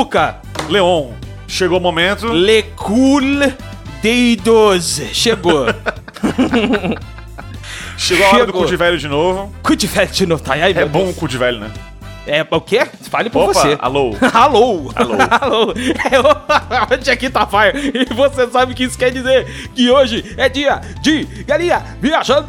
[0.00, 0.36] Samuca!
[0.70, 1.10] Leon,
[1.46, 2.28] chegou o momento.
[2.28, 3.52] Le cool
[4.00, 5.14] de 12.
[5.14, 5.66] Chegou.
[7.98, 8.62] Chegou a hora do Chegou.
[8.62, 9.54] cu de velho de novo.
[9.62, 11.70] Cu de velho de novo, tá aí, É meu bom o cu de velho, né?
[12.30, 12.86] É o quê?
[13.10, 13.76] Fale por Opa, você.
[13.80, 14.14] alô.
[14.32, 14.92] Alô!
[14.94, 15.14] Alô.
[15.40, 15.74] Alô!
[15.76, 17.92] É hoje aqui tá fire.
[18.08, 19.46] E você sabe o que isso quer dizer?
[19.74, 22.48] Que hoje é dia de galinha viajante!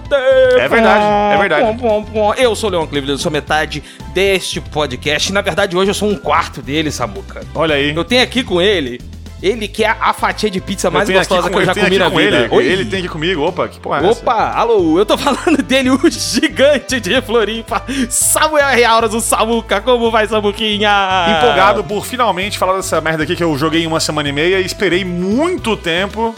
[0.59, 1.65] É verdade, é verdade.
[1.65, 2.33] Pom, pom, pom.
[2.36, 3.83] Eu sou o Leon Cleveland, eu sou metade
[4.14, 5.33] deste podcast.
[5.33, 7.42] Na verdade, hoje eu sou um quarto dele, Samuca.
[7.56, 7.95] Olha aí.
[7.95, 9.01] Eu tenho aqui com ele,
[9.41, 12.09] ele que é a fatia de pizza mais gostosa com- que eu já comi na
[12.11, 12.50] com vida.
[12.51, 13.41] Ele, ele tem aqui comigo.
[13.41, 14.21] Opa, que porra é essa?
[14.21, 18.83] Opa, alô, eu tô falando dele, o gigante de Floripa, Samuel R.
[18.86, 19.81] Auras, o Samuca.
[19.81, 20.89] Como vai, Samuquinha?
[21.37, 24.59] Empolgado por finalmente falar dessa merda aqui que eu joguei em uma semana e meia
[24.59, 26.36] e esperei muito tempo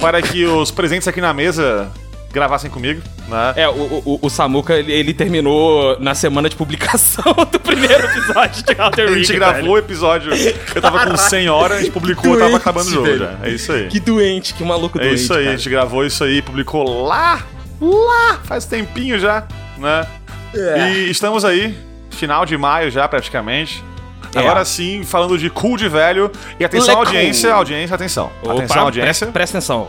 [0.00, 1.90] para que os presentes aqui na mesa
[2.32, 3.54] gravassem comigo, né?
[3.56, 3.72] É, o,
[4.04, 9.06] o, o Samuca, ele, ele terminou na semana de publicação do primeiro episódio de Outer
[9.06, 9.24] A Ring.
[9.24, 10.32] gente gravou o episódio,
[10.74, 13.18] eu tava com 100 horas, a gente publicou, tava Doente, acabando o jogo velho.
[13.18, 13.34] já.
[13.42, 13.88] É isso aí.
[13.88, 15.56] Que doente, que maluco É doente, isso aí, a cara.
[15.56, 17.46] gente gravou isso aí, publicou lá,
[17.80, 19.46] lá, faz tempinho já,
[19.78, 20.06] né?
[20.54, 20.90] É.
[20.90, 21.76] E estamos aí,
[22.10, 23.82] final de maio já praticamente.
[24.34, 24.40] É.
[24.40, 26.30] Agora sim, falando de cool de velho.
[26.60, 27.06] E atenção, Lecool.
[27.06, 28.30] audiência, audiência, atenção.
[28.42, 29.26] Opa, atenção, audiência.
[29.26, 29.88] Presta, presta atenção.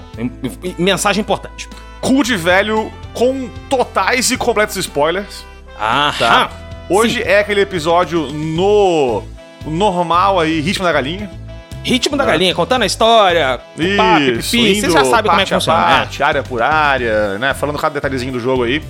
[0.77, 1.67] Mensagem importante.
[2.01, 5.45] Cool de velho com totais e completos spoilers.
[5.79, 6.49] Ah, Tá.
[6.89, 9.21] Hoje é aquele episódio no
[9.65, 11.29] normal aí, ritmo da galinha.
[11.83, 15.63] Ritmo da galinha, contando a história, Isso, pipi, você já sabe como é que parte
[15.65, 15.79] funciona.
[15.79, 15.97] né?
[15.99, 17.53] parte, área por área, né?
[17.53, 18.81] Falando cada detalhezinho do jogo aí.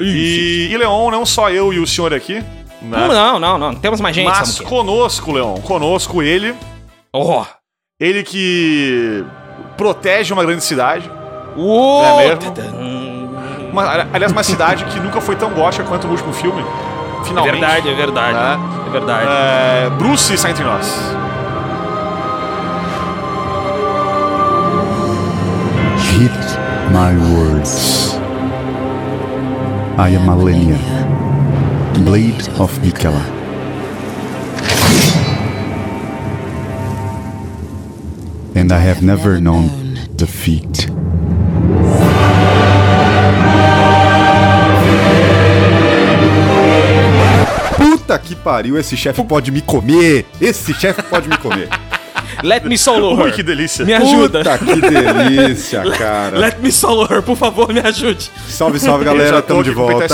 [0.00, 2.44] E, e Leon, não só eu e o senhor aqui, né?
[2.80, 6.54] Não, não, não, não, temos mais gente, Mas conosco, Leon, conosco ele,
[7.12, 7.44] Oh.
[8.00, 9.24] ele que
[9.76, 11.10] protege uma grande cidade.
[11.58, 13.68] Uou, Não é mesmo?
[13.72, 16.62] Uma, aliás, uma cidade que nunca foi tão gótica quanto o último filme.
[17.20, 17.52] É Finalmente.
[17.58, 18.34] verdade, é verdade.
[18.34, 18.58] Né?
[18.86, 19.26] É verdade.
[19.28, 20.86] É, Bruce está entre nós.
[25.98, 26.32] Heed
[26.92, 28.16] my words.
[29.98, 30.78] I am Malenia,
[32.04, 33.20] Blade of Mikela.
[38.54, 39.70] And I have never known
[40.16, 40.88] defeat.
[47.76, 50.26] Puta que pariu, esse chefe pode me comer!
[50.40, 51.68] Esse chefe pode me comer!
[52.42, 53.34] Let me solo Ui, her.
[53.34, 53.84] que delícia.
[53.84, 54.38] Me ajuda.
[54.38, 56.38] Puta que delícia, cara!
[56.38, 58.30] Let me solo her, por favor, me ajude.
[58.48, 60.06] Salve, salve galera, estamos de volta.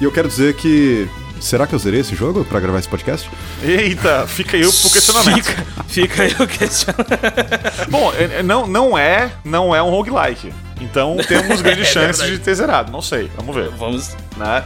[0.00, 1.08] E eu quero dizer que.
[1.40, 3.28] Será que eu zerei esse jogo pra gravar esse podcast?
[3.64, 5.44] Eita, fica aí o questionamento.
[5.46, 7.88] Fica, fica aí o questionamento.
[7.88, 10.52] Bom, é- é- não, não é não é um roguelike.
[10.80, 12.90] Então temos grandes É chances de ter zerado.
[12.90, 13.68] Não sei, vamos ver.
[13.70, 14.16] Vamos.
[14.36, 14.64] Né?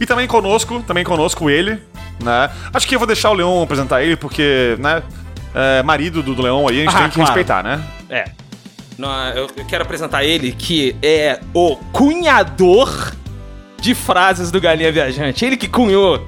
[0.00, 1.78] E também conosco, também conosco ele,
[2.22, 2.50] né?
[2.72, 5.02] Acho que eu vou deixar o Leon apresentar ele, porque, né?
[5.54, 7.26] é, marido do, do Leon aí, a gente Ah, tem que claro.
[7.30, 7.82] respeitar, né?
[8.08, 8.24] É.
[8.96, 13.12] Não, eu eu quero apresentar ele, que é o cunhador
[13.80, 15.44] de frases do Galinha Viajante.
[15.44, 16.26] Ele que cunhou.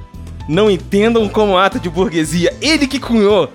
[0.49, 2.53] Não entendam como ato de burguesia.
[2.61, 3.53] Ele que cunhou.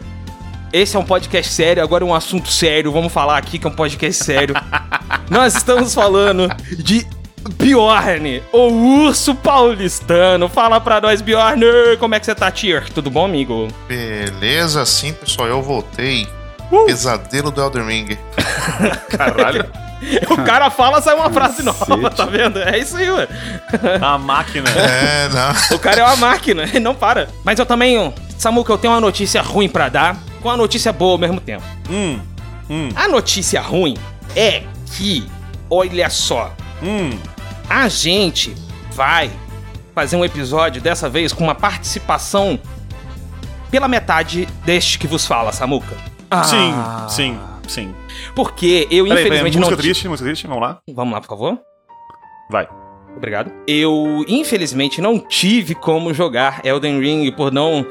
[0.71, 2.91] Esse é um podcast sério, agora é um assunto sério.
[2.91, 4.55] Vamos falar aqui que é um podcast sério.
[5.29, 7.07] Nós estamos falando de
[7.55, 8.67] Bjorn, o
[9.03, 10.49] urso paulistano.
[10.49, 11.63] Fala pra nós, Bjorn,
[11.99, 12.89] como é que você tá, Tier?
[12.89, 13.67] Tudo bom, amigo?
[13.87, 16.27] Beleza, sim, pessoal, eu voltei.
[16.71, 16.85] Uh!
[16.85, 18.17] Pesadelo do Elden Ring.
[19.09, 19.65] Caralho.
[20.29, 22.59] O cara fala, sai uma frase nova, tá vendo?
[22.59, 23.27] É isso aí, mano.
[23.99, 24.69] A máquina.
[24.69, 25.75] É, não.
[25.75, 27.27] O cara é uma máquina, ele não para.
[27.43, 31.13] Mas eu também, Samuca, eu tenho uma notícia ruim pra dar, com uma notícia boa
[31.13, 31.63] ao mesmo tempo.
[31.89, 32.19] hum,
[32.69, 33.95] hum, A notícia ruim
[34.35, 34.63] é
[34.95, 35.25] que,
[35.69, 36.53] olha só,
[36.83, 37.09] hum.
[37.69, 38.53] a gente
[38.93, 39.29] vai
[39.93, 42.59] fazer um episódio dessa vez com uma participação
[43.71, 45.95] pela metade deste que vos fala, Samuca.
[46.45, 47.07] Sim, Ah.
[47.09, 47.37] sim,
[47.67, 47.95] sim.
[48.35, 49.81] Porque eu, Peraí, peraí, infelizmente, música não.
[49.81, 50.77] triste, música triste, vamos lá.
[50.93, 51.59] Vamos lá, por favor.
[52.49, 52.67] Vai.
[53.15, 53.51] Obrigado.
[53.67, 57.85] Eu, infelizmente, não tive como jogar Elden Ring por não,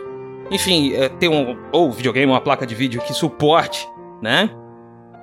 [0.50, 3.88] enfim, é, ter um ou videogame, uma placa de vídeo que suporte,
[4.22, 4.50] né?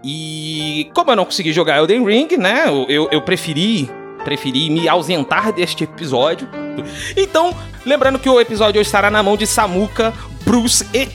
[0.04, 2.66] E como eu não consegui jogar Elden Ring, né?
[2.90, 3.90] Eu, eu, preferi,
[4.24, 6.48] preferi me ausentar deste episódio.
[7.16, 7.56] Então,
[7.86, 10.14] lembrando que o episódio estará na mão de Samuka,
[10.46, 11.08] Bruce e.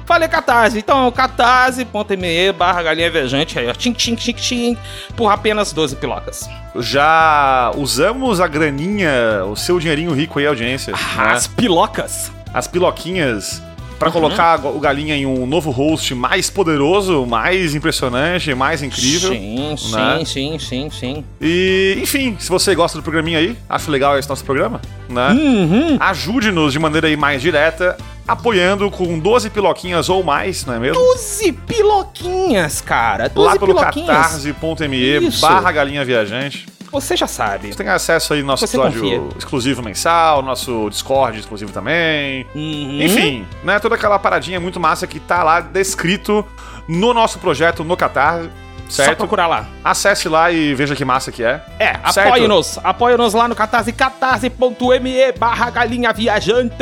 [0.08, 0.78] Falei Catarse.
[0.78, 3.58] Então, catarse.me barra galinha viajante.
[3.58, 3.74] Aí, ó.
[3.74, 4.76] Tchim, tchim, tchim, tchim.
[5.14, 6.48] Por apenas 12 pilocas.
[6.76, 10.92] Já usamos a graninha, o seu dinheirinho rico aí, audiência.
[10.94, 10.98] né?
[11.18, 12.32] As pilocas.
[12.54, 13.62] As piloquinhas.
[13.98, 14.12] Pra Uhum.
[14.14, 19.30] colocar o Galinha em um novo host mais poderoso, mais impressionante, mais incrível.
[19.32, 20.22] Sim, sim, né?
[20.24, 21.24] sim, sim, sim.
[21.40, 25.30] E, enfim, se você gosta do programinha aí, acha legal esse nosso programa, né?
[25.32, 25.96] Uhum.
[25.98, 31.02] Ajude-nos de maneira aí mais direta, apoiando com 12 piloquinhas ou mais, não é mesmo?
[31.02, 33.28] 12 piloquinhas, cara.
[33.28, 36.66] 12 Lá pelo catarse.me barra galinha viajante.
[36.92, 37.68] Você já sabe.
[37.68, 39.38] Você tem acesso aí ao nosso Você episódio confia.
[39.38, 42.46] exclusivo mensal, nosso Discord exclusivo também.
[42.54, 43.02] Uhum.
[43.02, 43.78] Enfim, né?
[43.78, 46.44] Toda aquela paradinha muito massa que tá lá descrito
[46.86, 48.48] no nosso projeto no Catarse,
[48.89, 49.17] Só certo?
[49.19, 49.65] procurar lá.
[49.83, 51.61] Acesse lá e veja que massa que é.
[51.79, 52.27] É, Certo?
[52.27, 52.77] apoie-nos.
[52.83, 56.75] Apoie-nos lá no catarse, catarse.me barra galinha viajante.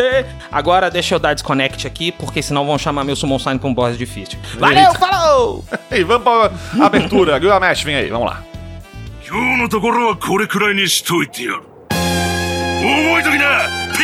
[0.51, 3.73] Agora deixa eu dar desconnect aqui, porque senão vão chamar meu Summon Sign pra um
[3.73, 4.37] boss difícil.
[4.59, 4.99] Valeu, Eita.
[4.99, 5.63] falou!
[5.89, 6.51] E vamos pra
[6.85, 7.39] abertura.
[7.39, 8.41] Gilgamesh, vem aí, vamos lá.
[9.25, 14.03] 今日のところはこれくらいにしといてやる覚えときなピ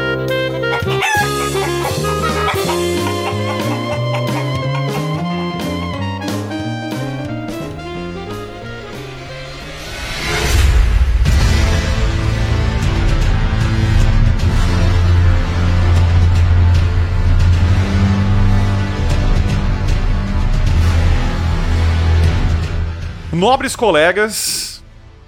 [23.31, 24.83] Nobres colegas,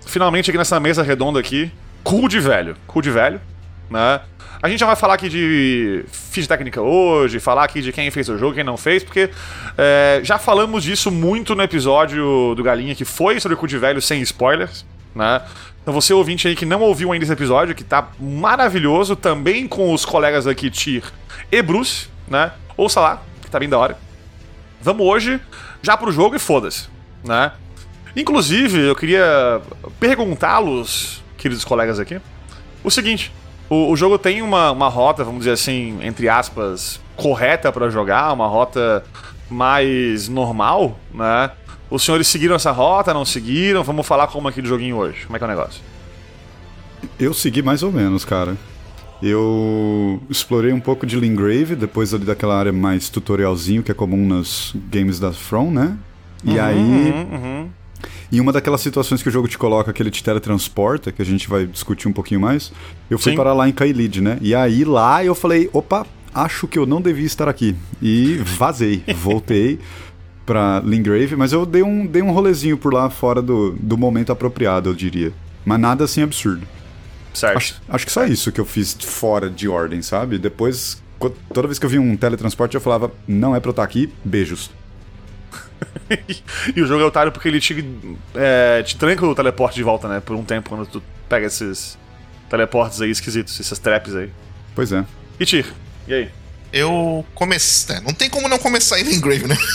[0.06, 1.72] finalmente aqui nessa mesa redonda aqui,
[2.04, 3.40] cu de velho, cu de velho,
[3.90, 4.20] né?
[4.62, 8.28] A gente já vai falar aqui de ficha técnica hoje, falar aqui de quem fez
[8.28, 9.30] o jogo, quem não fez, porque
[9.78, 13.78] é, já falamos disso muito no episódio do Galinha, que foi sobre o cu de
[13.78, 14.86] velho sem spoilers,
[15.16, 15.42] né?
[15.82, 19.94] Então você ouvinte aí que não ouviu ainda esse episódio, que tá maravilhoso, também com
[19.94, 21.04] os colegas aqui Tyr
[21.50, 22.52] e Bruce, né?
[22.76, 23.98] Ouça lá, que tá bem da hora.
[24.82, 25.40] Vamos hoje
[25.82, 26.90] já pro jogo e foda-se,
[27.24, 27.54] né?
[28.16, 29.62] Inclusive, eu queria
[30.00, 32.20] perguntá-los, queridos colegas aqui,
[32.84, 33.32] o seguinte:
[33.70, 38.32] o, o jogo tem uma, uma rota, vamos dizer assim, entre aspas, correta pra jogar,
[38.34, 39.04] uma rota
[39.50, 41.52] mais normal, né?
[41.90, 43.84] Os senhores seguiram essa rota, não seguiram?
[43.84, 45.26] Vamos falar como aqui do joguinho hoje.
[45.26, 45.82] Como é que é o negócio?
[47.20, 48.58] Eu segui mais ou menos, cara.
[49.22, 54.26] Eu explorei um pouco de Lingrave, depois ali daquela área mais tutorialzinho que é comum
[54.26, 55.98] nos games da From, né?
[56.44, 57.70] E aí, Uhum, uhum.
[58.32, 61.26] Em uma daquelas situações que o jogo te coloca, que ele te teletransporta, que a
[61.26, 62.72] gente vai discutir um pouquinho mais,
[63.10, 63.38] eu fui Sim.
[63.38, 64.38] parar lá em Kailid, né?
[64.42, 67.76] E aí lá eu falei, opa, acho que eu não devia estar aqui.
[68.02, 69.80] E vazei, voltei
[70.46, 74.32] pra Lingrave, mas eu dei um, dei um rolezinho por lá fora do, do momento
[74.32, 75.32] apropriado, eu diria.
[75.66, 76.68] Mas nada assim absurdo.
[77.34, 77.58] Certo.
[77.58, 80.38] Acho, acho que só isso que eu fiz fora de ordem, sabe?
[80.38, 81.02] Depois,
[81.54, 84.12] toda vez que eu vi um teletransporte, eu falava, não é pra eu estar aqui,
[84.24, 84.70] beijos.
[86.76, 87.76] E o jogo é otário porque ele te,
[88.36, 90.20] é, te tranca o teleporte de volta, né?
[90.20, 91.98] Por um tempo, quando tu pega esses
[92.50, 94.30] teleportes aí esquisitos, essas traps aí.
[94.76, 95.06] Pois é.
[95.40, 95.66] E Tyr,
[96.08, 96.30] e aí?
[96.72, 97.96] Eu comecei.
[97.96, 99.58] é, Não tem como não começar indo em Grave, né?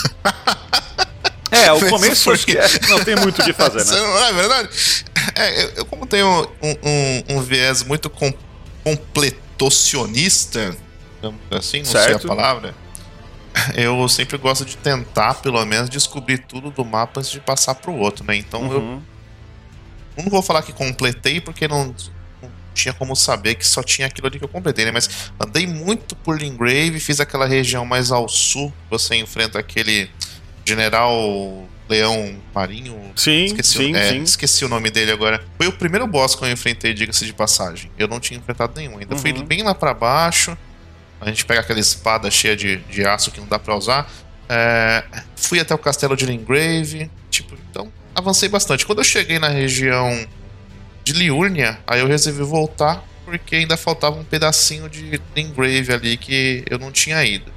[1.51, 2.59] É, o começo por acho que quê?
[2.59, 3.97] é- não tem muito o que fazer, né?
[3.99, 4.69] não é verdade?
[5.35, 8.31] É, eu, eu como tenho um, um- um viés muito com,
[8.85, 10.77] completocionista,
[11.17, 12.27] digamos assim, não sei Certo.
[12.27, 12.75] a palavra,
[13.75, 17.95] eu sempre gosto de tentar, pelo menos, descobrir tudo do mapa antes de passar pro
[17.95, 18.37] outro, né?
[18.37, 19.03] Então eu Uhum.
[20.17, 21.95] eu não vou falar que completei, porque não,
[22.43, 24.91] não tinha como saber que só tinha aquilo ali que eu completei, né?
[24.91, 30.11] Mas andei muito por Lingrave, fiz aquela região mais ao sul, você enfrenta aquele
[30.65, 33.13] general leão marinho.
[33.17, 34.23] Sim, esqueci, sim, o, é, sim.
[34.23, 35.43] esqueci o nome dele agora.
[35.57, 37.91] Foi o primeiro boss que eu enfrentei, diga-se de passagem.
[37.99, 39.17] Eu não tinha enfrentado nenhum ainda.
[39.17, 39.45] Fui Uhum.
[39.45, 40.57] bem lá pra baixo.
[41.21, 44.11] A gente pega aquela espada cheia de, de aço que não dá pra usar.
[44.49, 45.05] É,
[45.37, 47.11] fui até o castelo de Lingrave.
[47.31, 48.87] Tipo, então avancei bastante.
[48.87, 50.27] Quando eu cheguei na região
[51.05, 56.65] de Liurnia, aí eu resolvi voltar porque ainda faltava um pedacinho de Lingrave ali que
[56.69, 57.53] eu não tinha ido.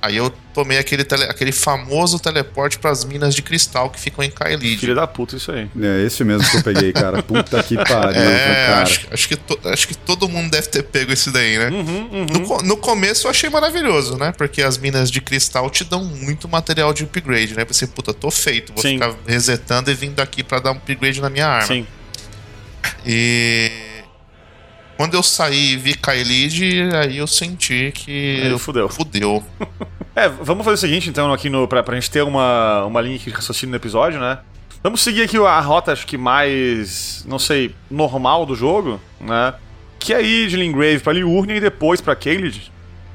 [0.00, 4.30] Aí eu tomei aquele, tele- aquele famoso teleporte pras minas de cristal que ficam em
[4.30, 4.78] Kaelid.
[4.78, 5.68] Filha da puta, isso aí.
[5.80, 7.20] É esse mesmo que eu peguei, cara.
[7.24, 8.82] Puta que pariu, É, cara.
[8.82, 11.68] acho, acho, que to- acho que todo mundo deve ter pego esse daí, né?
[11.68, 14.32] Uhum, No, co- no começo eu achei maravilhoso, né?
[14.38, 17.64] Porque as minas de cristal te dão muito material de upgrade, né?
[17.66, 18.94] Você, puta, tô feito, vou Sim.
[18.94, 21.66] ficar resetando e vindo aqui pra dar um upgrade na minha arma.
[21.66, 21.86] Sim.
[23.04, 23.70] E.
[24.98, 28.42] Quando eu saí e vi Kaelid, aí eu senti que.
[28.42, 28.88] Aí fudeu.
[28.88, 29.42] Fudeu.
[30.16, 33.16] É, vamos fazer o seguinte, então, aqui no, pra, pra gente ter uma, uma linha
[33.16, 34.40] de raciocínio no episódio, né?
[34.82, 39.54] Vamos seguir aqui a rota, acho que mais, não sei, normal do jogo, né?
[39.96, 42.72] Que é ir de Lingrave pra Liurnia e depois pra Caelid.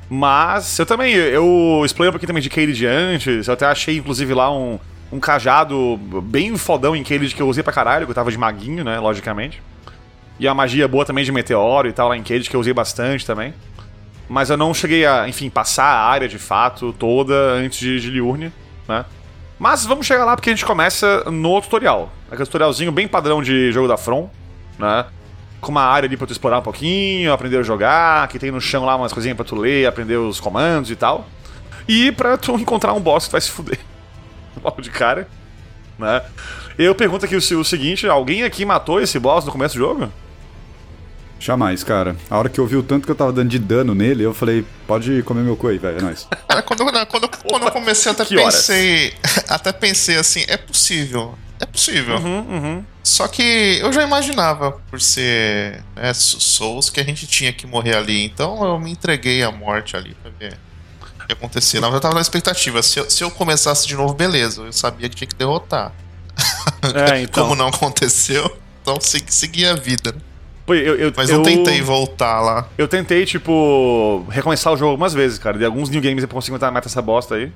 [0.10, 4.34] Mas eu também, eu explorei um pouquinho também de Caelid antes, eu até achei, inclusive,
[4.34, 4.80] lá um,
[5.12, 8.38] um cajado bem fodão em Caelid que eu usei pra caralho, que eu tava de
[8.38, 9.62] maguinho, né, logicamente.
[10.44, 12.74] E a magia boa também de meteoro e tal lá em Caelid, que eu usei
[12.74, 13.54] bastante também.
[14.28, 18.10] Mas eu não cheguei a, enfim, passar a área de fato toda antes de, de
[18.10, 18.52] Liurnia,
[18.86, 19.06] né?
[19.58, 22.12] Mas vamos chegar lá porque a gente começa no tutorial.
[22.28, 24.30] Aquele tutorialzinho bem padrão de jogo da From,
[24.78, 25.06] né?
[25.62, 28.60] Com uma área ali pra tu explorar um pouquinho, aprender a jogar, que tem no
[28.60, 31.26] chão lá umas coisinhas pra tu ler, aprender os comandos e tal.
[31.88, 33.80] E pra tu encontrar um boss que tu vai se fuder.
[34.62, 35.26] Logo de cara,
[35.98, 36.22] né?
[36.78, 40.12] Eu pergunto aqui o, o seguinte, alguém aqui matou esse boss no começo do jogo?
[41.44, 42.16] Jamais, cara.
[42.30, 44.34] A hora que eu vi o tanto que eu tava dando de dano nele, eu
[44.34, 45.98] falei, pode comer meu cu aí, velho.
[45.98, 46.26] É nóis.
[46.48, 48.56] Cara, quando, eu- quando, quando eu comecei, até Que horas?
[48.56, 49.14] pensei.
[49.50, 51.38] Até pensei assim, é possível.
[51.60, 52.16] É possível.
[52.18, 52.86] Uhum, uhum.
[53.04, 53.42] Só que
[53.82, 58.24] eu já imaginava, por ser né, Sou- Souls, que a gente tinha que morrer ali.
[58.24, 60.58] Então eu me entreguei à morte ali pra ver
[61.22, 61.82] o que acontecia.
[61.82, 62.82] Não, eu tava na expectativa.
[62.82, 64.62] Se eu, se eu começasse de novo, beleza.
[64.62, 65.92] Eu sabia que tinha que derrotar.
[67.12, 67.44] É, então.
[67.44, 68.50] Como não aconteceu,
[68.82, 70.16] então segui, segui a vida.
[70.68, 72.68] Eu, eu, Mas eu, eu tentei voltar lá.
[72.78, 75.58] Eu tentei, tipo, recomeçar o jogo algumas vezes, cara.
[75.58, 77.52] De alguns new games eu consigo matar essa bosta aí.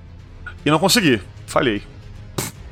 [0.66, 1.22] E não consegui.
[1.46, 1.82] Falhei.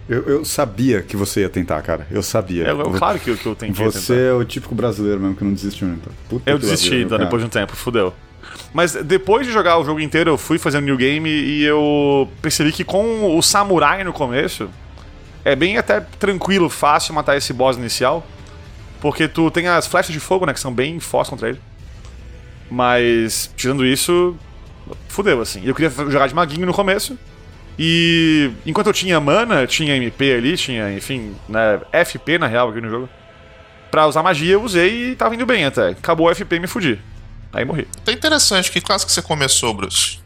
[0.07, 2.05] Eu, eu sabia que você ia tentar, cara.
[2.11, 2.67] Eu sabia.
[2.67, 4.21] É, eu- claro que, eu- que eu tentei Você tentar.
[4.21, 5.97] é o típico brasileiro mesmo que não desistiu, né?
[6.29, 8.13] Puta Eu desisti então, depois de um tempo, fudeu.
[8.73, 12.71] Mas depois de jogar o jogo inteiro, eu fui fazendo new game e eu percebi
[12.71, 14.69] que com o samurai no começo,
[15.43, 18.25] é bem até tranquilo, fácil matar esse boss inicial.
[19.01, 21.59] Porque tu tem as flechas de fogo, né, que são bem fortes contra ele.
[22.69, 24.35] Mas, tirando isso,
[25.07, 25.61] fudeu, assim.
[25.63, 27.17] Eu queria jogar de maguinho no começo.
[27.77, 32.81] E enquanto eu tinha mana, tinha MP ali, tinha, enfim, né, FP na real aqui
[32.81, 33.09] no jogo.
[33.91, 35.89] Pra usar magia eu usei e tava indo bem até.
[35.89, 36.99] Acabou o FP e me fudi.
[37.53, 37.87] Aí morri.
[38.03, 38.71] Tá interessante.
[38.71, 40.19] Que classe que você começou, Bruce?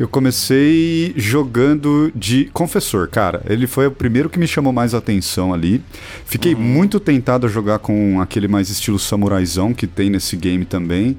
[0.00, 3.42] Eu comecei jogando de confessor, cara.
[3.48, 5.82] Ele foi o primeiro que me chamou mais atenção ali.
[6.26, 11.16] Fiquei muito tentado a jogar com aquele mais estilo samuraizão que tem nesse game também.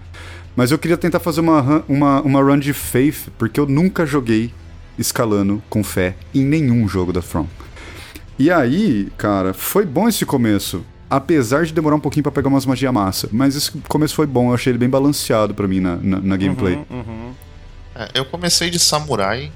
[0.55, 4.05] Mas eu queria tentar fazer uma, run- uma, uma run de Faith, porque eu nunca
[4.05, 4.51] joguei
[4.99, 7.47] escalando com fé em nenhum jogo da From.
[8.37, 10.83] E aí, cara, foi bom esse começo.
[11.09, 13.29] Apesar de demorar um pouquinho pra pegar umas magia massa.
[13.31, 16.35] Mas esse começo foi bom, eu achei ele bem balanceado pra mim na, na, na
[16.37, 16.79] gameplay.
[17.95, 19.51] É, eu comecei de samurai.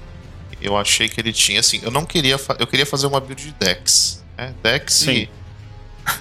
[0.60, 1.80] Eu achei que ele tinha assim.
[1.82, 2.38] Eu não queria.
[2.58, 4.24] Eu queria fazer uma build de Dex.
[4.36, 4.54] Né?
[4.62, 5.10] Dex Sim.
[5.12, 5.30] e,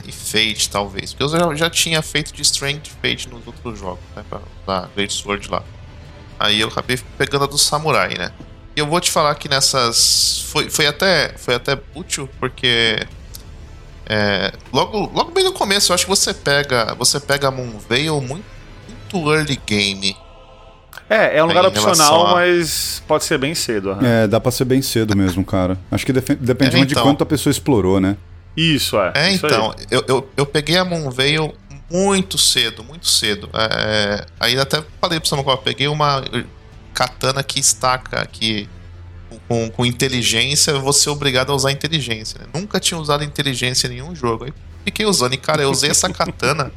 [0.06, 1.14] e Fate, talvez.
[1.14, 4.24] Porque eu já, já tinha feito de Strength Fate nos outros jogos, né?
[4.30, 5.64] Pra usar Great Sword lá.
[6.40, 8.32] Aí eu acabei pegando a do samurai, né?
[8.76, 10.46] E eu vou te falar que nessas.
[10.50, 13.00] Foi, foi, até, foi até útil, porque.
[14.06, 16.94] é, logo, logo bem no começo, eu acho que você pega.
[16.96, 18.46] Você pega a Moonveil muito,
[18.88, 20.16] muito early game.
[21.10, 23.92] É, é um lugar Em opcional, a- mas pode ser bem cedo.
[23.92, 24.06] aham.
[24.06, 25.78] É, dá pra ser bem cedo mesmo, cara.
[25.92, 27.04] Acho que defe- depende É, muito de então.
[27.04, 28.18] quanto a pessoa explorou, né?
[28.56, 29.12] Isso, é.
[29.16, 31.54] É, isso então, eu, eu, eu peguei a Moonveil
[31.92, 33.50] muito cedo, muito cedo.
[33.54, 36.24] É, aí até falei pro Samuel, eu peguei uma
[36.94, 38.68] katana que estaca aqui
[39.48, 42.40] com, com inteligência, eu vou ser obrigado a usar inteligência.
[42.42, 42.48] né?
[42.54, 44.46] Nunca tinha usado inteligência em nenhum jogo.
[44.46, 46.72] Aí fiquei usando, e cara, eu usei essa katana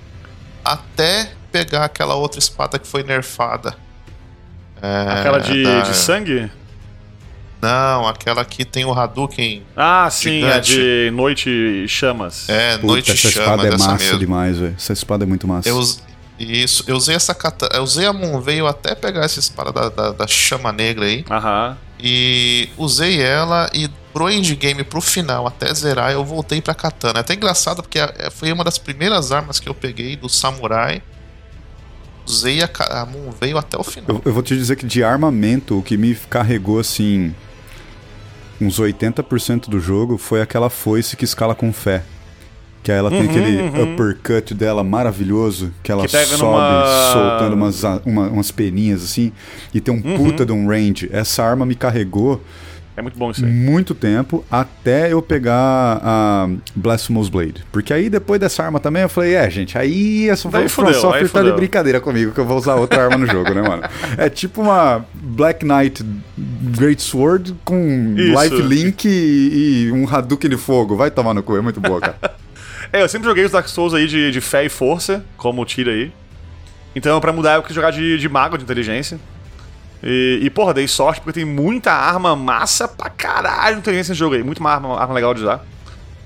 [0.64, 3.74] até pegar aquela outra espada que foi nerfada.
[4.82, 6.50] É, Aquela de, da- de sangue?
[7.62, 9.62] Não, aquela que tem o Hadouken.
[9.76, 10.75] Ah, sim, a Gigante.
[10.76, 12.49] de noite e chamas.
[12.49, 14.18] É, Puta, Noite essa Chama espada é massa mesmo.
[14.18, 14.75] demais, velho.
[14.78, 15.68] Essa espada é muito massa.
[15.68, 15.78] Eu,
[16.38, 20.10] isso, eu usei essa katana, eu usei a Moonveil até pegar essa espada da, da,
[20.12, 21.22] da chama negra aí.
[21.30, 21.76] Aham.
[22.02, 27.18] E usei ela e pro endgame pro final, até zerar, eu voltei pra katana.
[27.18, 31.02] É até engraçado porque é- foi uma das primeiras armas que eu peguei do samurai.
[32.26, 34.08] Usei a, a Moonveil até o final.
[34.08, 37.34] Eu, eu vou te dizer que de armamento, o que me carregou assim.
[38.60, 42.02] Uns 80% do jogo foi aquela foice que escala com fé.
[42.82, 47.82] Que aí ela tem aquele uppercut dela maravilhoso, que ela Que sobe numa- soltando umas,
[48.06, 49.32] uma- umas peninhas assim,
[49.74, 51.08] e tem um puta de um range.
[51.12, 52.40] Essa arma me carregou
[52.97, 53.50] É muito bom isso aí.
[53.50, 57.64] muito tempo até eu pegar a Blasphemous Blade.
[57.73, 61.42] Porque aí depois dessa arma também eu falei, é, gente, aí Daí From Software tá
[61.42, 63.82] de brincadeira comigo que eu vou usar outra arma no jogo, né, mano?
[64.18, 66.04] É tipo uma Black Knight
[66.37, 68.42] Great Sword com Isso.
[68.42, 70.97] Life Link e, e um Hadouken de fogo.
[70.97, 72.18] Vai tomar no cu, é muito boa, cara.
[72.92, 75.64] É, eu sempre joguei os Dark Souls aí de, de fé e força, como o
[75.64, 76.12] Tira aí.
[76.94, 79.20] Então, pra mudar, eu quis jogar de, de mago de inteligência.
[80.02, 84.35] E, e, porra, dei sorte porque tem muita arma massa pra caralho inteligência nesse jogo
[84.35, 84.42] aí.
[84.42, 85.64] Muito arma, arma legal de usar.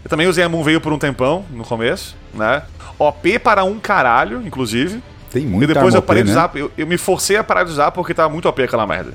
[0.04, 2.62] Eu também usei a Moonveil por um tempão, no começo, né?
[2.98, 5.02] OP para um caralho, inclusive.
[5.32, 6.40] Tem E muita depois eu parei OP, de né?
[6.40, 9.12] usar, eu, eu me forcei a parar de usar porque tava muito OP aquela merda.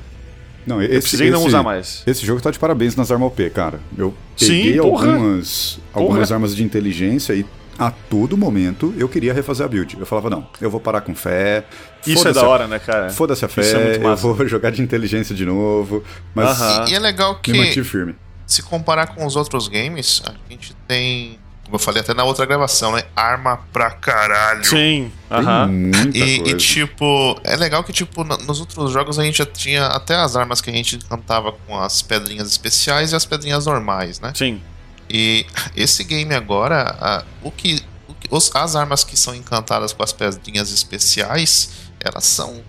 [0.67, 2.03] Não, esse, Eu precisei não esse- usar mais.
[2.05, 3.79] Esse jogo tá de parabéns nas armas OP, cara.
[3.97, 5.07] Eu Sim, peguei porra.
[5.13, 7.45] algumas, algumas armas de inteligência e
[7.79, 9.97] a todo momento eu queria refazer a build.
[9.99, 11.63] Eu falava, não, eu vou parar com fé.
[12.05, 13.09] Isso é da a- hora, né, cara?
[13.09, 16.03] Foda-se a fé, é eu vou jogar de inteligência de novo.
[16.35, 16.85] Mas Aham.
[16.89, 18.15] E é legal que, me mantive firme.
[18.45, 22.45] se comparar com os outros games, a gente tem, como eu falei até na outra
[22.45, 23.03] gravação, né?
[23.15, 24.65] Arma pra caralho.
[24.65, 25.67] Sim, Tem aham.
[25.67, 29.85] muita E, e, tipo, é legal que, tipo, nos outros jogos a gente já tinha
[29.87, 34.19] até as armas que a gente encantava com as pedrinhas especiais e as pedrinhas normais,
[34.19, 34.31] né?
[34.35, 34.61] Sim.
[35.09, 39.91] E esse game agora, a- o que, o que- os- as armas que são encantadas
[39.93, 42.61] com as pedrinhas especiais, elas são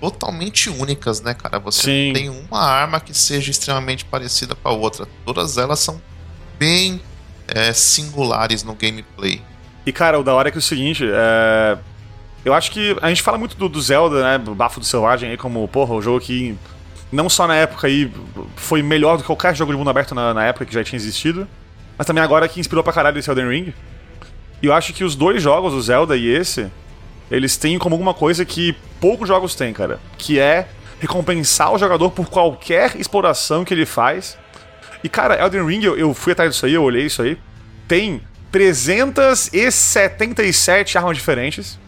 [0.00, 1.58] totalmente únicas, né, cara?
[1.58, 2.06] Você Sim.
[2.08, 5.08] não tem uma arma que seja extremamente parecida com a outra.
[5.24, 6.00] Todas elas são
[6.58, 7.00] bem
[7.48, 9.42] é, singulares no gameplay.
[9.84, 11.78] E, cara, o da hora é que é o seguinte, é...
[12.44, 14.38] Eu acho que a gente fala muito do, do Zelda, né?
[14.38, 16.56] do Bafo do Selvagem aí, como, porra, o jogo que
[17.10, 18.10] não só na época aí
[18.54, 20.96] foi melhor do que qualquer jogo de mundo aberto na, na época que já tinha
[20.96, 21.48] existido,
[21.98, 23.74] mas também agora que inspirou pra caralho esse Elden Ring.
[24.62, 26.70] E eu acho que os dois jogos, o Zelda e esse,
[27.30, 30.00] eles têm como alguma coisa que poucos jogos têm, cara.
[30.16, 30.68] Que é
[31.00, 34.38] recompensar o jogador por qualquer exploração que ele faz.
[35.02, 37.38] E, cara, Elden Ring, eu, eu fui atrás disso aí, eu olhei isso aí.
[37.86, 41.78] Tem 377 armas diferentes.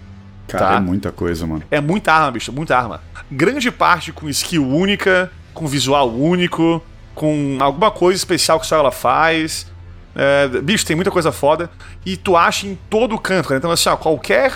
[0.46, 0.76] Cara, tá.
[0.76, 1.62] é muita coisa, mano.
[1.70, 3.00] É muita arma, bicho, muita arma.
[3.30, 6.82] Grande parte com skill única, com visual único,
[7.14, 9.70] com alguma coisa especial que só ela faz.
[10.14, 11.70] É, bicho, tem muita coisa foda.
[12.04, 13.58] E tu acha em todo canto, cara.
[13.58, 14.52] Então, assim, ó, qualquer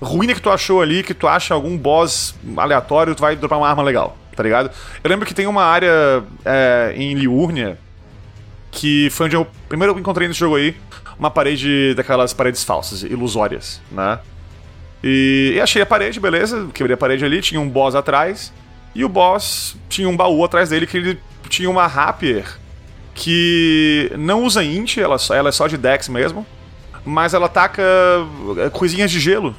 [0.00, 3.68] ruína que tu achou ali, que tu acha algum boss aleatório, tu vai dropar uma
[3.68, 4.70] arma legal, tá ligado?
[5.02, 7.78] Eu lembro que tem uma área é, em Liurnia
[8.70, 10.76] que foi onde eu primeiro encontrei nesse jogo aí
[11.16, 14.18] uma parede daquelas paredes falsas, ilusórias, né?
[15.02, 18.52] E, e achei a parede, beleza, quebrei a parede ali, tinha um boss atrás,
[18.94, 22.46] e o boss tinha um baú atrás dele que ele tinha uma rapier
[23.14, 26.44] que não usa int, ela, só- ela é só de dex mesmo,
[27.04, 27.82] mas ela ataca
[28.58, 29.54] eh, coisinhas de gelo.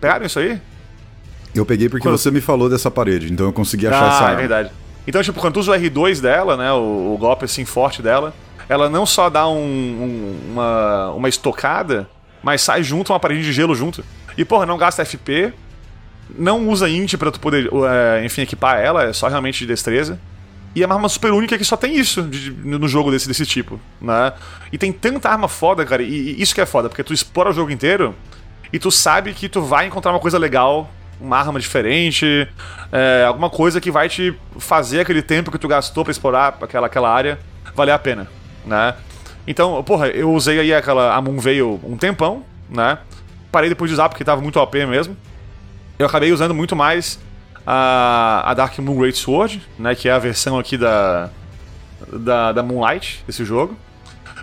[0.00, 0.60] Pegaram isso aí?
[1.54, 4.22] Eu peguei porque Quando- você me falou dessa parede, então eu consegui achar essa Ah,
[4.22, 4.36] é arma.
[4.38, 4.70] verdade.
[5.06, 8.34] Então, tipo, quando tu usa o R2 dela, né, o, o golpe assim forte dela,
[8.68, 12.08] ela não só dá um- um- uma, uma estocada,
[12.42, 14.04] mas sai junto uma parede de gelo junto.
[14.36, 15.52] E, porra, não gasta FP,
[16.38, 20.18] não usa int pra tu poder, é, enfim, equipar ela, é só realmente de destreza.
[20.74, 23.26] E é uma arma super única que só tem isso de- de- no jogo desse,
[23.26, 24.32] desse tipo, né?
[24.72, 27.50] E tem tanta arma foda, cara, e, e isso que é foda, porque tu explora
[27.50, 28.14] o jogo inteiro
[28.72, 32.46] e tu sabe que tu vai encontrar uma coisa legal, uma arma diferente,
[32.92, 36.86] é, alguma coisa que vai te fazer aquele tempo que tu gastou pra explorar aquela,
[36.86, 37.38] aquela área
[37.74, 38.28] valer a pena,
[38.64, 38.94] né?
[39.46, 42.98] Então, porra, eu usei aí aquela a Moonveil um tempão, né?
[43.50, 45.16] Parei depois de usar porque tava muito OP mesmo.
[45.98, 47.18] Eu acabei usando muito mais
[47.70, 49.94] a, a Dark Moon Great Sword, né?
[49.94, 51.28] Que é a versão aqui da,
[52.10, 53.76] da, da Moonlight desse jogo.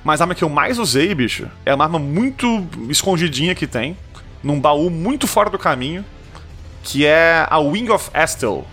[0.04, 3.98] Mas a arma que eu mais usei, bicho, é uma arma muito escondidinha que tem,
[4.44, 6.06] num baú muito fora do caminho,
[6.84, 8.64] que é a Wing of Estel,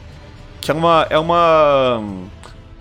[0.61, 2.03] que é uma é uma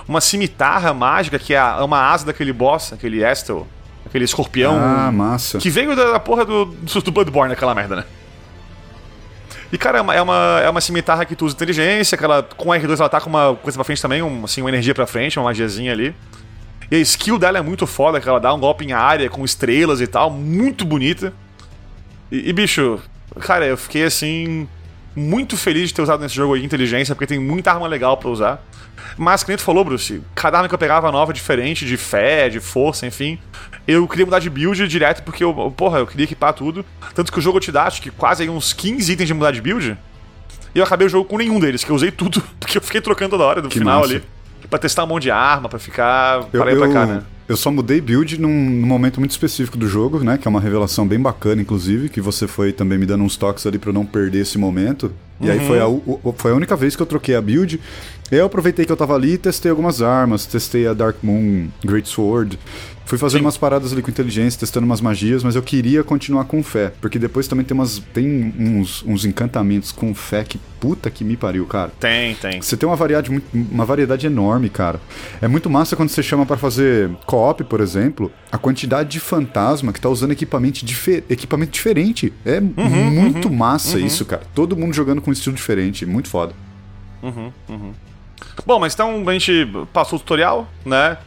[0.06, 3.66] uma cimitarra mágica que é é uma asa daquele boss, aquele Estel,
[4.06, 5.58] aquele escorpião Ah, massa.
[5.58, 8.04] que veio da, da porra do, do, do Bloodborne, aquela merda, né?
[9.72, 12.44] E, cara, é uma, é uma, é uma cimitarra que tu usa inteligência, que ela,
[12.44, 15.08] com R2 ela tá com uma coisa pra frente também, um, assim, uma energia pra
[15.08, 16.14] frente, uma magiazinha ali.
[16.92, 19.46] E a skill dela é muito foda, que ela dá um golpe em área com
[19.46, 21.34] estrelas e tal, muito bonita.
[22.30, 23.00] E, e, bicho,
[23.40, 24.68] cara, eu fiquei assim.
[25.16, 28.30] Muito feliz de ter usado nesse jogo aí inteligência, porque tem muita arma legal pra
[28.30, 28.64] usar.
[29.18, 32.60] Mas, como tu falou, Bruce, cada arma que eu pegava nova, diferente, de fé, de
[32.60, 33.38] força, enfim.
[33.88, 36.86] Eu queria mudar de build direto, porque eu, porra, eu queria equipar tudo.
[37.14, 39.52] Tanto que o jogo te dá, acho que quase aí uns 15 itens de mudar
[39.52, 39.98] de build.
[40.74, 43.02] E eu acabei o jogo com nenhum deles, que eu usei tudo, porque eu fiquei
[43.02, 44.14] trocando toda hora no Que final massa.
[44.14, 44.24] ali.
[44.72, 47.22] Pra testar um monte de arma, pra ficar Eu, pra ir pra eu- cá, né?
[47.48, 50.38] eu só mudei build num, num momento muito específico do jogo, né?
[50.38, 53.68] Que é uma revelação bem bacana, inclusive, que você foi também me dando uns toques
[53.68, 55.12] ali pra eu não perder esse momento.
[55.42, 55.86] E aí foi a,
[56.38, 57.80] foi a única vez que eu troquei a build.
[58.32, 62.08] Eu aproveitei que eu tava ali e testei algumas armas, testei a Dark Moon Great
[62.08, 62.58] Sword.
[63.06, 66.64] Fui fazendo umas paradas ali com inteligência, testando umas magias, mas eu queria continuar com
[66.64, 66.94] fé.
[67.02, 71.36] Porque depois também tem, umas, tem uns, uns encantamentos com fé que puta que me
[71.36, 71.92] pariu, cara.
[72.00, 72.62] Tem, tem.
[72.62, 75.02] Você tem uma variedade, uma variedade enorme, cara.
[75.42, 79.92] É muito massa quando você chama pra fazer co-op, por exemplo, a quantidade de fantasma
[79.92, 82.32] que tá usando equipamento, dife- equipamento diferente.
[82.46, 84.44] É muito massa isso, cara.
[84.56, 86.06] Todo mundo jogando com um estilo diferente.
[86.06, 86.54] Muito foda.
[88.66, 91.18] Bom, mas então a gente passou o tutorial, né?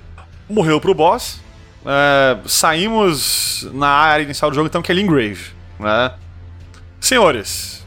[0.49, 1.41] Morreu pro boss.
[1.87, 6.13] é, saímos na área inicial do jogo, então, que é Lingrave, né?
[7.01, 7.85] Senhores,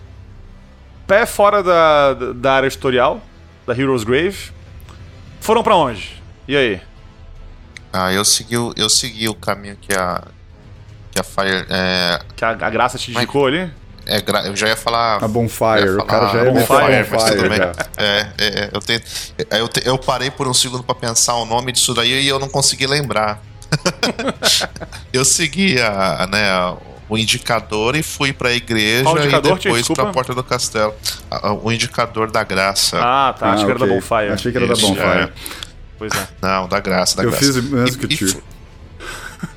[1.07, 3.21] pé fora da, da área tutorial,
[3.65, 4.51] da Hero's Grave.
[5.39, 6.21] Foram pra onde?
[6.47, 6.81] E aí?
[7.91, 10.23] Ah, eu segui, o- eu segui o caminho que a.
[11.11, 11.65] Que a Fire.
[11.69, 13.71] É, Que a, a graça te indicou ali?
[14.07, 15.23] É gra- eu já ia falar.
[15.23, 17.59] A Bonfire, eu ia o cara já é Bonfire, Bonfire, mas tudo bem.
[17.97, 19.01] É, é, é, eu, tenho,
[19.51, 22.27] é, eu, te- eu parei por um segundo pra pensar o nome disso daí e
[22.27, 23.41] eu não consegui lembrar.
[25.11, 26.75] eu segui a, a, né, a-
[27.09, 30.03] o indicador e fui pra igreja Qual indicador, e depois Desculpa.
[30.03, 30.93] pra porta do castelo.
[31.31, 32.97] A- a- O indicador da graça.
[32.99, 33.51] Ah, tá.
[33.51, 33.95] Acho Ah, que era da ok.
[33.95, 34.31] Bonfire.
[34.33, 35.23] Achei que era Isso, da Bonfire.
[35.23, 35.29] é.
[35.97, 36.27] Pois é.
[36.41, 37.45] Não, da graça, da Eu graça.
[37.45, 38.27] fiz o mesmo que o Tyr.
[38.33, 38.41] fo-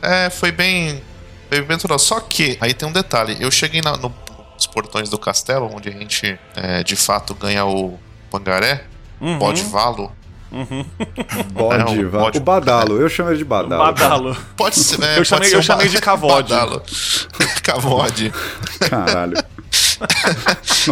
[0.02, 1.02] É, foi bem.
[1.48, 1.98] Foi bem natural.
[1.98, 3.36] Só que, aí tem um detalhe.
[3.40, 4.14] Eu cheguei na- no-
[4.60, 7.98] nos portões do castelo, onde a gente é, de fato ganha o
[8.30, 8.84] pangaré,
[9.20, 9.38] Uhum.
[9.38, 10.12] pode valo.
[11.52, 12.38] Bode, Não, va- bode.
[12.38, 13.84] O Badalo, eu chamo ele de Badalo.
[13.84, 14.36] Badalo.
[14.56, 15.00] Pode ser.
[15.02, 16.50] é, Eu chamei- ser eu um chamei de cavode.
[16.52, 16.82] badalo.
[17.62, 18.32] cavode.
[18.80, 19.36] Caralho.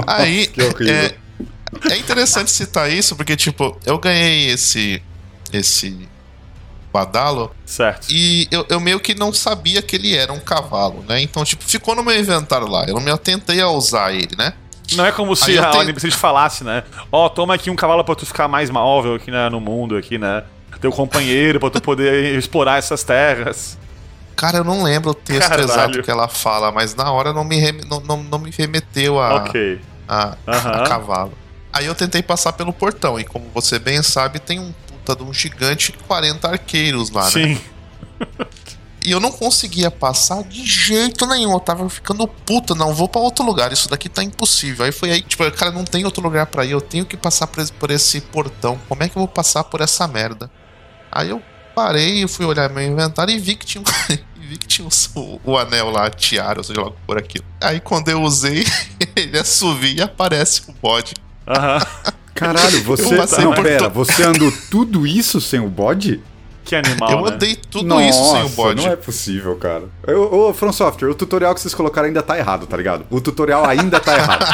[0.07, 0.49] Aí,
[0.89, 1.15] é,
[1.93, 5.03] é interessante citar isso, porque, tipo, eu ganhei esse.
[5.53, 6.09] esse.
[6.99, 7.51] Badalo.
[7.65, 8.07] Certo.
[8.11, 11.21] E eu, eu meio que não sabia que ele era um cavalo, né?
[11.21, 12.85] Então, tipo, ficou no meu inventário lá.
[12.87, 14.53] Eu não me atentei a usar ele, né?
[14.93, 16.83] Não é como se a tenho- NPC te falasse, né?
[17.13, 20.17] Ó, toma aqui um cavalo pra tu ficar mais móvel aqui né, no mundo, aqui,
[20.19, 20.43] né?
[20.81, 23.77] Teu companheiro pra tu poder explorar essas terras.
[24.37, 25.65] Cara, eu não lembro o texto Caralho.
[25.69, 29.21] exato que ela fala, mas na hora não me, rem- não, não, não me remeteu
[29.21, 29.81] a, Ok.
[30.09, 30.71] a, Aham.
[30.71, 31.33] a cavalo.
[31.73, 34.73] Aí eu tentei passar pelo portão, e como você bem sabe, tem um
[35.09, 37.31] puta de um gigante e 40 arqueiros lá, né?
[37.31, 37.61] Sim.
[39.05, 41.53] E eu não conseguia passar de jeito nenhum.
[41.53, 43.73] Eu tava ficando puta, não, vou pra outro lugar.
[43.73, 44.85] Isso daqui tá impossível.
[44.85, 46.73] Aí foi aí, tipo, cara, não tem outro lugar pra ir.
[46.73, 48.79] Eu tenho que passar por esse, por esse portão.
[48.89, 50.51] Como é que eu vou passar por essa merda?
[51.11, 51.41] Aí eu
[51.75, 53.85] parei e fui olhar meu inventário e vi que tinha, um-
[54.41, 57.45] vi que tinha o, o anel lá, a tiara, ou seja lá por aquilo.
[57.63, 58.67] Aí quando eu usei,
[59.17, 61.15] ele assovia e aparece o bode.
[61.47, 61.79] Aham.
[62.39, 63.15] Caralho, você.
[63.15, 66.21] Eu passei Não, por pera, você andou tudo isso sem o bode?
[66.65, 67.33] Que animal, eu né?
[67.33, 68.85] andei tudo isso sem o bode.
[68.85, 69.85] Não é possível, cara.
[70.07, 73.07] Ô, ô, From Software, o tutorial que vocês colocaram ainda tá errado, tá ligado?
[73.09, 74.45] O tutorial ainda tá errado.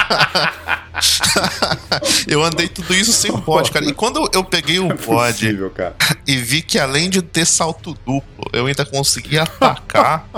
[2.29, 3.85] eu andei tudo isso sem o bode, cara.
[3.85, 5.97] E quando eu- eu peguei o é bode possível, cara.
[6.25, 10.29] e vi que além de ter salto duplo, eu ainda conseguia atacar.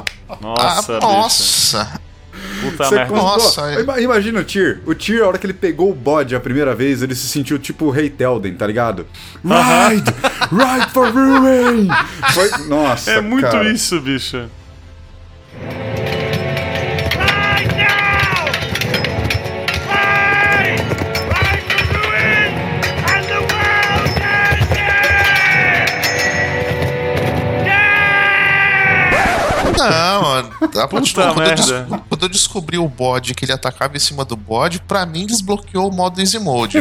[0.40, 2.00] Nossa, ah, nossa!
[2.62, 3.14] Puta Você merda.
[3.14, 3.81] Nossa, é.
[3.81, 4.81] Ima- Imagina o Tyr.
[4.87, 7.59] O Tyr, a hora que ele pegou o bode a primeira vez, ele se sentiu
[7.59, 9.07] tipo o Rei Telden, tá ligado?
[9.44, 10.11] Ride!
[10.51, 11.88] Ride for ruin!
[12.33, 12.66] Foi...
[12.68, 13.68] Nossa, É muito cara.
[13.70, 14.44] isso, bicho.
[30.68, 31.70] Pra Puta tipo, quando, eu des-
[32.09, 35.88] quando eu descobri o bode que ele atacava em cima do bode, pra mim desbloqueou
[35.90, 36.79] o modo Easy Mode.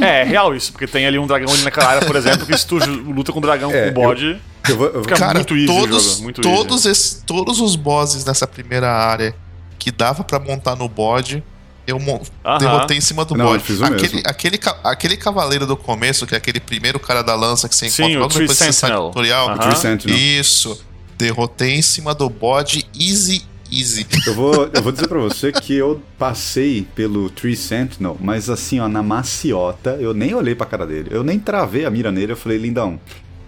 [0.00, 2.56] É, é real isso, porque tem ali um dragão ali naquela área, por exemplo, que
[2.56, 5.34] se tu luta com um dragão É, com bode, Eu vou- eu vou- fica Cara,
[5.34, 6.22] muito easy todos, o jogo.
[6.22, 6.56] Muito easy.
[6.56, 9.34] todos, esses, todos os bosses nessa primeira área
[9.78, 11.42] que dava pra montar no bode,
[11.86, 11.96] eu
[12.44, 12.58] Aham.
[12.58, 13.72] derrotei em cima do Não, eu bode.
[13.72, 17.74] o Aquele, aquele, aquele cavaleiro do começo, que é aquele primeiro cara da lança que
[17.74, 19.08] você Sim, encontra o logo depois que você sai do Sentinel.
[19.10, 19.74] tutorial.
[19.76, 20.16] Sentinel.
[20.16, 20.82] Isso.
[21.16, 24.06] Derrotei em cima do bode, easy, easy.
[24.26, 28.80] Eu vou, eu vou dizer pra você que eu passei pelo Tree Sentinel, mas assim,
[28.80, 31.08] ó, na maciota, eu nem olhei pra cara dele.
[31.12, 32.98] Eu nem travei a mira nele, eu falei, lindão,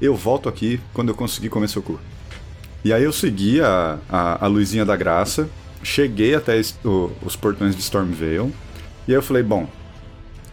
[0.01, 1.99] eu volto aqui quando eu conseguir comer seu cu.
[2.85, 5.49] E aí eu segui a, a, a luzinha da graça,
[5.83, 8.53] cheguei até o- os portões de Stormvale,
[9.09, 9.69] e aí eu falei, bom,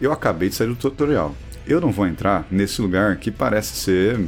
[0.00, 1.34] eu acabei de sair do tutorial.
[1.66, 4.18] Eu não vou entrar nesse lugar que parece ser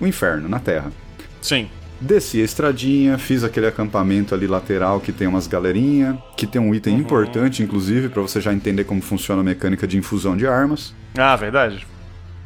[0.00, 0.92] um inferno na Terra.
[1.40, 1.68] Sim.
[2.00, 6.74] Desci a estradinha, fiz aquele acampamento ali lateral que tem umas galerinha, que tem um
[6.74, 10.94] item importante, inclusive, pra você já entender como funciona a mecânica de infusão de armas.
[11.16, 11.86] Ah, verdade.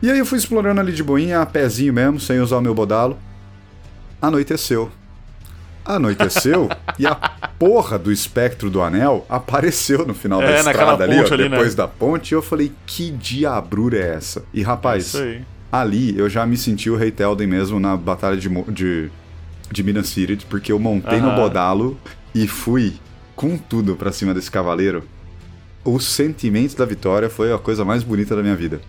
[0.01, 2.75] E aí eu fui explorando ali de boinha, a pezinho mesmo, sem usar o meu
[2.75, 3.19] bodalo.
[4.23, 4.91] Anoiteceu.
[5.85, 7.15] Anoiteceu e a
[7.59, 11.49] porra do espectro do anel apareceu no final É, da estrada ali, ó, ali, né?
[11.51, 14.45] depois da ponte, e eu falei, que diabrura é essa?
[14.55, 15.43] E rapaz, aí.
[15.73, 19.11] ali eu já me senti o Rei Telden mesmo na batalha de, de,
[19.71, 21.37] de Minas Tirith, porque eu montei no Aham.
[21.37, 21.99] bodalo
[22.35, 22.95] e fui
[23.37, 25.05] com tudo pra cima desse cavaleiro.
[25.85, 28.81] O sentimento da vitória foi a coisa mais bonita da minha vida.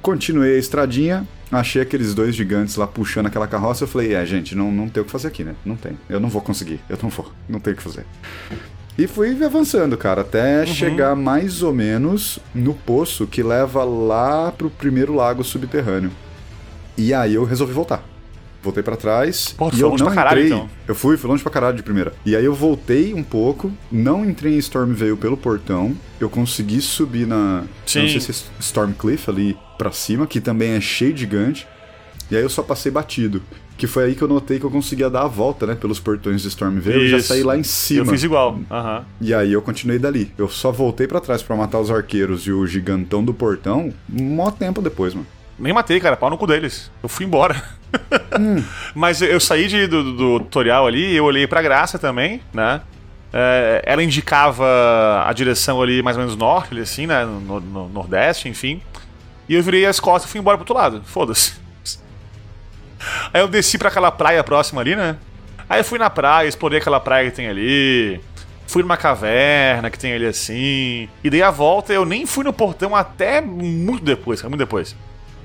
[0.00, 3.84] Continuei a estradinha, achei aqueles dois gigantes lá puxando aquela carroça.
[3.84, 5.54] Eu falei, é, gente, não, não tem o que fazer aqui, né?
[5.64, 5.98] Não tem.
[6.08, 6.80] Eu não vou conseguir.
[6.88, 7.32] Eu não vou.
[7.48, 8.06] Não tem o que fazer.
[8.96, 14.70] E fui avançando, cara, até chegar mais ou menos no poço que leva lá pro
[14.70, 16.10] primeiro lago subterrâneo.
[16.96, 18.02] E aí eu resolvi voltar.
[18.62, 20.52] Voltei pra trás Pô, e eu não pra caralho, entrei.
[20.58, 20.68] então.
[20.86, 22.12] Eu fui, fui longe pra caralho de primeira.
[22.26, 25.94] E aí eu voltei um pouco, não entrei em Stormveil pelo portão.
[26.18, 27.36] Eu consegui subir na.
[27.36, 27.68] eu Não
[28.08, 28.08] Sim.
[28.08, 31.66] sei se é Stormcliff ali pra cima, que também é cheio de gigante.
[32.30, 33.40] E aí eu só passei batido.
[33.78, 36.42] Que foi aí que eu notei que eu conseguia dar a volta, né, pelos portões
[36.42, 38.00] de Stormveil e já saí lá em cima.
[38.00, 38.58] Eu fiz igual.
[38.68, 39.04] Aham.
[39.20, 40.32] E aí eu continuei dali.
[40.36, 44.50] Eu só voltei pra trás pra matar os arqueiros e o gigantão do portão, mó
[44.50, 45.26] tempo depois, mano.
[45.58, 46.16] Nem matei, cara.
[46.16, 46.90] Pau no cu deles.
[47.02, 47.60] Eu fui embora.
[48.38, 48.62] Hum.
[48.94, 52.80] Mas eu saí de- do, do- tutorial ali, eu olhei pra Graça também, né?
[53.32, 54.64] É, ela indicava
[55.26, 57.24] a direção ali mais ou menos norte, ali assim, né?
[57.24, 58.80] No, no nordeste, enfim.
[59.48, 61.02] E eu virei as costas e fui embora pro outro lado.
[61.04, 61.54] Foda-se.
[63.32, 65.16] Aí eu desci pra aquela praia próxima ali, né?
[65.68, 68.20] Aí eu fui na praia, explorei aquela praia que tem ali.
[68.66, 71.08] Fui numa caverna que tem ali assim.
[71.24, 74.94] E dei a volta eu nem fui no portão até muito depois, muito depois.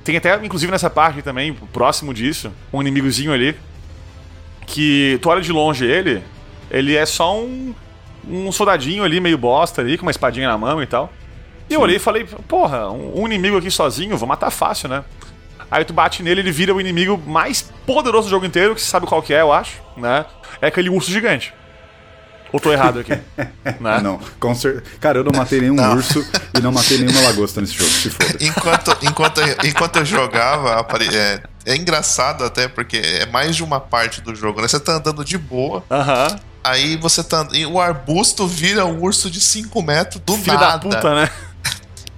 [0.03, 3.55] Tem até, inclusive, nessa parte também, próximo disso, um inimigozinho ali.
[4.65, 6.23] Que tu olha de longe ele,
[6.71, 7.73] ele é só um,
[8.27, 11.11] um soldadinho ali, meio bosta ali, com uma espadinha na mão e tal.
[11.69, 15.03] E eu olhei e falei, porra, um, um inimigo aqui sozinho, vou matar fácil, né?
[15.69, 18.87] Aí tu bate nele, ele vira o inimigo mais poderoso do jogo inteiro, que você
[18.87, 20.25] sabe qual que é, eu acho, né?
[20.61, 21.53] É aquele urso gigante.
[22.53, 23.11] Ou tô errado aqui?
[23.81, 23.99] né?
[24.01, 24.19] Não.
[24.39, 24.83] Com cer...
[25.01, 26.23] Cara, eu não matei nenhum urso
[26.57, 28.37] e não matei nenhuma lagosta nesse jogo, se foda.
[28.39, 33.79] Enquanto, enquanto, enquanto eu jogava, apare- é, é engraçado até, porque é mais de uma
[33.79, 34.67] parte do jogo, né?
[34.67, 36.39] Você tá andando de boa, Aham.
[36.63, 40.67] aí você tá e o arbusto vira um urso de 5 metros do Filho da
[40.69, 40.79] nada.
[40.79, 41.29] puta, né?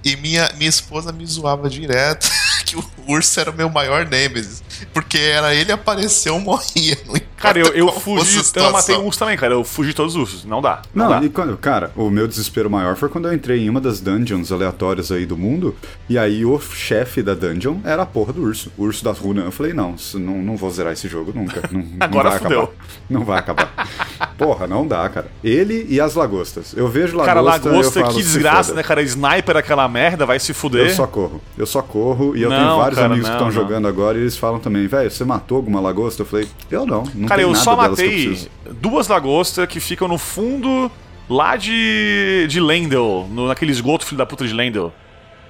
[0.04, 2.30] E minha, minha esposa me zoava direto
[2.64, 4.62] que o urso era o meu maior nêmesis.
[4.92, 6.96] Porque era ele apareceu, eu morria.
[7.06, 8.40] Não Cara, eu, eu fugi.
[8.54, 9.54] Eu não matei um urso também, cara.
[9.54, 10.44] Eu fugi de todos os ursos.
[10.44, 10.80] Não dá.
[10.94, 11.26] Não, Não, dá.
[11.26, 14.50] e quando, cara, o meu desespero maior foi quando eu entrei em uma das dungeons
[14.50, 15.74] aleatórias aí do mundo,
[16.08, 19.44] e aí o chefe da dungeon era a porra do urso, o urso das runas.
[19.44, 21.62] Eu falei, não, não, não vou zerar esse jogo nunca.
[21.70, 22.62] Não, não Agora vai fudeu.
[22.62, 22.76] acabar.
[23.10, 23.88] Não vai acabar.
[24.38, 25.28] Porra, não dá, cara.
[25.42, 26.74] Ele e as lagostas.
[26.76, 27.68] Eu vejo lagosta, Cara, lagosta,
[28.00, 28.76] eu falo, que "Se desgraça, foda".
[28.76, 29.02] né, cara?
[29.02, 30.88] Sniper, aquela merda, vai se fuder.
[30.88, 31.40] Eu só corro.
[31.56, 33.68] Eu só corro e eu tenho Não, vários cara, amigos que não, estão não.
[33.68, 36.22] jogando agora e eles falam também, velho, você matou alguma lagosta?
[36.22, 37.04] Eu falei, eu não.
[37.14, 38.48] não Cara, tem eu só matei
[38.80, 40.90] duas lagostas que ficam no fundo
[41.28, 44.92] lá de, de Lendel, no, naquele esgoto filho da puta de Lendel.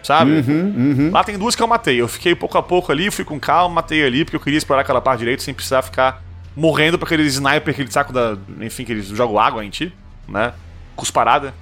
[0.03, 0.31] Sabe?
[0.31, 2.01] Uhum, Lá tem duas que eu matei.
[2.01, 4.83] Eu fiquei pouco a pouco ali, fui com calma, matei ali, porque eu queria explorar
[4.83, 6.23] aquela parte direita sem precisar ficar
[6.55, 8.37] morrendo pra aquele sniper, aquele saco da.
[8.61, 9.93] Enfim, que eles jogam água em ti,
[10.29, 10.53] né?
[10.95, 11.53] Cusparada.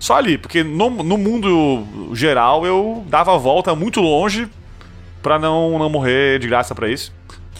[0.00, 4.48] Só ali, porque no, no mundo geral eu dava a volta muito longe
[5.22, 7.12] pra não, não morrer de graça pra isso.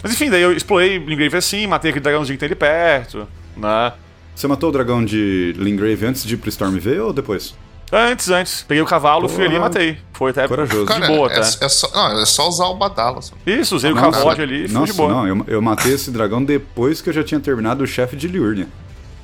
[0.05, 3.93] Mas enfim, daí eu explorei Lingrave assim, matei aquele dragãozinho que tem ali perto, né?
[4.35, 7.55] Você matou o dragão de Lingrave antes de ir pro Stormveil ou depois?
[7.91, 8.63] Antes, antes.
[8.67, 9.97] Peguei o cavalo, fui ali e matei.
[10.13, 10.85] Foi até Corajoso.
[10.91, 11.47] de boa, é, tá?
[11.61, 13.21] é só, não, é só usar o badalo.
[13.21, 13.33] só.
[13.45, 15.09] Isso, usei o Nossa, cavode ali e fui Nossa, de boa.
[15.11, 18.27] não, eu, eu matei esse dragão depois que eu já tinha terminado o chefe de
[18.27, 18.67] Liurnia.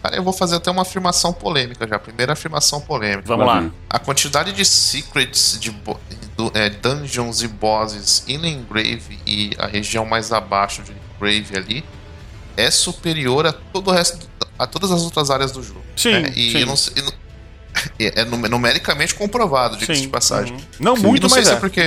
[0.02, 2.00] Cara, eu vou fazer até uma afirmação polêmica já.
[2.00, 3.24] Primeira afirmação polêmica.
[3.28, 3.66] Vamos Lá.
[3.90, 6.00] A quantidade de secrets, de bo-
[6.50, 11.86] do- é, dungeons e bosses em Lingrave e a região mais abaixo de Lingrave ali
[12.58, 14.28] é superior a todo o resto,
[14.58, 15.82] a todas as outras áreas do jogo.
[15.96, 16.34] Sim, né?
[16.36, 16.66] E sim.
[16.66, 16.94] não sei-
[18.00, 20.54] é, é num- numericamente comprovado, diga-se de passagem.
[20.56, 20.62] uhum.
[20.80, 21.04] Não Sim.
[21.04, 21.54] muito, não mas é.
[21.54, 21.82] é porque.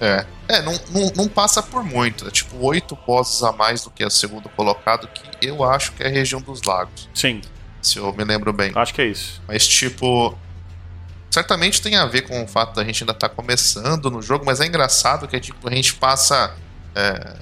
[0.00, 2.26] É, é não, não, não passa por muito.
[2.26, 6.02] É tipo oito bosses a mais do que a segundo colocado, que eu acho que
[6.02, 7.40] é a região dos lagos, Sim,
[7.82, 8.72] se eu me lembro bem.
[8.74, 9.40] acho que é isso.
[9.48, 10.36] Mas, tipo.
[11.34, 14.60] Certamente tem a ver com o fato da gente ainda estar começando no jogo, mas
[14.60, 16.54] é engraçado que tipo, a gente passa
[16.94, 17.34] é,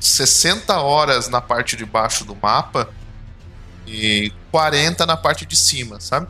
[0.00, 2.88] 60 horas na parte de baixo do mapa
[3.86, 6.26] e 40 na parte de cima, sabe?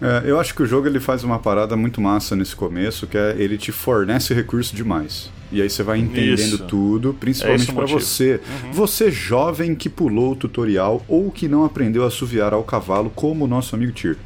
[0.00, 3.18] É, eu acho que o jogo ele faz uma parada muito massa nesse começo, que
[3.18, 5.32] é ele te fornece recurso demais.
[5.54, 6.64] E aí você vai entendendo Isso.
[6.64, 8.00] tudo, É principalmente pra motivo.
[8.00, 8.40] você.
[8.72, 13.44] Você jovem que pulou o tutorial ou que não aprendeu a assoviar ao cavalo como
[13.44, 14.16] o nosso amigo Tyr.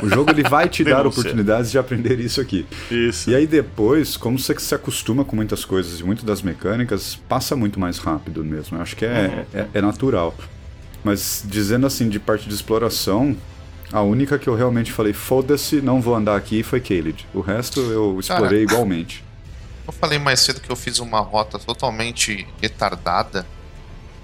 [0.00, 2.64] O jogo ele vai te dar oportunidades de aprender isso aqui.
[2.88, 3.28] Isso.
[3.28, 7.56] E aí depois, como você se acostuma com muitas coisas e muito das mecânicas, passa
[7.56, 8.78] muito mais rápido mesmo.
[8.78, 10.34] Eu acho que é, é, é natural.
[11.02, 13.36] Mas dizendo assim, de parte de exploração,
[13.92, 17.26] a única que eu realmente falei, foda-se, não vou andar aqui, foi Caled.
[17.34, 19.24] O resto eu explorei igualmente.
[19.86, 23.46] Eu falei mais cedo que eu fiz uma rota totalmente retardada.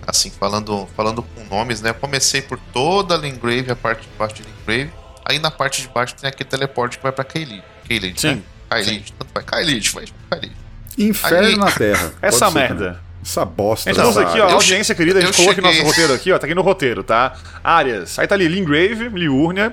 [0.04, 1.90] Assim, falando, falando com nomes, né?
[1.90, 4.90] Eu comecei por toda a Lingrave, a parte de baixo de Lingrave.
[5.24, 7.62] Aí na parte de baixo tem aquele teleporte que vai pra Kaelid.
[7.88, 8.42] Kaelid, Sim, né?
[8.68, 9.44] Kaelid, tanto vai.
[9.44, 10.56] Kaelid, vai pra Kaelid.
[10.98, 12.12] Inferno Aí- na Terra.
[12.20, 12.84] Essa ser merda.
[12.86, 13.00] também.
[13.22, 13.88] Essa bosta.
[13.88, 15.90] Então, aqui, ó, eu audiência querida, a gente colocou aqui no nosso cheguei.
[15.92, 17.36] roteiro aqui, ó, tá aqui no roteiro, tá?
[17.62, 18.18] Áreas.
[18.18, 19.72] Aí tá ali Lingrave, Liurnia.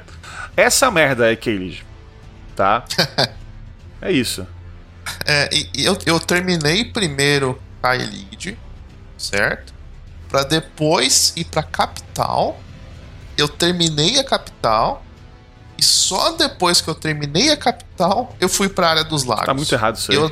[0.56, 1.84] Essa merda é Kaelid,
[2.56, 2.86] tá?
[4.00, 4.46] é isso.
[5.26, 8.58] É, e, eu, eu terminei primeiro Kaelid,
[9.18, 9.74] certo?
[10.30, 12.60] Pra depois ir pra capital.
[13.38, 15.04] Eu terminei a capital.
[15.80, 19.46] E só depois que eu terminei a capital, eu fui pra área dos lagos.
[19.46, 20.18] Tá muito errado isso aí.
[20.18, 20.30] Eu,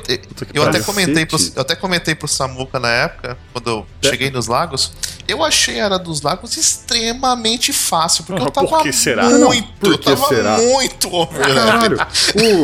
[0.52, 4.08] eu até comentei pro, eu até comentei pro Samuca na época, quando eu É.
[4.10, 4.92] cheguei nos lagos,
[5.26, 9.24] eu achei a Área dos Lagos extremamente fácil, porque eu tava por que será?
[9.28, 10.56] Muito, por eu que tava será?
[10.58, 11.10] muito.
[11.28, 11.98] Caralho,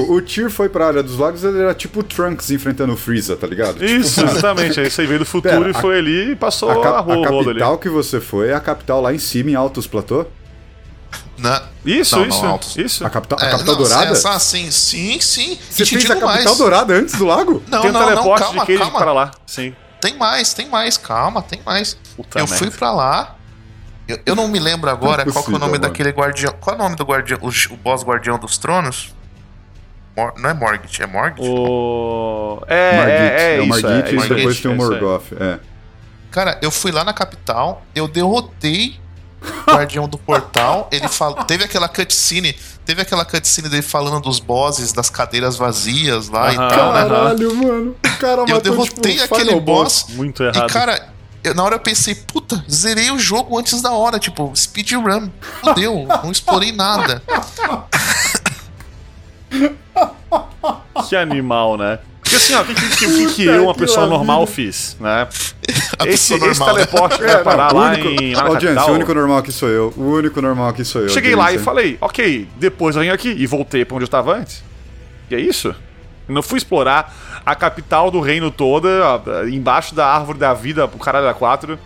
[0.08, 2.96] o, o Tyr foi pra área dos lagos, ele era tipo o Trunks enfrentando o
[2.96, 3.84] Freeza, tá ligado?
[3.84, 4.78] Isso, exatamente.
[4.80, 7.00] Aí você veio do futuro Pera, e a- foi ali e passou A, a, a
[7.00, 7.44] rodo ali.
[7.60, 10.26] capital que você foi é a capital lá em cima, em Altos Platô?
[11.36, 12.76] Na- Isso, Não, não, isso, Altos.
[12.76, 13.04] isso.
[13.06, 14.12] A capital, a É, capital não, dourada?
[14.12, 15.58] é, só assim, sim, sim.
[15.70, 16.56] Você e te fez a capital mais.
[16.58, 17.62] dourada antes do lago?
[17.68, 18.98] Não, tem um não, não, calma, de calma.
[18.98, 19.30] para lá.
[19.46, 19.74] Sim.
[20.00, 21.94] Tem mais, tem mais, calma, tem mais.
[22.16, 22.56] Puta eu merda.
[22.58, 23.36] fui pra lá.
[24.06, 25.82] Eu, eu não me lembro agora Não é qual que é o possível, nome mano.
[25.82, 26.54] daquele guardião.
[26.60, 27.38] Qual é o nome do guardião?
[27.42, 29.14] O, o boss guardião dos tronos?
[30.16, 31.40] Mor- não é Morgit, é Morgit?
[31.40, 32.62] O...
[32.68, 33.18] É, Margit.
[33.22, 33.68] é, é, o isso.
[33.68, 34.76] Margit é, e é depois tem o é.
[34.76, 35.32] Morgoth.
[35.40, 35.58] É.
[36.30, 39.03] Cara, eu fui lá na capital, eu derrotei o
[39.66, 40.88] guardião do portal.
[40.90, 42.52] Ele falou, teve aquela cutscene,
[42.84, 46.68] teve aquela cutscene dele falando dos bosses, das cadeiras vazias lá e Aham.
[46.68, 47.00] tal, né?
[47.02, 47.96] Caralho, mano.
[48.04, 50.06] O cara Eu matou, derrotei tipo, aquele boss.
[50.10, 50.68] Muito errado.
[50.70, 51.08] E cara,
[51.42, 55.28] eu- na hora eu pensei, puta, zerei o jogo antes da hora, tipo, speedrun.
[55.62, 57.22] Fudeu, não explorei nada.
[61.08, 61.98] Que animal, né?
[62.34, 64.96] Porque assim, ó, o que, que, que, que, que eu, uma que pessoa normal, fiz,
[65.00, 65.28] né?
[65.98, 66.74] A Esse, esse normal, né?
[66.74, 68.90] teleporte É, vai não, parar o lá único- em lá Audiência, capital.
[68.90, 69.94] o único normal aqui sou eu.
[69.96, 71.08] O único normal aqui sou eu.
[71.08, 74.36] Cheguei lá e falei, ok, depois eu venho aqui e voltei pra onde eu estava
[74.36, 74.62] antes.
[75.30, 75.68] E é isso.
[76.28, 77.14] Eu não fui explorar
[77.46, 78.88] a capital do reino toda,
[79.50, 81.78] embaixo da árvore da vida, o caralho da 4,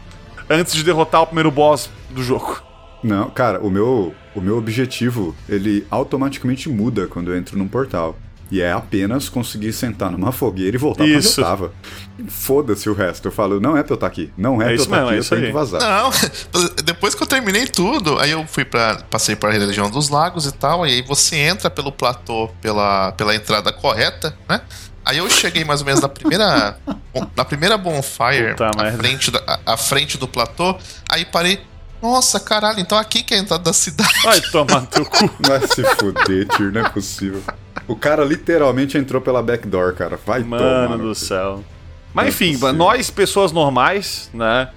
[0.48, 2.62] antes de derrotar o primeiro boss do jogo.
[3.02, 8.16] Não, cara, o meu, o meu objetivo, ele automaticamente muda quando eu entro num portal.
[8.50, 11.34] E é apenas conseguir sentar numa fogueira e voltar Isso.
[11.42, 12.28] pra onde eu tava.
[12.28, 13.28] Foda-se o resto.
[13.28, 14.32] Eu falo, não é pra eu estar aqui.
[14.36, 15.46] Não é, É pra eu isso estar mesmo, aqui, é eu isso tenho aí.
[15.48, 15.80] que vazar.
[15.80, 16.10] Não,
[16.84, 20.46] depois que eu terminei tudo, aí eu fui para passei para a região dos lagos
[20.46, 24.60] e tal, e aí você entra pelo platô pela, pela entrada correta, né?
[25.04, 26.78] Aí eu cheguei mais ou menos na primeira
[27.36, 30.76] na primeira bonfire, Puta à frente, da, à- à frente do platô,
[31.10, 31.60] aí parei,
[32.02, 34.12] nossa, caralho, então aqui que é a entrada da cidade.
[34.22, 35.30] Vai tomar no teu cu.
[35.40, 37.42] Vai se fuder, tio, não é possível.
[37.88, 40.18] O cara literalmente entrou pela backdoor, cara.
[40.24, 40.60] Vai tomar.
[40.60, 41.64] Mano no do céu.
[42.12, 42.72] Mas é enfim, possível.
[42.74, 44.68] nós, pessoas normais, né?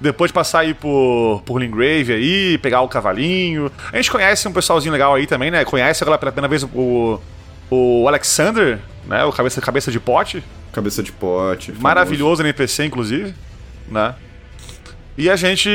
[0.00, 3.70] Depois de passar aí por, por Lingrave aí, pegar o cavalinho.
[3.92, 5.64] A gente conhece um pessoalzinho legal aí também, né?
[5.64, 7.18] Conhece agora pela primeira vez o,
[7.70, 9.24] o Alexander, né?
[9.24, 10.42] O cabeça, cabeça de pote.
[10.72, 11.66] Cabeça de pote.
[11.68, 11.82] famoso.
[11.82, 13.34] Maravilhoso NPC, inclusive,
[13.88, 14.14] né?
[15.18, 15.70] E a gente,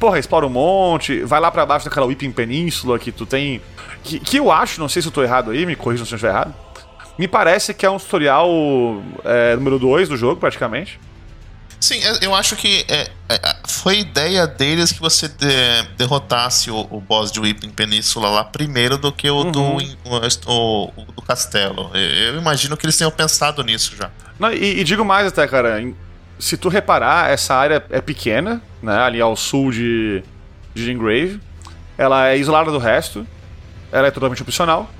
[0.00, 3.60] porra, explora um monte, vai lá pra baixo daquela Whipping Península que tu tem.
[4.02, 6.16] Que, que eu acho, não sei se eu tô errado aí, me corrija se eu
[6.16, 6.54] estiver errado.
[7.18, 8.48] Me parece que é um tutorial
[9.24, 10.98] é, número 2 do jogo, praticamente.
[11.80, 16.98] Sim, eu- acho que é, é, foi ideia deles que você de- derrotasse o, o
[16.98, 19.96] boss de Whipping Península lá primeiro do que o, do, Uhum.
[20.46, 21.90] o- o do castelo.
[21.92, 22.00] Eu
[22.34, 24.10] eu imagino que eles tenham pensado nisso já.
[24.40, 25.78] Não, e, e digo mais até, cara,
[26.38, 28.96] se tu reparar, essa área é pequena, né?
[28.98, 30.22] Ali ao sul de,
[30.74, 31.40] de Jingrave.
[31.96, 33.26] Ela é isolada do resto.
[33.92, 34.90] Ela é totalmente opcional.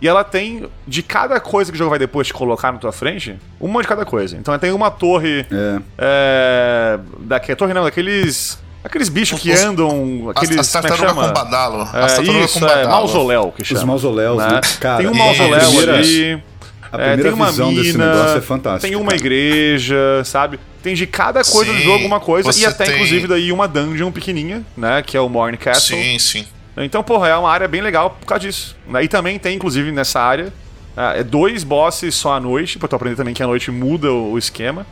[0.00, 2.92] E ela tem, de cada coisa que o jogo vai depois te colocar na tua
[2.92, 4.36] frente, uma de cada coisa.
[4.36, 5.44] Então tem uma torre.
[5.50, 5.80] É.
[5.98, 8.58] É, daque, torre não, daqueles.
[8.84, 10.30] Aqueles bichos que andam.
[10.30, 10.56] Aqueles.
[10.56, 11.26] as é que tartarugas chama?
[11.28, 11.88] com badalo.
[11.92, 12.88] É, as isso, com é, badalo.
[12.90, 13.80] mausoléu que chama.
[13.80, 14.48] Os mausoléus, né?
[14.52, 14.60] né?
[14.80, 16.42] Cara, Tem um mausoléu a primeira- ali.
[16.90, 18.88] A É, primeira tem uma visão mina, desse negócio é fantástica.
[18.88, 19.16] Tem uma cara.
[19.16, 20.58] igreja, sabe?
[20.88, 22.50] Tem de cada coisa do Sim, jogo uma coisa.
[22.58, 25.02] E até, tem- inclusive, daí uma dungeon pequenininha, né?
[25.02, 25.98] Que é o Morning Castle.
[25.98, 26.46] Sim, sim.
[26.78, 28.74] Então, porra, é uma área bem legal por causa disso.
[28.86, 29.04] né?
[29.04, 30.50] E também tem, inclusive, nessa área,
[30.96, 34.10] ah, é dois bosses só à noite, pra tu aprender também que a noite muda
[34.10, 34.86] o, esquema.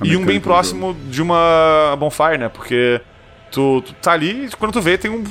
[0.00, 2.48] A e um bem do próximo de uma bonfire, né?
[2.48, 2.98] Porque
[3.50, 5.22] tu, tu tá ali e quando tu vê, tem um,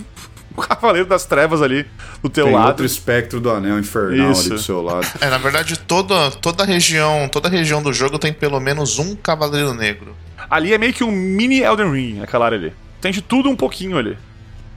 [0.57, 1.85] um cavaleiro das trevas ali
[2.21, 2.67] do teu Tem lado.
[2.67, 4.41] outro espectro do anel infernal Isso.
[4.41, 5.07] ali do seu lado.
[5.19, 8.99] É, na verdade, toda, toda a região, toda a região do jogo tem pelo menos
[8.99, 10.15] um Cavaleiro Negro.
[10.49, 12.73] Ali é meio que um mini Elden Ring, aquela área ali.
[12.99, 14.17] Tem de tudo um pouquinho ali.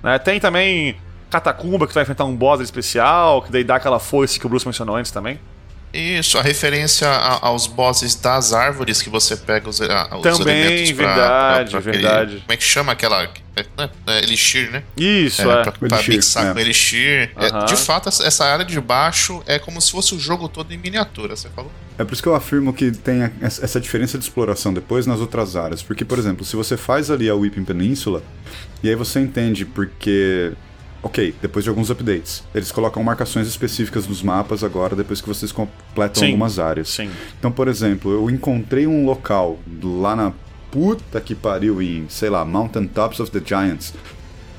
[0.02, 0.18] né?
[0.18, 0.96] Tem também
[1.30, 4.48] Catacumba, que tu vai enfrentar um boss especial, que daí dá aquela foice que o
[4.48, 5.38] Bruce mencionou antes também.
[5.94, 10.60] Isso, a referência a- aos bosses das árvores que você pega os, a- os Também,
[10.60, 12.36] elementos pra, verdade, pra- pra aquele- verdade.
[12.40, 13.22] Como é que chama aquela.
[13.56, 13.90] É, né?
[14.08, 14.82] É Elixir, né?
[14.96, 15.62] Isso, É, é.
[15.62, 16.52] pra, pra Elixir, mixar é.
[16.52, 17.30] com Elixir.
[17.36, 17.64] É, Aham.
[17.66, 21.36] de fato, essa- área de baixo é como se fosse o jogo todo em miniatura,
[21.36, 21.70] você falou?
[21.96, 25.54] É por isso que eu afirmo que tem essa diferença de exploração depois nas outras
[25.54, 25.80] áreas.
[25.80, 28.20] Porque, por exemplo, se você faz ali a Weeping Peninsula,
[28.82, 30.52] e aí você entende porque.
[31.04, 32.42] Ok, depois de alguns updates.
[32.54, 36.26] Eles colocam marcações específicas nos mapas agora, depois que vocês completam Sim.
[36.28, 36.88] algumas áreas.
[36.88, 37.10] Sim.
[37.38, 40.32] Então, por exemplo, eu encontrei um local lá na
[40.70, 43.92] puta que pariu em, sei lá, Mountain Tops of the Giants.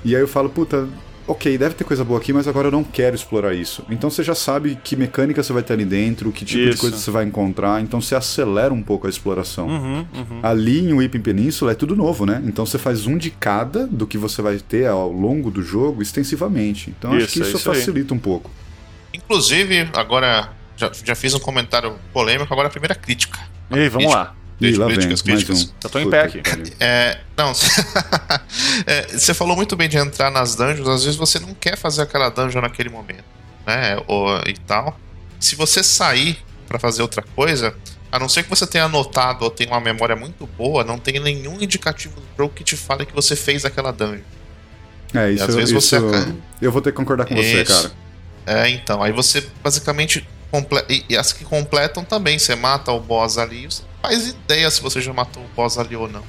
[0.03, 0.87] E aí eu falo, puta,
[1.28, 3.84] ok, deve ter coisa boa aqui, mas agora eu não quero explorar isso.
[3.89, 6.80] Então você já sabe que mecânica você vai ter ali dentro, que tipo de Isso.
[6.80, 9.67] coisa você vai encontrar, então você acelera um pouco a exploração.
[9.67, 10.39] Uhum, uhum.
[10.43, 12.41] Ali em Weeping Peninsula é tudo novo, né?
[12.45, 16.01] Então você faz um de cada do que você vai ter ao longo do jogo
[16.01, 16.93] extensivamente.
[16.97, 17.78] Então acho Isso, que é isso, isso aí.
[17.78, 18.51] facilita um pouco.
[19.13, 23.39] Inclusive, agora já, já fiz um comentário polêmico, agora a primeira crítica.
[23.71, 24.36] E aí, vamos lá.
[24.62, 25.64] Ih, lá vem, Críticas, mais críticas.
[25.70, 25.74] um.
[25.84, 26.41] Eu tô em Puta pé aqui.
[26.80, 27.51] É, não,
[28.88, 32.01] é, você falou muito bem de entrar nas dungeons, às vezes você não quer fazer
[32.03, 33.24] aquela dungeon naquele momento,
[33.66, 34.01] né?
[34.08, 34.97] Ou, e tal.
[35.39, 36.38] Se você sair
[36.68, 37.76] pra fazer outra coisa,
[38.12, 41.20] a não ser que você tenha anotado ou tenha uma memória muito boa, não tem
[41.20, 44.22] nenhum indicativo do jogo que te fale que você fez aquela dungeon.
[45.14, 45.97] É, isso, às vezes isso você
[46.62, 47.74] eu vou ter que concordar com você, Isso.
[47.74, 47.91] cara.
[48.64, 50.28] É, então, aí você basicamente.
[50.51, 54.70] comple- E, e as que completam também, você mata o boss ali, você faz ideia
[54.72, 56.22] se você já matou o boss ali ou não.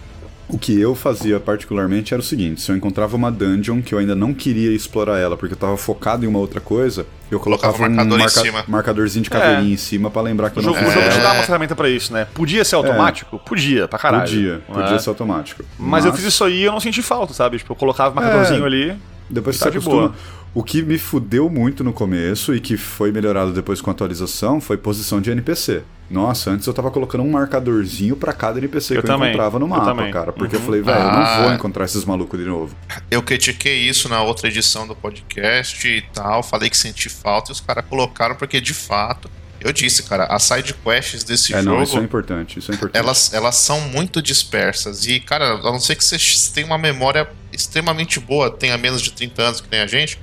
[0.48, 3.98] O que eu fazia particularmente era o seguinte: se eu encontrava uma dungeon que eu
[3.98, 7.72] ainda não queria explorar ela porque eu tava focado em uma outra coisa, eu Colocava
[7.72, 8.64] colocava, o marcador um em cima.
[8.68, 11.18] marcadorzinho de caveirinha em cima pra lembrar que O eu não jogo, o jogo te
[11.20, 12.28] dá uma ferramenta pra isso, né?
[12.32, 13.40] Podia ser automático?
[13.40, 14.22] Podia, pra caralho.
[14.22, 14.98] Podia, podia é?
[15.00, 15.64] ser automático.
[15.76, 17.58] Mas eu fiz isso aí e eu não senti falta, sabe?
[17.58, 18.66] Tipo, eu colocava o marcadorzinho É.
[18.66, 18.96] ali.
[19.28, 20.02] Depois Tá você de acostuma.
[20.10, 20.14] boa.
[20.54, 24.60] O que me fudeu muito no começo e que foi melhorado depois com a atualização
[24.60, 25.82] foi posição de NPC.
[26.08, 29.58] Nossa, antes eu tava colocando um marcadorzinho pra cada NPC Eu que também, eu encontrava
[29.58, 30.32] no eu mapa, cara.
[30.32, 30.66] Porque eu Uhum.
[30.66, 31.36] falei, velho, eu Ah.
[31.38, 32.76] não vou encontrar esses malucos de novo.
[33.10, 37.52] Eu critiquei isso na outra edição do podcast e tal, falei que senti falta e
[37.52, 39.28] os caras colocaram porque de fato,
[39.60, 42.74] eu disse, cara, as side quests desse é, não, isso é jogo, importante, isso é
[42.74, 43.02] importante.
[43.02, 46.16] elas, elas são muito dispersas e, cara, a não ser que você
[46.54, 50.20] tenha uma memória extremamente boa, tenha menos de 30 anos que tem a gente,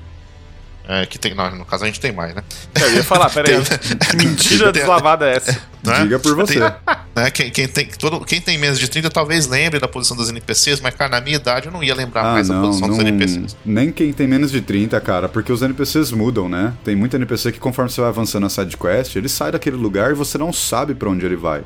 [0.87, 2.43] é, que tem, não, no caso a gente tem mais, né?
[2.79, 3.53] Eu ia falar, peraí.
[4.09, 5.51] Que mentira Tem- deslavada é essa?
[5.83, 6.01] Né?
[6.03, 6.59] Diga por você.
[6.59, 6.71] Tem-
[7.15, 10.29] né, Quem, quem tem, todo, quem tem menos de 30 talvez lembre da posição dos
[10.29, 12.87] NPCs, mas, cara, na minha idade eu não ia lembrar Ah, mais a não, posição
[12.87, 13.55] não, dos NPCs.
[13.65, 16.73] nem quem tem menos de 30, cara, porque os NPCs mudam, né?
[16.83, 20.11] Tem muito NPC que conforme você vai avançando na side quest, ele sai daquele lugar
[20.11, 21.63] e você não sabe pra onde ele vai.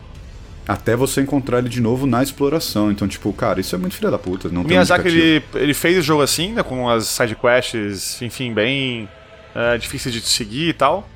[0.67, 2.91] Até você encontrar ele de novo na exploração.
[2.91, 4.49] Então, tipo, cara, isso é muito filha da puta.
[4.49, 6.63] Não O Miyazaki, ele, ele fez o jogo assim, né?
[6.63, 9.07] Com as sidequests, enfim, bem
[9.55, 11.07] é, difíceis de seguir e tal.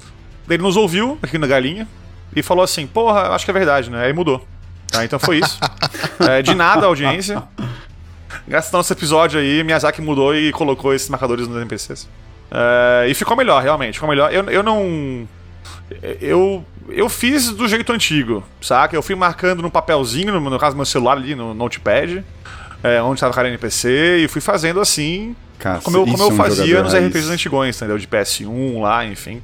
[0.47, 1.87] Daí ele nos ouviu aqui na Galinha
[2.35, 4.05] e falou assim: Porra, acho que é verdade, né?
[4.05, 4.47] Aí mudou.
[4.87, 5.59] Tá, então foi isso.
[6.19, 7.41] É, de nada a audiência.
[8.47, 12.07] Graças ao nosso episódio aí, Miyazaki mudou e colocou esses marcadores nos NPCs.
[12.51, 13.95] É, e ficou melhor, realmente.
[13.95, 14.31] Ficou melhor.
[14.31, 15.27] Eu, eu não.
[16.21, 18.95] Eu, eu fiz do jeito antigo, saca?
[18.95, 22.23] Eu fui marcando no papelzinho, no, no caso do meu celular ali, no notepad,
[22.83, 26.33] é, onde estava cada NPC, e fui fazendo assim, Cara, como eu, como eu é
[26.33, 27.07] um fazia jogador nos raiz.
[27.07, 27.97] RPGs antigões, entendeu?
[27.97, 29.41] De PS1 lá, enfim.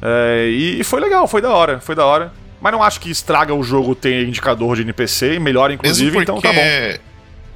[0.00, 2.32] É, e, e foi legal, foi da hora, foi da hora.
[2.60, 6.22] Mas não acho que estraga o jogo ter indicador de NPC, e melhora inclusive, Mesmo
[6.22, 6.98] então porque, tá bom.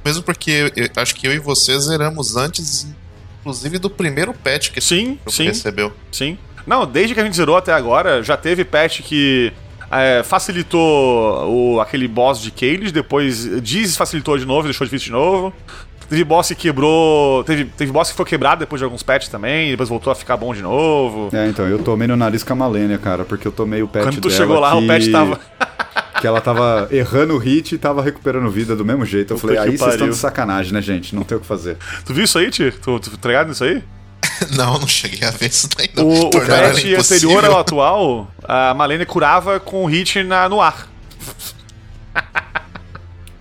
[0.05, 2.87] Mesmo porque eu, acho que eu e você zeramos antes,
[3.39, 5.45] inclusive, do primeiro patch que Sim, sim.
[5.45, 5.91] recebeu.
[6.11, 6.37] Sim.
[6.65, 9.51] Não, desde que a gente zerou até agora, já teve patch que
[9.91, 15.53] é, facilitou o, aquele boss de Cage, depois desfacilitou de novo, deixou difícil de novo.
[16.09, 17.41] Teve boss que quebrou.
[17.45, 20.35] Teve, teve boss que foi quebrado depois de alguns patches também, depois voltou a ficar
[20.35, 21.29] bom de novo.
[21.33, 24.03] É, então, eu tomei no nariz com a Malênia, cara, porque eu tomei o patch
[24.03, 24.83] Quando tu dela chegou lá, que...
[24.83, 25.39] o patch tava.
[26.19, 29.33] que ela tava errando o hit e tava recuperando vida do mesmo jeito.
[29.33, 31.15] Eu Puta falei, aí vocês estão de sacanagem, né, gente?
[31.15, 31.77] Não tem o que fazer.
[32.05, 32.71] Tu viu isso aí, Ti?
[32.71, 33.81] Tu, tu tá ligado nisso aí?
[34.57, 36.05] não, não cheguei a ver isso daí, não.
[36.07, 40.87] O, o patch anterior ao atual, a Malene curava com hit na, no ar.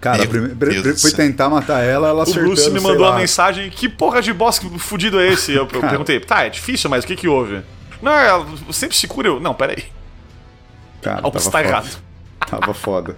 [0.01, 3.11] Cara, prime- fui tentar matar ela, ela O acertando, Bruce me mandou lá.
[3.11, 5.53] uma mensagem: que porra de boss fudido é esse?
[5.53, 7.61] Eu, perguntei: tá, é difícil, mas o que que houve?
[8.01, 9.29] Não, ela sempre se cura.
[9.29, 9.85] Eu, não, peraí.
[11.03, 11.69] Cara, Algo tava está foda.
[11.69, 11.99] errado.
[12.49, 13.17] Tava foda.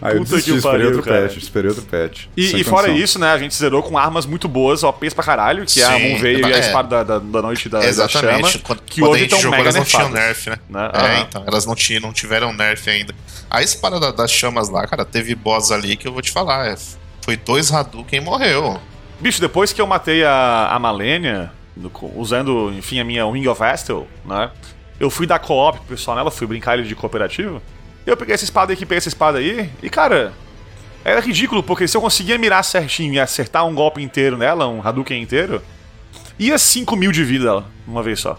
[0.00, 1.22] Aí eu Puta desisti, que esperei pariu, outro cara.
[1.28, 2.24] patch, esperei outro patch.
[2.36, 5.64] E, e fora isso, né, a gente zerou com armas muito boas, OPs pra caralho,
[5.66, 6.60] que é a Sim, Moonveil e a é.
[6.60, 8.48] espada da, da, da noite da, da Exatamente.
[8.52, 10.56] chama, Quando, que quando a hoje gente estão jogou, mega elas não tinham nerf, né?
[10.68, 10.90] Né?
[10.92, 11.20] É, Aham.
[11.28, 11.44] então.
[11.46, 13.14] Elas não, tinham, não tiveram nerf ainda.
[13.50, 16.66] A espada da- das chamas lá, cara, teve boss ali que eu vou te falar.
[16.68, 16.76] é,
[17.24, 18.80] foi dois Hadouken e morreu.
[19.20, 21.50] Bicho, depois que eu matei a, a Malenia,
[22.14, 24.50] usando, enfim, a minha Wing of Estel, né?
[24.98, 27.60] Eu fui dar co-op pro pessoal nela, fui brincar ele de cooperativo.
[28.06, 30.32] Eu peguei essa espada aqui, peguei essa espada aí, e cara,
[31.04, 34.80] era ridículo, porque se eu conseguia mirar certinho e acertar um golpe inteiro nela, um
[34.86, 35.62] Hadouken inteiro,
[36.38, 38.38] ia 5 mil de vida ela, uma vez só.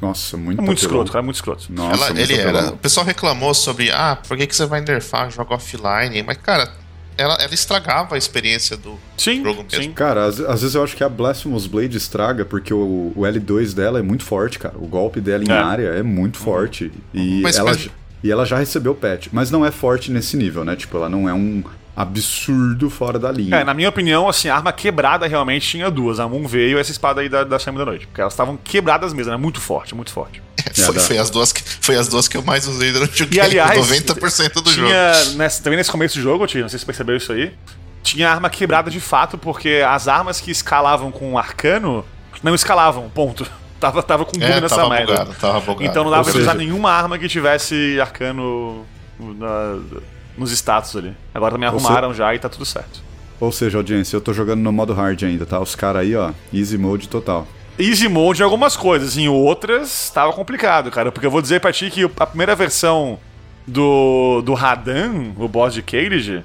[0.00, 0.90] Nossa, muito É muito apelão.
[1.02, 1.66] escroto, cara, é muito escroto.
[1.72, 2.70] Nossa, Ela- muito ele era.
[2.70, 6.22] O pessoal reclamou sobre, ah, por que, que você vai nerfar, joga offline?
[6.22, 6.70] Mas, cara,
[7.16, 9.82] ela, ela estragava a experiência do Sim, jogo mesmo.
[9.84, 9.92] sim.
[9.92, 13.72] Cara, às, às vezes eu acho que a Blasphemous Blade estraga, porque o, o L2
[13.72, 14.74] dela é muito forte, cara.
[14.76, 15.56] O golpe dela em É.
[15.56, 16.92] área é muito forte.
[17.14, 17.90] E, Mas- ela, mas- j-
[18.24, 19.28] e ela já recebeu patch.
[19.30, 20.74] Mas não é forte nesse nível, né?
[20.74, 21.62] Tipo, ela não é um
[21.94, 23.56] absurdo fora da linha.
[23.56, 26.18] É, na minha opinião, assim, a arma quebrada realmente tinha duas.
[26.18, 28.06] A Moon veio e essa espada aí da, da Chama da Noite.
[28.06, 30.42] Porque elas estavam quebradas mesmo, era muito forte, muito forte.
[30.74, 31.00] foi, dá.
[31.02, 33.46] foi as duas que, foi as duas que eu mais usei durante o E game.
[33.46, 34.88] aliás, 90% do jogo.
[34.88, 37.52] tinha, nessa, também nesse começo do jogo, não sei se você percebeu isso aí,
[38.02, 42.04] tinha arma quebrada de fato, porque as armas que escalavam com arcano
[42.42, 43.46] não escalavam, ponto.
[43.84, 45.12] Tava, tava com bug É, nessa tava merda.
[45.12, 45.84] bugado, tava bugado.
[45.84, 48.86] Então não dava Ou pra usar nenhuma arma que tivesse arcano
[49.20, 49.78] na-
[50.38, 51.14] nos status ali.
[51.34, 53.02] Agora também arrumaram já e tá tudo certo.
[53.38, 55.60] Ou seja, audiência, eu tô jogando no modo hard ainda, tá?
[55.60, 57.46] Os caras aí, ó, easy mode total.
[57.78, 61.12] Easy mode em algumas coisas, em outras tava complicado, cara.
[61.12, 63.18] Porque eu vou dizer pra ti que a primeira versão
[63.66, 66.42] do, do Radan, o boss de Cage,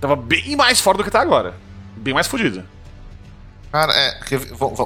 [0.00, 1.54] tava bem mais fora do que tá agora.
[1.96, 2.64] Bem mais fodido.
[3.74, 4.20] Cara, é,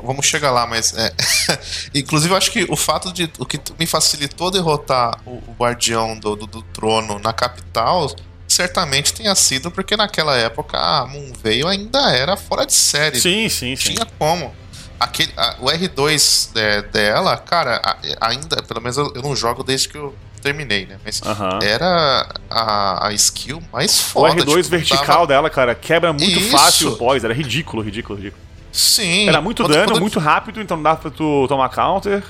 [0.03, 1.13] vamos chegar lá, mas é,
[1.95, 6.19] inclusive eu acho que o fato de o que me facilitou derrotar o, o guardião
[6.19, 8.11] do, do, do trono na capital
[8.49, 13.21] certamente tenha sido porque naquela época a Moonveil ainda era fora de série.
[13.21, 13.93] Sim, sim, sim.
[13.93, 14.55] Tinha como.
[14.99, 19.63] Aquele, a- o R2 de- dela, cara, a- ainda, pelo menos eu, eu não jogo
[19.63, 20.99] desde que eu terminei, né?
[21.05, 21.21] Mas
[21.63, 24.35] era a, a skill mais O foda.
[24.43, 26.51] R2 tipo, vertical dava- dela, cara, quebra muito Isso.
[26.51, 27.23] fácil o boss.
[27.23, 28.48] Era ridículo, ridículo, ridículo.
[28.79, 29.29] Sim.
[29.29, 32.23] Era muito Quando- dano, quando- muito rápido, então não dava pra tu tomar counter.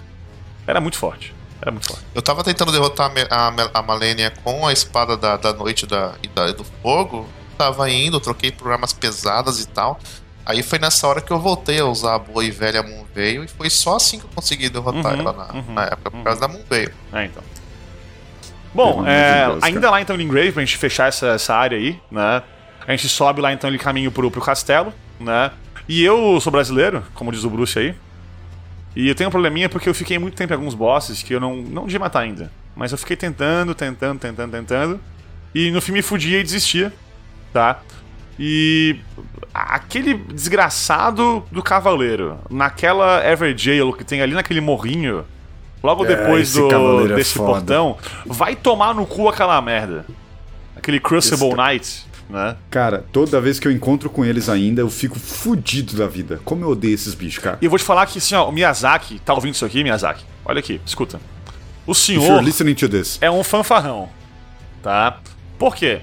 [0.66, 1.34] Era muito forte.
[1.60, 2.04] Era muito forte.
[2.14, 6.14] Eu tava tentando derrotar a, a, a Malenia com a espada da, da noite da,
[6.22, 7.28] e da- do fogo.
[7.58, 9.98] Tava indo, troquei por armas pesadas e tal.
[10.46, 13.44] Aí foi nessa hora que eu voltei a usar a boa e velha Moonveil.
[13.44, 16.22] E foi só assim que eu consegui derrotar Uhum, ela na, uhum, na época, por
[16.22, 16.90] causa da Moonveil.
[17.12, 17.42] É, então.
[18.72, 22.00] Bom, é, Deus, ainda lá então em Grave, pra gente fechar essa, essa área aí,
[22.10, 22.42] né?
[22.86, 25.50] A gente sobe lá então ele caminho pro, pro castelo, né?
[25.88, 27.94] E eu sou brasileiro, como diz o Bruce aí.
[28.94, 31.40] E eu tenho um probleminha porque eu fiquei muito tempo em alguns bosses que eu
[31.40, 32.50] não, não devia matar ainda.
[32.76, 35.00] Mas eu fiquei tentando, tentando, tentando, tentando.
[35.54, 36.92] E no fim me fudia e desistia,
[37.52, 37.80] tá?
[38.38, 38.96] E
[39.52, 45.24] aquele desgraçado do cavaleiro, naquela Everjail que tem ali naquele morrinho,
[45.82, 47.52] logo É, depois do, cavaleiro é desse foda.
[47.52, 50.04] portão, vai tomar no cu aquela merda.
[50.76, 52.56] Aquele Crucible Esse- Knight, né?
[52.70, 56.40] Cara, toda vez que eu encontro com eles ainda, eu fico fudido da vida.
[56.44, 57.58] Como eu odeio esses bichos, cara.
[57.60, 60.24] E eu vou te falar que assim, ó, o Miyazaki, tá ouvindo isso aqui, Miyazaki?
[60.44, 61.20] Olha aqui, escuta.
[61.86, 62.42] O senhor
[63.20, 64.10] é um fanfarrão,
[64.82, 65.20] tá?
[65.58, 66.02] Por quê?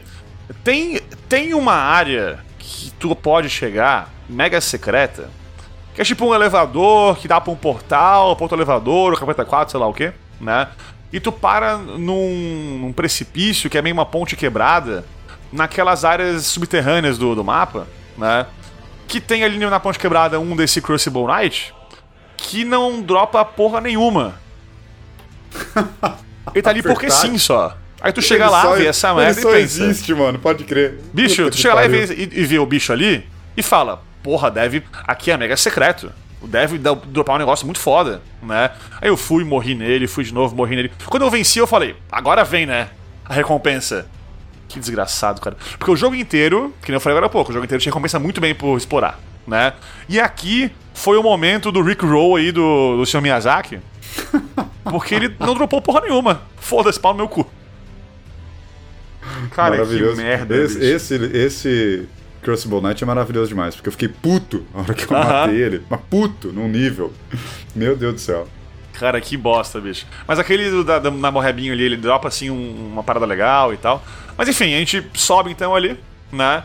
[0.63, 0.99] Tem,
[1.30, 5.30] tem uma área que tu pode chegar, mega secreta,
[5.93, 9.45] que é tipo um elevador que dá pra um portal, pra outro elevador, o capeta
[9.45, 10.11] 4, sei lá o quê,
[10.41, 10.67] né?
[11.13, 15.05] E tu para num, num precipício que é meio uma ponte quebrada,
[15.51, 17.87] naquelas áreas subterrâneas do, do mapa,
[18.17, 18.45] né?
[19.07, 21.73] Que tem ali na ponte quebrada um desse Crucible Knight
[22.37, 24.35] que não dropa porra nenhuma.
[26.53, 27.29] Ele tá ali porque Verdade.
[27.29, 27.77] sim só.
[28.01, 29.57] Aí tu chega Ele lá, só- vê essa merda e pensa.
[29.57, 30.99] existe, mano, pode crer.
[31.13, 32.07] Bicho, Puta tu chega lá e pariu.
[32.07, 34.83] vê, e, e vê o bicho ali e fala: Porra, deve.
[35.07, 36.11] Aqui é mega secreto.
[36.43, 38.69] Deve dropar um negócio muito foda, né?
[39.01, 40.91] Aí eu fui, morri nele, fui de novo, morri nele.
[41.07, 42.89] Quando eu venci, eu falei: Agora vem, né?
[43.23, 44.05] A recompensa.
[44.68, 45.55] Que desgraçado, cara.
[45.78, 47.86] Porque o jogo inteiro, que nem eu falei agora há pouco, o jogo inteiro te
[47.88, 49.74] recompensa muito bem por explorar, né?
[50.09, 53.22] E aqui foi o momento do Rick Roll aí do, do Sr.
[53.22, 53.80] Miyazaki.
[54.84, 56.41] Porque ele não dropou porra nenhuma.
[56.57, 57.45] Foda-se, pau no meu cu.
[59.51, 60.55] Cara, que merda.
[60.55, 62.09] Esse, esse, esse
[62.41, 65.41] Crucible Knight é maravilhoso demais, porque eu fiquei puto na hora que eu Aham.
[65.47, 65.82] matei ele.
[65.89, 67.11] Mas puto, num nível.
[67.76, 68.47] Meu Deus do céu.
[68.99, 70.05] Cara, que bosta, bicho.
[70.27, 73.73] Mas aquele do, da, da, na morrebinho ali, ele dropa assim um- uma parada legal
[73.73, 74.03] e tal.
[74.37, 75.99] Mas enfim, a gente sobe então ali,
[76.31, 76.63] né?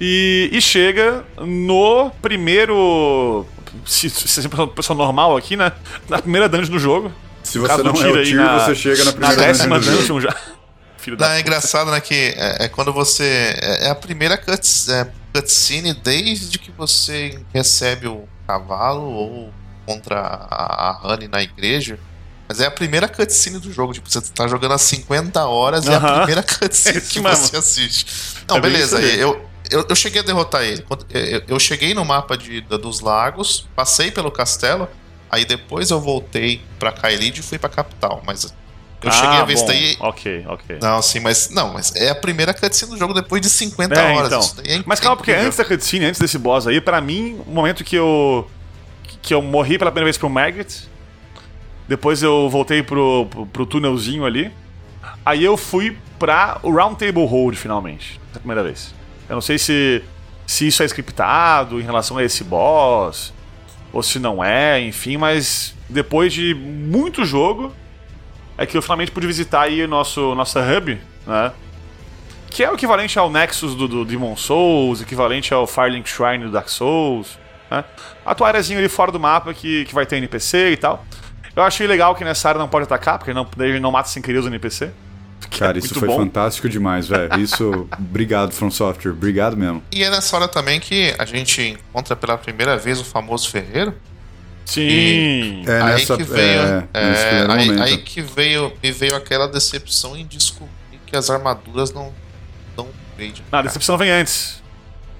[0.00, 3.46] E, e chega no primeiro.
[3.86, 5.72] Se, se se é uma pessoa normal aqui, né?
[6.08, 7.12] Na primeira dungeon do jogo.
[7.42, 9.36] Se você não do é tiro o aí Tyr, na- você chega na Na primeira
[9.36, 10.36] décima dungeon dungeon já.
[10.98, 11.40] Filho Não, da é puta.
[11.48, 12.00] engraçado, né?
[12.00, 13.54] Que é, é quando você.
[13.60, 19.52] É, é a primeira cuts- é, cutscene desde que você recebe o cavalo ou
[19.86, 21.98] contra a, a Honey na igreja.
[22.48, 23.92] Mas é a primeira cutscene do jogo.
[23.94, 27.36] Tipo, você tá jogando há 50 horas e é a primeira cutscene É que mesmo.
[27.46, 28.06] você assiste.
[28.48, 29.00] Não, É beleza.
[29.00, 30.84] Eu, eu, eu cheguei a derrotar ele.
[31.10, 34.86] Eu, eu cheguei no mapa de, da- dos lagos, passei pelo castelo.
[35.30, 38.22] Aí depois eu voltei pra Kaelid e fui pra capital.
[38.26, 38.44] Mas
[39.02, 40.78] eu cheguei Ah, a ver isso daí Ok, ok.
[40.82, 44.12] não, sim, mas não, mas é a primeira cutscene do jogo depois de 50 É,
[44.14, 44.28] horas.
[44.50, 44.64] então.
[44.66, 47.82] É Mas calma, porque antes da cutscene, antes desse boss aí, pra mim, o momento
[47.82, 48.48] que eu.
[49.24, 50.86] Que eu morri pela primeira vez pro Maggot,
[51.88, 54.52] depois eu voltei pro, pro, pro túnelzinho ali,
[55.24, 58.94] aí eu fui pra o Round Table Hold finalmente, pela primeira vez.
[59.26, 60.04] Eu não sei se,
[60.46, 63.32] se isso é scriptado em relação a esse boss,
[63.90, 67.72] ou se não é, enfim, mas depois de muito jogo,
[68.58, 71.52] é que eu finalmente pude visitar aí nosso nossa hub, né?
[72.50, 76.50] Que é o equivalente ao Nexus do, do Demon Souls, equivalente ao Firelink Shrine do
[76.50, 77.38] Dark Souls.
[77.76, 77.84] Né?
[78.24, 81.04] A tua áreazinha ali fora do mapa que, que vai ter NPC e tal.
[81.56, 84.20] Eu achei legal que nessa área não pode atacar, porque não, ele não mata sem
[84.20, 84.90] querer os NPC.
[85.48, 86.18] que Cara, é isso foi bom.
[86.18, 87.30] fantástico demais, velho.
[87.38, 89.12] Isso, obrigado, From Software.
[89.12, 89.82] Obrigado mesmo.
[89.92, 93.94] E é nessa hora também que a gente encontra pela primeira vez o famoso ferreiro.
[94.64, 95.62] Sim.
[95.66, 96.16] É aí nessa.
[96.16, 100.70] que veio, é, é, aí, aí que veio, me veio aquela decepção em descobrir
[101.06, 102.12] que as armaduras não
[102.74, 103.44] dão upgrade.
[103.52, 104.62] Não, a decepção vem antes.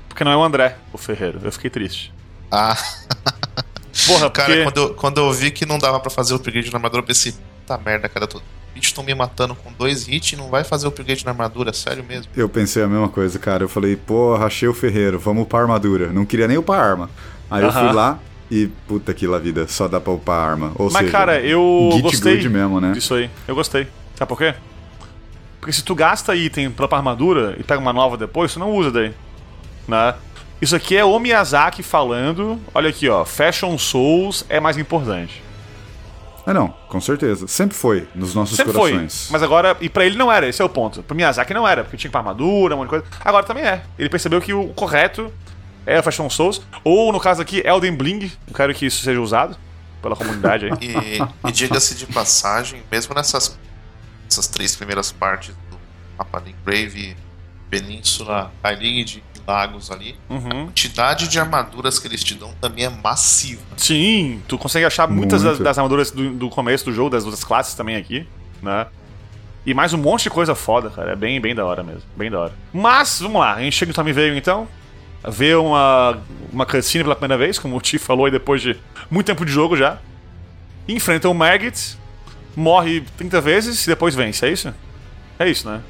[0.09, 1.41] Porque não é o André, o Ferreiro.
[1.43, 2.14] Eu fiquei triste.
[2.57, 2.77] Ah,
[4.07, 4.63] Porra, cara, porque...
[4.65, 7.07] quando eu, quando eu vi que não dava pra fazer o upgrade na armadura, eu
[7.07, 8.41] pensei, puta merda, cara, tô,
[8.75, 11.73] bichos estão me matando com dois hits e não vai fazer o upgrade na armadura,
[11.73, 12.31] sério mesmo.
[12.37, 13.65] Eu pensei a mesma coisa, cara.
[13.65, 16.13] Eu falei, pô, rachei o ferreiro, vamos upar armadura.
[16.13, 17.11] Não queria nem upar arma.
[17.51, 17.87] Aí eu Aham.
[17.87, 18.19] fui lá
[18.51, 20.73] e, puta que lá vida, só dá pra upar arma.
[20.77, 22.93] Ou Mas, seja, cara, eu gostei good mesmo, né?
[22.93, 23.31] disso aí.
[23.49, 23.87] Eu gostei.
[24.17, 24.55] Sabe por quê?
[25.61, 28.71] Porque se tu gasta item pra pra armadura e pega uma nova depois, tu não
[28.73, 29.13] usa daí.
[29.89, 30.15] Né?
[30.61, 32.61] Isso aqui é o Miyazaki falando.
[32.75, 33.25] Olha aqui, ó.
[33.25, 35.43] Fashion Souls é mais importante.
[36.47, 37.49] Ah, não, com certeza.
[37.49, 38.91] Sempre foi nos nossos Sempre foi.
[38.91, 39.29] corações.
[39.31, 41.03] Mas agora, e pra ele não era, esse é o ponto.
[41.03, 43.05] Pro Miyazaki não era, porque tinha que ir pra armadura, um monte de coisa.
[43.21, 43.83] Agora também é.
[43.99, 45.33] Ele percebeu que o correto
[45.87, 46.61] é o Fashion Souls.
[46.83, 48.31] Ou, no caso aqui, Elden Bling.
[48.47, 49.57] Eu quero que isso seja usado
[50.03, 50.73] pela comunidade aí.
[51.45, 53.59] E, e diga-se de passagem, mesmo nessas
[54.29, 55.79] essas três primeiras partes do
[56.19, 57.17] mapa de Grave,
[57.71, 60.67] Península, e Lagos ali, a Uhum.
[60.67, 63.61] quantidade de armaduras que eles te dão também é massiva.
[63.77, 67.45] Sim, tu consegue achar muitas das, das armaduras do, do começo do jogo, das outras
[67.45, 68.27] classes também aqui,
[68.63, 68.87] né?
[69.67, 71.13] E mais um monte de coisa foda, cara.
[71.13, 72.03] É bem, bem da hora mesmo.
[72.17, 72.53] Bem da hora.
[72.73, 73.55] Mas, vamos lá.
[73.55, 74.69] A gente chega no Tommy Veio então.
[75.27, 76.19] Vê uma,
[76.53, 78.77] uma cutscene pela primeira vez, como o Ti falou aí depois de
[79.11, 79.97] muito tempo de jogo já.
[80.87, 81.97] Enfrenta o Maggot.
[82.55, 84.73] Morre 30 vezes e depois vence, é isso?
[85.39, 85.81] É isso, né?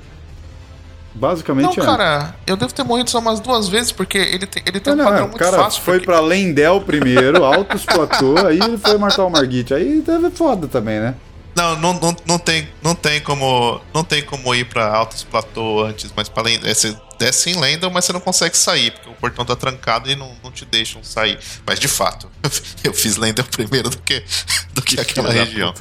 [1.15, 1.87] Basicamente Não, é.
[1.87, 4.95] cara, eu devo ter morrido só umas duas vezes, porque ele tem, ele tem É,
[4.95, 5.83] um não, padrão é, o muito cara fácil.
[5.83, 9.73] foi porque- pra Lendel primeiro, Altos Platô, aí ele foi matar o Margit.
[9.73, 11.15] Aí deve foda também, né?
[11.55, 15.85] Não, não, não, não, tem, não, tem como, não tem como ir pra Altos Platô
[15.85, 16.69] antes, mas pra Lendel.
[16.69, 20.11] é, Você desce em Lendel, mas você não consegue sair, porque o portão tá trancado
[20.11, 21.39] e não, não te deixam sair.
[21.65, 22.29] Mas de fato,
[22.83, 24.25] eu fiz Lendel primeiro do que,
[24.73, 25.75] do que aquela filha da região.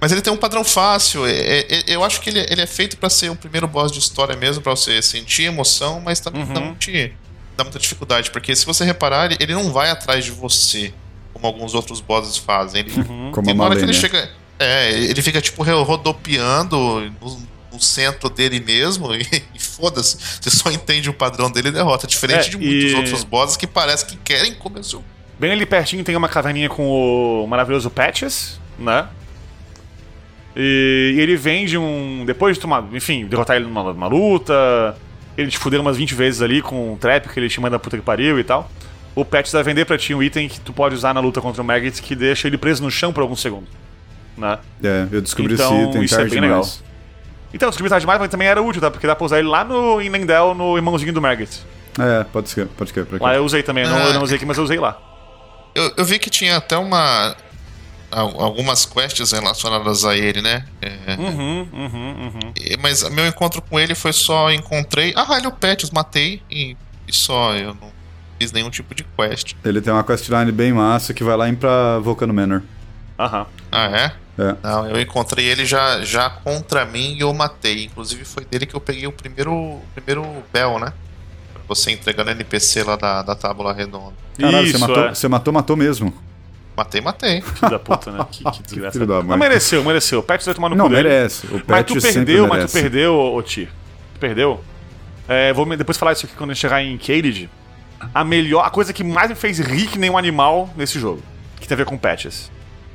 [0.00, 1.26] Mas ele tem um padrão fácil.
[1.26, 3.98] é- é- eu acho que ele, ele é feito pra ser um primeiro boss de
[3.98, 6.52] história mesmo, pra você sentir emoção, mas também Uhum.
[6.54, 7.12] não te
[7.56, 8.30] dá muita dificuldade.
[8.30, 10.92] Porque se você reparar, ele, ele não vai atrás de você,
[11.34, 12.80] como alguns outros bosses fazem.
[12.80, 14.30] Ele, Como tem a uma hora que ele chega.
[14.58, 16.76] É, ele fica tipo ro- rodopiando
[17.20, 17.42] no,
[17.72, 20.16] no centro dele mesmo e, e foda-se.
[20.40, 22.06] Você só entende o padrão dele e derrota.
[22.06, 25.04] Diferente É, de muitos e- outros bosses que parece que querem comer o seu.
[25.38, 26.86] Bem ali pertinho tem uma caverninha com
[27.42, 29.06] o maravilhoso Patches, né?
[30.56, 32.24] E, e ele vem de um.
[32.26, 32.84] Depois de tomar.
[32.92, 34.96] Enfim, derrotar ele numa, numa luta.
[35.38, 37.96] Ele te fuder umas 20 vezes ali com um trap que ele te manda puta
[37.96, 38.70] que pariu e tal.
[39.14, 41.62] O Patches vai vender pra ti um item que tu pode usar na luta contra
[41.62, 43.68] o Maggot que deixa ele preso no chão por alguns segundos.
[44.36, 44.58] Né?
[44.82, 46.82] É, eu descobri Então, esse item isso é bem demais.
[47.52, 48.90] Então, descobrir tarde demais, mas também era útil, tá?
[48.90, 51.50] Porque dá pra usar ele lá no, em Lendel, no irmãozinho do Maggot.
[51.98, 53.04] É, pode ser, pode ser.
[53.04, 54.04] Pra Lá eu usei também, eu não, Ah.
[54.06, 54.96] eu não usei aqui, mas eu usei lá.
[55.74, 57.34] Eu, eu vi que tinha até uma.
[58.10, 60.64] Al- Algumas quests relacionadas a ele, né?
[60.82, 62.52] É, Uhum, uhum, uhum.
[62.56, 65.12] e- Mas meu encontro com ele foi só encontrei.
[65.16, 67.54] Ah, ele é o Pets, matei e, e só.
[67.54, 67.90] Eu não
[68.38, 69.54] fiz nenhum tipo de quest.
[69.64, 72.62] Ele tem uma questline bem massa que vai lá em pra Volcano Manor.
[73.18, 73.46] Aham.
[73.70, 74.12] Ah, é?
[74.62, 77.84] Não, eu encontrei ele já, já contra mim e eu matei.
[77.84, 80.94] Inclusive foi dele que eu peguei o primeiro, o primeiro Bell, né?
[81.52, 84.14] Pra você entregando NPC lá da, da tábua redonda.
[84.38, 85.14] Caralho, Isso, você matou, é.
[85.14, 86.14] você matou, matou mesmo.
[86.80, 87.40] Matei, matei.
[87.44, 88.26] Filho da puta, né?
[88.30, 88.98] Que, que desgraça.
[88.98, 89.22] Mãe.
[89.24, 90.20] Não mereceu, mereceu.
[90.20, 91.08] O Pet vai tomar no Não, cu dele.
[91.10, 91.46] merece.
[91.48, 92.78] O Mas tu perdeu, mas merece.
[92.78, 93.68] tu perdeu, ô, Ti.
[94.14, 94.64] Tu perdeu.
[95.28, 97.50] É, vou depois falar isso aqui quando a gente chegar em Caged.
[98.14, 101.22] A melhor, a coisa que mais me fez rir que nem um animal nesse jogo.
[101.60, 102.50] Que tem a ver com patches.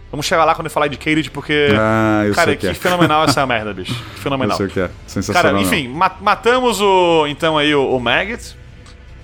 [0.09, 1.67] Vamos chegar lá quando eu falar de Caged, porque.
[1.77, 2.73] Ah, eu cara, sei que que é.
[2.73, 3.93] fenomenal essa merda, bicho.
[3.93, 4.57] Que Eu fenomenal.
[4.57, 4.89] sei o que é.
[5.05, 5.43] Sensacional.
[5.53, 7.27] Cara, enfim, ma- matamos o.
[7.27, 8.55] Então aí o, o Maggot.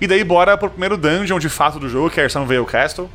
[0.00, 3.10] E daí bora pro primeiro dungeon de fato do jogo, que é Sunvale Castle.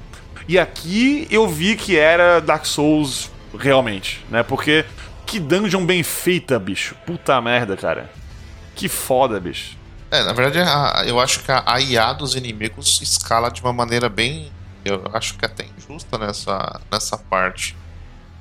[0.48, 4.44] E aqui eu vi que era Dark Souls realmente, né?
[4.44, 4.86] Porque
[5.26, 6.96] que dungeon bem feita, bicho.
[7.06, 8.10] Puta merda, cara.
[8.76, 9.76] Que foda, bicho.
[10.10, 14.08] É, na verdade, a- eu acho que a, IA dos inimigos escala de uma maneira
[14.08, 14.50] bem.
[14.86, 17.76] Eu acho que até injusta nessa, nessa parte.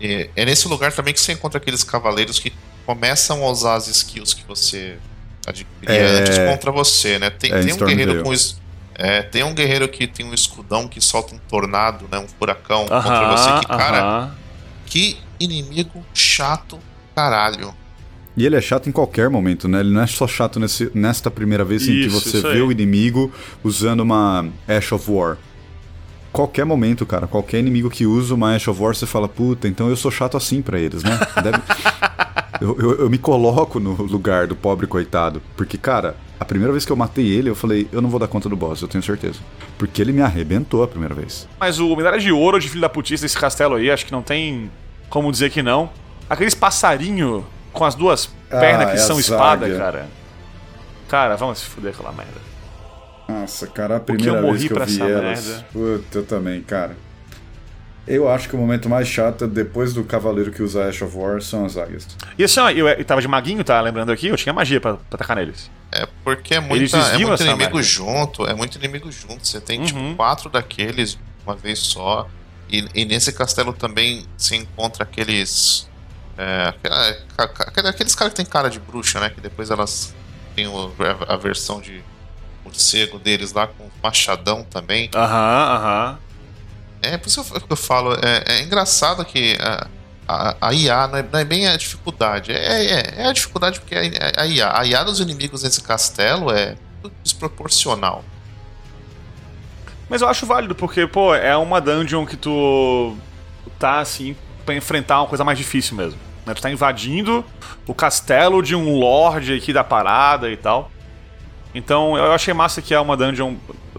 [0.01, 2.53] E é nesse lugar também que você encontra aqueles cavaleiros que
[2.85, 4.97] começam a usar as skills que você
[5.45, 6.21] adquiria É.
[6.21, 7.31] antes contra você, né?
[7.31, 8.33] Tem, É, em tem um guerreiro com.
[8.99, 12.19] É, tem um guerreiro que tem um escudão que solta um tornado, né?
[12.19, 13.51] Um furacão contra você.
[13.61, 14.35] Que, cara, aham.
[14.87, 16.79] que inimigo chato
[17.15, 17.75] caralho.
[18.37, 19.81] E ele é chato em qualquer momento, né?
[19.81, 22.55] Ele não é só chato nesse, nesta primeira vez em que Isso, você isso vê
[22.55, 22.63] aí.
[22.63, 23.33] o inimigo
[23.65, 25.37] usando uma Ash of War.
[26.33, 29.89] Qualquer momento, cara, qualquer inimigo que usa uma Ash of War, você fala, puta, então
[29.89, 31.19] eu sou chato assim pra eles, né?
[31.43, 31.63] Deve-
[32.61, 35.41] eu, eu- eu me coloco no lugar do pobre coitado.
[35.57, 38.29] Porque, cara, a primeira vez que eu matei ele, eu falei, eu não vou dar
[38.29, 39.39] conta do boss, eu tenho certeza.
[39.79, 41.49] Porque ele me arrebentou a primeira vez.
[41.59, 44.23] Mas o medalha de ouro de filho da putice desse castelo aí, acho que não
[44.23, 44.71] tem
[45.09, 45.91] como dizer que não.
[46.29, 50.07] Aqueles passarinho com as duas Ah, pernas que é são espada, cara.
[51.09, 52.41] Cara, vamos se fuder aquela merda.
[53.29, 55.47] Nossa, cara, a primeira morri vez que eu pra vi elas.
[55.47, 55.67] merda.
[55.73, 56.97] Puta, eu também, cara.
[58.07, 61.41] Eu acho que o momento mais chato, depois do cavaleiro que usa Ash of War,
[61.43, 62.07] são as águias.
[62.39, 63.81] E assim, ó, eu, eu tava de maguinho, tá?
[63.81, 65.69] Lembrando aqui, eu tinha magia pra, pra tacar neles.
[66.03, 67.83] É porque é, muita, é muito inimigo merda.
[67.83, 69.47] junto, é muito inimigo junto.
[69.47, 69.87] Você tem Uhum.
[69.87, 72.29] tipo quatro daqueles uma vez só.
[72.69, 75.89] E, e nesse castelo também se encontra aqueles.
[76.37, 76.75] É,
[77.89, 79.31] aqueles caras que tem cara de bruxa, né?
[79.31, 80.15] Que depois elas
[80.55, 80.67] têm
[81.29, 82.03] a, versão de
[82.65, 85.09] morcego deles lá com machadão também.
[85.15, 86.19] Aham, aham.
[87.03, 89.87] É por isso que eu, falo, é, é engraçado que a,
[90.27, 93.81] a, a IA não é, não é bem a dificuldade, é, é, é a dificuldade
[93.81, 96.77] porque a, a IA, a IA dos inimigos nesse castelo é
[97.23, 98.25] desproporcional.
[100.09, 103.17] Mas eu acho válido, porque, pô, é uma dungeon que tu
[103.79, 106.19] tá, assim, pra enfrentar uma coisa mais difícil mesmo.
[106.45, 106.55] Né?
[106.55, 107.45] Tu tá invadindo
[107.87, 110.91] o castelo de um lord aqui da parada e tal.
[111.75, 113.57] Então, eu achei massa que é uma dungeon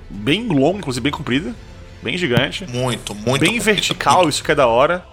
[0.09, 1.53] bem longa, inclusive bem comprida,
[2.01, 3.41] bem gigante, Muito, muito.
[3.41, 4.29] bem vertical, muito.
[4.29, 5.05] isso que é da hora.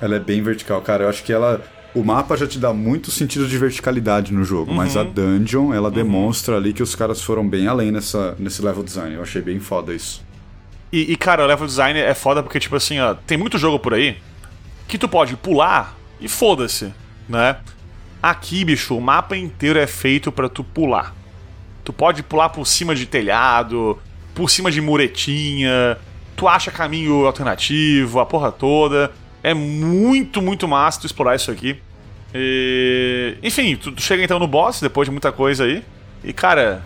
[0.00, 1.04] Ela é bem vertical, cara.
[1.04, 1.62] Eu acho que ela.
[1.94, 5.00] O mapa já te dá muito sentido de verticalidade no jogo, mas Uhum.
[5.00, 9.14] a dungeon, ela demonstra ali que os caras foram bem além nessa, nesse level design.
[9.14, 10.22] Eu achei bem foda isso.
[10.92, 13.78] E, e, cara, o level design é foda porque, tipo assim, ó, tem muito jogo
[13.78, 14.16] por aí
[14.86, 16.92] que tu pode pular e foda-se,
[17.28, 17.56] né?
[18.22, 21.14] Aqui, bicho, o mapa inteiro é feito pra tu pular.
[21.84, 23.98] Tu pode pular por cima de telhado,
[24.34, 25.96] por cima de muretinha,
[26.36, 29.10] tu acha caminho alternativo, a porra toda.
[29.42, 31.80] É muito, muito massa tu explorar isso aqui.
[32.34, 33.36] E...
[33.42, 35.84] Enfim, tu, tu chega então no boss, depois de muita coisa aí.
[36.22, 36.82] E, cara,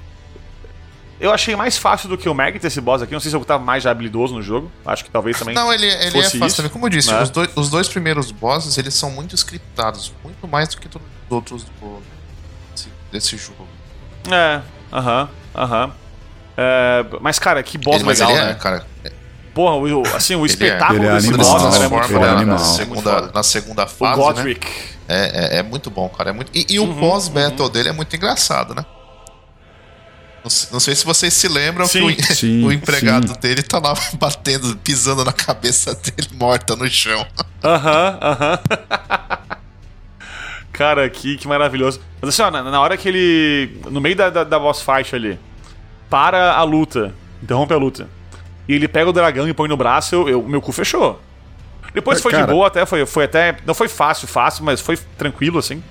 [1.18, 3.12] eu achei mais fácil do que o Maggot esse boss aqui.
[3.12, 4.70] Não sei se eu tava mais já habilidoso no jogo.
[4.84, 5.55] Acho que talvez também.
[5.55, 6.70] Não, ele, ele é fácil isso.
[6.70, 7.22] Como eu disse, né?
[7.22, 10.12] os, dois, os dois primeiros bosses, eles são muito scriptados.
[10.22, 12.03] Muito mais do que todos os outros do,
[12.72, 13.66] desse, desse jogo.
[14.30, 14.61] É,
[14.92, 15.92] aham, aham.
[16.57, 18.55] É, mas, cara, que boss Ele- legal, ele é, né?
[18.55, 18.86] cara.
[19.55, 21.78] Porra, o, assim, o espetáculo Ele é desse se é muito é foda.
[21.78, 22.59] transforma na, animal.
[22.59, 24.24] na É muito segunda, na segunda O fase, né?
[24.26, 24.66] Godric.
[25.09, 26.30] É, é, é muito bom, cara.
[26.30, 26.50] É muito...
[26.55, 28.84] E, e o Uhum, pós-battle dele é muito engraçado, né?
[30.44, 33.40] Não, não sei se vocês se lembram Sim, que o, sim, o empregado sim.
[33.40, 37.24] dele tá lá batendo, pisando na cabeça dele, morta no chão.
[37.62, 38.59] Aham, aham.
[40.72, 42.00] Cara, que, que maravilhoso.
[42.20, 43.80] Mas assim, ó, na, na hora que ele.
[43.90, 45.38] No meio da, da, da boss fight ali,
[46.09, 48.09] para a luta, interrompe a luta.
[48.68, 51.20] E ele pega o dragão e põe no braço, eu, eu- meu cu fechou.
[51.94, 52.50] Depois É, foi de cara.
[52.52, 53.56] boa, até foi, foi até.
[53.66, 55.82] Não foi fácil, fácil, mas foi tranquilo, assim.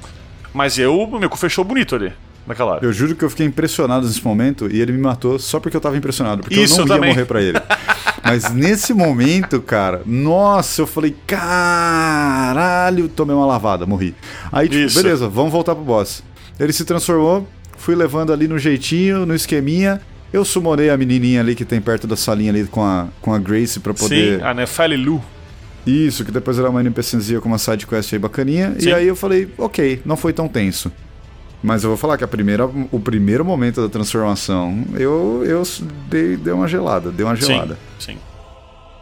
[0.53, 2.11] Mas eu, meu cu fechou bonito ali,
[2.47, 2.85] naquela hora.
[2.85, 5.81] Eu juro que eu fiquei impressionado nesse momento e ele me matou só porque eu
[5.81, 7.13] tava impressionado, porque Isso, eu eu não ia também.
[7.13, 7.59] morrer pra ele.
[8.23, 14.15] Mas nesse momento, cara, nossa, eu falei, caralho, tomei uma lavada, morri.
[14.51, 15.01] Aí, tipo, Isso.
[15.01, 16.23] beleza, vamos voltar pro boss.
[16.59, 17.47] Ele se transformou,
[17.77, 20.01] fui levando ali no jeitinho, no esqueminha.
[20.33, 23.39] Eu summonei a menininha ali que tem perto da salinha ali com a, com a
[23.39, 24.39] Grace pra poder.
[24.39, 25.21] Sim, a Nefeli Lu.
[25.85, 28.75] Isso, que depois era uma NPCzinha com uma side quest aí bacaninha.
[28.79, 28.89] Sim.
[28.89, 30.91] E aí eu falei, ok, não foi tão tenso.
[31.63, 35.61] Mas eu vou falar que a primeira, o primeiro momento da transformação, eu, eu
[36.09, 37.77] dei, dei uma gelada, dei uma gelada.
[37.99, 38.17] Sim.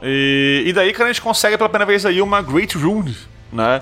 [0.01, 3.15] E, e daí, cara, a gente consegue pela primeira vez aí uma Great Rune,
[3.51, 3.81] né?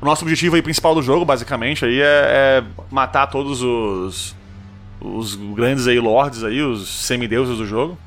[0.00, 4.36] O nosso objetivo aí principal do jogo, basicamente, aí é, é matar todos os
[5.00, 7.98] os grandes aí lords aí, os semideuses do jogo,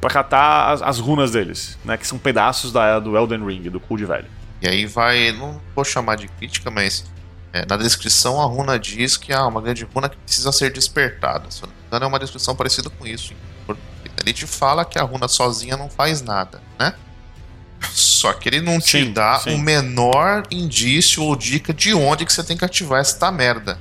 [0.00, 1.96] pra catar as, as runas deles, né?
[1.96, 4.26] Que são pedaços da, do Elden Ring, do de velho.
[4.60, 7.04] E aí vai, não vou chamar de crítica, mas
[7.52, 11.50] é, na descrição a runa diz que há uma grande runa que precisa ser despertada.
[11.50, 13.32] Se eu não me engano, é uma descrição parecida com isso.
[14.20, 16.94] Ele te fala que a runa sozinha não faz nada, né?
[17.92, 19.54] Só que ele não te Sim, dá sim.
[19.54, 23.78] o menor indício ou dica de onde que você tem que ativar esta merda.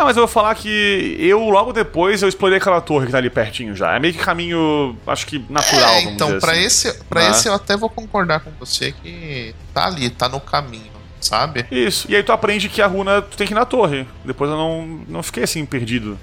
[0.00, 3.18] Ah, mas eu vou falar que eu, logo depois, eu explorei aquela torre que tá
[3.18, 3.94] ali pertinho já.
[3.96, 6.62] É meio que caminho, acho que natural, é, então, pra assim.
[6.62, 7.30] esse, pra Ah.
[7.30, 10.90] esse eu até vou concordar com você que tá ali, tá no caminho,
[11.20, 11.66] sabe?
[11.70, 14.06] Isso, e aí tu aprende que a runa tu tem que ir na torre.
[14.24, 16.18] Depois eu não, não fiquei assim, perdido.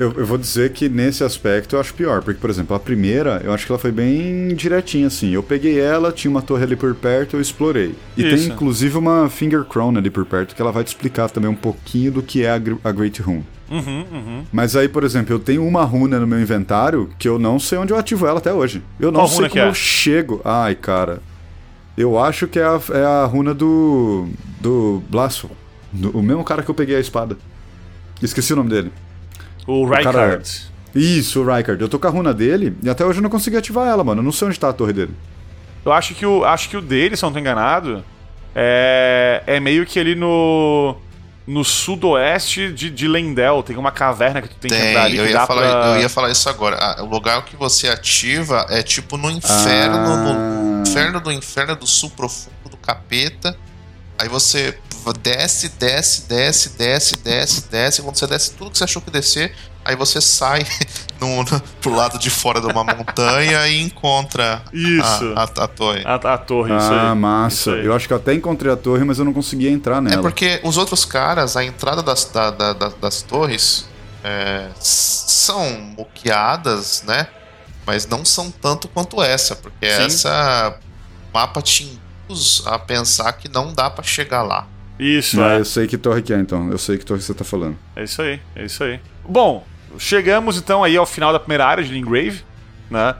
[0.00, 3.42] Eu, eu vou dizer que nesse aspecto eu acho pior, porque, por exemplo, a primeira,
[3.44, 5.30] eu acho que ela foi bem direitinha, assim.
[5.32, 7.94] Eu peguei ela, tinha uma torre ali por perto, eu explorei.
[8.16, 8.34] E Isso.
[8.46, 11.54] tem inclusive uma Finger Crown ali por perto, que ela vai te explicar também um
[11.54, 13.44] pouquinho do que é a, a Great Rune.
[13.70, 14.44] Uhum, uhum.
[14.50, 17.76] Mas aí, por exemplo, eu tenho uma runa no meu inventário que eu não sei
[17.76, 18.82] onde eu ativo ela até hoje.
[18.98, 19.68] Eu não Qual sei como é?
[19.68, 20.40] eu chego.
[20.42, 21.20] Ai, cara.
[21.94, 24.28] Eu acho que é a, é a runa do.
[24.62, 25.58] do Blasphemous.
[25.92, 27.36] Do- o mesmo cara que eu peguei a espada.
[28.22, 28.90] Esqueci o nome dele.
[29.70, 30.70] O cara- Rykard.
[30.94, 31.80] Isso, o Rykard.
[31.80, 34.20] Eu tô com a runa dele e até hoje eu não consegui ativar ela, mano.
[34.20, 35.14] Eu não sei onde tá a torre dele.
[35.84, 38.04] Eu acho que o, acho que o dele, se eu não tô enganado,
[38.54, 40.96] é, é meio que ali no.
[41.46, 43.60] No sudoeste de, de Lendel.
[43.64, 45.62] Tem uma caverna que tu tem, que entrar ali Tem, eu que ia, dá falar,
[45.80, 45.86] pra...
[45.96, 46.76] eu ia falar isso agora.
[46.78, 50.16] Ah, o lugar que você ativa é tipo no inferno, Ah.
[50.16, 53.56] no inferno do inferno do sul profundo do capeta.
[54.16, 54.78] Aí você
[55.22, 58.02] desce, desce, desce, desce, desce, desce.
[58.02, 60.64] Quando você desce tudo que você achou que descer, aí você sai
[61.20, 65.32] no, no, pro lado de fora de uma montanha e encontra Isso.
[65.36, 66.02] a, a, a torre.
[66.04, 67.18] A, a torre, isso ah, aí.
[67.18, 67.54] massa.
[67.56, 67.84] Isso aí.
[67.86, 70.22] Eu acho que eu até encontrei a torre, mas eu não conseguia entrar É nela.
[70.22, 73.86] porque os outros caras, a entrada das, da- da- da- das torres
[74.22, 77.26] é, são moqueadas, né?
[77.86, 80.02] Mas não são tanto quanto essa, porque Sim.
[80.02, 80.78] essa
[81.32, 81.84] mapa te
[82.28, 84.66] induz a pensar que não dá pra chegar lá.
[85.02, 85.58] Isso, Ah, é.
[85.60, 86.70] eu sei que torre que é, então.
[86.70, 87.76] Eu sei que torre você tá falando.
[87.96, 89.00] É isso aí, é isso aí.
[89.26, 89.64] Bom,
[89.98, 92.42] chegamos então aí ao final da primeira área de Lingrave,
[92.90, 93.14] né?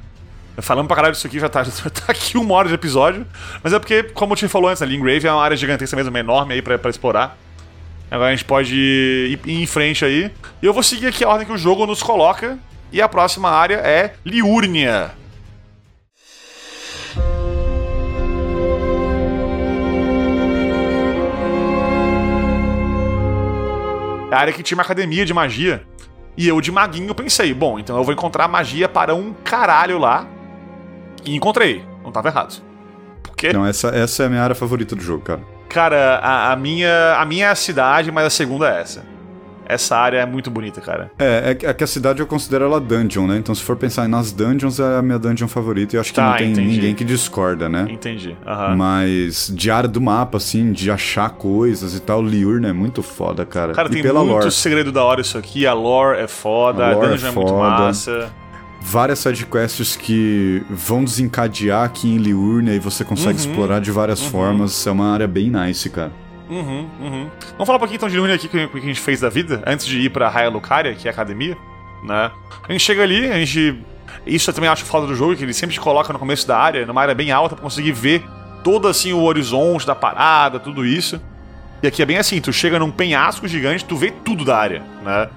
[0.58, 3.26] Falando pra caralho disso aqui, já tá, já tá aqui uma hora de episódio.
[3.62, 6.14] Mas é porque, como eu te falou antes, a Lingrave é uma área gigantesca mesmo,
[6.18, 7.38] enorme aí pra, pra explorar.
[8.10, 10.30] Agora a gente pode ir, ir em frente aí.
[10.60, 12.58] E eu vou seguir aqui a ordem que o jogo nos coloca.
[12.92, 15.12] E a próxima área é Liurnia.
[24.30, 25.84] É a área que tinha uma academia de magia.
[26.36, 30.26] E eu, de maguinho, pensei, bom, então eu vou encontrar magia para um caralho lá.
[31.24, 31.84] E encontrei.
[32.02, 32.62] Não tava errado.
[33.22, 35.40] Porque, Não, essa, essa é a minha área favorita do jogo, cara.
[35.68, 39.04] cara, a, a minha, a minha é a cidade, mas a segunda é essa.
[39.72, 41.10] Essa área é muito bonita, cara.
[41.18, 43.36] É, é que- é que a cidade eu considero ela dungeon, né?
[43.36, 45.94] Então se for pensar nas dungeons, é a minha dungeon favorita.
[45.94, 46.68] E eu acho que Tá, não tem entendi.
[46.76, 47.86] ninguém que discorda, né?
[47.90, 48.36] Entendi.
[48.46, 48.76] Aham.
[48.76, 53.44] Mas de área do mapa, assim, de achar coisas e tal, Liurna é muito foda,
[53.46, 53.72] cara.
[53.72, 54.50] Cara, e tem pela muito lore.
[54.50, 55.66] segredo da hora isso aqui.
[55.66, 57.68] A lore é foda, A a, é dungeon é, muito foda.
[57.70, 58.30] massa.
[58.82, 63.50] Várias sidequests que vão desencadear aqui em Liurna e você consegue Uhum.
[63.50, 64.86] explorar de várias formas.
[64.86, 66.10] É uma área bem nice, cara.
[66.50, 67.30] Uhum, uhum.
[67.52, 69.62] Vamos falar um pouquinho então de Liurnia aqui, que que a gente fez da vida,
[69.64, 71.56] antes de ir pra Raia Lucaria, que é a academia,
[72.02, 72.30] né?
[72.68, 73.80] A gente chega ali, a gente...
[74.26, 76.58] Isso eu também acho foda do jogo, que ele sempre te coloca no começo da
[76.58, 78.24] área, numa área bem alta, pra conseguir ver
[78.64, 81.20] todo, assim, o horizonte da parada, tudo isso.
[81.82, 84.82] E aqui é bem assim, tu chega num penhasco gigante, tu vê tudo da área,
[85.02, 85.28] né?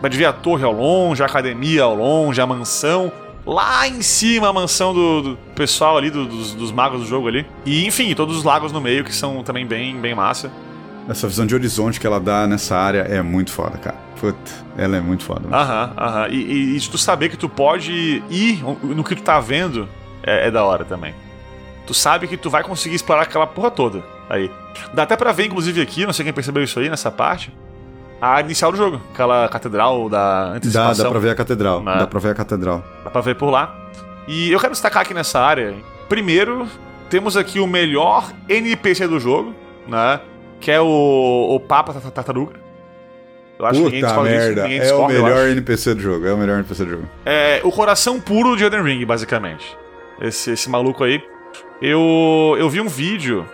[0.00, 3.10] Pode ver a torre ao longe, a academia ao longe, a mansão.
[3.46, 7.28] Lá em cima, a mansão do, do pessoal ali, do- dos, dos magos do jogo
[7.28, 7.46] ali.
[7.64, 10.50] E, enfim, todos os lagos no meio, que são também bem, bem massa.
[11.08, 13.96] Essa visão de horizonte que ela dá nessa área é muito foda, cara.
[14.20, 15.48] Puta, ela é muito foda.
[15.54, 16.28] Aham, aham.
[16.30, 19.88] E, e, e tu saber que tu pode ir no que tu tá vendo
[20.24, 21.14] é, é da hora também.
[21.86, 24.50] Tu sabe que tu vai conseguir explorar aquela porra toda aí.
[24.92, 27.52] Dá até pra ver, inclusive, aqui, não sei quem percebeu isso aí nessa parte,
[28.20, 29.00] a inicial do jogo.
[29.12, 31.04] Aquela catedral da Dá, antecipação.
[31.04, 31.82] dá pra ver a catedral.
[31.82, 31.96] Né?
[31.98, 32.84] Dá pra ver a catedral.
[33.04, 33.74] Dá pra ver por lá.
[34.28, 35.74] E eu quero destacar aqui nessa área,
[36.08, 36.66] primeiro,
[37.08, 39.54] temos aqui o melhor NPC do jogo,
[39.86, 40.20] né?
[40.60, 42.54] Que é o, o Papa Tartaruga.
[43.58, 44.62] Eu acho que ninguém Puta disso, merda.
[44.64, 45.48] ninguém É o melhor.
[45.48, 46.26] NPC do jogo.
[46.26, 47.02] É o melhor NPC do jogo.
[47.24, 49.76] É o coração puro de Elden Ring, basicamente.
[50.20, 51.22] esse, esse maluco aí.
[51.80, 53.46] Eu, eu vi um vídeo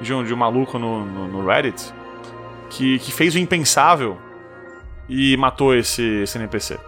[0.00, 1.92] de um, de um maluco no, no, no Reddit
[2.76, 4.16] que, que fez o impensável
[5.08, 6.78] e matou esse, esse NPC.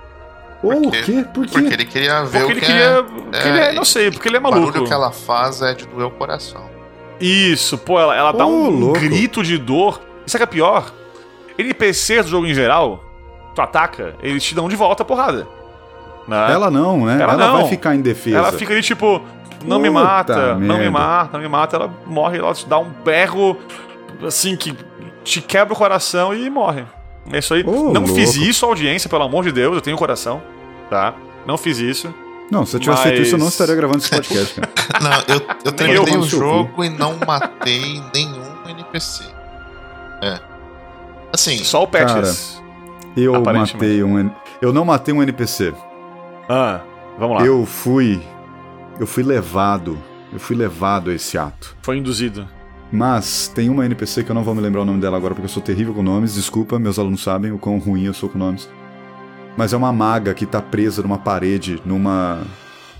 [0.62, 1.24] Ô, o Porque- quê?
[1.34, 1.52] Por quê?
[1.52, 2.84] Porque ele queria ver Porque o ele que queria.
[2.84, 4.66] é, porque ele é- não sei, porque ele é O maluco.
[4.72, 6.64] barulho que ela faz é de doer o coração.
[7.20, 9.00] Isso, pô, ela, ela dá Ô, um louco.
[9.00, 10.00] grito de dor.
[10.26, 10.92] Isso é que é pior.
[11.58, 13.02] NPCs do jogo em geral,
[13.54, 15.46] tu ataca, eles te dão de volta a porrada.
[16.28, 16.52] Né?
[16.52, 17.14] Ela não, né?
[17.22, 17.56] Ela Ela, não.
[17.60, 18.38] vai ficar em defesa.
[18.38, 19.22] Ela fica ali tipo,
[19.64, 20.90] não me Puta mata, não me merda.
[20.90, 21.76] mata, não me mata.
[21.76, 23.56] Ela morre, ela te dá um berro
[24.26, 24.74] assim que
[25.26, 26.84] te quebra o coração e morre.
[27.32, 27.64] É isso aí.
[27.66, 28.50] Ô, não fiz louco.
[28.50, 30.40] isso, audiência, pelo amor de Deus, eu tenho coração,
[30.88, 31.14] tá?
[31.44, 32.14] Não fiz isso.
[32.50, 34.70] Não, se eu tivesse feito Mas- isso, eu não estaria gravando esse podcast, cara.
[35.02, 39.24] Não, eu, eu eu terminei o jogo e não matei nenhum NPC.
[40.22, 40.38] É.
[41.32, 42.62] Assim, Só o Patches.
[43.16, 43.74] Eu Aparentemente.
[43.74, 44.30] matei um.
[44.62, 45.74] Eu não matei um NPC.
[46.48, 46.80] Ah,
[47.18, 47.44] vamos lá.
[47.46, 48.22] Eu fui.
[49.00, 49.98] Eu fui levado.
[50.32, 51.76] Eu fui levado a esse ato.
[51.82, 52.48] Foi induzido.
[52.92, 55.46] Mas tem uma NPC que eu não vou me lembrar o nome dela agora porque
[55.46, 56.34] eu sou terrível com nomes.
[56.34, 58.68] Desculpa, meus alunos sabem o quão ruim eu sou com nomes.
[59.56, 62.42] Mas é uma maga que tá presa numa parede, numa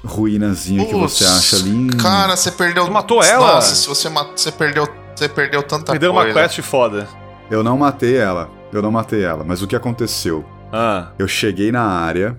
[0.05, 1.89] ruínazinha que você acha ali.
[1.99, 2.91] Cara, você perdeu.
[2.91, 3.55] Matou ela?
[3.55, 4.32] Nossa, se você matou.
[4.37, 4.89] Você perdeu.
[5.14, 6.28] Você perdeu tanta Me deu coisa.
[6.30, 7.09] uma quest foda.
[7.51, 8.51] Eu não matei ela.
[8.72, 9.45] Eu não matei ela.
[9.45, 10.45] Mas o que aconteceu?
[10.72, 12.39] Ah, Eu cheguei na área,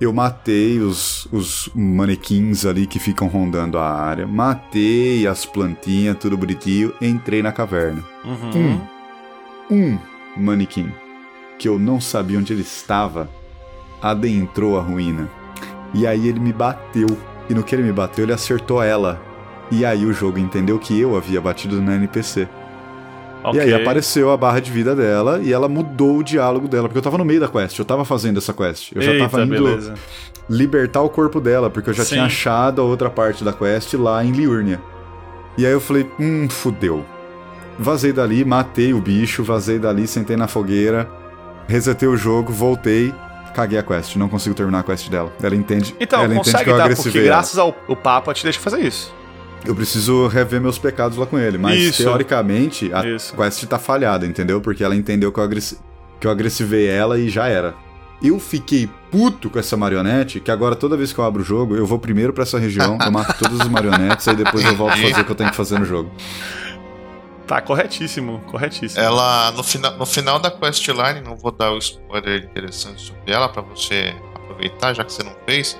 [0.00, 6.38] eu matei os, os manequins ali que ficam rondando a área, matei as plantinhas, tudo
[6.38, 8.02] bonitinho, entrei na caverna.
[8.24, 8.80] uhum.
[9.70, 9.98] Um
[10.36, 10.90] manequim,
[11.58, 13.28] que eu não sabia onde ele estava,
[14.02, 15.28] adentrou a ruína.
[15.92, 17.06] E aí ele me bateu.
[17.48, 19.20] E no que ele me bateu, ele acertou ela.
[19.70, 22.48] E aí o jogo entendeu que eu havia batido na NPC.
[23.42, 23.58] Ok.
[23.58, 26.98] E aí apareceu a barra de vida dela e ela mudou o diálogo dela, porque
[26.98, 28.92] eu tava no meio da quest, eu tava fazendo essa quest.
[28.94, 29.94] Eu já Eita, tava indo beleza.
[30.48, 32.14] libertar o corpo dela, porque eu já Sim.
[32.16, 34.80] tinha achado a outra parte da quest lá em Liurnia.
[35.56, 37.04] E aí eu falei, hum, fudeu.
[37.78, 41.08] Vazei dali, matei o bicho, vazei dali, sentei na fogueira,
[41.66, 43.12] resetei o jogo, voltei,
[43.54, 45.32] caguei a quest, não consigo terminar a quest dela.
[45.42, 47.26] Ela entende, Então, ela entende consegue que eu dar, porque ela.
[47.26, 49.14] graças ao o Papa te deixa fazer isso.
[49.64, 52.02] Eu preciso rever meus pecados lá com ele, mas Isso.
[52.02, 53.36] teoricamente a Isso.
[53.36, 54.60] quest tá falhada, entendeu?
[54.60, 55.78] Porque ela entendeu que eu, agressi...
[56.18, 57.74] que eu agressivei ela e já era.
[58.22, 61.74] Eu fiquei puto com essa marionete, que agora toda vez que eu abro o jogo,
[61.74, 64.92] eu vou primeiro pra essa região, eu mato todas as marionetes, aí depois eu volto
[64.92, 66.10] a fazer o que eu tenho que fazer no jogo.
[67.46, 69.02] Tá, corretíssimo, corretíssimo.
[69.02, 73.48] Ela, no, fina, no final da questline, não vou dar o spoiler interessante sobre ela
[73.48, 75.76] pra você aproveitar, já que você não fez.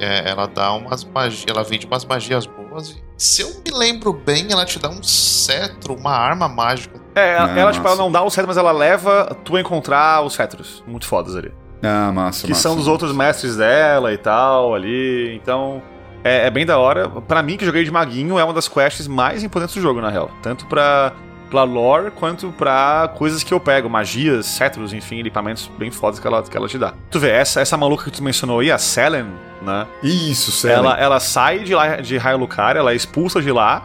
[0.00, 2.90] é, ela dá umas magias, ela vende umas magias boas.
[2.90, 7.00] E, se eu me lembro bem, ela te dá um cetro, uma arma mágica.
[7.14, 9.60] É, ela, Ah, ela, tipo, ela não dá o cetro, mas ela leva tu a
[9.60, 10.82] encontrar os cetros.
[10.86, 11.52] Muito fodas ali.
[11.82, 12.62] Ah, massa, que massa.
[12.62, 15.34] são dos outros mestres dela e tal, ali.
[15.36, 15.82] Então,
[16.24, 17.08] é, é bem da hora.
[17.08, 20.08] Pra mim, que joguei de maguinho, é uma das quests mais importantes do jogo, na
[20.10, 20.30] real.
[20.42, 21.12] Tanto pra,
[21.52, 23.88] pra lore, quanto pra coisas que eu pego.
[23.88, 26.94] Magias, cetros, enfim, equipamentos bem fodas que ela, que ela te dá.
[27.10, 29.26] Tu vê, essa, essa maluca que tu mencionou aí, a Selen,
[29.60, 29.86] né?
[30.02, 30.78] Isso, sério.
[30.78, 33.84] Ela, ela sai de lá de Raio Lucaria, ela é expulsa de lá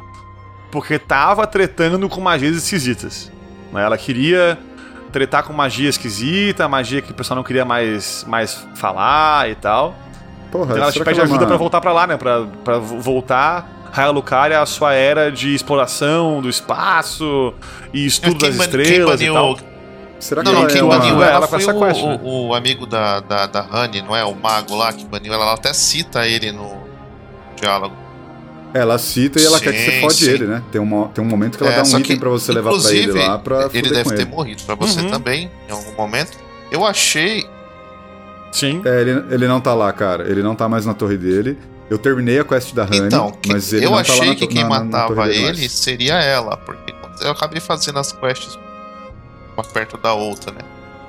[0.71, 3.31] porque tava tretando com magias esquisitas.
[3.71, 3.83] né?
[3.83, 4.57] Ela queria
[5.11, 9.93] tretar com magia esquisita, magia que o pessoal não queria mais, mais falar e tal.
[10.51, 12.15] Porra, Então ela te pede ela é ajuda uma- pra voltar pra lá, né?
[12.17, 17.53] Pra, pra vo- voltar Raio Lucaria à sua era de exploração do espaço
[17.93, 19.57] e estudo Quem das estrelas e tal.
[20.19, 22.19] Será que Não, ela quem é baniu ela, ela com foi essa o, quest, né?
[22.23, 24.23] o- o amigo da, da, da Honey, não é?
[24.25, 25.43] O mago lá que baniu ela.
[25.43, 26.75] Ela até cita ele no
[27.55, 27.95] diálogo.
[28.73, 30.29] Ela cita e ela quer que você Sim, fode sim.
[30.31, 30.63] ele, né?
[30.71, 32.71] Tem, uma, tem um momento que ela É, dá um item que, pra você levar
[32.71, 34.25] pra ele inclusive, lá pra Ele deve com ter ele.
[34.31, 35.09] morrido pra você Uhum.
[35.09, 36.37] também, em algum momento.
[36.71, 37.45] Eu achei.
[38.51, 38.81] Sim.
[38.85, 40.27] É, ele, ele não tá lá, cara.
[40.29, 41.57] Ele não tá mais na torre dele.
[41.89, 44.27] Eu terminei a quest da Honey, Então, que- mas ele eu não tá lá achei
[44.29, 47.59] na que to- quem na- na- na matava dele ele seria ela, porque eu acabei
[47.61, 48.57] fazendo as quests
[49.53, 50.59] uma perto da outra, né?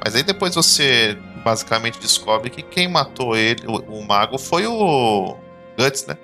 [0.05, 5.37] Mas aí depois você basicamente descobre que quem matou ele, o, o mago, foi o
[5.77, 6.17] Guts, né?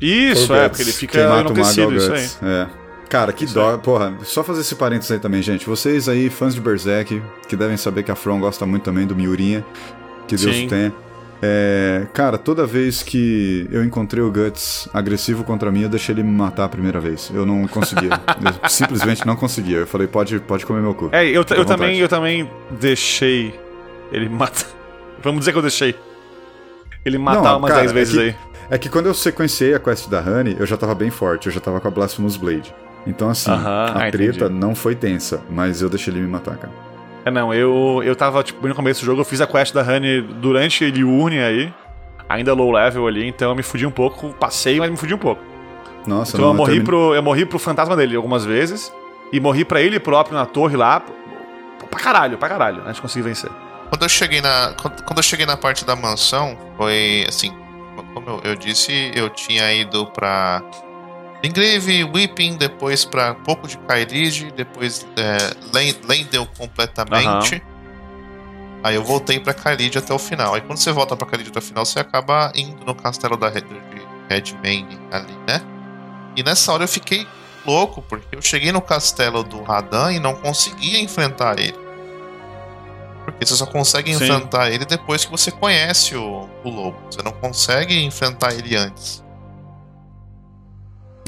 [0.00, 0.68] Isso, é, Guts.
[0.68, 2.12] porque ele fica Quem mata o mago é enlouquecido, isso
[2.44, 2.48] aí.
[2.50, 2.68] É.
[3.08, 3.76] Cara, que Isso dó.
[3.78, 5.66] Porra, só fazer esse parênteses aí também, gente.
[5.66, 9.14] Vocês aí, fãs de Berserk, que devem saber que a From gosta muito também do
[9.14, 9.64] Miurinha.
[10.26, 10.66] Que Deus Sim.
[10.68, 10.92] tenha.
[11.44, 16.22] É, cara, toda vez que eu encontrei o Guts agressivo contra mim, eu deixei ele
[16.22, 17.32] me matar a primeira vez.
[17.34, 18.10] Eu não conseguia.
[18.62, 19.78] eu simplesmente não conseguia.
[19.78, 21.08] Eu falei, pode, pode comer meu cu.
[21.10, 22.48] É, eu, eu também, eu também
[22.80, 23.58] deixei
[24.12, 24.66] ele matar.
[25.20, 25.96] Vamos dizer que eu deixei.
[27.04, 28.36] Ele matar Não, umas cara, 10 é vezes que- aí.
[28.70, 31.52] É que quando eu sequenciei a quest da Honey, eu já tava bem forte, eu
[31.52, 32.72] já tava com a Blasphemous Blade.
[33.06, 34.60] Então, assim, Aham, a ah, treta entendi.
[34.60, 36.72] não foi tensa, mas eu deixei ele me matar, cara.
[37.24, 39.82] É, não, eu, eu tava, tipo, no começo do jogo, eu fiz a quest da
[39.82, 41.72] Honey durante Liurne aí.
[42.28, 45.18] ainda low level ali, então eu me fudi um pouco, passei, mas me fudi um
[45.18, 45.42] pouco.
[46.06, 48.92] Nossa, Então não, eu morri, terminei- pro, eu morri pro fantasma dele algumas vezes,
[49.32, 51.02] e morri pra ele próprio na torre lá,
[51.90, 53.50] pra caralho, pra caralho, antes de conseguir vencer.
[53.88, 57.52] Quando eu cheguei na, quando, quando eu cheguei na parte da mansão, foi assim,
[58.14, 60.62] como eu, eu disse, eu tinha ido pra
[61.44, 65.36] Ingrave, Whipping, depois pra um pouco de Kairige, depois é,
[65.76, 67.62] Len- Lendel completamente.
[68.84, 70.54] Aí eu voltei pra Kairige até o final.
[70.54, 73.48] Aí quando você volta pra Kairige até o final, você acaba indo no castelo da
[73.48, 75.60] Red, de Redmane ali, né?
[76.36, 77.26] E nessa hora eu fiquei
[77.66, 81.78] louco, porque eu cheguei no castelo do Radan e não conseguia enfrentar ele.
[83.24, 84.24] Porque você só consegue Sim.
[84.24, 86.98] enfrentar ele depois que você conhece o, o lobo.
[87.10, 89.21] Você não consegue enfrentar ele antes.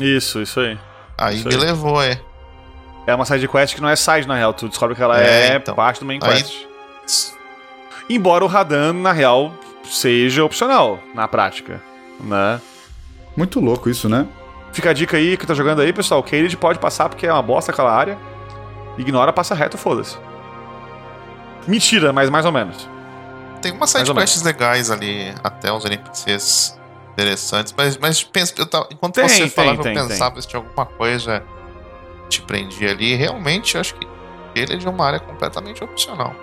[0.00, 0.78] Isso, isso aí.
[1.16, 1.60] Aí Isso me aí.
[1.60, 2.20] levou, é.
[3.06, 5.48] É uma side quest que não é side, na real, tu descobre que ela é,
[5.52, 5.74] É, então.
[5.74, 6.66] parte do main Aí- quest.
[8.08, 9.52] Embora o Radan, na real,
[9.84, 11.80] seja opcional, na prática,
[12.20, 12.60] né?
[13.36, 14.26] Muito louco isso, né?
[14.72, 16.20] Fica a dica aí que tá jogando aí, pessoal.
[16.20, 18.18] O pode passar porque é uma bosta aquela área.
[18.98, 20.16] Ignora, passa reto, foda-se.
[21.66, 22.88] Mentira, mas mais ou menos.
[23.62, 26.78] Tem umas sidequests legais ali, até uns NPCs
[27.14, 30.48] interessantes, mas, mas pensa, eu tava, enquanto Tem, você tem, falava, tem, eu pensava se
[30.48, 31.42] tinha alguma coisa
[32.24, 33.14] que te prendia ali.
[33.14, 34.06] Realmente, eu acho que
[34.54, 36.34] ele é de uma área completamente opcional.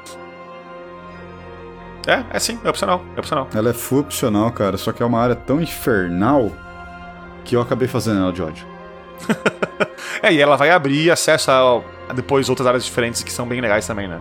[2.07, 3.47] É, é sim, é opcional, é opcional.
[3.53, 6.51] Ela é full opcional, cara, só que é uma área tão infernal
[7.43, 8.65] que eu acabei fazendo ela de ódio.
[10.23, 13.59] É, e ela vai abrir acesso a, a depois outras áreas diferentes que são bem
[13.59, 14.19] legais também, né?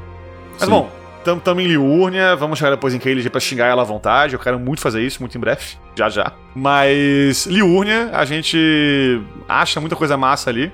[0.53, 0.71] Mas Sim.
[0.71, 0.91] bom,
[1.25, 4.35] tamo, tamo em Liurnia, vamos chegar depois em Kaelid pra xingar ela à vontade.
[4.35, 6.33] Eu quero muito fazer isso, muito em breve, já já.
[6.55, 10.73] Mas Liurnia, a gente acha muita coisa massa ali.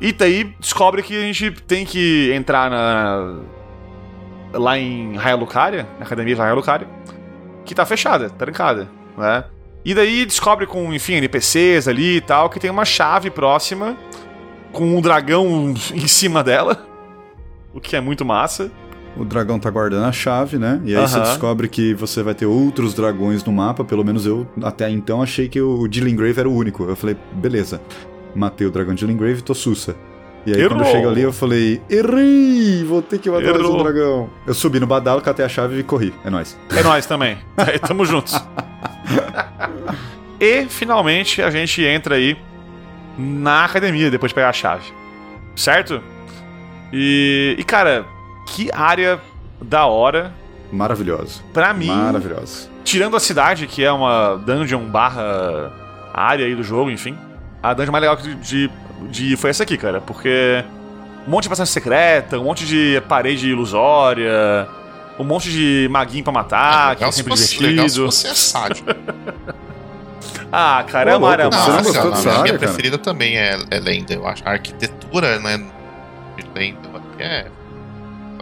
[0.00, 3.38] E daí descobre que a gente tem que entrar na.
[4.52, 5.36] lá em Raia
[5.98, 6.54] na academia de Raia
[7.64, 9.44] que tá fechada, trancada, né?
[9.84, 13.96] E daí descobre com, enfim, NPCs ali e tal, que tem uma chave próxima
[14.72, 16.86] com um dragão em cima dela,
[17.72, 18.70] o que é muito massa.
[19.16, 20.80] O dragão tá guardando a chave, né?
[20.84, 21.24] E aí você Aham.
[21.24, 23.84] descobre que você vai ter outros dragões no mapa.
[23.84, 26.82] Pelo menos eu, até então, achei que o Dillingrave era o único.
[26.84, 27.80] Eu falei, beleza.
[28.34, 29.94] Matei o dragão de Dillingrave e tô sussa.
[30.44, 30.92] E aí, quando eu Errou.
[30.92, 32.84] chego ali, eu falei, errei!
[32.84, 33.82] Vou ter que matar mais um Errou.
[33.84, 34.30] dragão.
[34.46, 36.12] Eu subi no badalo, catei a chave e corri.
[36.24, 36.58] É nóis.
[36.76, 37.38] É nós também.
[37.56, 38.34] Aí, tamo juntos.
[40.40, 42.36] e, finalmente, a gente entra aí
[43.16, 44.84] na academia depois de pegar a chave.
[45.56, 46.02] Certo?
[46.92, 48.04] E, e cara,
[48.46, 49.20] que área
[49.60, 50.32] da hora.
[50.72, 51.42] Maravilhoso.
[51.52, 52.68] Pra mim, Maravilhoso.
[52.84, 55.70] tirando a cidade, que é uma dungeon barra
[56.12, 57.16] área aí do jogo, enfim.
[57.62, 58.70] A dungeon mais legal de, de,
[59.10, 60.00] de- foi essa aqui, cara.
[60.00, 60.64] Porque
[61.26, 64.68] um monte de passagem secreta, um monte de parede ilusória,
[65.18, 68.06] um monte de maguinho pra matar, que é legal, se sempre fosse, legal se divertido.
[68.12, 68.96] você é.
[70.52, 71.70] Ah, cara, é uma área massa.
[71.70, 71.82] não a
[72.18, 72.58] minha área, cara?
[72.58, 74.46] preferida também é, é Lendel, eu acho.
[74.46, 75.58] A arquitetura, né,
[76.36, 77.46] de Lendel aqui é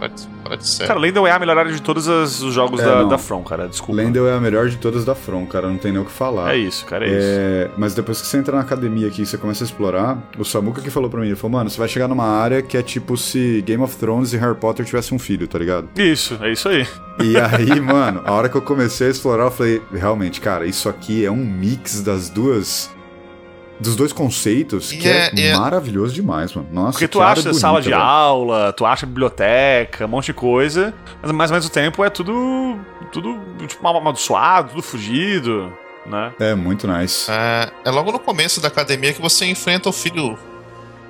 [0.02, 0.88] fora de, fora de série.
[0.88, 3.42] Cara, Lendel é a melhor área de todos as- os jogos É, da, da From,
[3.42, 3.68] cara.
[3.68, 4.00] Desculpa.
[4.02, 5.68] Lendel é a melhor de todas da From, cara.
[5.68, 6.54] Não tem nem o que falar.
[6.54, 7.18] É isso, cara, é, isso.
[7.20, 10.44] É, mas depois que você entra na academia aqui e você começa a explorar, o
[10.44, 12.82] Samuka que falou pra mim, ele falou, mano, você vai chegar numa área que é
[12.82, 15.88] tipo se Game of Thrones e Harry Potter tivessem um filho, tá ligado?
[15.96, 16.86] Isso, é isso aí.
[17.20, 20.88] E aí, mano, a hora que eu comecei a explorar, eu falei, realmente, cara, isso
[20.88, 22.90] aqui é um mix das duas.
[23.82, 26.68] Dos dois conceitos E que é, é- é- maravilhoso demais, mano.
[26.72, 28.00] Nossa, Porque tu que área acha bonita, sala de velho.
[28.00, 32.10] aula, tu acha biblioteca, um monte de coisa, mas mais ou menos o tempo é
[32.10, 32.78] tudo.
[33.12, 35.72] tudo tipo, mal amaldiçoado, tudo fugido,
[36.06, 36.32] né?
[36.40, 37.30] É, muito nice.
[37.30, 40.38] É, é logo no começo da academia que você enfrenta o filho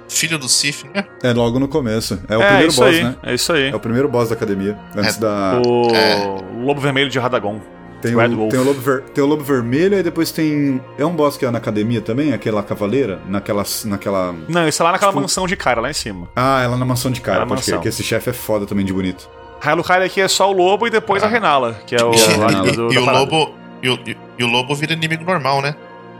[0.08, 1.06] filho do Sif, né?
[1.22, 2.20] É logo no começo.
[2.28, 3.16] É o é primeiro boss, aí, né?
[3.22, 3.70] é isso aí.
[3.70, 4.76] É o primeiro boss da academia.
[4.94, 5.62] Antes É, da.
[5.66, 6.64] O É.
[6.64, 7.60] Lobo Vermelho de Radagon.
[8.02, 8.50] Tem Red o, Wolf.
[8.50, 10.80] tem, o lobo ver- tem o lobo vermelho e depois tem.
[10.98, 12.32] É um boss que é na academia também?
[12.32, 13.20] Aquela cavaleira?
[13.28, 13.62] Naquela.
[13.84, 14.34] naquela...
[14.48, 16.28] Não, isso é lá naquela Tipo- mansão de cara, lá em cima.
[16.36, 17.80] Ah, ela na mansão de cara, pode crer, mansão.
[17.82, 19.28] que esse chefe é foda também de bonito.
[19.60, 21.28] Hyrule aqui é só o lobo e depois a Ah.
[21.30, 24.16] Renala, que é o E a a do, e, da o lobo e o, e-
[24.38, 25.74] e o lobo vira inimigo normal, né?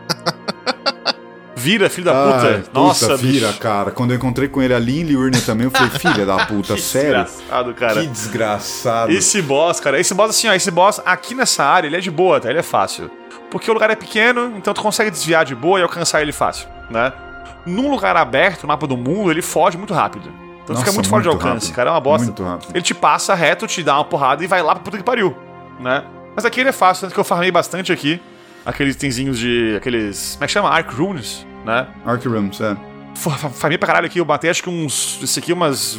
[1.63, 2.65] Vira, filho da puta.
[2.73, 3.59] Nossa, vira, bicho.
[3.61, 3.91] cara.
[3.91, 6.81] Quando eu encontrei com ele ali em Liurnia também, eu falei, filha da puta, Que
[6.81, 7.23] sério?
[7.25, 8.01] desgraçado, cara.
[8.01, 9.13] Que desgraçado.
[9.13, 12.11] Esse boss, cara, esse boss assim, ó, esse boss aqui nessa área, ele é de
[12.11, 12.51] boa, tá?
[12.51, 13.11] Ele é fácil.
[13.51, 16.67] Porque o lugar é pequeno, então tu consegue desviar de boa e alcançar ele fácil,
[16.91, 17.13] né?
[17.67, 20.29] Num lugar aberto, no mapa do mundo, ele foge muito rápido.
[20.65, 21.75] Então Nossa, fica muito fora de alcance, rápido.
[21.77, 22.27] cara, é uma bosta.
[22.27, 22.71] Muito rápido.
[22.75, 25.37] Ele te passa reto, te dá uma porrada e vai lá pra puta que pariu,
[25.79, 26.03] né?
[26.35, 28.21] Mas aqui ele é fácil, tanto que eu farmei bastante aqui.
[28.65, 29.75] Aqueles tenzinhos de.
[29.77, 30.33] aqueles.
[30.35, 30.71] Como é que chama?
[30.71, 31.87] Arc Runes, né?
[32.05, 32.77] Rooms, é.
[33.15, 35.19] Fa- fa- Farmei pra caralho aqui, eu matei acho que uns.
[35.23, 35.99] Esse aqui umas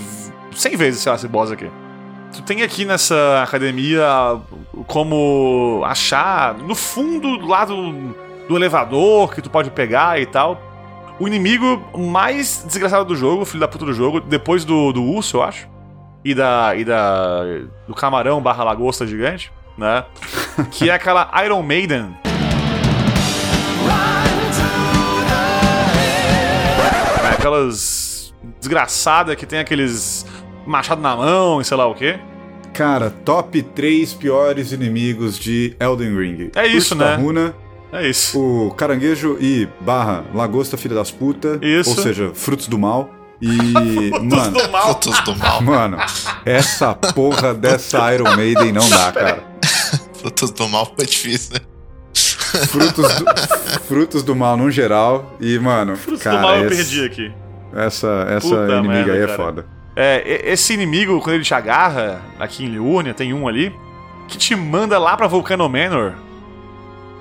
[0.54, 1.70] 100 vezes, sei lá, esse boss aqui.
[2.34, 4.06] tu tem aqui nessa academia
[4.88, 7.92] como achar no fundo lá do,
[8.48, 10.60] do elevador que tu pode pegar e tal.
[11.20, 15.38] O inimigo mais desgraçado do jogo, filho da puta do jogo, depois do, do urso,
[15.38, 15.68] eu acho.
[16.26, 16.74] E da.
[16.76, 17.42] E da.
[17.88, 20.04] do camarão barra lagosta gigante, né?
[20.72, 22.16] que é aquela Iron Maiden.
[27.44, 30.26] Aquelas desgraçada que tem aqueles
[30.66, 32.18] machado na mão e sei lá o quê.
[32.74, 36.52] Cara, top 3 piores inimigos de Elden Ring.
[36.56, 37.24] É isso, Urso da né?
[37.24, 37.56] Runa,
[37.92, 38.40] É isso.
[38.40, 41.60] o caranguejo e barra lagosta filha das putas.
[41.62, 41.90] Isso.
[41.92, 43.10] Ou seja, frutos do mal.
[43.42, 43.48] E,
[44.24, 45.62] mano, Frutos do mal.
[45.62, 45.98] mano,
[46.46, 49.44] essa porra dessa Iron Maiden não dá, cara.
[50.16, 51.60] Frutos do mal foi difícil, né?
[52.68, 55.36] Frutos do, frutos do mal no geral.
[55.40, 57.32] E, mano, Frutos cara, do mal eu esse- perdi aqui.
[57.76, 59.38] essa, essa Puta inimiga merda, aí é cara.
[59.38, 59.66] foda.
[59.96, 63.74] É, esse inimigo, quando ele te agarra, aqui em Liurnia, tem um ali,
[64.28, 66.14] que te manda lá pra Volcano Manor.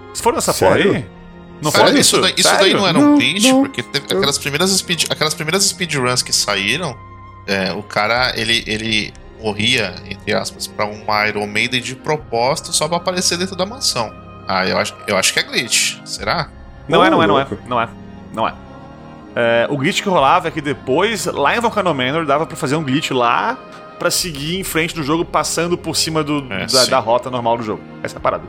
[0.08, 1.04] Vocês foram nessa porra aí?
[1.62, 2.64] Não Cara, foi isso, daí, isso Sério?
[2.64, 6.96] daí não era um glitch, porque teve aquelas primeiras, speed, aquelas primeiras speedruns que saíram,
[7.46, 12.88] é, o cara, ele, ele morria, entre aspas, pra uma Iron Maiden de propósito só
[12.88, 14.12] pra aparecer dentro da mansão.
[14.46, 15.98] Ah, eu acho, eu acho que é glitch.
[16.04, 16.48] Será?
[16.88, 17.46] Não é, não é, não é.
[17.66, 17.88] Não é.
[18.32, 18.54] Não é.
[19.34, 22.76] É, o glitch que rolava é que depois, lá em Volcano Manor, dava pra fazer
[22.76, 23.56] um glitch lá
[23.98, 27.56] pra seguir em frente do jogo, passando por cima do, É, da, da rota normal
[27.56, 27.80] do jogo.
[28.02, 28.44] Essa é a parada.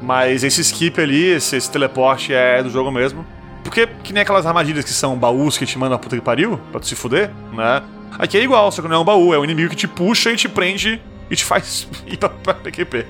[0.00, 3.26] Mas esse skip ali, esse, esse teleporte é do jogo mesmo.
[3.62, 6.58] Porque que nem aquelas armadilhas que são baús que te mandam a puta que pariu,
[6.70, 7.82] pra tu se fuder, né?
[8.18, 10.30] Aqui é igual, só que não é um baú, é um inimigo que te puxa
[10.30, 11.00] e te prende
[11.30, 13.06] e te faz ir pra, pra PQP.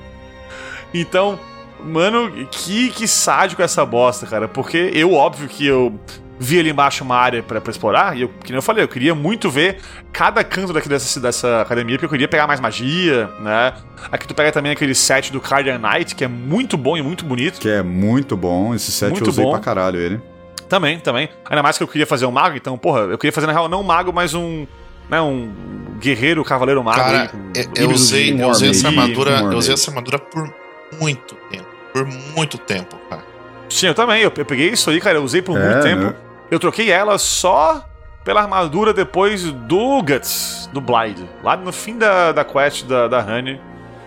[0.93, 1.39] Então,
[1.83, 4.47] mano, que, que sádico essa bosta, cara.
[4.47, 5.99] Porque eu, óbvio que eu
[6.39, 8.87] vi ali embaixo uma área pra, pra explorar, e eu, que nem eu falei, eu
[8.87, 9.77] queria muito ver
[10.11, 13.73] cada canto daqui dessa, dessa academia, porque eu queria pegar mais magia, né?
[14.11, 17.23] Aqui tu pega também aquele set do Guardian Knight, que é muito bom e muito
[17.23, 17.59] bonito.
[17.59, 18.73] Que é muito bom.
[18.75, 19.51] Esse set Muito eu usei bom.
[19.51, 20.19] pra caralho ele.
[20.67, 21.29] Também, também.
[21.49, 23.69] Ainda mais que eu queria fazer um mago, então, porra, eu queria fazer, na real,
[23.69, 24.65] não um mago, mas um.
[25.09, 25.51] Né, um
[25.99, 26.97] guerreiro, cavaleiro mago.
[26.97, 30.51] Cara, aí, com eu, eu usei, eu usei essa armadura, eu usei essa armadura por
[30.99, 31.62] muito tempo.
[31.93, 32.05] Por
[32.35, 33.23] muito tempo, cara.
[33.69, 34.21] Sim, eu também.
[34.21, 36.01] Eu, eu peguei isso aí, cara, eu usei por É, muito tempo.
[36.01, 36.15] né?
[36.51, 37.83] Eu troquei ela só
[38.23, 41.27] pela armadura depois do Guts, do Blade.
[41.43, 43.59] Lá no fim da, da quest da, da Honey.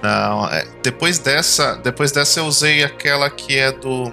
[0.02, 4.12] Não, é, depois dessa, depois dessa eu usei aquela que é do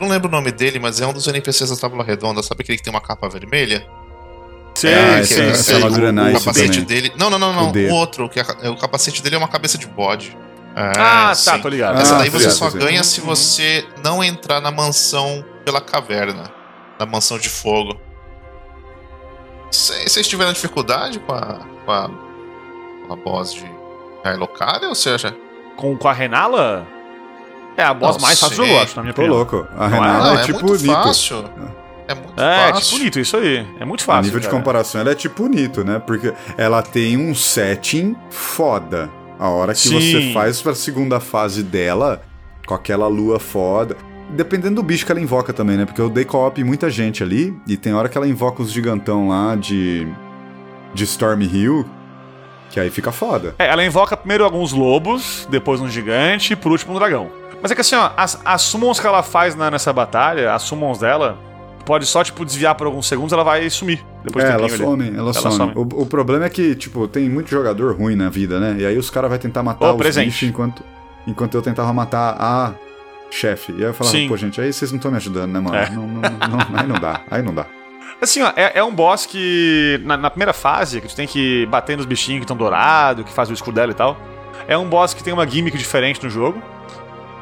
[0.00, 2.42] não lembro o nome dele, mas é um dos NPCs da Tábua Redonda.
[2.42, 3.86] Sabe aquele que tem uma capa vermelha?
[4.74, 5.74] Que esse- sim, essa sim.
[5.74, 6.84] armadura é o, nice capacete também.
[6.84, 7.12] dele.
[7.16, 7.68] Não, não, não, não.
[7.68, 7.90] Odeio.
[7.90, 10.36] O outro, que a- o capacete dele é uma cabeça de bode.
[10.76, 12.00] É, Ah, tá, tô ligado.
[12.00, 16.44] Essa Ah, daí você só ganha se você não entrar na mansão pela caverna.
[16.98, 17.98] Na mansão de fogo.
[19.70, 22.08] Cê- Vocês tiveram dificuldade com a, com a,
[23.06, 23.64] com a boss de
[24.24, 25.36] Hylocaria, ou seja...
[25.76, 26.86] Com, com a Renala?
[27.76, 28.66] É a boss Não mais fácil do sei.
[28.66, 29.36] jogo, eu acho, na minha Tô opinião.
[29.38, 29.66] louco.
[29.76, 29.88] A é?
[29.88, 30.92] Renata não, é, é, tipo muito Nito.
[30.94, 31.44] fácil.
[32.06, 32.90] É muito É, fácil.
[32.90, 33.66] tipo Nito, isso aí.
[33.80, 34.18] É muito fácil.
[34.20, 34.56] A nível de cara.
[34.58, 35.98] comparação, ela é tipo Nito, né?
[35.98, 39.10] Porque ela tem um setting foda.
[39.38, 40.00] A hora que Sim.
[40.00, 42.22] você faz pra segunda fase dela,
[42.66, 43.96] com aquela lua foda.
[44.30, 45.84] Dependendo do bicho que ela invoca também, né?
[45.84, 49.28] Porque eu dei co-op muita gente ali, e tem hora que ela invoca os gigantão
[49.28, 50.06] lá de.
[50.94, 51.84] de Storm Hill,
[52.70, 53.54] que aí fica foda.
[53.58, 57.28] É, ela invoca primeiro alguns lobos, depois um gigante e por último um dragão.
[57.60, 60.62] Mas é que assim, ó, as, as summons que ela faz na- nessa batalha, as
[60.62, 61.38] summons dela,
[61.84, 64.04] pode só, tipo, desviar por alguns segundos ela vai sumir.
[64.22, 65.54] Depois é, ela some, ela, Ela some.
[65.54, 65.72] some.
[65.74, 68.76] O, o problema é que, tipo, tem muito jogador ruim na vida, né?
[68.78, 70.26] E aí os caras vão tentar matar presente.
[70.26, 70.82] bichos enquanto,
[71.26, 72.74] enquanto eu tentava matar a
[73.30, 73.72] chefe.
[73.72, 74.28] E aí eu falava, Sim.
[74.28, 75.76] pô, gente, aí vocês não estão me ajudando, né, mano?
[75.76, 75.90] É.
[75.90, 77.66] Não, não, não, aí não dá, aí não dá.
[78.20, 81.66] Assim, ó, é, é um boss que, na, na primeira fase, que tu tem que
[81.66, 84.16] bater nos bichinhos que estão dourados, que faz o escudo dela e tal,
[84.66, 86.62] é um boss que tem uma gimmick diferente no jogo.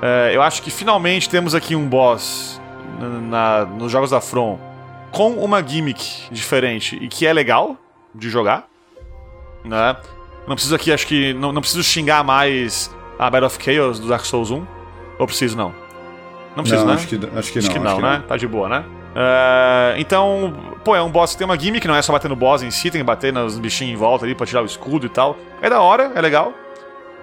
[0.01, 2.61] É, eu acho que finalmente temos aqui um boss
[3.01, 4.59] na- nos jogos da From
[5.11, 7.77] com uma gimmick diferente e que é legal
[8.15, 8.65] de jogar.
[9.65, 9.97] Né?
[10.47, 11.33] Não preciso aqui, acho que.
[11.35, 14.67] Não, não preciso xingar mais a Battle of Chaos do Dark Souls 1.
[15.19, 15.73] Ou preciso, não?
[16.57, 16.99] Não preciso, não, né?
[16.99, 17.75] acho que, acho que Acho não.
[17.75, 18.23] que não, né?
[18.27, 18.85] Tá de boa, né?
[19.15, 20.55] É, então,
[20.85, 22.71] pô, é um boss que tem uma gimmick, não é só bater no boss em
[22.71, 25.37] si, tem que bater nos bichinhos em volta ali pra tirar o escudo e tal.
[25.61, 26.53] É da hora, é legal.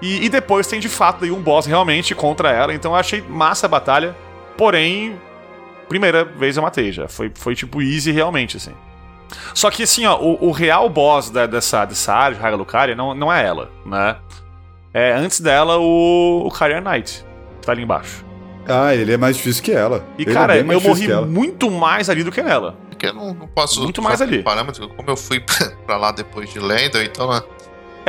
[0.02, 3.66] E, e depois tem de fato um boss realmente contra ela, então eu achei massa
[3.66, 4.16] a batalha.
[4.58, 5.20] Porém,
[5.90, 7.08] primeira vez eu matei já.
[7.10, 8.72] Foi, foi tipo easy realmente, assim.
[9.54, 12.96] Só que assim, ó, o, o real boss da- dessa, dessa área de Raga Lucaria
[12.96, 14.16] não, não é ela, né?
[14.94, 17.24] É antes dela o, o Carrier Knight,
[17.60, 18.26] que tá ali embaixo.
[18.68, 20.06] Ah, ele é mais difícil que ela.
[20.18, 22.76] E Ele é cara, mais eu morri muito mais ali do que nela.
[22.90, 23.82] Porque eu não, não posso.
[23.82, 24.44] Muito mais ali.
[24.44, 25.40] Parâmetro, como eu fui
[25.86, 27.42] pra lá depois de Lenda, então, né?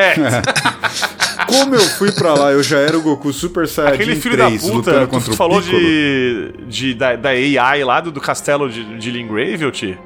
[0.01, 0.15] É,
[1.47, 4.53] Como eu fui pra lá, eu já era o Goku Super Saiyajin aquele filho 3
[4.53, 8.99] da puta, lutando tu, falou de, de da, da AI lá do, do castelo de,
[8.99, 9.99] de Lingrave, Ti.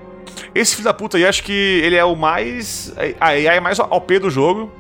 [0.55, 2.93] Esse filho da puta aí, acho que ele é o mais.
[3.21, 4.73] A AI é mais OP do jogo,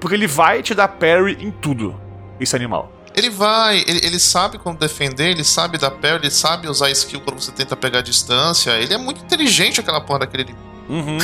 [0.00, 1.94] porque ele vai te dar parry em tudo,
[2.40, 2.92] esse animal.
[3.14, 7.20] Ele vai, ele, ele sabe como defender, ele sabe dar pé, ele sabe usar skill
[7.20, 8.70] quando você tenta pegar a distância.
[8.72, 10.54] Ele é muito inteligente, aquela porra daquele.
[10.88, 11.18] Uhum.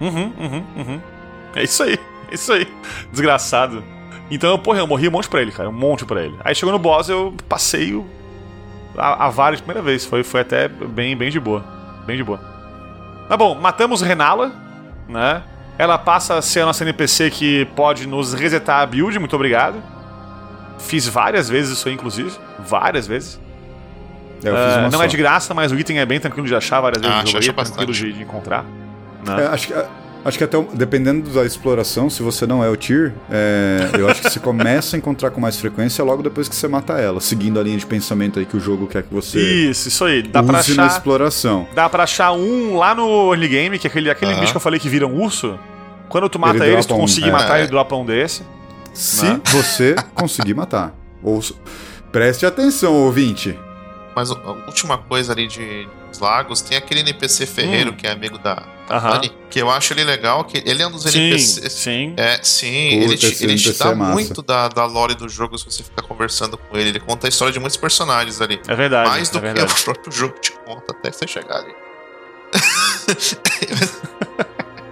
[0.00, 1.13] uhum, uhum, uhum.
[1.54, 1.98] É isso aí,
[2.30, 2.66] é isso aí.
[3.10, 3.82] Desgraçado.
[4.30, 6.34] Então, eu, porra, eu morri um monte pra ele, cara, um monte pra ele.
[6.44, 8.06] Aí chegou no boss, eu passei o-
[8.96, 10.04] a, a vara de primeira vez.
[10.04, 11.64] Foi, foi até bem, bem de boa.
[12.06, 12.40] Bem de boa.
[13.28, 14.52] Tá bom, matamos Renala,
[15.08, 15.42] né?
[15.78, 19.82] Ela passa a ser a nossa NPC que pode nos resetar a build, muito obrigado.
[20.78, 22.30] Fiz várias vezes isso aí, inclusive.
[22.58, 23.40] Várias vezes.
[24.44, 25.04] É, Ah, uma não só.
[25.04, 27.24] é de graça, mas o item é bem tranquilo de achar várias vezes Ah, aí,
[27.24, 27.92] acha é tranquilo bastante.
[27.92, 28.64] de, de encontrar.
[29.26, 29.44] né?
[29.44, 29.74] É, acho, que,
[30.24, 34.22] acho que até dependendo da exploração, se você não é o tier, é, eu acho
[34.22, 37.58] que você começa a encontrar com mais frequência logo depois que você mata ela, seguindo
[37.60, 40.22] a linha de pensamento aí que o jogo quer que você Isso, isso aí.
[40.22, 40.86] Dá use pra na achar.
[40.96, 41.66] exploração.
[41.74, 44.60] Dá pra achar um lá no early game, que é aquele, aquele bicho que eu
[44.60, 45.58] falei que vira um urso.
[46.08, 47.32] Quando tu mata Ele eles, tu um- conseguir é.
[47.32, 48.42] matar, ele dropa um desse.
[48.92, 49.40] Se Né?
[49.46, 50.94] você conseguir matar.
[51.22, 51.40] Ou,
[52.12, 53.58] preste atenção, ouvinte.
[54.14, 54.34] Mas a
[54.66, 57.94] última coisa ali de dos lagos, tem aquele NPC Ferreiro, Hum.
[57.94, 59.20] que é amigo da Aham.
[59.48, 61.72] Que eu acho ele legal, que ele é um dos Sim, NPCs.
[61.72, 62.14] sim.
[62.18, 64.12] É, sim, Puta, ele te, ele te dá é massa.
[64.12, 66.90] muito da, da lore do jogo se você ficar conversando com ele.
[66.90, 68.60] Ele conta a história de muitos personagens ali.
[68.68, 69.08] É verdade.
[69.08, 69.72] Mais do é que verdade.
[69.80, 71.74] o próprio jogo te conta até você chegar ali.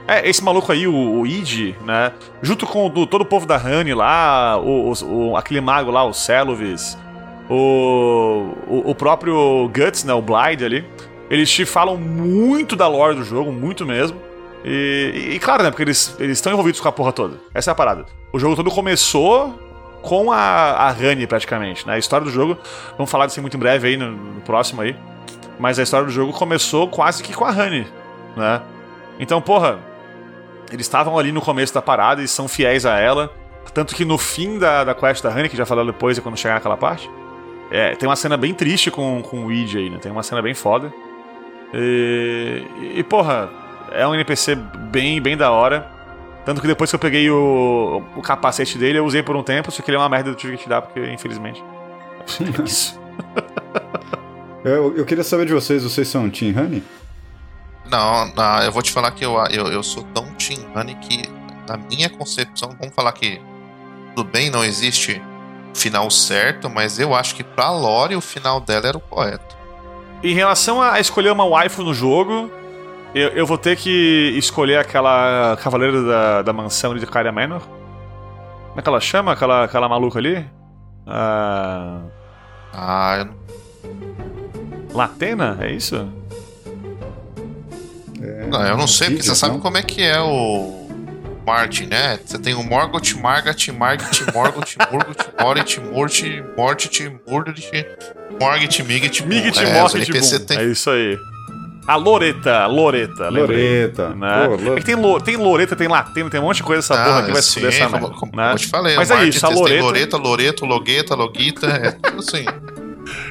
[0.09, 2.13] É, esse maluco aí, o, o Id, né?
[2.43, 5.91] Junto com o do- todo o povo da Honey lá, o, o- o- aquele mago
[5.93, 6.99] lá, o Celovis,
[7.49, 10.13] o, o, o próprio Guts, né?
[10.13, 10.85] O Blyde ali.
[11.33, 14.21] Eles te falam muito da lore do jogo, muito mesmo.
[14.65, 15.71] E, e- e claro, né?
[15.71, 17.39] Porque eles eles estão envolvidos com a porra toda.
[17.55, 18.05] Essa é a parada.
[18.33, 19.59] O jogo todo começou
[20.03, 21.95] com a, a Honey, praticamente, né?
[21.95, 22.57] A história do jogo,
[22.99, 24.95] vamos falar disso muito em breve aí, no, no próximo aí.
[25.59, 27.87] Mas a história do jogo começou quase que com a Honey,
[28.37, 28.61] né?
[29.19, 29.79] Então, porra,
[30.71, 33.33] eles estavam ali no começo da parada e são fiéis a ela.
[33.73, 36.37] Tanto que no fim da, da quest da Honey, que já falou depois, é quando
[36.37, 37.09] chegar naquela parte,
[37.71, 39.99] é, tem uma cena bem triste com, com o Id aí, né?
[39.99, 40.93] Tem uma cena bem foda.
[41.73, 42.65] E,
[42.97, 43.51] e, porra,
[43.91, 44.55] é um NPC
[44.91, 45.89] bem, bem da hora.
[46.45, 49.71] Tanto que depois que eu peguei o, o capacete dele, eu usei por um tempo,
[49.71, 51.63] só que ele é uma merda, eu tive que te dar, porque infelizmente.
[52.65, 53.01] Isso.
[54.65, 56.85] Eu, eu queria saber de vocês, vocês são Team Honey?
[57.91, 61.23] Não, não, eu vou te falar que eu, eu, eu sou tão Team Honey que,
[61.69, 63.41] na minha concepção, vamos falar que
[64.15, 65.21] tudo bem, não existe
[65.75, 69.57] final certo, mas eu acho que pra Lore o final dela era o correto.
[70.23, 72.51] Em relação a escolher uma waifu no jogo,
[73.15, 77.61] eu, eu vou ter que escolher aquela cavaleira da, da mansão de Kyria Manor.
[77.61, 79.33] Como é que ela chama?
[79.33, 80.47] Aquela, aquela maluca ali?
[81.07, 82.01] Ah,
[82.73, 83.35] Ah, eu não
[84.95, 85.59] Latena?
[85.61, 86.09] É isso?
[88.49, 89.61] Não, eu não sei, porque você sabe não?
[89.61, 90.82] como é que é o
[91.47, 92.19] Martin, né?
[92.25, 96.23] Você tem o Morgoth, Margat, Margit, Morgoth, Murgot, Morit, Murt,
[96.57, 97.87] Mortit, Murdrit,
[98.41, 100.45] Morgit, Migit, Migit é, Boom.
[100.47, 100.59] tem...
[100.59, 101.17] É isso aí.
[101.87, 103.29] A Loreta, Loreta.
[103.29, 104.09] Loreta.
[104.11, 104.49] Né?
[104.49, 107.05] Pô, É que tem, lo, tem Loreta, tem Latena, tem um monte de coisa essa
[107.05, 108.53] porra que vai se fuder essa como, merda, como né?
[108.53, 109.83] eu te falei, Mas é Martin, isso, a tem Loreta...
[109.83, 112.45] Loreta, Loreto, Logueta, Loguita, é tudo assim.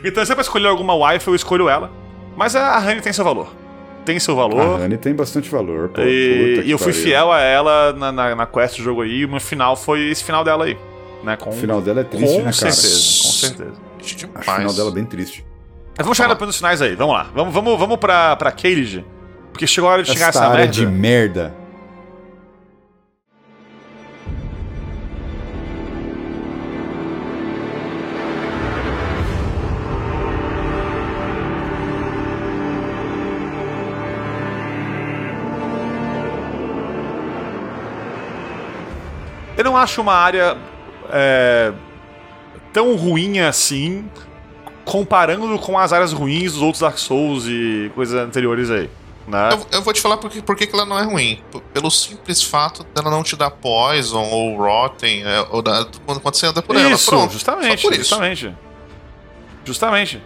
[0.03, 1.89] Então se é pra escolher alguma waifu, eu escolho ela.
[2.35, 3.60] Mas a Honey tem seu valor.
[4.05, 4.79] Tem seu A valor.
[4.81, 6.01] Honey tem bastante valor, pô.
[6.01, 7.03] E, e eu fui pariu.
[7.05, 10.09] fiel a ela na, na, na quest do jogo aí, e o meu final foi
[10.09, 10.77] esse final dela aí.
[11.23, 11.37] Né?
[11.37, 12.53] Com, O final dela é triste, com né, cara?
[12.53, 13.73] certeza, com certeza.
[14.35, 15.45] Acho o final dela bem triste.
[15.95, 17.29] Mas vamos chegar depois nos finais aí, vamos lá.
[17.35, 19.05] Vamos, vamos, vamos pra, pra Cage,
[19.51, 20.71] porque chegou a hora de chegar Essa essa área merda.
[20.73, 21.55] de merda.
[39.61, 40.57] Eu não acho uma área
[41.11, 41.71] é,
[42.73, 44.03] tão ruim assim,
[44.83, 48.89] comparando com as áreas ruins dos outros Dark Souls e coisas anteriores aí.
[49.27, 49.49] Né?
[49.51, 51.39] Eu, eu vou te falar porque, porque que ela não é ruim.
[51.71, 56.35] Pelo simples fato dela não te dar poison ou rotten, é, ou da- quando, quando
[56.35, 56.89] você anda por ela.
[56.89, 58.01] Isso, Pronto, justamente, por isso.
[58.01, 58.55] justamente.
[59.63, 60.21] Justamente.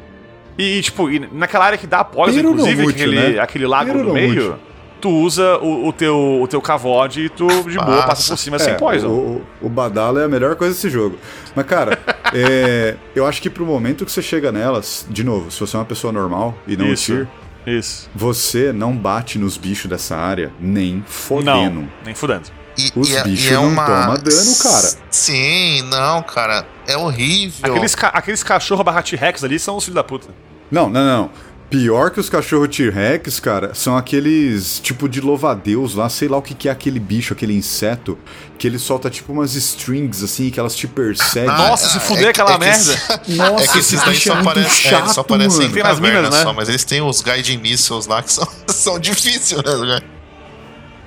[0.57, 3.39] E, e, tipo, e naquela área que dá após, Pero inclusive, aquele, né?
[3.39, 4.59] aquele lago Pero no meio, muito.
[5.01, 8.07] Tu usa o, o teu, o teu cavode e tu, de boa, Passa.
[8.07, 9.07] passa por cima sem É, poison.
[9.09, 11.17] O, o, o Badala é a melhor coisa desse jogo.
[11.55, 11.99] Mas, cara,
[12.33, 15.79] é, eu acho que pro momento que você chega nelas, de novo, se você é
[15.79, 17.27] uma pessoa normal e não Isso.
[17.67, 18.09] Isso.
[18.13, 21.81] você não bate nos bichos dessa área nem fodendo.
[21.81, 22.43] Não, nem fudendo.
[22.77, 23.85] E, Os e é- bichos e é não uma...
[23.85, 24.89] toma dano, cara.
[25.09, 26.65] Sim, não, cara.
[26.85, 27.71] É horrível.
[27.73, 30.27] Aqueles, ca aqueles cachorro barra T-Rex ali são os filhos da puta.
[30.69, 31.29] Não, não, não.
[31.69, 36.41] Pior que os cachorros T-Rex, cara, são aqueles tipo de louva-a-Deus lá, sei lá o
[36.41, 38.17] que, que é aquele bicho, aquele inseto,
[38.57, 41.49] que ele solta tipo umas strings assim, que elas te perseguem.
[41.49, 42.79] Ah, Nossa, se é- fuder é- aquela é que merda.
[42.79, 45.71] esses- Nossa, É que esses daí só é muito aparecem, é, eles só aparecem em
[45.71, 46.43] caverna minas, né?
[46.43, 50.01] só, mas eles têm os Guiding Missiles lá que são, são difíceis, né?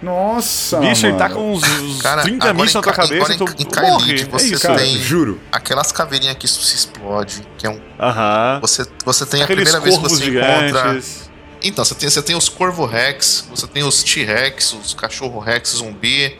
[0.00, 1.34] Nossa, Bicho, ele tá mano.
[1.40, 3.66] com uns, uns Cara, 30 agora mísseis na em tua Ca- cabeça agora em- em
[3.66, 4.24] Kaelid morre.
[4.30, 4.62] você é isso.
[4.66, 5.40] Cara, tem- juro.
[5.50, 7.80] Aquelas caveirinhas que se explode, que é um.
[7.98, 8.58] Aham.
[8.60, 10.82] Você, você tem Aqueles a primeira vez que você encontra.
[10.90, 11.30] gigantes.
[11.62, 15.70] Então, você tem, você tem os Corvo Rex, você tem os T-Rex, os Cachorro Rex
[15.70, 16.38] zumbi.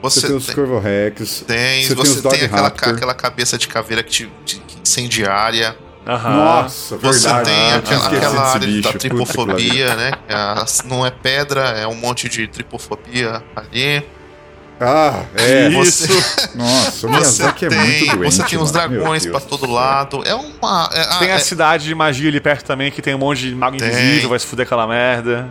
[0.00, 1.16] Você, Você tem os tem, Corvo-Rex.
[1.46, 4.58] tem, você tem você os Dog tem aquela, aquela cabeça de caveira que te, te-
[4.58, 5.76] que incendiária.
[6.06, 6.36] Aham.
[6.36, 7.50] Nossa, Você verdade.
[7.50, 8.82] tem Ah, aquela, aquela área bicho.
[8.92, 10.10] da tripofobia, né?
[10.28, 14.04] a- não é pedra, é um monte de tripofobia ali.
[14.80, 15.68] Ah, é.
[15.68, 16.08] Isso.
[16.56, 18.32] Nossa, o Você Miyazaki é muito tem, doente.
[18.32, 18.88] você tem os mano.
[18.88, 20.22] dragões Deus todo lado.
[20.26, 20.90] É uma.
[20.92, 23.42] é- ah, Tem a é- cidade de magia ali perto também, que tem um monte
[23.42, 23.86] de mago Tem.
[23.88, 25.48] invisível, vai se fuder aquela merda.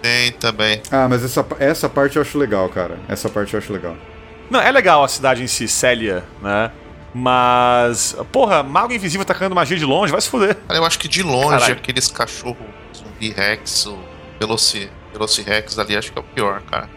[0.00, 0.80] tem também.
[0.90, 2.96] Ah, mas essa, essa parte eu acho legal, cara.
[3.06, 3.94] Essa parte eu acho legal.
[4.50, 6.70] Não, é legal a cidade em si, Célia, né?
[7.12, 10.54] Mas, porra, mago invisível atacando magia de longe, vai se fuder.
[10.68, 11.74] Cara, eu acho que de longe, Caralho.
[11.74, 12.56] aqueles cachorro
[12.96, 13.98] zumbi Rex, o
[14.38, 16.88] Veloci, Velocirex ali, acho que é o pior, cara.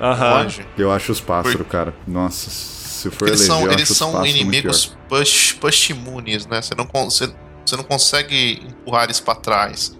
[0.00, 0.42] Aham.
[0.42, 0.66] Longe.
[0.76, 1.94] Eu acho os pássaros, cara.
[2.06, 6.60] Nossa, se for Eles eleger, são, eu eles são inimigos push, push imunes, né?
[6.60, 7.32] Você não, con- você,
[7.64, 9.96] você não consegue empurrar eles pra trás.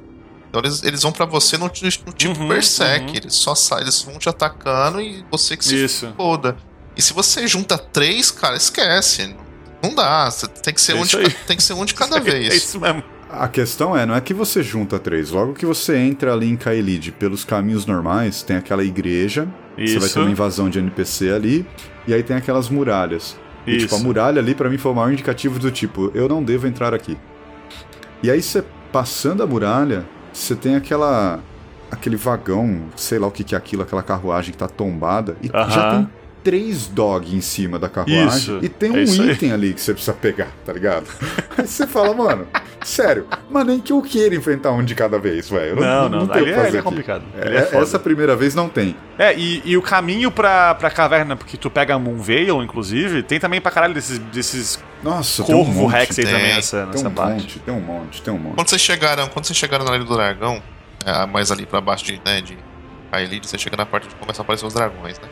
[0.51, 2.53] Então eles, eles vão pra você no, no tipo Uhum, uhum.
[2.53, 6.12] Eles só saem, eles vão te atacando e você que se Isso.
[6.15, 6.57] foda.
[6.97, 9.35] E se você junta três, cara, esquece.
[9.82, 10.31] Não dá.
[10.31, 12.20] Você tem que ser, É um, isso de, tem que ser um de cada É
[12.20, 12.55] vez.
[12.55, 13.02] isso mesmo.
[13.28, 15.31] A questão é, não é que você junta três.
[15.31, 20.06] Logo que você entra ali em Kaelid pelos caminhos normais, tem aquela igreja, você vai
[20.06, 20.14] Isso.
[20.14, 21.66] ter uma invasão de NPC ali,
[22.06, 23.36] e aí tem aquelas muralhas.
[23.66, 23.81] E Isso.
[23.86, 26.68] tipo, a muralha ali pra mim foi o maior indicativo do tipo, eu não devo
[26.68, 27.18] entrar aqui.
[28.23, 31.40] E aí você passando a muralha, você tem aquela
[31.90, 35.51] aquele vagão, sei lá o que que é aquilo, aquela carruagem que tá tombada e
[35.52, 35.70] Aham.
[35.70, 36.09] já tem
[36.47, 39.31] três dog em cima da carruagem Isso, e tem é um aí.
[39.32, 41.05] item ali que você precisa pegar, tá ligado?
[41.59, 42.47] aí você fala, mano,
[42.85, 45.70] sério, mas nem que eu queira enfrentar um de cada vez, velho.
[45.70, 47.24] Eu Não, não, tenho o ali que é- é complicado.
[47.36, 48.94] É, é essa primeira vez não tem.
[49.18, 53.60] É, e, e o caminho pra, pra caverna, porque tu pega Moonveil, inclusive, tem também
[53.60, 55.93] pra caralho desses, desses Nossa, tem um corvo monte.
[55.94, 56.32] rex aí tem.
[56.32, 57.32] também nessa, Tem nessa um parte.
[57.43, 58.55] monte, tem um monte, tem um monte.
[58.55, 60.62] Quando vocês chegaram, quando vocês chegaram na Ilha do Dragão,
[61.05, 62.56] é, mais ali pra baixo de, né, de
[63.10, 65.27] Kaelid, você chega na parte onde começam a aparecer os dragões, né?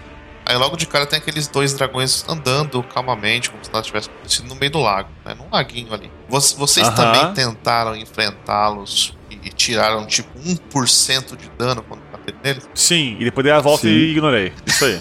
[0.46, 4.46] Aí logo de cara tem aqueles dois dragões andando calmamente, como se nada tivesse acontecido
[4.48, 5.34] no meio do lago, né?
[5.34, 6.10] Num laguinho ali.
[6.28, 6.94] Voc- Vocês Aham.
[6.94, 12.68] também tentaram enfrentá-los e, e tiraram tipo 1% de dano quando bateram neles?
[12.74, 13.88] Sim, e depois dei a volta Sim.
[13.88, 14.52] e ignorei.
[14.66, 15.00] Isso aí.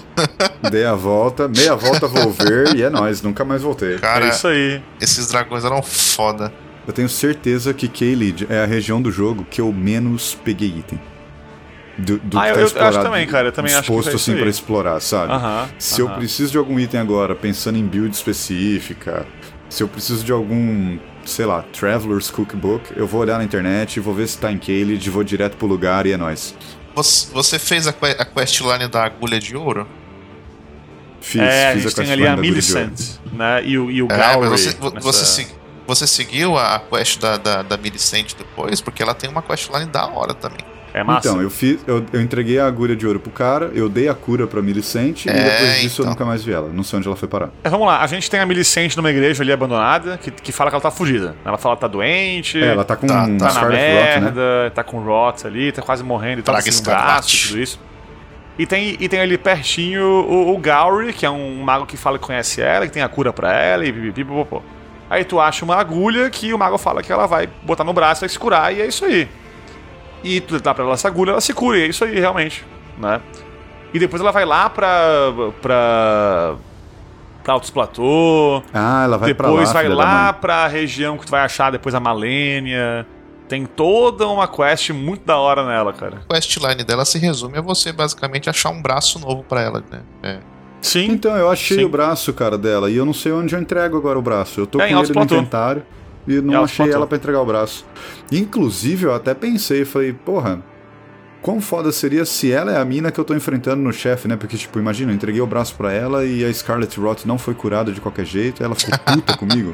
[0.71, 3.99] Dei a volta, meia volta vou ver e é nóis, nunca mais voltei.
[3.99, 4.81] Cara, é isso aí.
[5.01, 6.53] esses dragões eram foda.
[6.87, 10.99] Eu tenho certeza que Kaelid é a região do jogo que eu menos peguei item.
[11.97, 13.87] Do, do Ah, que eu- tá eu acho explorado, também, cara, eu também acho que
[13.87, 15.31] disposto é isso assim pra explorar, sabe?
[15.33, 15.69] Aham.
[15.77, 16.17] Se eu aham.
[16.17, 19.25] preciso de algum item agora, pensando em build específica,
[19.69, 24.13] se eu preciso de algum, sei lá, Traveler's Cookbook, eu vou olhar na internet, vou
[24.13, 26.55] ver se tá em Kaelid, vou direto pro lugar e é nóis.
[26.95, 29.87] Você, fez a, que- a questline da agulha de ouro?
[31.21, 32.41] Fiz, é, a fiz gente tem questline ali a.
[32.41, 32.99] Millicent,
[33.31, 33.63] né?
[33.63, 34.49] E o, e o É, Gallery.
[34.49, 35.47] você, vo- nessa- você,
[35.87, 38.81] você seguiu a quest da, da, da Millicent depois?
[38.81, 40.72] Porque ela tem uma questline da hora também.
[40.93, 41.27] É massa.
[41.27, 44.13] Então, eu fiz, eu, eu entreguei a agulha de ouro pro cara, eu dei a
[44.13, 46.11] cura pra Millicent e É, depois disso eu então.
[46.13, 46.69] nunca mais vi ela.
[46.71, 47.49] Não sei onde ela foi parar.
[47.63, 50.69] É, vamos lá, a gente tem a Millicent numa igreja ali abandonada que, que fala
[50.69, 51.35] que ela tá fugida.
[51.43, 53.81] Ela fala que tá doente, É, ela tá com Tá, um tá tá na Scarlet
[53.81, 54.19] Rot, né?
[54.21, 57.47] merda, tá com Rot ali, tá quase morrendo e tá Praga sem um braço e
[57.49, 57.79] tudo isso.
[58.59, 62.19] E tem, e tem ali pertinho o, o Gowry, que é um mago que fala
[62.19, 64.61] que conhece ela, que tem a cura pra ela e pipipipopô.
[65.09, 68.19] Aí tu acha uma agulha que o mago fala que ela vai botar no braço
[68.19, 69.27] e vai se curar, e é isso aí.
[70.23, 72.65] E tu dá pra ela essa agulha, ela se cura, e é isso aí, realmente,
[72.97, 73.19] né?
[73.93, 74.89] E depois ela vai lá pra...
[75.61, 76.55] pra...
[77.43, 79.53] pra Altos Platô, Ah, ela vai pra lá.
[79.53, 83.05] depois vai lá pra região que tu vai achar depois a Malênia.
[83.49, 86.21] Tem toda uma quest muito da hora nela, cara.
[86.29, 89.99] A questline dela se resume a você basicamente achar um braço novo pra ela, né?
[90.23, 90.37] É.
[90.81, 91.11] Sim.
[91.11, 91.83] Então, eu achei Sim.
[91.85, 94.59] o braço, cara, dela, e eu não sei onde eu entrego agora o braço.
[94.61, 95.35] Eu tô É, em com Altos ele no Platô.
[95.41, 95.83] inventário
[96.27, 97.85] e não Altos achei ela pra entregar o braço.
[98.31, 100.61] Inclusive, eu até pensei, falei, porra,
[101.41, 104.35] quão foda seria se ela é a mina que eu tô enfrentando no chefe, né?
[104.37, 107.53] Porque, tipo, imagina, eu entreguei o braço pra ela e a Scarlet Rot não foi
[107.53, 109.71] curada de qualquer jeito, ela ficou puta comigo.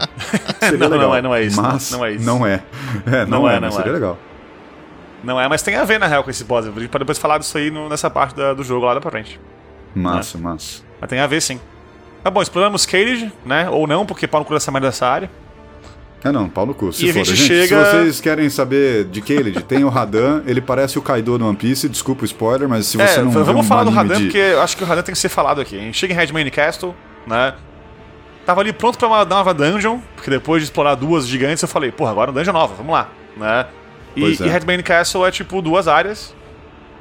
[0.60, 2.26] Seria Não, não legal, é- não é isso, Mas não é isso.
[2.26, 2.64] Não é.
[3.06, 3.94] É, não, Não é, é, não seria é.
[3.94, 4.18] legal.
[5.24, 6.66] Não é, mas tem a ver na real com esse boss.
[6.66, 9.02] A gente pode depois falar disso aí no- nessa parte da- do jogo lá da
[9.02, 9.40] pra frente.
[9.94, 10.82] Massa, massa.
[11.02, 11.60] Mas tem a ver sim.
[12.24, 13.70] Tá bom, exploramos Cage, né?
[13.70, 15.30] Ou não, porque pau no cu dessa merda dessa área.
[16.24, 16.92] É não, pau no cu.
[16.92, 17.26] Se E a foda.
[17.26, 21.02] gente Gente, chega- Se vocês querem saber de Kaled, tem o Radan, ele parece o
[21.02, 23.86] Kaido no One Piece, desculpa o spoiler, mas se você é, não vamos um falar
[23.86, 24.24] do Radan, de...
[24.24, 25.78] porque eu acho que o Radan tem que ser falado aqui.
[25.78, 26.94] A gente chega em Redmane Castle,
[27.26, 27.54] né?
[28.46, 31.68] Tava ali pronto pra uma, dar uma dungeon, porque depois de explorar duas gigantes, eu
[31.70, 33.66] falei, porra, agora uma dungeon nova, vamos lá, né?
[34.16, 34.46] E, Pois é.
[34.46, 36.34] e Redmane Castle é tipo duas áreas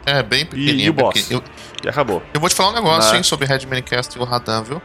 [0.07, 0.87] É, bem e, pequenininho.
[0.87, 1.31] e o bem boss.
[1.31, 1.43] Eu,
[1.83, 2.23] E acabou.
[2.35, 3.17] eu vou te falar um negócio, Né?
[3.19, 4.81] hein, sobre Redman Cast e o Radan, viu?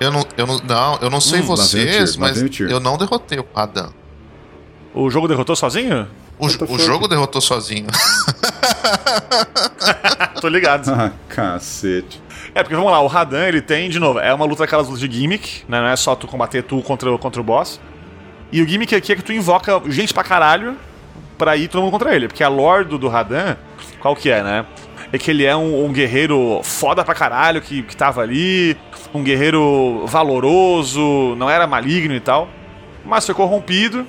[0.00, 3.38] Eu não, eu não, não, eu não sei Hum, vocês, tiro, mas eu não derrotei
[3.38, 3.90] o Radan.
[4.94, 6.08] O jogo derrotou sozinho?
[6.38, 7.86] O, o jogo derrotou sozinho.
[10.40, 10.90] Tô ligado.
[10.90, 12.20] Ah, cacete.
[12.54, 15.00] É, porque vamos lá, o Radan, ele tem, de novo, é uma luta daquelas lutas
[15.00, 15.80] de gimmick, né?
[15.80, 17.78] Não é só tu combater tu contra, o- contra o boss.
[18.50, 20.76] E o gimmick aqui é que tu invoca gente pra caralho
[21.38, 22.26] pra ir todo mundo contra ele.
[22.26, 23.56] Porque a lore do, do Radan,
[24.00, 24.66] qual que é, né?
[25.12, 28.76] É que ele é um, um guerreiro foda pra caralho que, que tava ali,
[29.12, 32.48] um guerreiro valoroso, não era maligno e tal,
[33.04, 34.06] mas foi corrompido.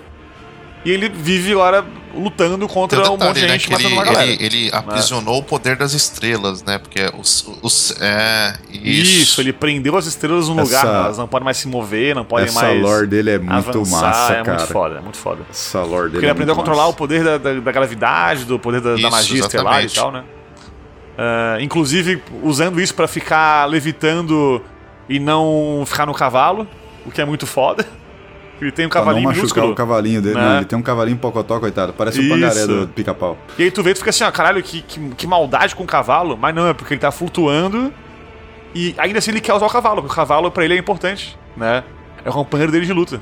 [0.84, 3.94] E ele vive agora lutando contra Tem um monte de detalhe, né, gente, ele, matando
[3.96, 4.26] uma galera.
[4.32, 6.80] ele, ele aprisionou o poder das estrelas, né?
[6.80, 7.48] Porque os...
[7.62, 9.22] os é, Isso.
[9.22, 9.42] isso.
[9.42, 12.48] ele prendeu as estrelas num lugar, Essa- elas não podem mais se mover, não podem
[12.48, 12.82] Essa mais.
[12.82, 14.58] lore dele é muito avançar, massa, é cara.
[14.58, 15.42] muito foda, é muito foda.
[15.52, 16.98] Essa lore dele Porque ele é aprendeu a controlar o massa.
[16.98, 19.96] poder da, da, da gravidade, do poder da, da Isso, magia estelar e exatamente.
[19.96, 20.24] tal, né?
[21.18, 24.62] Ah, inclusive, usando isso pra ficar levitando
[25.10, 26.68] e não ficar no cavalo,
[27.06, 27.86] o que é muito foda.
[28.62, 29.72] Ele tem um Pra não cavalinho machucar minúsculo.
[29.72, 30.36] o cavalinho dele.
[30.36, 30.58] né?
[30.58, 31.94] Ele tem um cavalinho pocotó, coitado.
[31.94, 32.30] Parece o Isso.
[32.30, 33.36] pangaré do pica-pau.
[33.58, 35.88] E aí tu vê tu fica assim, ó, caralho, que, que, que maldade com o
[35.88, 36.38] cavalo.
[36.38, 37.92] Mas não, é porque ele tá flutuando
[38.76, 41.36] e ainda assim ele quer usar o cavalo, porque o cavalo pra ele é importante,
[41.58, 41.84] né?
[42.24, 43.20] É o companheiro dele de luta.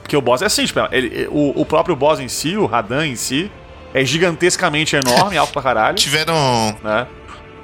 [0.00, 3.08] Porque o boss é assim, tipo, ele, o, o próprio boss em si, o Radan
[3.08, 3.50] em si,
[3.94, 7.06] é gigantescamente enorme, alto pra caralho, Tiveram, né?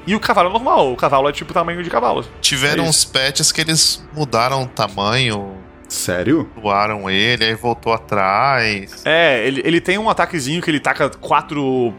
[0.06, 2.24] E o cavalo é normal, o cavalo é tipo tamanho de cavalo.
[2.40, 5.56] tiveram É uns patches que eles mudaram o tamanho,
[5.88, 6.48] Sério?
[6.56, 9.02] doaram ele, aí voltou atrás.
[9.04, 11.92] É, ele, ele tem um ataquezinho que ele taca quatro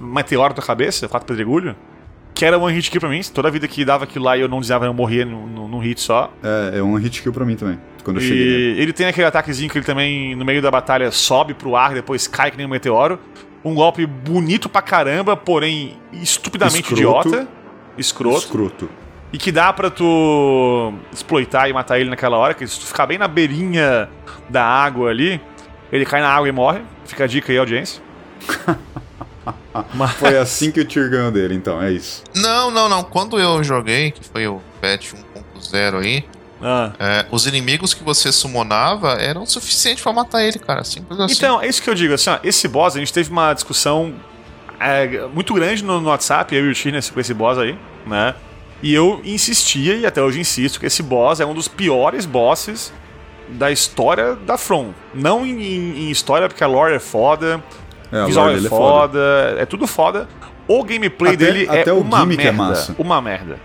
[0.00, 1.74] meteoros na cabeça, quatro pedregulhos.
[2.32, 3.20] Que era one hit kill pra mim.
[3.32, 6.32] Toda vida que dava aquilo lá e eu não desviava, eu morria num, hit só.
[6.42, 7.78] É, é um hit kill pra mim também.
[8.02, 8.74] Quando eu cheguei.
[8.74, 11.92] E ele tem aquele ataquezinho que ele também, no meio da batalha, sobe pro ar
[11.92, 13.20] e depois cai que nem um meteoro.
[13.64, 17.28] Um golpe bonito pra caramba, porém estupidamente Escroto.
[17.28, 17.48] idiota.
[17.96, 18.38] Escroto.
[18.38, 18.90] Escroto.
[19.32, 23.06] E que dá pra tu exploitar e matar ele naquela hora, que se tu ficar
[23.06, 24.08] bem na beirinha
[24.48, 25.40] da água ali,
[25.90, 26.80] ele cai na água e morre.
[27.04, 28.02] Fica a dica aí, audiência.
[29.94, 32.22] Mas- Foi assim que o Tyr ganhou dele, então, é isso.
[32.36, 33.02] Não, não, não.
[33.02, 36.24] Quando eu joguei, que foi o patch 1.0 aí,
[36.62, 36.92] Ah.
[36.98, 40.82] é, os inimigos que você summonava eram suficientes pra matar ele, cara.
[40.84, 41.34] Simples assim.
[41.34, 44.14] Então, é isso que eu digo, assim, ó, esse boss, a gente teve uma discussão
[44.80, 47.76] é, muito grande no, no WhatsApp, eu e o nesse- com esse boss aí,
[48.06, 48.34] né?
[48.82, 52.92] E eu insistia, e até hoje insisto, que esse boss é um dos piores bosses
[53.48, 54.92] da história da From.
[55.14, 57.62] Não em, em- em história, porque a lore é foda,
[58.12, 60.28] É, visual lore é dele foda, é tudo foda.
[60.66, 62.52] O gameplay Até- dele é até o uma é merda.
[62.52, 62.94] massa.
[62.98, 63.58] Uma merda.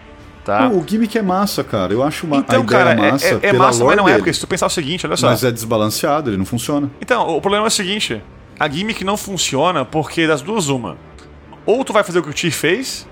[0.50, 0.68] Tá?
[0.68, 1.94] Pô, o gimmick é massa, cara.
[1.94, 4.34] Eu acho uma, então, cara, é- massa é, é pela massa, mas não é, porque
[4.34, 5.28] se tu pensar o seguinte, olha só.
[5.28, 6.90] Mas é desbalanceado, ele não funciona.
[7.00, 8.20] Então, o problema é o seguinte:
[8.60, 10.98] a gimmick não funciona porque das duas, uma.
[11.68, 13.08] Ou tu vai fazer o que o Tyr fez,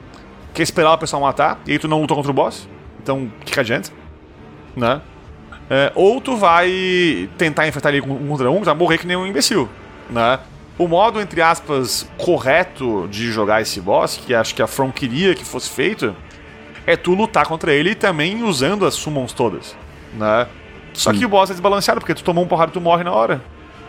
[0.52, 2.68] que é esperar o pessoal matar, e aí tu não luta contra o boss.
[3.04, 3.92] Então, o que, adianta?
[4.76, 5.00] Né?
[5.70, 9.16] É, ou tu vai tentar enfrentar ele um contra um, tu vai morrer que nem
[9.16, 9.70] um imbecil.
[10.10, 10.40] Né?
[10.76, 15.36] O modo, entre aspas, correto de jogar esse boss, que acho que a From queria
[15.36, 16.16] que fosse feito,
[16.88, 19.76] é tu lutar contra ele também usando as summons todas.
[20.14, 20.48] Né?
[20.94, 21.20] Só Sim.
[21.20, 23.40] que o boss é desbalanceado, porque tu tomou um porrada e tu morre na hora.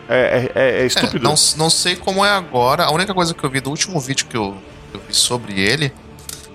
[0.07, 1.23] É, é, é- é É, estúpido.
[1.23, 2.83] não, não sei como é agora.
[2.83, 4.55] A única coisa que eu vi do último vídeo que eu,
[4.91, 5.91] que eu vi sobre ele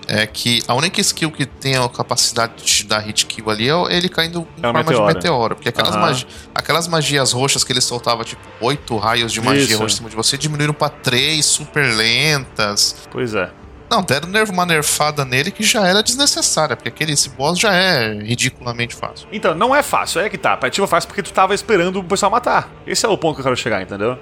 [0.07, 3.69] é que a única skill que tem a capacidade de te dar hit kill ali
[3.71, 5.09] é ele caindo em É forma meteoro.
[5.09, 5.55] de meteoro.
[5.55, 6.01] Porque aquelas, Aham.
[6.07, 9.79] magi- aquelas magias roxas que ele soltava, tipo, oito raios de magia Isso.
[9.79, 12.97] roxa em cima de você, diminuíram pra três super lentas.
[13.11, 13.51] Pois é.
[13.95, 17.73] Não, deram nerf- uma nerfada nele que já era desnecessária, porque aquele esse boss já
[17.73, 19.29] é ridiculamente fácil.
[19.33, 20.57] Então, não é fácil, é que tá.
[20.57, 22.69] Pra ti é fácil porque tu tava esperando o pessoal matar.
[22.87, 24.19] Esse é o ponto que eu quero chegar, entendeu?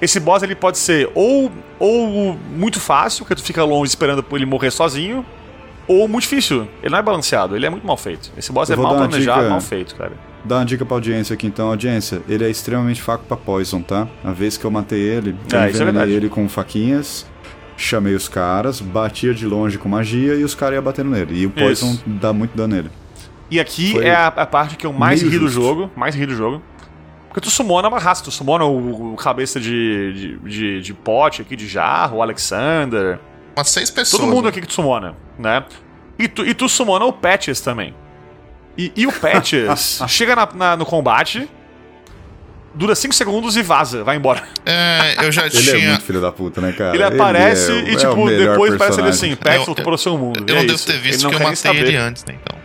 [0.00, 4.36] Esse boss ele pode ser ou, ou muito fácil, que tu fica longe esperando por
[4.36, 5.24] ele morrer sozinho,
[5.86, 6.68] ou muito difícil.
[6.82, 8.30] Ele não é balanceado, ele é muito mal feito.
[8.36, 10.12] Esse boss é mal planejado, dica- mal feito, cara.
[10.44, 12.22] Dá uma dica pra audiência aqui então, audiência.
[12.28, 14.06] Ele é extremamente fraco pra Poison, tá?
[14.22, 16.12] A vez que eu matei ele, eu É, é envenenei verdade.
[16.12, 17.26] ele com faquinhas,
[17.76, 21.40] chamei os caras, batia de longe com magia e os caras iam batendo nele.
[21.40, 22.02] E o Poison Isso.
[22.06, 22.90] dá muito dano nele.
[23.50, 25.90] E aqui Foi é a, a parte que eu mais ri do jogo.
[25.94, 26.62] Mais ri do jogo.
[27.28, 31.42] Porque tu sumona uma raça, tu sumona o, o cabeça de, de, de, de pote
[31.42, 33.20] aqui, de jarro, o Alexander.
[33.54, 34.22] Umas seis pessoas.
[34.22, 34.48] Todo mundo né?
[34.50, 35.62] aqui que tu sumona, né?
[36.18, 37.94] E tu, e tu summona o Patches também.
[38.76, 41.48] E, e o Patches chega na- na- no combate,
[42.76, 44.42] dura 5 segundos e vaza, vai embora.
[44.64, 45.88] É, eu já Ele é tinha.
[45.90, 46.94] muito filho da puta, né, cara?
[46.94, 49.10] Ele aparece é- e, é o tipo, depois parece ele personagem.
[49.10, 50.44] assim, Eu- voltou para o seu mundo.
[50.46, 51.78] Eu E é não devo ter Ele visto não que eu matei saber.
[51.88, 52.34] ele antes, né?
[52.40, 52.58] Então.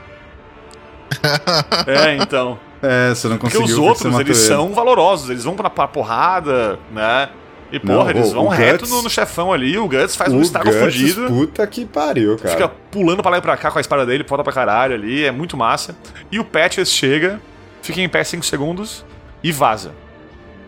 [1.87, 2.59] É, então.
[2.83, 4.47] É, você não Porque conseguiu os você outros, eles ele.
[4.47, 7.29] são valorosos, eles vão pra, pra porrada, né?
[7.71, 10.33] E, Não, porra, eles o- vão reto Guts- no, no chefão ali, o Guts faz
[10.33, 11.27] um O estrago Guts, fudido.
[11.27, 12.49] puta que pariu, cara.
[12.49, 15.23] Fica pulando pra lá e pra cá com a espada dele, volta pra caralho ali,
[15.23, 15.95] é muito massa.
[16.31, 17.39] E o Patches chega,
[17.83, 19.05] fica em pé 5 segundos
[19.43, 19.91] e vaza.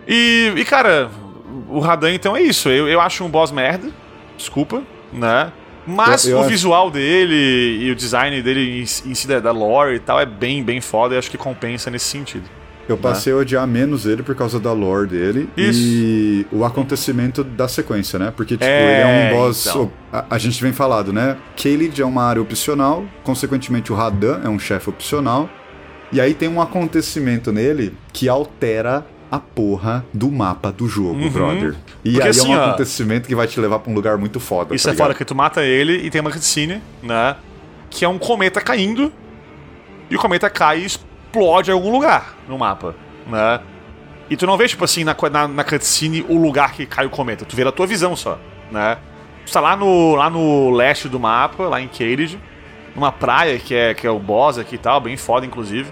[0.07, 1.09] E, e, cara,
[1.69, 2.69] o Radan então é isso.
[2.69, 3.89] Eu, eu acho um boss merda,
[4.37, 4.81] desculpa,
[5.11, 5.51] né?
[5.85, 8.85] Mas Eu- eu o acho- visual dele e o design dele em,
[9.15, 12.45] si da, lore e tal é bem, bem foda e acho que compensa nesse sentido.
[12.87, 15.79] Eu passei a odiar menos ele por causa da lore dele Isso.
[15.81, 18.33] e o acontecimento da sequência, né?
[18.35, 19.01] Porque, tipo, É, ele
[19.31, 19.65] é um boss.
[19.67, 19.89] então.
[20.11, 21.37] A, a gente vem falado, né?
[21.55, 25.49] Khalid é uma área opcional, consequentemente, o Radan é um chefe opcional.
[26.13, 31.29] E aí tem um acontecimento nele que altera a porra do mapa do jogo, Uhum.
[31.29, 31.75] brother.
[32.05, 34.17] E Porque aí assim, é um ó, acontecimento que vai te levar pra um lugar
[34.17, 34.75] muito foda.
[34.75, 35.17] Isso tá é foda ligado?
[35.17, 37.35] que tu mata ele e tem uma cutscene, né?
[37.89, 39.11] Que é um cometa caindo.
[40.09, 42.95] E o cometa cai e explode em algum lugar no mapa,
[43.27, 43.59] né?
[44.29, 47.09] E tu não vê, tipo assim, na, na, na cutscene o lugar que cai o
[47.09, 47.43] cometa.
[47.43, 48.37] Tu vê da tua visão só,
[48.71, 48.97] né?
[49.45, 52.39] Tu tá lá no, lá no leste do mapa, lá em Cage,
[52.95, 55.91] numa praia que é, que é o boss aqui e tal, bem foda, inclusive.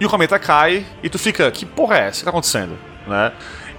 [0.00, 2.16] E o cometa cai e tu fica, que porra é essa?
[2.16, 2.78] O que tá acontecendo?
[3.06, 3.32] Né?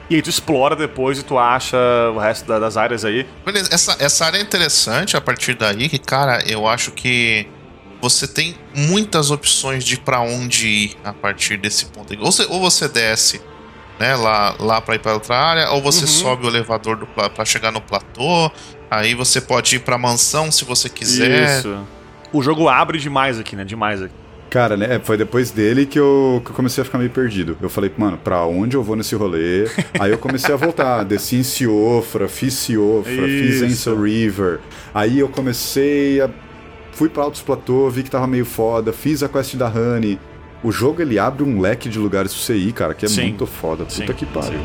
[0.09, 1.77] E aí tu explora depois e tu acha
[2.13, 3.25] o resto da- das áreas aí.
[3.45, 7.47] Beleza, essa, essa área é interessante a partir daí, que, cara, eu acho que
[8.01, 12.13] você tem muitas opções de pra onde ir a partir desse ponto.
[12.19, 13.41] Ou você, ou você desce
[13.99, 16.07] né, lá, lá pra ir pra outra área, ou você Uhum.
[16.07, 18.51] sobe o elevador pra chegar no platô,
[18.89, 21.59] aí você pode ir pra mansão se você quiser.
[21.59, 21.87] Isso.
[22.33, 23.63] O jogo abre demais aqui, né?
[23.63, 24.13] Demais aqui.
[24.51, 24.99] Cara, né?
[25.01, 27.57] Foi depois dele que eu, que eu comecei a ficar meio perdido.
[27.61, 29.65] Eu falei, mano, pra onde eu vou nesse rolê?
[29.97, 31.03] Aí eu comecei a voltar.
[31.07, 33.65] Desci em Ciofra, fiz Ciofra, fiz Isso.
[33.65, 34.59] Ansel River.
[34.93, 36.29] Aí eu comecei a.
[36.91, 40.19] Fui pra Altos Platô, vi que tava meio foda, fiz a quest da Honey.
[40.61, 43.21] O jogo ele abre um leque de lugares pra você ir, cara, que é Sim.
[43.21, 43.85] muito foda.
[43.85, 44.59] Puta Sim, que pariu.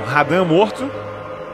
[0.00, 0.90] Bom, Radan morto,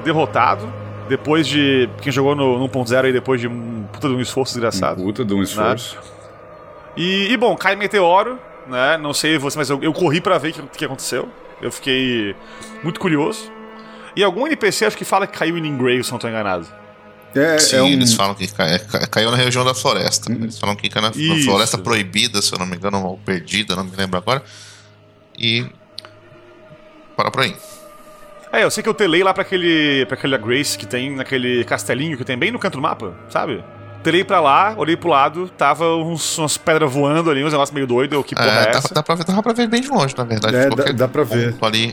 [0.05, 0.73] derrotado.
[1.09, 1.89] Depois de.
[2.03, 5.03] Quem jogou no 1.0 aí, depois de um puta de um esforço desgraçado.
[5.03, 5.97] Puta de um esforço.
[6.97, 8.97] E, e, bom, cai meteoro, né?
[8.97, 11.29] Não sei você, mas eu, eu corri pra ver o que, que aconteceu.
[11.63, 12.35] Eu fiquei
[12.83, 13.51] muito curioso.
[14.17, 16.67] E algum NPC acho que fala que caiu em Ingrave, se não tô enganado.
[17.35, 17.87] É, Sim, é um...
[17.89, 20.33] eles falam que cai- ca- caiu na região da floresta.
[20.33, 23.77] Eles falam que caiu na, na floresta proibida, se eu não me engano, ou perdida,
[23.77, 24.43] não me lembro agora.
[25.39, 25.67] E.
[27.15, 27.55] Para por aí.
[28.53, 30.07] É, eu sei que eu telei lá pra aquele.
[30.07, 33.63] pra aquela Grace que tem naquele castelinho que tem bem no canto do mapa, sabe?
[34.03, 37.89] Telei pra lá, olhei pro lado, tava uns, umas pedras voando ali, uns negócios meio
[37.89, 38.95] doido, eu, que porra é, É, dá, essa?
[38.95, 40.55] dá, pra ver, dá pra ver bem de longe, na verdade.
[40.55, 41.57] É, dá- dá pra ver.
[41.61, 41.93] Ali.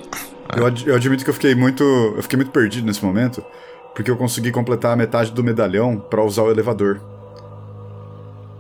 [0.56, 1.84] Eu, ad- eu admito que eu fiquei muito.
[2.16, 3.44] Eu fiquei muito perdido nesse momento.
[3.96, 7.00] Porque eu consegui completar a metade do medalhão pra usar o elevador.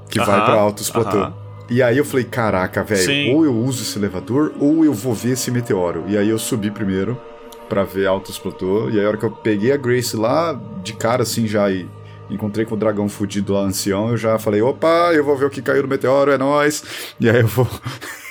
[0.09, 1.17] Que vai Aham, pra Altos Platô.
[1.17, 1.33] aham.
[1.69, 5.31] E aí eu falei, caraca, velho, ou eu uso esse elevador, ou eu vou ver
[5.31, 6.03] esse meteoro.
[6.07, 7.19] E aí eu subi primeiro
[7.69, 8.89] pra ver Altos Platô.
[8.89, 11.87] E aí a hora que eu peguei a Grace lá, de cara assim já e
[12.29, 15.49] encontrei com o dragão fudido lá, ancião, eu já falei, opa, eu vou ver o
[15.49, 16.83] que caiu no meteoro, é nóis.
[17.19, 17.67] E aí eu vou.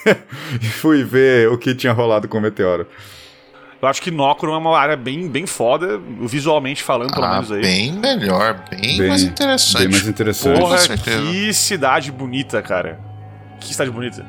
[0.61, 2.87] e fui ver o que tinha rolado com o meteoro.
[3.81, 7.51] Eu acho que Nocron é uma área bem, bem foda, visualmente falando, pelo Ah, menos
[7.51, 7.61] aí.
[7.63, 9.79] bem melhor, bem, Bem- mais interessante.
[9.83, 10.59] Bem mais interessante.
[10.61, 13.01] Porra, que cidade bonita, cara.
[13.61, 14.25] Que cidade bonita.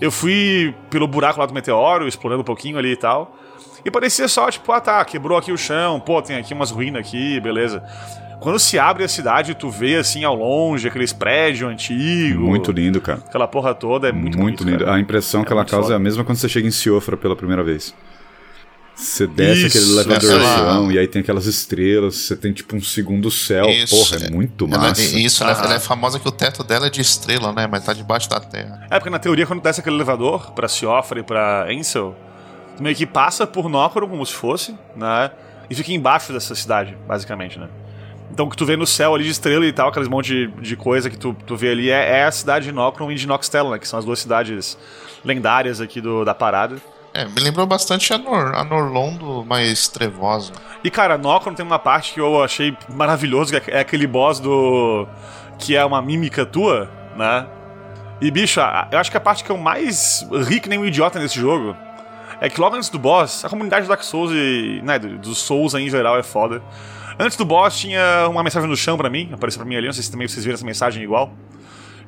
[0.00, 3.36] Eu fui pelo buraco lá do meteoro, explorando um pouquinho ali e tal.
[3.84, 7.06] E parecia só, tipo, ah tá, quebrou aqui o chão, pô, tem aqui umas ruínas
[7.06, 7.82] aqui, beleza.
[8.40, 12.40] Quando se abre a cidade, tu vê assim ao longe aqueles prédios antigos.
[12.42, 13.18] Muito lindo, cara.
[13.26, 14.84] Aquela porra toda é muito, Muito, bonito, lindo.
[14.86, 14.96] cara.
[14.96, 15.94] A impressão que É ela muito causa foda.
[15.94, 17.94] é a mesma quando você chega em Ciofra pela primeira vez.
[18.94, 22.82] Você desce Isso, aquele elevadorzão ela- e aí tem aquelas estrelas, você tem tipo um
[22.82, 23.66] segundo céu.
[23.68, 25.02] Isso, Porra, é muito Ela, massa.
[25.18, 25.64] isso, ela, Aham.
[25.64, 27.66] ela é famosa que o teto dela é de estrela, né?
[27.70, 28.86] Mas tá debaixo da terra.
[28.90, 32.14] É, porque na teoria, quando desce aquele elevador pra Siofra e pra Ansel,
[32.80, 35.30] meio que passa por Nocron como se fosse, né?
[35.68, 37.68] E fica embaixo dessa cidade, basicamente, né?
[38.32, 40.46] Então o que tu vê no céu ali de estrela e tal, aqueles monte de,
[40.60, 43.26] de coisa que tu, tu vê ali, é, é a cidade de Nocron e de
[43.26, 43.78] Noxtella, né?
[43.78, 44.78] Que são as duas cidades
[45.24, 46.76] lendárias aqui do, da parada.
[47.12, 50.52] É, me lembrou bastante a, Nor a Norlondo mais trevosa.
[50.82, 54.38] E cara, Nocron tem uma parte que eu achei maravilhoso, que é é aquele boss
[54.38, 55.06] do.
[55.58, 57.46] que é uma mímica tua, né?
[58.20, 58.60] E bicho,
[58.92, 61.74] eu acho que a parte que eu mais ri que nem um idiota nesse jogo
[62.40, 64.80] é que logo antes do boss, a comunidade do Dark Souls e.
[64.84, 66.62] né, do- dos Souls em geral é foda.
[67.18, 69.92] Antes do boss tinha uma mensagem no chão pra mim, apareceu pra mim ali, não
[69.92, 71.32] sei se também vocês viram essa mensagem igual.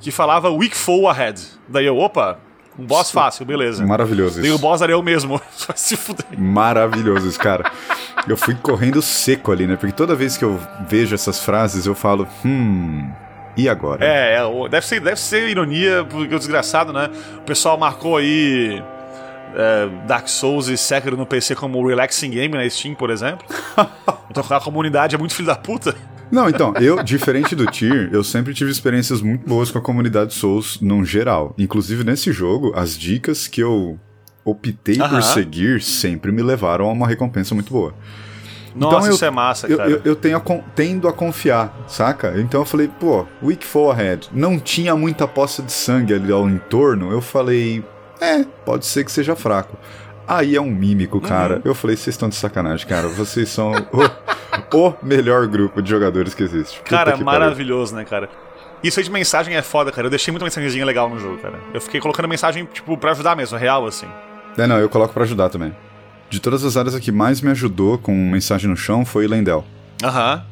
[0.00, 1.40] Que falava Weak Foe Ahead.
[1.68, 2.38] Daí eu, opa,
[2.78, 3.86] um boss fácil, beleza.
[3.86, 4.62] Maravilhoso Daí o isso.
[4.62, 5.36] boss era eu mesmo.
[5.68, 6.24] Vai se fuder.
[6.38, 7.70] Maravilhoso isso, cara.
[8.26, 9.76] Eu fui correndo seco ali, né?
[9.76, 13.08] Porque toda vez que eu vejo essas frases, eu falo, hum.
[13.56, 14.02] E agora?
[14.04, 17.10] É, é, o- deve ser, deve ser ironia, porque o desgraçado, né?
[17.36, 18.82] O pessoal marcou aí
[19.54, 23.46] é, Dark Souls e Sekiro no PC como relaxing game na Steam, por exemplo.
[24.30, 25.94] então a comunidade é muito filho da puta.
[26.30, 30.32] Não, então, eu, diferente do Tyr, eu sempre tive experiências muito boas com a comunidade
[30.32, 31.54] Souls num geral.
[31.58, 33.98] Inclusive nesse jogo, as dicas que eu
[34.42, 35.10] optei Aham.
[35.16, 37.94] por seguir sempre me levaram a uma recompensa muito boa.
[38.74, 39.90] Nossa, Então eu- isso é massa, Eu, cara.
[39.90, 40.40] eu, eu tenho a
[40.74, 42.32] tendo a confiar, saca?
[42.40, 47.12] Então eu falei, pô, Week Forehead, não tinha muita poça de sangue ali ao entorno.
[47.12, 47.84] Eu falei,
[48.22, 49.76] é, pode ser que seja fraco.
[50.26, 51.56] Aí é um mímico, cara.
[51.56, 51.62] Uhum.
[51.64, 53.08] Eu falei, vocês estão de sacanagem, cara.
[53.08, 54.06] Vocês são o,
[54.76, 56.78] o melhor grupo de jogadores que existe.
[56.78, 57.40] Puta Cara, que pariu.
[57.40, 58.30] maravilhoso, né, cara?
[58.82, 60.06] Isso aí de mensagem é foda, cara.
[60.06, 61.58] Eu deixei muita mensagenzinha legal no jogo, cara.
[61.74, 64.06] Eu fiquei colocando mensagem, tipo, pra ajudar mesmo, real, assim.
[64.56, 65.74] É, não, eu coloco pra ajudar também.
[66.30, 69.64] De todas as áreas, a que mais me ajudou com mensagem no chão foi Lendel.
[70.02, 70.44] Aham.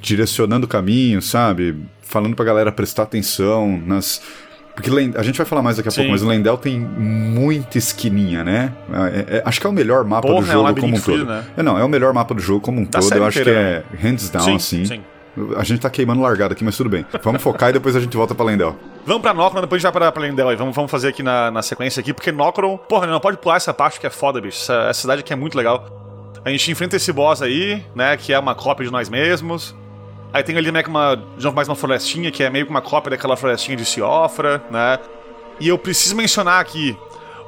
[0.00, 1.76] direcionando o caminho, sabe?
[2.02, 4.22] Falando pra galera prestar atenção nas.
[4.74, 5.96] Porque a gente vai falar mais daqui a Sim.
[6.02, 8.72] pouco, mas Lendel tem muita esquininha, né?
[9.12, 11.00] É- é- acho que é o melhor mapa Porra, do é um jogo como um
[11.00, 11.26] todo.
[11.26, 11.44] né?
[11.56, 13.14] É, não, é o melhor mapa do jogo como um todo.
[13.14, 14.84] Eu acho que inteira, é hands down, sim, assim.
[14.84, 15.02] sim.
[15.56, 17.06] A gente tá queimando largada aqui, mas tudo bem.
[17.22, 18.76] Vamos focar e depois a gente volta pra Lendel.
[19.06, 20.56] Vamos pra Nocron, depois a gente vai pra, pra Lendel aí.
[20.56, 22.76] Vamos, vamos fazer aqui na, na sequência aqui, porque Nocron...
[22.76, 24.58] Porra, não pode pular essa parte que é foda, bicho.
[24.60, 25.86] Essa, essa cidade aqui é muito legal.
[26.44, 29.74] A gente enfrenta esse boss aí, né, que é uma cópia de nós mesmos.
[30.32, 31.16] Aí tem ali meio que uma...
[31.16, 34.62] De novo, mais uma florestinha, que é meio que uma cópia daquela florestinha de Siofra,
[34.70, 34.98] né.
[35.58, 36.96] E eu preciso mencionar aqui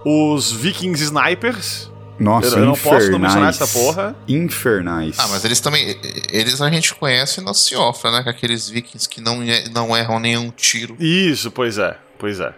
[0.05, 1.91] os Vikings Snipers.
[2.19, 3.61] Nossa, Eu- eu não posso não mencionar infernais.
[3.61, 4.17] essa porra.
[4.29, 5.17] Infernais.
[5.19, 5.97] Ah, mas eles também.
[6.31, 8.23] Eles a gente conhece na Ciofra, né?
[8.23, 10.95] Com aqueles vikings que não, e- não erram nenhum tiro.
[11.01, 12.53] Isso, pois é, pois é.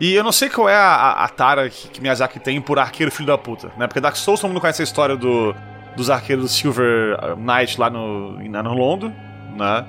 [0.00, 2.78] E eu não sei qual é a, a, a tara que, que Miyazaki tem por
[2.78, 3.86] arqueiro filho da puta, né?
[3.86, 5.54] Porque Dark Souls todo mundo conhece a história do,
[5.96, 9.12] dos arqueiros do Silver Knight lá no, em- no Londo,
[9.56, 9.84] né?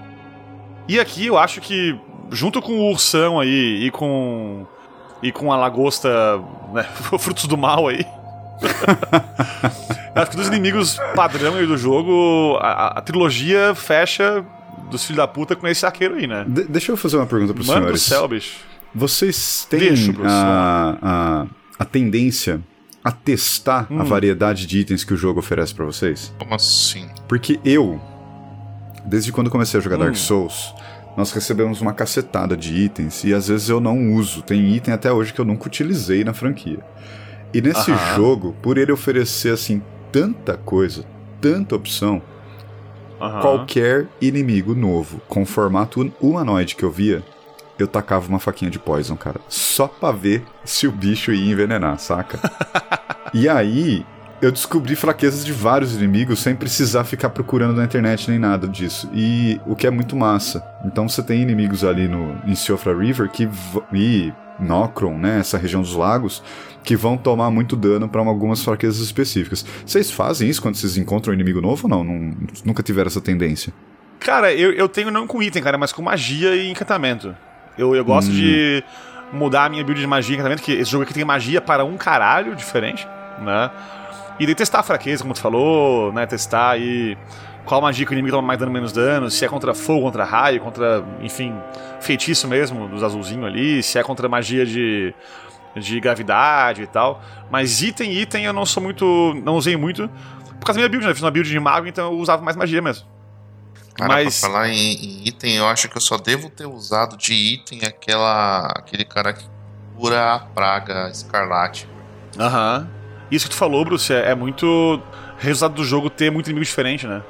[0.87, 1.97] E aqui eu acho que,
[2.31, 4.65] junto com o Ursão aí e com.
[5.23, 6.09] e com a lagosta,
[6.73, 6.83] né?
[7.19, 8.05] Frutos do mal aí.
[10.15, 14.45] acho que dos inimigos padrão aí do jogo, a, a- trilogia fecha
[14.89, 16.45] dos filhos da puta com esse arqueiro aí, né?
[16.47, 18.01] De- deixa eu fazer uma pergunta pros Mano do senhores.
[18.03, 18.57] céu, bicho.
[18.93, 21.45] Vocês têm Deixa, a, a,
[21.79, 22.61] a tendência
[23.03, 23.99] a testar Hum.
[23.99, 26.33] a variedade de itens que o jogo oferece pra vocês?
[26.39, 27.09] Como assim?
[27.27, 27.99] Porque eu,
[29.06, 29.99] desde quando comecei a jogar Hum.
[30.06, 30.73] Dark Souls,
[31.15, 34.41] nós recebemos uma cacetada de itens e às vezes eu não uso.
[34.41, 36.80] Tem item até hoje que eu nunca utilizei na franquia.
[37.53, 41.06] E nesse jogo, por ele oferecer assim tanta coisa,
[41.40, 42.22] tanta opção,
[43.41, 47.23] qualquer inimigo novo com formato humanoide que eu via,
[47.80, 49.40] eu tacava uma faquinha de poison, cara.
[49.48, 52.40] Só pra ver se o bicho ia envenenar, saca?
[53.34, 54.06] e aí,
[54.45, 59.09] eu descobri fraquezas de vários inimigos sem precisar ficar procurando na internet nem nada disso.
[59.11, 60.63] E o que é muito massa.
[60.85, 63.49] Então você tem inimigos ali no, em Siofra River que
[63.91, 66.43] e Nocron, né, essa região dos lagos,
[66.84, 69.65] que vão tomar muito dano pra algumas fraquezas específicas.
[69.84, 72.03] Vocês fazem isso quando vocês encontram um inimigo novo ou não?
[72.03, 73.73] Nun- nunca tiveram essa tendência?
[74.19, 77.35] Cara, eu, eu tenho não com item, cara, mas com magia e encantamento.
[77.77, 78.84] Eu, eu gosto de
[79.34, 81.84] mudar a minha build de magia e encantamento, que esse jogo aqui tem magia para
[81.84, 83.07] um caralho diferente,
[83.41, 83.72] né?
[84.40, 86.26] E daí testar a fraqueza, como tu falou, né?
[86.26, 87.18] Testar aí
[87.66, 90.24] qual magia que o inimigo toma mais dano, menos dano, se é contra fogo, contra
[90.24, 91.56] raio, contra, enfim,
[91.99, 95.14] feitiço mesmo, dos azulzinhos ali, se é contra magia de,
[95.76, 97.22] de gravidade e tal.
[97.49, 99.34] Mas item, item eu não sou muito.
[99.44, 100.07] não usei muito.
[100.60, 101.12] Por causa da minha build, né?
[101.12, 103.07] Eu fiz uma build de mago, então eu usava mais magia mesmo.
[103.95, 107.16] Cara, Mas- pra falar em, em item, eu acho que eu só devo ter usado
[107.18, 109.45] de item aquela, aquele cara que
[109.95, 111.88] cura a praga escarlate.
[112.38, 112.90] Aham.
[113.31, 115.02] Isso que tu falou, Bruce, é, é muito
[115.38, 117.22] resultado do jogo ter muito inimigo diferente, né?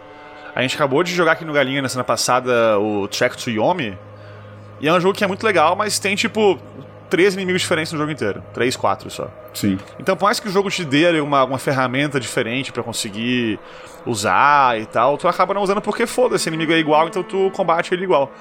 [0.56, 3.98] A gente acabou de jogar aqui no Galinha na semana passada o Track to Yomi.
[4.80, 6.60] E é um jogo que é muito legal, mas tem tipo
[7.10, 8.44] três inimigos diferentes no jogo inteiro.
[8.54, 9.30] Três, quatro só.
[9.54, 9.78] Sim.
[10.00, 13.60] Então, por mais que o jogo te dê ali uma, uma ferramenta diferente pra conseguir
[14.06, 17.52] usar e tal, tu acaba não usando porque foda-se, o inimigo é igual, então tu
[17.52, 18.32] combate ele igual.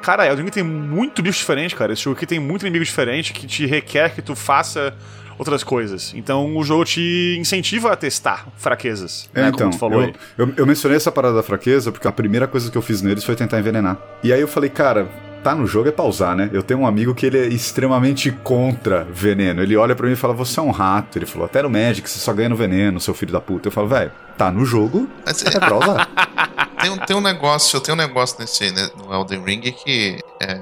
[0.00, 1.92] Cara, Elden Ring tem muito bicho diferente, cara.
[1.92, 4.92] Esse jogo aqui tem muito inimigo diferente que te requer que tu faça
[5.38, 6.12] outras coisas.
[6.14, 10.06] Então o jogo te incentiva a testar fraquezas, É, né, então, como tu falou eu,
[10.08, 10.14] aí.
[10.38, 13.24] eu, eu mencionei essa parada da fraqueza porque a primeira coisa que eu fiz neles
[13.24, 13.96] foi tentar envenenar.
[14.22, 15.08] E aí eu falei, cara,
[15.42, 16.48] tá no jogo é pausar, né?
[16.52, 19.60] Eu tenho um amigo que ele é extremamente contra veneno.
[19.62, 21.18] Ele olha pra mim e fala, você é um rato.
[21.18, 23.66] Ele falou, até no Magic você só ganha no veneno, seu filho da puta.
[23.68, 26.08] Eu falo, velho, tá no jogo, Mas é pra usar.
[26.80, 30.60] tem, um- tem um negócio, tem um negócio nesse, né, no Elden Ring que é,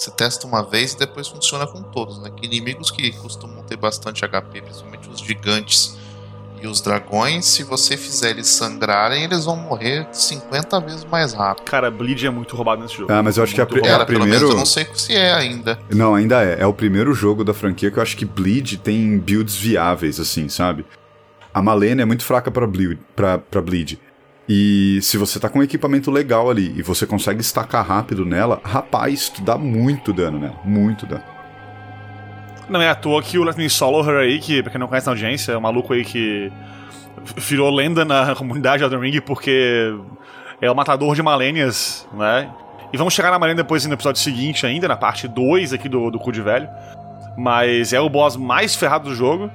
[0.00, 2.30] você testa uma vez e depois funciona com todos, né?
[2.34, 5.98] Que inimigos que costumam ter bastante HP, principalmente os gigantes
[6.62, 11.64] e os dragões, se você fizer eles sangrarem, eles vão morrer 50 vezes mais rápido.
[11.64, 13.12] Cara, Bleed é muito roubado nesse jogo.
[13.12, 14.30] Ah, mas eu acho que a, Muito pri- é a primeiro...
[14.30, 15.78] menos, eu não sei se é ainda.
[15.90, 16.60] Não, ainda é.
[16.60, 20.48] É o primeiro jogo da franquia que eu acho que Bleed tem builds viáveis, assim,
[20.48, 20.84] sabe?
[21.52, 23.98] A Malenia é muito fraca pra Bleed, pra, pra Bleed.
[24.52, 28.60] E se você tá com um equipamento legal ali e você consegue estacar rápido nela,
[28.64, 30.56] rapaz, tu dá muito dano nela.
[30.64, 31.22] Muito dano.
[32.68, 34.88] Não é à toa que o Let Me Solo Her aí, que pra quem não
[34.88, 36.50] conhece na audiência, é um maluco aí que
[37.36, 39.94] virou lenda na comunidade Elden Ring porque
[40.60, 42.50] é o matador de Malênias, né?
[42.92, 46.10] E vamos chegar na Malenia depois no episódio seguinte ainda, na parte 2 aqui do,
[46.10, 46.68] do Cu de Velho.
[47.38, 49.48] Mas é o boss mais ferrado do jogo.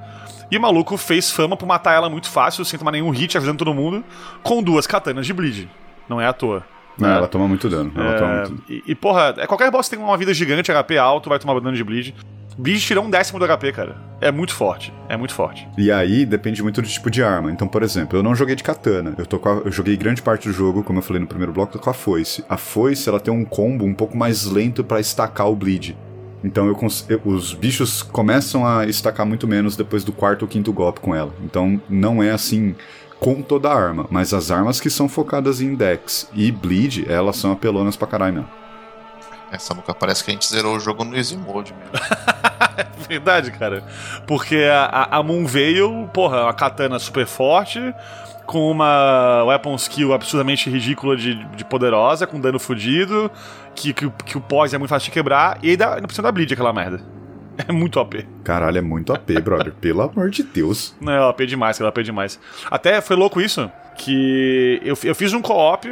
[0.51, 3.57] E o maluco fez fama por matar ela muito fácil, sem tomar nenhum hit, ajudando
[3.59, 4.03] todo mundo,
[4.43, 5.67] com duas katanas de bleed.
[6.07, 6.63] Não é à toa.
[6.97, 7.15] Não, né?
[7.17, 7.91] ela toma muito dano.
[7.95, 8.63] Ela toma É, muito...
[8.71, 11.53] e, e, porra, é qualquer boss que tem uma vida gigante, HP alto, vai tomar
[11.59, 12.13] dano de bleed.
[12.57, 13.97] Bleed tira um décimo do HP, cara.
[14.21, 14.93] É muito forte.
[15.09, 15.67] É muito forte.
[15.77, 17.51] E aí depende muito do tipo de arma.
[17.51, 19.13] Então, por exemplo, eu não joguei de katana.
[19.17, 21.73] Eu, tô a- eu joguei grande parte do jogo, como eu falei no primeiro bloco,
[21.73, 22.45] tô com a foice.
[22.47, 25.97] A foice ela tem um combo um pouco mais lento pra estacar o bleed.
[26.45, 30.47] Então eu cons- eu- os bichos começam a estacar muito menos depois do quarto ou
[30.47, 31.33] quinto golpe com ela.
[31.43, 32.75] Então não é assim
[33.19, 37.37] com toda a arma, mas as armas que são focadas em Dex e Bleed, elas
[37.37, 38.49] são apelonas pra caralho mesmo.
[39.51, 42.05] Essa nunca parece que a gente zerou o jogo no Easy Mode mesmo.
[43.07, 43.83] Verdade, cara.
[44.27, 47.79] Porque a, a, a Moon veio, porra, uma katana super forte,
[48.45, 53.31] com uma weapon skill absurdamente ridícula de, de poderosa, com dano fudido,
[53.75, 56.21] que, que, o- que o pós é muito fácil de quebrar, e ainda não precisa
[56.23, 57.01] da bleed aquela merda.
[57.69, 58.27] É muito OP.
[58.43, 59.71] Caralho, é muito AP, brother.
[59.79, 60.93] Pelo amor de Deus.
[60.99, 62.37] Não, é OP demais, cara, OP demais.
[62.69, 65.87] Até foi louco isso, que eu, eu fiz um co-op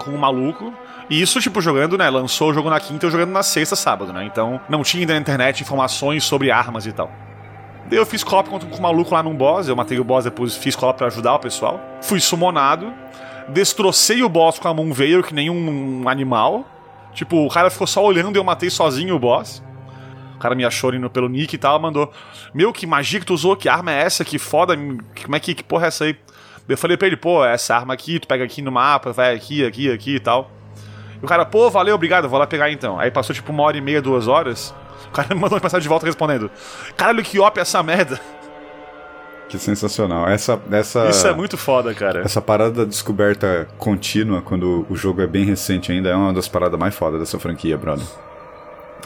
[0.00, 0.72] com um maluco,
[1.08, 2.10] e isso, tipo, jogando, né?
[2.10, 4.24] Lançou o jogo na quinta, eu jogando na sexta, sábado, né?
[4.24, 7.12] Então não tinha ainda na internet informações sobre armas e tal.
[7.88, 10.24] Daí eu fiz co-op com, com o maluco lá num boss, eu matei o boss,
[10.24, 11.80] depois fiz co-op pra ajudar o pessoal.
[12.02, 12.92] Fui summonado,
[13.50, 16.66] destrocei o boss com a Moon Veil, que nem um, animal.
[17.12, 19.62] Tipo, o cara ficou só olhando e eu matei sozinho o boss.
[20.36, 22.10] O cara me achou indo pelo nick e tal, mandou:
[22.54, 24.24] Meu, que magia que tu usou, que arma é essa?
[24.24, 26.16] Que foda, como é que, que porra é essa aí?
[26.68, 29.64] Eu falei pra ele: Pô, essa arma aqui, tu pega aqui no mapa, vai aqui,
[29.64, 30.50] aqui, aqui e tal.
[31.20, 32.98] E o cara, pô, valeu, obrigado, vou lá pegar então.
[32.98, 34.74] Aí passou tipo uma hora e meia, duas horas.
[35.08, 36.50] O cara me mandou uma mensagem de volta respondendo:
[36.96, 38.18] Caralho, que op é essa merda?
[39.50, 40.28] Que sensacional.
[40.28, 42.20] Essa, essa, Isso é muito foda, cara.
[42.22, 46.46] essa parada da descoberta contínua, quando o jogo é bem recente ainda, é uma das
[46.48, 48.06] paradas mais fodas dessa franquia, brother.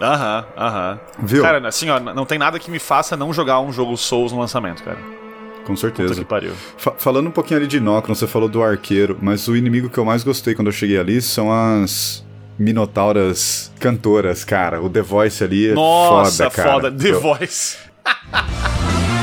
[0.03, 1.01] Aham, aham.
[1.21, 1.43] Viu?
[1.43, 4.39] Cara, assim, ó, não tem nada que me faça não jogar um jogo Souls no
[4.41, 4.99] lançamento, cara.
[5.65, 6.15] Com Puta certeza.
[6.17, 6.53] que pariu.
[6.77, 9.97] Fa- falando um pouquinho ali de Nocron, você falou do arqueiro, mas o inimigo que
[9.97, 12.23] eu mais gostei quando eu cheguei ali são as
[12.59, 14.83] minotauras cantoras, cara.
[14.83, 16.71] O The Voice ali é Nossa, foda, cara.
[16.73, 16.93] foda.
[16.93, 17.79] The Eu- Voice.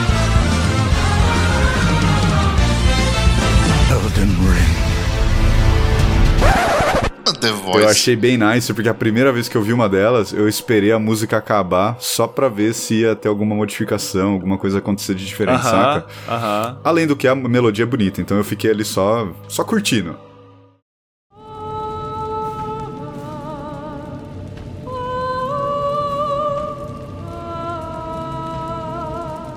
[7.42, 7.80] The Voice.
[7.82, 10.92] Eu achei bem nice, porque a primeira vez que eu vi uma delas, eu esperei
[10.92, 15.26] a música acabar só pra ver se ia ter alguma modificação, alguma coisa acontecer de
[15.26, 16.06] diferente, Aham, saca?
[16.30, 16.78] aham.
[16.84, 20.16] Além do que a melodia é bonita, então eu fiquei ali só, só curtindo.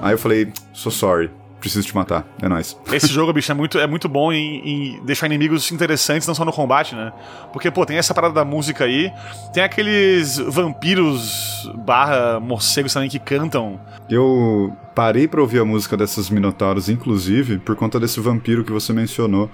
[0.00, 1.30] Aí eu falei, so sorry,
[1.64, 2.76] preciso te matar, é nóis.
[2.92, 6.44] Esse jogo, bicho, é muito, é muito bom em, em deixar inimigos interessantes, não só
[6.44, 7.10] no combate, né?
[7.52, 9.10] Porque, pô, tem essa parada da música aí,
[9.52, 13.80] tem aqueles vampiros barra morcegos também que cantam.
[14.10, 18.92] Eu parei pra ouvir a música dessas minotauros, inclusive, por conta desse vampiro que você
[18.92, 19.50] mencionou.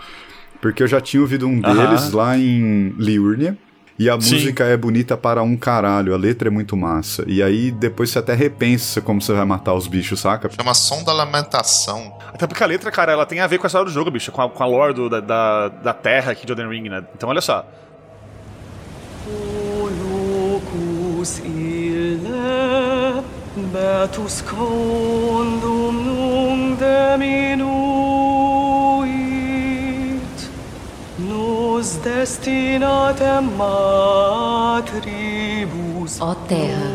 [0.60, 3.56] Porque eu já tinha ouvido um deles lá em Liurnia.
[4.00, 4.32] E a Sim.
[4.36, 7.22] música é bonita para um caralho, a letra é muito massa.
[7.26, 10.48] E aí depois você até repensa como você vai matar os bichos, saca?
[10.50, 12.16] Chama Som da Lamentação.
[12.32, 14.32] Até porque a letra, cara, ela tem a ver com a história do jogo, bicho,
[14.32, 17.04] com a, com a lore do- da, da, da terra aqui de Elden Ring, né?
[17.14, 17.62] Então, olha só.
[21.44, 23.22] Ille
[23.72, 26.80] Beatus condum nunc
[31.80, 35.00] nos destinatem matribus.
[36.20, 36.92] Ó terra,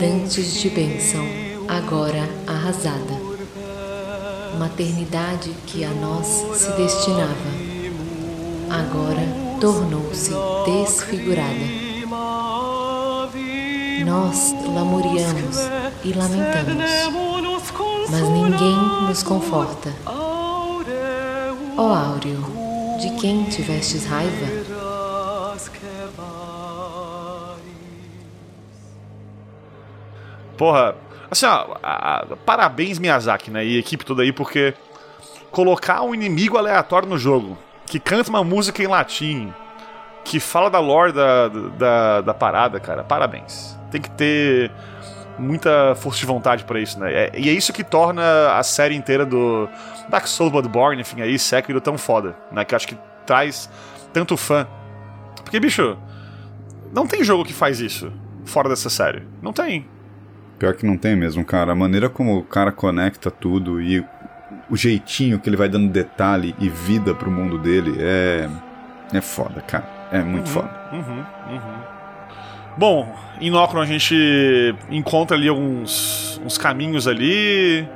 [0.00, 1.24] dantes de bênção,
[1.68, 3.14] agora arrasada.
[4.58, 7.32] Maternidade que a nós se destinava,
[8.68, 9.22] agora
[9.60, 10.32] tornou-se
[10.66, 11.84] desfigurada.
[14.04, 15.58] Nós lamuriamos
[16.02, 16.90] e lamentamos,
[18.10, 19.92] mas ninguém nos conforta.
[21.76, 22.63] Ó Áureo,
[23.00, 24.46] de quem tivestes raiva?
[30.56, 30.94] Porra,
[31.30, 34.74] assim, ó, a- a- parabéns Miyazaki, né, e equipe toda aí, porque
[35.50, 39.52] colocar um inimigo aleatório no jogo, que canta uma música em latim,
[40.24, 43.76] que fala da lore da, da, da parada, cara, parabéns.
[43.90, 44.70] Tem que ter
[45.38, 48.94] muita força de vontade pra isso, né, É- e é isso que torna a série
[48.94, 49.68] inteira do
[50.08, 53.70] Dark Souls, Bloodborne, enfim, aí, Sekiro tão foda, né, que eu acho que traz
[54.12, 54.66] tanto fã.
[55.42, 55.96] Porque, bicho,
[56.92, 58.12] não tem jogo que faz isso
[58.44, 59.22] fora dessa série.
[59.42, 59.86] Não tem.
[60.58, 61.72] Pior que não tem mesmo, cara.
[61.72, 64.04] A maneira como o cara conecta tudo e
[64.70, 68.48] o jeitinho que ele vai dando detalhe e vida pro mundo dele é.
[69.12, 69.84] É foda, cara.
[70.10, 70.70] É muito foda.
[70.92, 71.94] Uhum, uhum.
[72.76, 77.88] Bom, em Nocron a gente encontra ali alguns uns caminhos ali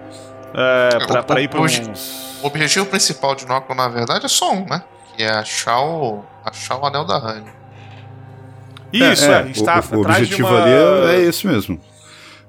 [0.55, 1.79] é, pra, pra ir pra uns...
[2.43, 4.83] O objetivo principal de Nocron, na verdade, é só um, né?
[5.17, 7.53] Que é achar o, achar o Anel da Rainha.
[8.93, 10.63] Isso, é, a gente o, tá o atrás objetivo de uma...
[10.63, 11.81] ali é, é esse mesmo.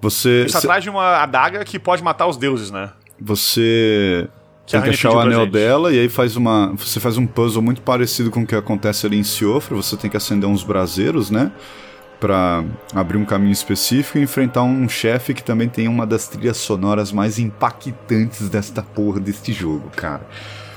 [0.01, 0.43] Você.
[0.43, 2.91] Gente tá cê- atrás de uma adaga que pode matar os deuses, né?
[3.19, 4.30] Você
[4.65, 5.51] Que a tem que achar o anel gente.
[5.51, 6.73] dela e aí faz uma.
[6.77, 9.76] Você faz um puzzle muito parecido com o que acontece ali em Siofra.
[9.76, 11.51] Você tem que acender uns braseiros, né?
[12.19, 12.63] Pra
[12.93, 17.11] abrir um caminho específico e enfrentar um chefe que também tem uma das trilhas sonoras
[17.13, 20.21] mais impactantes desta porra deste jogo, cara.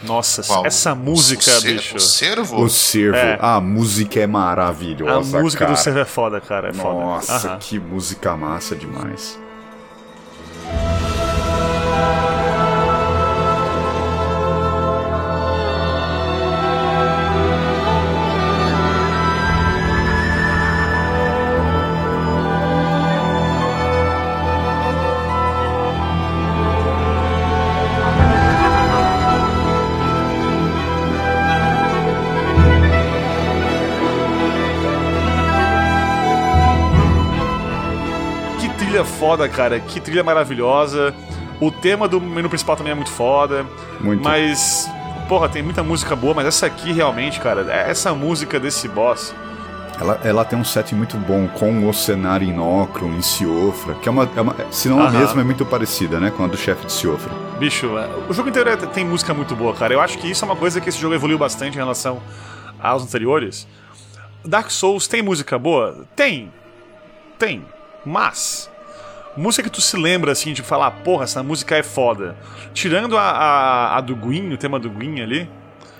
[0.04, 0.66] Nossa, Qual?
[0.66, 1.96] essa música, o, bicho.
[1.96, 2.62] O cervo?
[2.62, 3.38] O servo, É.
[3.40, 5.40] a música é A maravilhosa.
[5.40, 5.76] música cara.
[5.76, 6.68] do servo é foda, cara.
[6.70, 6.98] É foda.
[7.00, 9.38] Nossa, que música massa demais.
[38.92, 39.80] Trilha foda, cara.
[39.80, 41.14] Que trilha maravilhosa.
[41.60, 43.64] O tema do menu principal também é muito foda.
[44.00, 44.22] Muito.
[44.22, 44.90] Mas,
[45.28, 49.34] porra, tem muita música boa, mas essa aqui realmente, cara, essa música desse boss.
[50.00, 54.08] Ela, ela tem um set muito bom com o cenário em Nocron, em Siofra, que
[54.08, 56.56] é uma, é uma se não a mesma, é muito parecida, né, com a do
[56.56, 57.30] chefe de Siofra.
[57.58, 59.94] Bicho, é- o jogo inteiro é- tem música muito boa, cara.
[59.94, 62.20] Eu acho que isso é uma coisa que esse jogo evoluiu bastante em relação
[62.80, 63.68] aos anteriores.
[64.44, 66.04] Dark Souls tem música boa?
[66.16, 66.50] Tem.
[67.38, 67.64] Tem.
[68.04, 68.71] Mas.
[69.36, 72.36] Música que tu se lembra, assim, de falar, porra, essa música é foda.
[72.74, 75.48] Tirando a, a, a do Gwyn, o tema do Gwyn ali.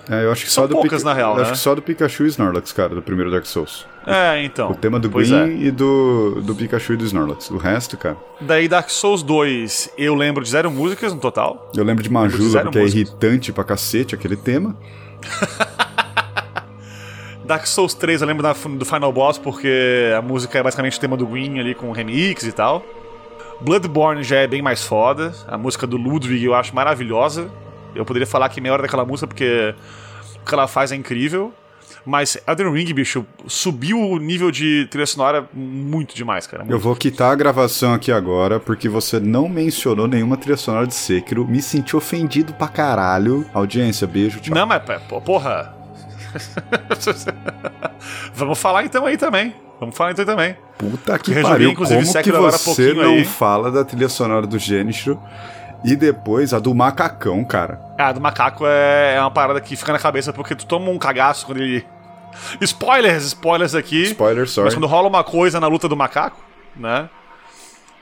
[0.09, 1.43] É, eu acho que São só do poucas, na real, né?
[1.43, 3.87] acho que só do Pikachu e Snorlax, cara, do primeiro Dark Souls.
[4.05, 4.69] É, então.
[4.69, 5.67] o tema do pois Gwyn é.
[5.67, 7.49] e do, do Pikachu e do Snorlax.
[7.49, 8.17] O resto, cara.
[8.41, 11.71] Daí Dark Souls 2, eu lembro de zero músicas no total.
[11.73, 13.09] Eu lembro de Lembro de Majula, porque é músicas.
[13.09, 14.75] irritante pra cacete aquele tema.
[17.45, 20.99] Dark Souls 3 eu lembro da- do Final Boss porque a música é basicamente o
[21.01, 22.83] tema do Gwyn ali com remix e tal.
[23.61, 25.33] Bloodborne já é bem mais foda.
[25.47, 27.49] A música do Ludwig eu acho maravilhosa.
[27.95, 29.73] Eu poderia falar que meia hora daquela música porque
[30.41, 31.53] o que ela faz é incrível.
[32.05, 36.63] Mas Elden Ring, bicho, subiu o nível de trilha sonora muito demais, cara.
[36.63, 36.81] Eu Muito.
[36.81, 41.47] vou quitar a gravação aqui agora, porque você não mencionou nenhuma trilha sonora de Sekiro.
[41.47, 43.45] Me senti ofendido pra caralho.
[43.53, 44.53] Audiência, beijo, tchau.
[44.53, 44.81] Não, mas,
[45.23, 45.73] porra.
[48.35, 49.55] Vamos falar então aí também.
[49.79, 50.57] Vamos falar então também.
[50.77, 53.25] Puta que pariu, inclusive, como que você não aí.
[53.25, 55.21] fala da trilha sonora do Genichiro
[55.85, 57.79] e depois a do macacão, cara.
[57.97, 60.97] Ah, do macaco é, é uma parada que fica na cabeça porque tu toma um
[60.97, 61.85] cagaço quando ele.
[62.61, 64.03] Spoilers, spoilers aqui.
[64.03, 64.65] Spoiler, sorry.
[64.65, 66.43] Mas quando rola uma coisa na luta do macaco,
[66.75, 67.07] né?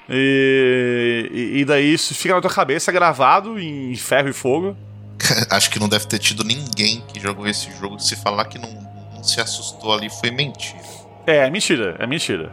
[0.09, 4.75] E, e- e daí isso fica na tua cabeça gravado em ferro e fogo.
[5.49, 7.99] Acho que não deve ter tido ninguém que jogou esse jogo.
[7.99, 8.69] Se falar que não,
[9.13, 10.81] não se assustou ali, foi mentira.
[11.25, 12.51] É, é mentira, é mentira.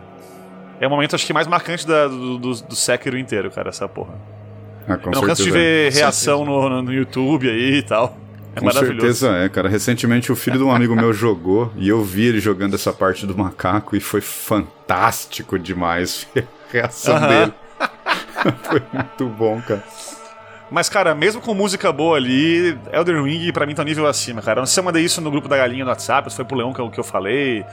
[0.81, 3.89] É o momento, acho que mais marcante da- do, do, do Sekiro inteiro, cara, essa
[3.89, 4.15] porra.
[4.87, 5.59] Ah, com Eu não canso de certeza.
[5.59, 8.17] ver reação no, no, no YouTube aí e tal.
[8.55, 9.69] É Com certeza é, cara.
[9.69, 13.27] Recentemente o filho de um amigo meu jogou e eu vi ele jogando essa parte
[13.27, 17.29] do macaco e foi fantástico demais ver a reação Aham.
[17.29, 17.55] dele.
[18.63, 19.83] Foi muito bom, cara.
[20.71, 24.41] Mas, cara, mesmo com música boa ali, Elden Ring pra mim tá um nível acima,
[24.43, 24.59] cara.
[24.59, 26.45] Eu não sei se eu mandei isso no grupo da galinha no WhatsApp, se foi
[26.45, 27.65] pro Leão que eu, que eu falei,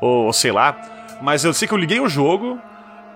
[0.00, 0.76] ou, ou sei lá.
[1.20, 2.58] Mas eu sei que eu liguei o jogo,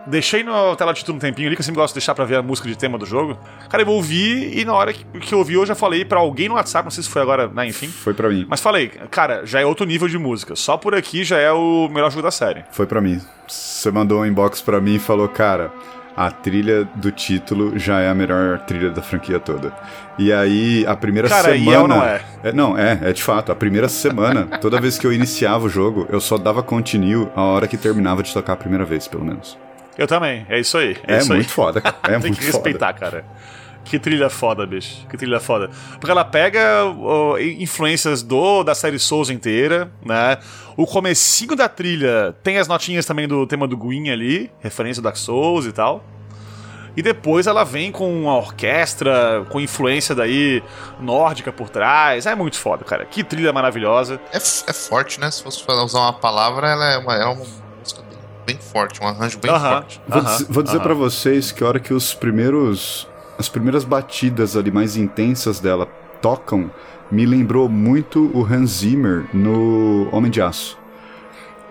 [0.07, 2.25] deixei na tela de título um tempinho ali, que eu sempre gosto de deixar pra
[2.25, 3.39] ver a música de tema do jogo.
[3.69, 6.49] Cara, eu ouvi e na hora que, que eu ouvi eu já falei pra alguém
[6.49, 7.89] no WhatsApp, não sei se foi agora, né, enfim.
[7.89, 8.47] Foi pra mim.
[8.49, 10.57] Mas falei, cara, já é outro nível de música.
[10.57, 12.65] Só por aqui já é o melhor jogo da série.
[12.71, 13.21] Foi pra mim.
[13.47, 15.73] Você mandou um inbox pra mim e falou, cara,
[16.21, 19.73] a trilha do título já é a melhor trilha da franquia toda.
[20.19, 21.77] E aí, a primeira Cara, e semana.
[21.77, 22.23] é ou não é?
[22.53, 23.51] Não, é, é de fato.
[23.51, 27.41] A primeira semana, toda vez que eu iniciava o jogo, eu só dava continue a
[27.41, 29.57] hora que terminava de tocar a primeira vez, pelo menos.
[29.97, 30.95] Eu também, é isso aí.
[31.07, 31.39] É, isso aí.
[31.39, 31.97] muito foda, cara.
[32.03, 33.25] É Tem muito que respeitar, cara.
[33.91, 35.05] Que trilha foda, bicho.
[35.09, 35.69] Que trilha foda.
[35.99, 36.61] Porque ela pega
[37.59, 40.39] influências do da série Souls inteira, né?
[40.77, 45.05] O comecinho da trilha tem as notinhas também do tema do Gwyn ali, referência ao
[45.05, 46.05] Dark Souls e tal.
[46.97, 50.63] E depois ela vem com uma orquestra, com influência daí
[51.01, 52.27] nórdica por trás.
[52.27, 53.05] É muito foda, cara.
[53.05, 54.21] Que trilha maravilhosa.
[54.33, 55.31] É, é forte, né?
[55.33, 57.35] Se fosse usar uma palavra, ela é uma, é uma
[57.81, 59.71] música bem, bem forte, um arranjo bem Aham.
[59.83, 60.01] forte.
[60.07, 60.85] Vou, Aham, dizer- vou dizer aham.
[60.85, 63.10] pra vocês que a hora que os primeiros.
[63.41, 65.87] As primeiras batidas ali mais intensas dela
[66.21, 66.71] tocam,
[67.11, 70.77] me lembrou muito o Hans Zimmer no Homem de Aço.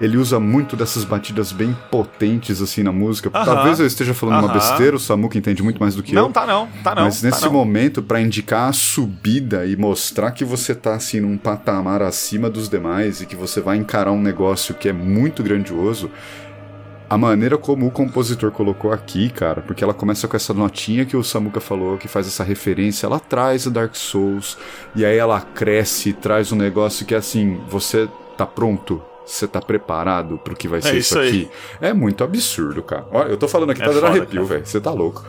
[0.02, 3.30] Ele usa muito dessas batidas bem potentes assim na música.
[3.32, 3.46] Aham.
[3.46, 4.54] Talvez eu esteja falando uma Aham.
[4.56, 6.32] besteira, o Samuka entende muito mais do que Não, eu.
[6.32, 7.04] tá não, tá não.
[7.04, 7.54] Mas tá nesse não.
[7.54, 12.68] momento, pra indicar a subida e mostrar que você tá assim num patamar acima dos
[12.68, 16.10] demais e que você vai encarar um negócio que é muito grandioso,
[17.10, 21.18] a maneira como o compositor colocou aqui, cara, porque ela começa com essa notinha que
[21.18, 24.58] o Samuka falou, que faz essa referência, ela traz o Dark Souls,
[24.96, 28.08] e aí ela cresce e traz um negócio que assim, você
[28.38, 29.02] tá pronto.
[29.26, 31.48] Você tá preparado pro que vai ser isso, aqui?
[31.80, 33.06] É muito absurdo, cara.
[33.12, 34.66] Olha, eu tô falando aqui, É tá dando arrepio, velho.
[34.66, 35.24] Você tá louco.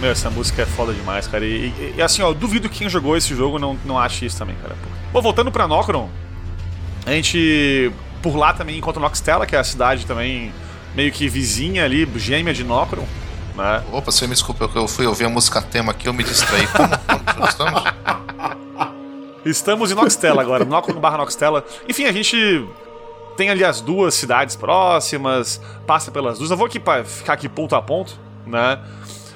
[0.00, 1.44] Meu, essa música é foda demais, cara.
[1.44, 4.24] E, e- e, assim, ó, eu duvido que quem jogou esse jogo não, não ache
[4.26, 4.74] isso também, cara.
[5.12, 6.08] Bom, voltando pra Nocron,
[7.04, 10.52] a gente por lá também encontra Noxtella, que é a cidade também
[10.94, 13.04] meio que vizinha ali, gêmea de Nocron,
[13.56, 13.82] né?
[13.92, 16.66] Opa, você me desculpa, eu fui ouvir a música tema aqui, eu me distraí.
[16.68, 16.88] Como?
[17.38, 17.82] Nós estamos?
[19.44, 21.64] Estamos em Noxtella agora, Nocron barra Noxtella.
[21.88, 22.66] Enfim, a gente
[23.36, 26.50] tem ali as duas cidades próximas, passa pelas duas.
[26.50, 28.78] Eu vou aqui pra ficar aqui ponto a ponto, né?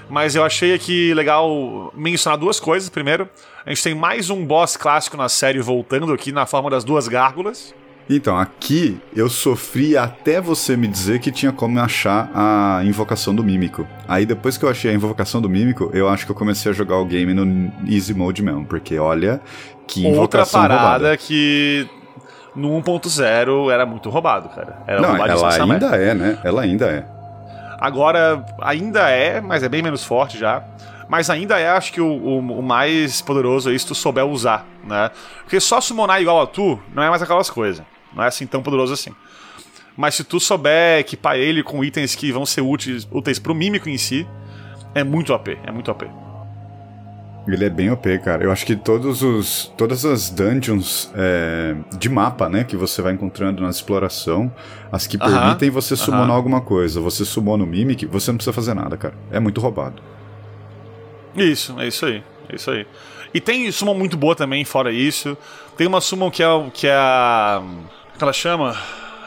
[0.09, 2.89] Mas eu achei aqui legal mencionar duas coisas.
[2.89, 3.28] Primeiro,
[3.64, 7.09] a gente tem mais um boss clássico na série voltando aqui na forma das duas
[7.09, 7.74] gárgulas.
[8.09, 13.43] Então, aqui eu sofri até você me dizer que tinha como achar a invocação do
[13.43, 13.86] mímico.
[14.06, 16.74] Aí depois que eu achei a invocação do mímico, eu acho que eu comecei a
[16.74, 19.40] jogar o game no easy mode mesmo, porque olha
[19.86, 21.16] que Outra invocação parada roubada.
[21.16, 21.89] que
[22.55, 24.82] no 1.0 era muito roubado, cara.
[24.86, 26.39] Era Não, ela ainda é, né?
[26.44, 27.14] Ela ainda é.
[27.80, 30.62] Agora ainda é, mas é bem menos forte já.
[31.09, 34.66] Mas ainda é, acho que o, o- o mais poderoso aí se tu souber usar,
[34.84, 35.10] né?
[35.42, 37.84] Porque só summonar igual a tu não é mais aquelas coisas.
[38.14, 39.10] Não é assim tão poderoso assim.
[39.96, 43.88] Mas se tu souber equipar ele com itens que vão ser úteis, úteis pro mímico
[43.88, 44.26] em si,
[44.94, 46.09] é muito OP, é muito OP.
[47.47, 48.43] Ele é bem OP, cara.
[48.43, 53.12] Eu acho que todos os, todas as dungeons é, de mapa, né, que você vai
[53.12, 54.51] encontrando na exploração,
[54.91, 56.37] as que Aham, permitem você summonar aham.
[56.37, 59.15] alguma coisa, você summona o Mimic, você não precisa fazer nada, cara.
[59.31, 60.03] É muito roubado.
[61.37, 62.23] Isso, é isso aí.
[62.49, 62.87] É isso aí.
[63.33, 65.37] E tem summon muito boa também, fora isso.
[65.77, 67.61] Tem uma summon que é, o- que é a.
[68.15, 68.77] É que ela chama?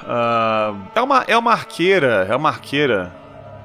[0.05, 2.25] Ah, é, uma, é uma arqueira.
[2.29, 3.13] É uma arqueira.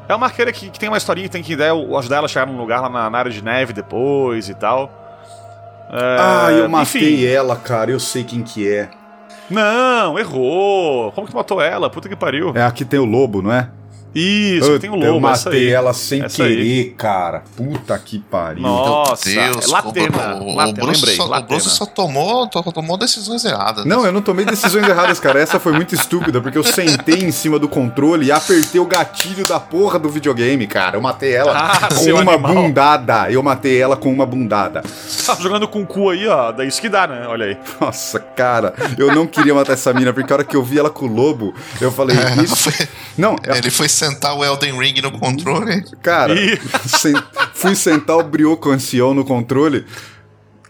[0.09, 2.29] É uma arqueira que, que tem uma historinha que tem que dar, ajudar ela a
[2.29, 4.91] chegar num lugar lá na, na área de neve depois e tal.
[5.91, 7.27] É, ah, eu matei enfim.
[7.27, 7.91] ela, cara.
[7.91, 8.91] Eu sei quem que é.
[9.51, 11.13] Não, errou.
[11.13, 11.91] Como que matou ela?
[11.91, 12.53] Puta que pariu.
[12.55, 13.69] É a que tem o lobo, não é?
[14.15, 15.73] Isso, tem um Eu lobo, essa matei aí.
[15.73, 16.57] ela sem Essa aí.
[16.57, 17.43] querer, cara.
[17.57, 18.63] Puta que pariu.
[18.63, 20.35] Nossa, Deus, Latena.
[20.37, 21.17] o, o, Latena, o Bruce lembrei.
[21.17, 21.49] só, o Latena.
[21.49, 23.85] Bruce só tomou, to- tomou decisões erradas.
[23.85, 25.41] Não, eu não tomei decisões erradas, cara.
[25.41, 29.47] Essa foi muito estúpida, porque eu sentei em cima do controle e apertei o gatilho
[29.47, 30.97] da porra do videogame, cara.
[30.97, 31.53] Eu matei ela
[31.83, 32.55] Ah, com uma animal.
[32.55, 33.31] bundada.
[33.31, 34.83] Eu matei ela com uma bundada.
[35.27, 36.53] Tá jogando com o cu aí, ó.
[36.53, 37.27] Daí isso que dá, né?
[37.27, 37.57] Olha aí.
[37.81, 40.91] Nossa, cara, eu não queria matar essa mina, porque a hora que eu vi ela
[40.91, 42.57] com o lobo, eu falei, isso.
[42.71, 45.83] Foi- Não, é- Ele foi sentar o Elden Ring no controle.
[46.03, 46.35] cara,
[46.87, 47.15] sen-
[47.55, 49.85] fui sentar o Brioco Ancião no controle.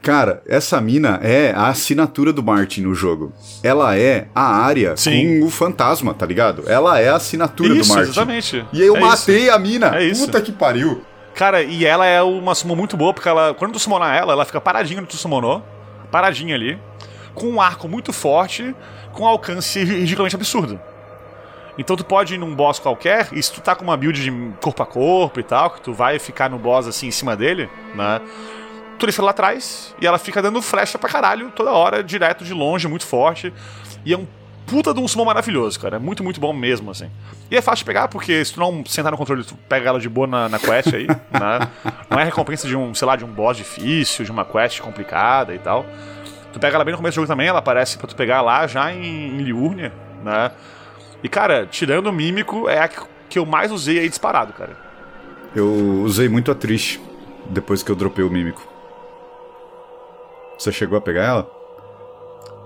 [0.02, 3.32] Cara, essa mina é a assinatura do Martin no jogo.
[3.62, 5.38] Ela é a área Sim.
[5.40, 6.64] com o fantasma, tá ligado?
[6.66, 8.10] Ela é a assinatura Isso, do Martin.
[8.10, 8.66] exatamente.
[8.72, 9.96] E aí eu É matei a mina.
[9.96, 10.26] É isso.
[10.26, 11.02] Puta que pariu.
[11.36, 14.44] Cara, e ela é uma summon muito boa, porque ela, quando tu summonar ela, ela
[14.44, 15.64] fica paradinha onde tu summonou,
[16.10, 16.76] paradinha ali,
[17.32, 18.74] com um arco muito forte,
[19.12, 20.80] com um alcance ridiculamente absurdo.
[21.78, 24.30] Então tu pode ir num boss qualquer, e se tu tá com uma build de
[24.60, 27.68] corpo a corpo e tal, que tu vai ficar no boss assim em cima dele,
[27.94, 28.20] né?
[28.98, 32.44] Tu deixa ela lá atrás e ela fica dando flecha pra caralho toda hora, direto
[32.44, 33.52] de longe, muito forte.
[34.04, 34.26] E é um
[34.66, 35.96] puta de um summon maravilhoso, cara.
[35.96, 37.10] É muito, muito bom mesmo, assim.
[37.50, 40.00] E é fácil de pegar, porque se tu não sentar no controle, tu pega ela
[40.00, 41.68] de boa na, na quest aí, né?
[42.08, 45.54] Não é recompensa de um, sei lá, de um boss difícil, de uma quest complicada
[45.54, 45.84] e tal.
[46.52, 48.66] Tu pega ela bem no começo do jogo também, ela aparece pra tu pegar lá
[48.66, 49.92] já em, em Liurnia,
[50.22, 50.50] né?
[51.22, 54.76] E, cara, tirando o Mímico, é a que eu mais usei aí disparado, cara.
[55.54, 57.00] Eu usei muito a Trish
[57.50, 58.62] depois que eu dropei o Mímico.
[60.58, 61.50] Você chegou a pegar ela?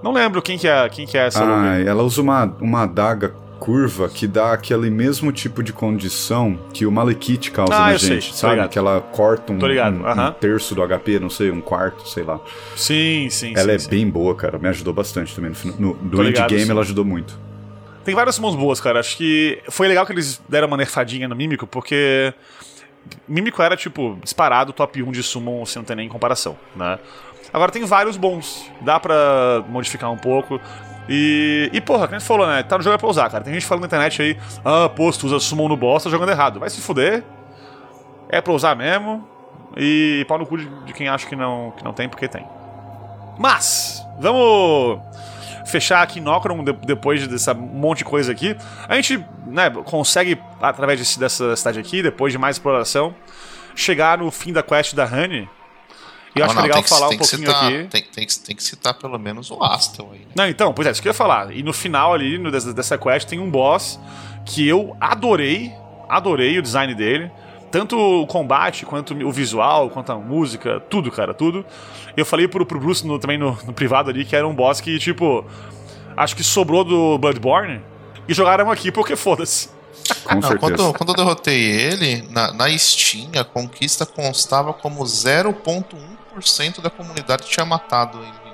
[0.02, 3.34] Não lembro quem que é, quem que é essa Ah, ela usa uma, uma adaga
[3.58, 8.20] curva que dá aquele mesmo tipo de condição que o Malekith causa Ah, na sei,
[8.20, 8.68] gente, tô sabe?
[8.68, 10.32] Que ela corta um, um- um aham.
[10.38, 12.38] terço do HP, não sei, um quarto, sei lá.
[12.76, 13.88] Sim, sim, ela sim, é sim.
[13.90, 14.58] bem boa, cara.
[14.58, 15.52] Me ajudou bastante também.
[15.78, 17.38] No, no, ligado, endgame ela ajudou muito.
[18.06, 19.00] Tem várias summons boas, cara.
[19.00, 22.32] Acho que foi legal que eles deram uma nerfadinha no Mímico, porque
[23.26, 27.00] Mímico era, tipo, disparado top 1 de summon, sem não ter nem comparação, né?
[27.52, 28.70] Agora tem vários bons.
[28.80, 30.60] Dá pra modificar um pouco.
[31.08, 32.62] E, e porra, como a gente falou, né?
[32.62, 33.42] Tá no jogo é pra usar, cara.
[33.42, 36.30] Tem gente falando na internet aí, ah, pô, tu usa summon no boss, tá jogando
[36.30, 36.60] errado.
[36.60, 37.24] Vai se fuder.
[38.28, 39.26] É pra usar mesmo.
[39.76, 42.46] E pau no cu de, de quem acha que não, que não tem, porque tem.
[43.36, 45.00] Mas, vamos
[45.66, 48.56] fechar aqui Nocron de- depois dessa monte de coisa aqui.
[48.88, 53.14] A gente né, consegue, através desse- dessa cidade aqui, depois de mais exploração,
[53.74, 55.48] chegar no fim da quest da Honey.
[56.34, 57.84] E eu acho Não, que é legal tem falar um pouquinho citar, aqui.
[57.88, 60.26] Tem, tem que- tem que citar pelo menos o Astel aí, né?
[60.34, 61.50] Não, então, pois é, isso que eu ia falar.
[61.54, 63.98] E no final ali, no, dessa, dessa quest, tem um boss
[64.44, 65.72] que eu adorei,
[66.08, 67.30] adorei o design dele.
[67.78, 71.62] Tanto o combate, quanto o visual, quanto a música, tudo, cara, tudo.
[72.16, 74.80] Eu falei pro, pro Bruce no- também no, no privado ali que era um boss
[74.80, 75.44] que, tipo,
[76.16, 77.82] acho que sobrou do Bloodborne
[78.26, 79.68] e jogaram aqui porque foda-se.
[80.24, 86.80] Com Não, quando, quando eu derrotei ele, na, na Steam, a conquista constava como 0,1%
[86.80, 88.46] da comunidade tinha matado ele.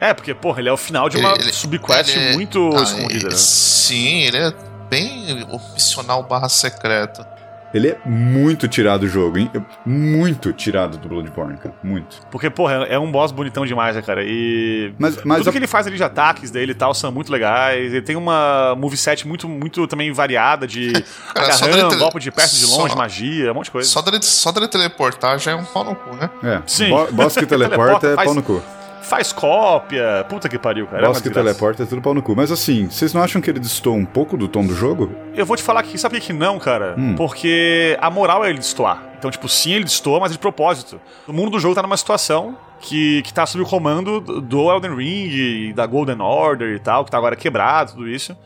[0.00, 2.82] É, porque, porra, ele é o final de uma Ele- subquest ele é- muito Ah,
[2.82, 3.36] escondida, ele- né?
[3.36, 4.54] Sim, ele é
[4.88, 7.35] bem opcional barra secreta.
[7.76, 9.50] Ele é muito tirado do jogo, hein?
[9.84, 11.74] Muito tirado do Bloodborne, cara.
[11.82, 12.16] Muito.
[12.30, 14.22] Porque, porra, é um boss bonitão demais, né, cara?
[14.24, 14.94] E.
[14.98, 17.30] Mas, mas Tudo a- que ele faz ali de ataques dele e tal são muito
[17.30, 17.92] legais.
[17.92, 20.90] Ele tem uma moveset muito, muito também variada de
[21.34, 23.88] Cara, dele ter- golpe de perto de longe, só- magia, um monte de coisa.
[23.88, 26.30] Só dele, só dele teleportar já é um pau no cu, né?
[26.42, 26.88] É, Sim.
[26.88, 28.62] bo- boss que teleporta Teleporta, é faz- pau no cu.
[29.08, 31.04] Faz cópia, puta que pariu, cara.
[31.04, 32.34] é Boss uma que teleporta é tudo pau no cu.
[32.34, 35.14] Mas assim, vocês não acham que ele distou um pouco do tom do jogo?
[35.32, 36.96] Eu vou te falar que, sabe por que não, cara?
[36.98, 37.14] Hum.
[37.14, 39.00] Porque a moral é ele destoar.
[39.16, 41.00] Então, tipo, sim, ele destoa, mas de propósito.
[41.26, 44.96] O mundo do jogo tá numa situação que, que tá sob o comando do Elden
[44.96, 48.36] Ring e da Golden Order e tal, que tá agora quebrado, tudo isso.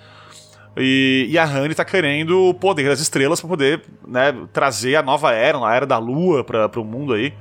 [0.76, 5.02] E, e a Honey tá querendo o poder das estrelas pra poder né, trazer a
[5.02, 7.32] nova era, a era da lua pra, pro mundo aí,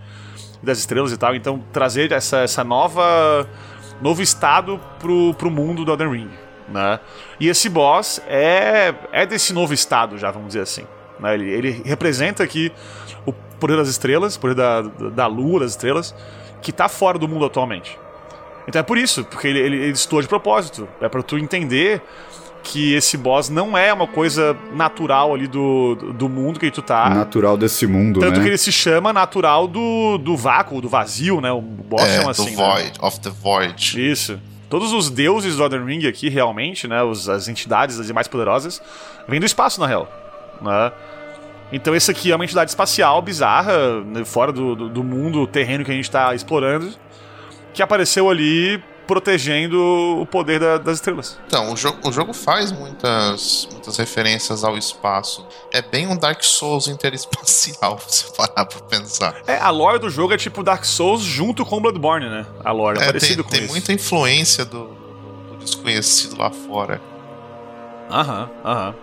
[0.61, 1.35] das estrelas e tal.
[1.35, 3.47] Então, trazer essa, essa nova.
[4.01, 6.29] novo estado pro, pro mundo do Elden Ring.
[6.67, 6.99] Né?
[7.39, 10.85] E esse boss é, é desse novo estado, já, vamos dizer assim.
[11.19, 11.33] né?
[11.33, 12.71] Ele, ele representa aqui
[13.25, 16.13] o poder das estrelas, o poder da, da lua, das estrelas,
[16.61, 17.97] que tá fora do mundo atualmente.
[18.67, 20.87] Então é por isso, porque ele, ele, ele estou de propósito.
[21.01, 22.03] É pra tu entender
[22.63, 27.09] que esse boss não é uma coisa natural ali do, do mundo que tu tá.
[27.09, 28.43] Natural desse mundo, Tanto né?
[28.43, 31.51] que ele se chama natural do, do vácuo, do vazio, né?
[31.51, 32.55] O boss é, chama do assim.
[32.55, 32.55] né?
[32.55, 34.11] Void, of the Void.
[34.11, 34.39] Isso.
[34.69, 37.01] Todos os deuses do Elden Ring aqui, realmente, né?
[37.01, 38.81] Os, as entidades as mais poderosas,
[39.27, 40.07] vêm do espaço, na real.
[40.61, 40.91] Né?
[41.71, 45.85] Então esse aqui é uma entidade espacial bizarra, né, fora do, do, do mundo terreno
[45.85, 46.91] que a gente está explorando,
[47.73, 51.35] que apareceu ali protegendo o poder da- das estrelas.
[51.47, 55.43] Então, o jogo, o jogo faz muitas, muitas referências ao espaço.
[55.73, 59.35] É bem um Dark Souls interespacial, se parar pra pensar.
[59.47, 62.45] É, a lore do jogo é tipo Dark Souls junto com Bloodborne, né?
[62.63, 63.71] A lore é, É, tem parecido com tem isso.
[63.71, 64.89] muita influência do,
[65.49, 67.01] do desconhecido lá fora.
[68.11, 68.95] Aham, aham.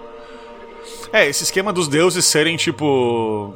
[1.13, 3.53] É, esse esquema dos deuses serem, tipo.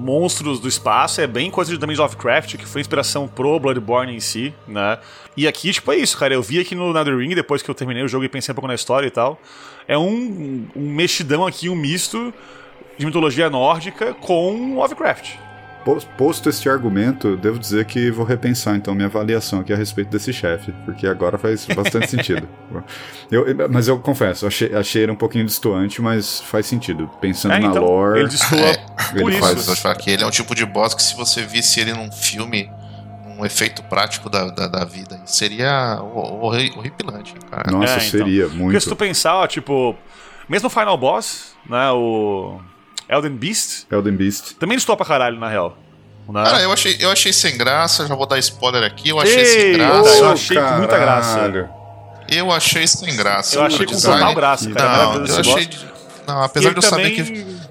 [0.00, 4.14] Monstros do espaço é bem coisa de também de Lovecraft, que foi inspiração pro Bloodborne
[4.14, 4.98] em si, né?
[5.36, 6.34] E aqui, tipo, é isso, cara.
[6.34, 8.54] Eu vi aqui no Nether Ring, depois que eu terminei o jogo e pensei um
[8.54, 9.40] pouco na história e tal.
[9.86, 12.32] É um, um mexidão aqui, um misto
[12.98, 15.49] de mitologia nórdica com Lovecraft.
[15.84, 20.10] Pos- posto este argumento, devo dizer que vou repensar então minha avaliação aqui a respeito
[20.10, 22.48] desse chefe, porque agora faz bastante sentido.
[23.30, 27.08] Eu- mas eu confesso, achei, achei ele um pouquinho distoante, mas faz sentido.
[27.20, 28.20] Pensando É, na então, lore.
[28.20, 28.76] ele destoa É,
[29.12, 29.38] por ele isso.
[29.40, 31.42] faz- Eu vou te falar que ele é um tipo de boss que se você
[31.42, 32.70] visse ele num filme,
[33.38, 37.70] um efeito prático da, da, da vida, seria hor- hor- horripilante, cara.
[37.70, 38.00] Nossa, É, então.
[38.10, 38.80] seria Porque muito.
[38.80, 39.96] se tu pensar, ó, tipo,
[40.48, 42.60] mesmo o Final Boss, né, o
[43.10, 44.54] Elden Beast, Elden Beast.
[44.58, 45.76] também destoa pra caralho, na real.
[46.28, 46.44] Né?
[46.44, 49.60] Cara, eu achei, eu achei sem graça, já vou dar spoiler aqui, eu achei sem
[49.62, 50.08] Eita, graça.
[50.18, 51.38] eu achei com muita graça.
[52.28, 53.56] Eu achei sem graça.
[53.56, 54.96] Eu achei com total graça, cara.
[55.18, 55.68] Não, eu achei.
[56.26, 57.24] Não, apesar de eu saber que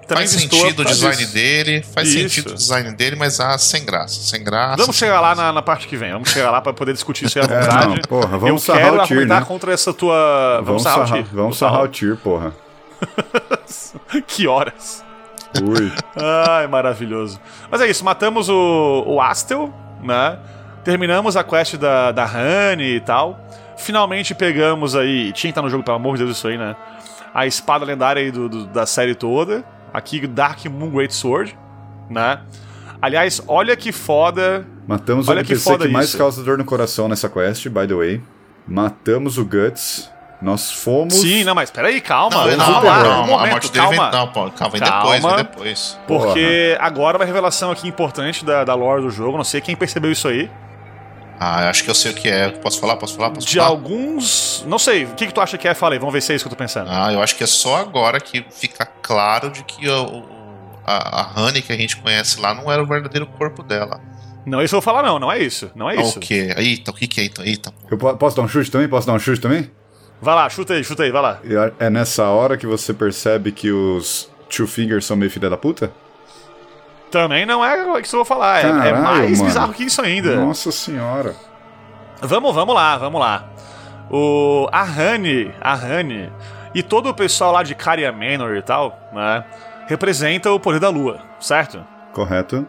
[0.10, 1.34] também faz sentido o design disso.
[1.34, 2.20] dele, faz Isso.
[2.20, 4.76] sentido o design dele, mas ah, sem graça, sem graça.
[4.78, 6.12] Vamos chegar lá na, na parte que vem.
[6.12, 7.88] Vamos chegar lá pra poder discutir isso aí à É, vontade.
[7.88, 9.46] não, porra, vamos eu sarrar quero o tier, argumentar né?
[9.46, 10.56] contra essa tua.
[10.56, 11.36] Vamos, Vamos sarrar, sarrar, o tier.
[11.36, 12.54] vamos sarrar o tier, porra.
[14.28, 15.04] Que horas.
[15.64, 15.92] Ui.
[16.48, 17.40] Ai, maravilhoso.
[17.72, 19.74] Mas é isso, matamos o, o Astel,
[20.04, 20.38] né?
[20.84, 23.40] Terminamos a quest da, da Honey e tal.
[23.78, 25.32] Finalmente pegamos aí.
[25.34, 26.76] Tinha que estar no jogo, pelo amor de Deus, isso aí, né?
[27.34, 29.64] A espada lendária aí do, do- da série toda.
[29.94, 31.58] Aqui, Dark Moon Great Sword,
[32.10, 32.40] né?
[33.02, 34.66] Aliás, olha que foda.
[34.88, 36.18] Matamos Olha o que NPC foda que mais isso.
[36.18, 38.22] causa dor no coração nessa quest, by the way.
[38.68, 40.12] Matamos o Guts.
[40.42, 41.16] Nós fomos.
[41.16, 42.46] Sim, não, mas peraí, calma.
[42.46, 44.10] Não, não, vamos não, lá, não, um a momento, morte dele calma.
[44.12, 44.20] vem.
[44.20, 45.02] Não, pô, calma, vem Calma.
[45.18, 46.00] depois, vem depois.
[46.08, 50.12] Porque agora uma revelação aqui importante da, da lore do jogo, não sei quem percebeu
[50.12, 50.50] isso aí.
[51.42, 52.50] Ah, acho que eu sei o que é.
[52.50, 52.96] Posso falar?
[52.98, 53.30] Posso falar?
[53.32, 53.68] Posso De falar?
[53.70, 54.64] alguns.
[54.68, 55.74] Não sei, o que, que tu acha que é?
[55.74, 56.90] Falei, vamos ver se é isso que eu tô pensando.
[56.92, 60.24] Ah, eu acho que é só agora que fica claro de que o-
[60.86, 64.02] a, a Honey que a gente conhece lá não era o verdadeiro corpo dela.
[64.46, 65.70] Não, isso eu vou falar, não, não é isso.
[65.76, 66.18] Não é Ah, isso.
[66.18, 66.54] O quê?
[66.58, 67.24] Eita, o que que é?
[67.24, 67.74] Eita, eita.
[67.92, 68.88] Eu po- posso dar um chute também?
[68.88, 69.70] Posso dar um chute também?
[70.22, 71.40] Vai lá, chuta aí, chuta aí, vai lá.
[71.80, 75.58] A- É nessa hora que você percebe que os Two Fingers são meio filha da
[75.58, 75.92] puta?
[77.12, 79.46] Também não é isso que eu vou falar, é- é, Caralho, mais mano.
[79.46, 80.36] bizarro que isso ainda.
[80.36, 81.36] Nossa senhora.
[82.22, 83.46] Vamos, vamos lá, vamos lá.
[84.12, 86.30] O, a Honey, a Honey
[86.76, 89.44] e todo o pessoal lá de Caria Manor e tal, né,
[89.88, 91.84] representa o poder da lua, certo?
[92.14, 92.68] Correto.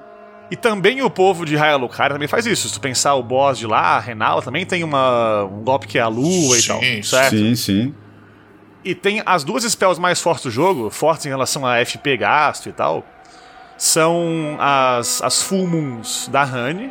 [0.51, 2.69] E também o povo de Raia Lucaria também faz isso.
[2.69, 5.97] Se tu pensar o boss de lá, a Renala, também tem uma, um golpe que
[5.99, 7.03] é a lua e Sim, tal, sim.
[7.03, 7.37] certo?
[7.37, 7.95] Sim, sim.
[8.85, 12.69] E tem as duas spells mais fortes do jogo, fortes em relação a FP gasto
[12.69, 13.05] e tal,
[13.77, 16.91] são as, as Full Moons da Honey,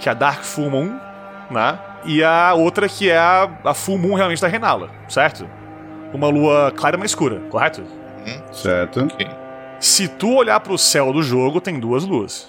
[0.00, 0.98] que é a Dark Full Moon,
[1.50, 1.78] né?
[2.04, 5.48] E a outra que é a, a Full Moon realmente da Renala, certo?
[6.12, 7.84] Uma lua clara e uma escura, correto?
[8.52, 9.04] Certo.
[9.04, 9.28] Ok.
[9.78, 12.48] Se tu olhar pro céu do jogo, tem duas luas.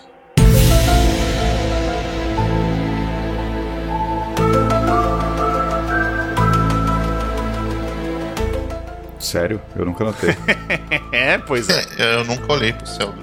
[9.28, 10.36] Sério, eu nunca notei.
[11.12, 11.84] É, pois é.
[12.18, 13.14] Eu nunca olhei pro céu.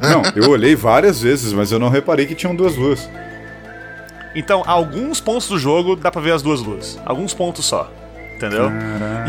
[0.00, 3.08] não, eu olhei várias vezes, mas eu não reparei que tinham duas luas.
[4.34, 6.98] Então, alguns pontos do jogo dá pra ver as duas luas.
[7.04, 7.90] Alguns pontos só.
[8.34, 8.70] Entendeu?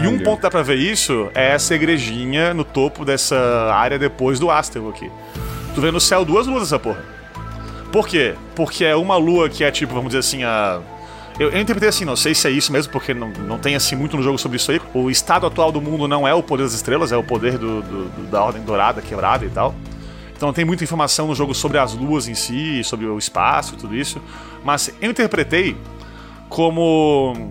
[0.02, 3.38] E um ponto que dá pra ver isso é essa igrejinha no topo dessa
[3.74, 5.12] área depois do Astel aqui.
[5.76, 7.04] Tu vê no céu duas luas essa porra.
[7.92, 8.34] Por quê?
[8.56, 10.80] Porque é uma lua que é tipo, vamos dizer assim, a.
[11.38, 13.96] Eu, eu interpretei assim, não sei se é isso mesmo, porque não, não tem assim
[13.96, 14.80] muito no jogo sobre isso aí.
[14.94, 17.82] O estado atual do mundo não é o poder das estrelas, é o poder do,
[17.82, 19.76] do- do- da ordem dourada quebrada e tal.
[20.36, 23.74] Então não tem muita informação no jogo sobre as luas em si, sobre o espaço
[23.74, 24.22] e tudo isso.
[24.64, 25.76] Mas eu interpretei
[26.48, 27.50] como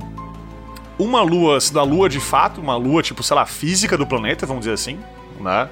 [0.98, 4.60] uma lua, da lua de fato, uma lua, tipo, sei lá, física do planeta, vamos
[4.62, 4.98] dizer assim,
[5.40, 5.68] né?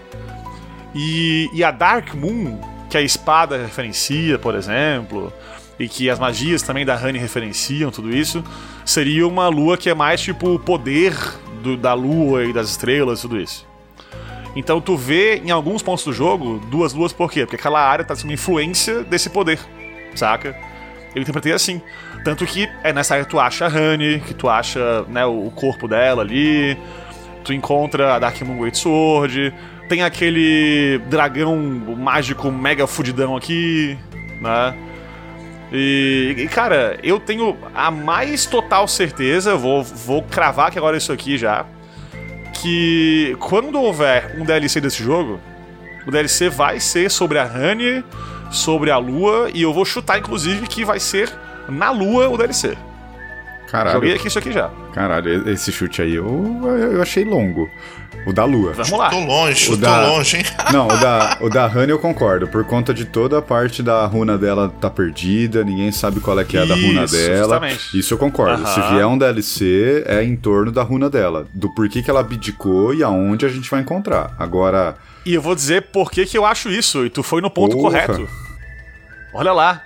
[0.95, 2.59] E, e a Dark Moon,
[2.91, 5.33] que a espada referencia, por exemplo,
[5.83, 8.45] e que as magias também da Honey referenciam, tudo isso,
[8.85, 11.13] seria uma lua que é mais tipo o poder
[11.61, 13.67] do- da lua e das estrelas, tudo isso.
[14.55, 17.41] Então tu vê em alguns pontos do jogo duas luas por quê?
[17.45, 19.59] Porque aquela área tá sob influência desse poder,
[20.15, 20.55] saca?
[21.15, 21.81] Eu interpretei assim.
[22.25, 25.51] Tanto que é nessa área que tu acha a Honey, que tu acha né, o
[25.51, 26.77] corpo dela ali,
[27.43, 29.53] tu encontra a Dark Moon Great Sword,
[29.89, 31.57] tem aquele dragão
[31.99, 33.99] mágico mega fudidão aqui,
[34.41, 34.75] né?
[35.73, 41.11] E, e, cara, eu tenho a mais total certeza, vou, vou cravar que agora isso
[41.11, 41.65] aqui já,
[42.61, 45.41] que quando houver um DLC desse jogo,
[46.07, 48.05] o DLC vai ser sobre a Honey,
[48.51, 51.33] sobre a Lua, e eu vou chutar, inclusive, que vai ser
[51.69, 52.77] na Lua o DLC.
[53.73, 53.95] Caralho.
[53.95, 54.71] Joguei aqui isso aqui já.
[54.93, 56.27] Caralho, esse chute aí eu,
[56.93, 57.69] eu achei longo.
[58.27, 58.73] O da lua.
[58.75, 59.09] Vamos lá.
[59.11, 60.45] Tô longe, O tô da- longe, hein?
[60.73, 64.05] Não, o da, o da Honey eu concordo, por conta de toda a parte da
[64.07, 67.39] runa dela tá perdida, ninguém sabe qual é que é a da runa dela.
[67.39, 67.99] justamente.
[67.99, 68.65] Isso eu concordo.
[68.69, 72.95] Se vier um DLC, é em torno da runa dela, do porquê que ela abdicou
[72.95, 74.37] e aonde a gente vai encontrar.
[74.39, 74.95] Agora,
[75.27, 77.75] E eu vou dizer por que, que eu acho isso, e tu foi no ponto
[77.77, 78.07] Porra.
[78.07, 78.29] correto.
[79.35, 79.83] Olha lá.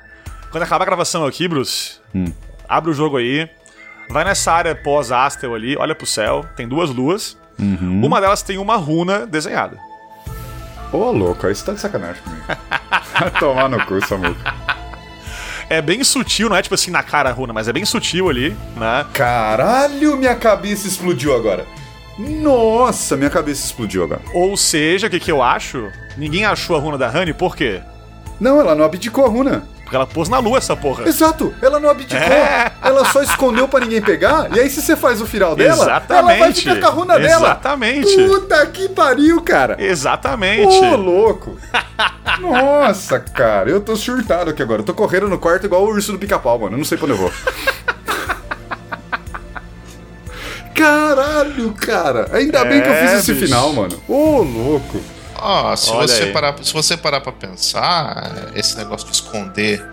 [0.50, 2.26] Quando acabar a gravação aqui, Bruce, Hum.
[2.68, 3.48] abre o jogo aí.
[4.08, 6.44] Vai nessa área pós-Astel ali, olha pro céu.
[6.56, 7.36] Tem duas luas.
[7.58, 8.04] Uhum.
[8.04, 9.78] Uma delas tem uma runa desenhada.
[10.92, 12.44] Ô, louco, aí você tá de sacanagem comigo.
[13.18, 14.54] Vai tomar no cu, Samuca.
[15.68, 18.28] É bem sutil, não é tipo assim na cara a runa, mas é bem sutil
[18.28, 19.04] ali, né?
[19.12, 21.66] Caralho, minha cabeça explodiu agora.
[22.16, 24.22] Nossa, minha cabeça explodiu agora.
[24.32, 25.90] Ou seja, o que, que eu acho?
[26.16, 27.82] Ninguém achou a runa da Honey, por quê?
[28.40, 29.64] Não, ela não abdicou a runa.
[29.86, 31.06] Porque ela pôs na lua essa porra.
[31.08, 32.18] Exato, ela não abdicou.
[32.18, 32.72] É.
[32.82, 34.48] Ela só escondeu pra ninguém pegar.
[34.52, 36.32] E aí, se você faz o final dela, Exatamente.
[36.32, 37.46] ela vai ficar com a runa dela.
[37.46, 38.16] Exatamente.
[38.26, 39.76] Puta que pariu, cara.
[39.78, 40.76] Exatamente.
[40.76, 41.56] Ô, louco.
[42.40, 44.80] Nossa, cara, eu tô surtado aqui agora.
[44.80, 46.74] Eu tô correndo no quarto igual o urso do pica-pau, mano.
[46.74, 47.32] Eu não sei pra onde eu vou.
[50.74, 52.28] Caralho, cara.
[52.32, 53.46] Ainda bem que eu fiz É, esse bicho.
[53.46, 53.96] final, mano.
[54.08, 55.00] Ô, louco.
[55.40, 56.32] Ó, se, Olha você aí.
[56.32, 59.84] parar, se você parar pra pensar, esse negócio de esconder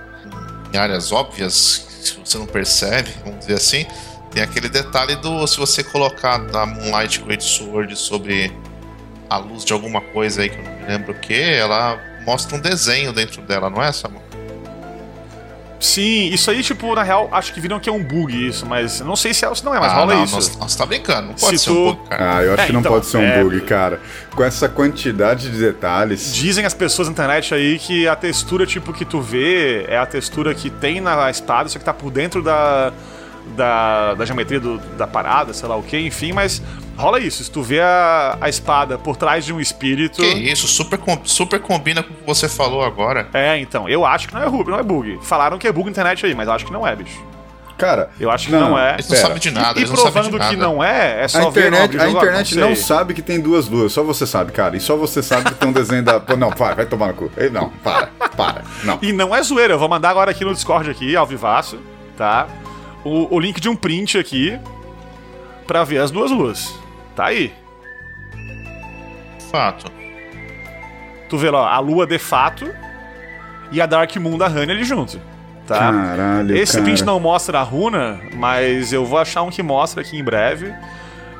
[0.73, 3.85] em áreas óbvias, se você não percebe, vamos dizer assim,
[4.31, 8.51] tem aquele detalhe do se você colocar a Moonlight Great Sword sobre
[9.29, 12.55] a luz de alguma coisa aí que eu não me lembro o que, ela mostra
[12.55, 14.22] um desenho dentro dela, não é, Samu?
[15.83, 19.01] Sim, isso aí, tipo, na real, acho que viram que é um bug isso, mas
[19.01, 20.35] não sei se é, se não é, mas rola não, isso.
[20.35, 22.37] Você você tá brincando, não pode Se ser um tu- pouco, cara.
[22.37, 23.99] Ah, eu acho É, que não então, pode ser um é, bug, cara.
[24.33, 26.33] Com essa quantidade de detalhes.
[26.33, 30.05] Dizem as pessoas na internet aí que a textura, tipo, que tu vê é a
[30.05, 32.93] textura que tem na espada, só que tá por dentro da,
[33.55, 36.61] da, da geometria do- da parada, sei lá o que, enfim, mas
[36.97, 37.43] rola isso.
[37.43, 40.21] Se tu vê a, a espada por trás de um espírito.
[40.21, 43.27] Que isso, super, com- super combina com o que você falou agora.
[43.33, 45.19] É, então, eu acho que não é bug, não é bug.
[45.23, 47.21] Falaram que é bug na internet aí, mas eu acho que não é, bicho.
[47.75, 48.93] Cara, Eu acho que não, é.
[48.93, 50.49] Eles não sabem de nada, e não de provando nada.
[50.51, 53.21] que não é, é só A ver no internet, a internet não não sabe que
[53.21, 54.77] tem duas luas, só você sabe, cara.
[54.77, 56.19] E só você sabe que tem um desenho da.
[56.19, 57.31] Pô, não, vai, vai tomar no cu.
[57.35, 58.07] Ei, Não, para,
[58.37, 58.61] para.
[58.83, 58.99] Não.
[59.01, 61.79] E não é zoeira, eu vou mandar agora aqui no Discord aqui, ao vivaço,
[62.15, 62.47] tá?
[63.03, 64.57] O, o link de um print aqui
[65.65, 66.73] pra ver as duas luas.
[67.15, 67.53] Tá aí.
[69.51, 69.91] Fato.
[71.29, 72.69] Tu vê lá, a lua de fato
[73.71, 75.19] e a Dark Moon da Honey ali junto.
[75.65, 75.79] Tá?
[75.79, 76.83] Caralho, Esse cara.
[76.83, 80.73] print não mostra a runa, mas eu vou achar um que mostra aqui em breve.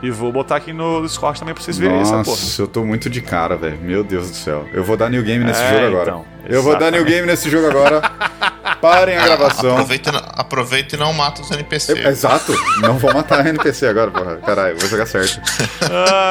[0.02, 2.26] E vou botar aqui no Discord também pra vocês verem essa porra.
[2.26, 3.78] Nossa, eu tô muito de cara, velho.
[3.82, 4.68] Meu Deus do céu.
[4.74, 6.10] Eu vou dar new game nesse É, jogo agora.
[6.10, 8.02] então, eu vou dar new game nesse jogo agora.
[8.84, 9.72] Parem a gravação.
[9.72, 11.93] Aproveita, e não- aproveita e não mata os NPC.
[11.93, 12.53] Eu- exato.
[12.81, 14.35] Não vou matar a NPC agora, porra.
[14.38, 15.41] Caralho, vou jogar certo.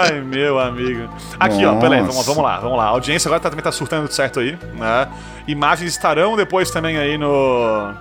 [0.04, 1.08] Ai, meu amigo.
[1.40, 2.28] Aqui, ó, peraí, vamos, Nossa.
[2.28, 2.84] vamos lá, vamos lá.
[2.84, 5.08] A audiência agora tá- também tá surtando tudo certo aí, né?
[5.48, 7.94] Imagens estarão depois também aí no,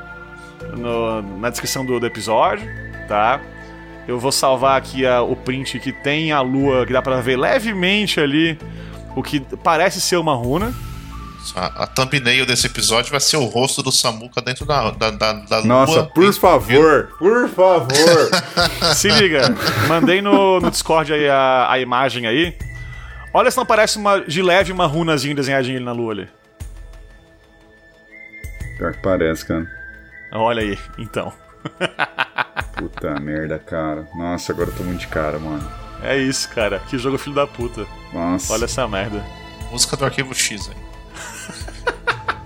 [0.76, 2.70] no- na descrição do, do episódio,
[3.08, 3.40] tá?
[4.08, 7.38] Eu vou salvar aqui a- o print que tem a lua, que dá pra ver
[7.38, 8.60] levemente ali
[9.16, 10.74] o que parece ser uma runa.
[11.56, 15.34] A, a thumbnail desse episódio vai ser o rosto do Samuka dentro da, da, da,
[15.34, 16.06] da Nossa, lua.
[16.08, 18.30] por favor, por favor.
[18.96, 19.54] Se liga,
[19.88, 22.56] mandei no, no Discord aí a, a imagem aí.
[23.34, 26.30] Olha se não parece uma, de leve uma runazinha desenhadinha ali na lua ali.
[28.78, 29.66] Pior que parece, cara.
[30.34, 31.34] Olha aí, então.
[32.78, 34.08] Puta merda, cara.
[34.16, 35.68] Nossa, agora eu tô muito de cara, mano.
[36.04, 36.80] É isso, cara.
[36.80, 37.86] Que jogo filho da puta.
[38.12, 38.54] Nossa.
[38.54, 39.24] Olha essa merda.
[39.70, 40.91] Música do arquivo X aí.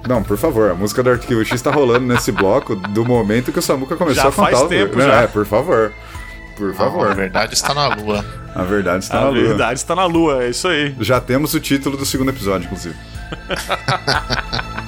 [0.07, 3.59] Não, por favor, a música do Arquivo X tá rolando nesse bloco do momento que
[3.59, 5.21] o Samuka começou Já a contar faz o- tempo, Não, já.
[5.21, 5.91] É, por favor.
[6.55, 7.13] Por A favor.
[7.15, 8.23] verdade está na lua.
[8.53, 9.43] A verdade está a na lua.
[9.43, 10.95] verdade está na lua, é isso aí.
[11.01, 12.95] Já temos o título do segundo episódio, inclusive.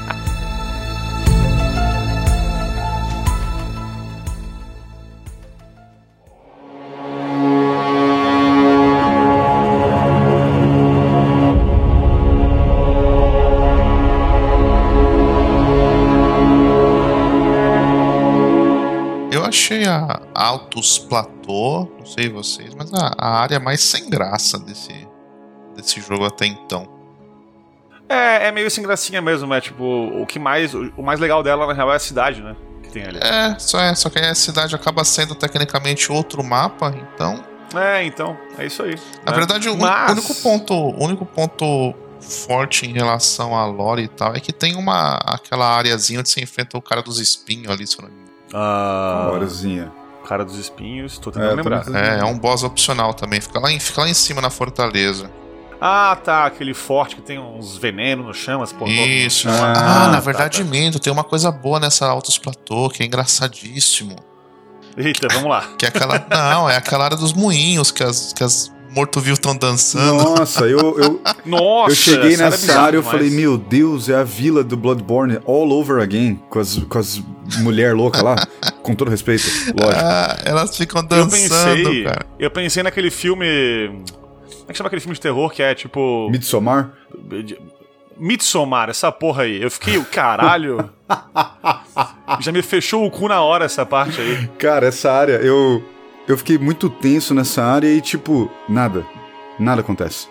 [19.58, 25.08] achei a Altos Platô, não sei vocês, mas a, a área mais sem graça desse,
[25.76, 26.88] desse jogo até então.
[28.08, 30.74] É, é meio sem gracinha mesmo, é tipo, o que mais.
[30.74, 32.56] O, o mais legal dela, na real, é a cidade, né?
[32.84, 33.20] Que tem ali.
[33.22, 37.44] É, só, é, só que aí a cidade acaba sendo tecnicamente outro mapa, então.
[37.76, 38.96] É, então, é isso aí.
[39.26, 39.38] Na né?
[39.38, 44.36] verdade, o Mas- único ponto, o único ponto forte em relação à lore e tal
[44.36, 47.98] é que tem uma aquela areazinha onde você enfrenta o cara dos espinhos ali, se
[47.98, 49.91] eu não me Ah, Horazinha.
[50.28, 51.80] cara dos espinhos, tô É, tentando tô lembrar.
[51.86, 53.40] tentando- É, é um boss opcional também.
[53.41, 55.30] Fica lá, em, fica lá em cima na fortaleza.
[55.80, 58.90] Ah, tá, aquele forte que tem uns venenos no chão, as porra.
[58.91, 59.48] Isso.
[59.48, 59.74] Ah,
[60.06, 60.69] Ah, na tá, verdade, tá.
[60.69, 60.99] minto.
[60.99, 64.15] Tem uma coisa boa nessa Altos Platô que é engraçadíssimo.
[64.98, 65.64] Eita, vamos lá.
[65.78, 66.26] Que é aquela.
[66.30, 70.24] não, é aquela área dos moinhos que as, que as morto-vivo estão dançando.
[70.24, 74.24] Nossa, eu, eu, Nossa, eu cheguei nessa área e eu falei, meu Deus, é a
[74.24, 77.22] vila do Bloodborne all over again, com as, com as
[77.60, 78.36] mulher louca lá,
[78.84, 79.44] com todo respeito,
[79.80, 80.02] lógico.
[80.04, 82.26] Ah, elas ficam Eu dançando, pensei, cara.
[82.40, 83.46] eu pensei naquele filme.
[83.88, 86.30] Como é que chama aquele filme de terror que é tipo.
[86.30, 86.92] Midsommar?
[88.18, 89.62] Midsommar, essa porra aí.
[89.62, 90.90] Eu fiquei, o caralho.
[92.42, 94.48] Já me fechou o cu na hora essa parte aí.
[94.58, 95.84] Cara, essa área, eu,
[96.28, 99.06] eu fiquei muito tenso nessa área e, tipo, nada.
[99.58, 100.28] Nada acontece.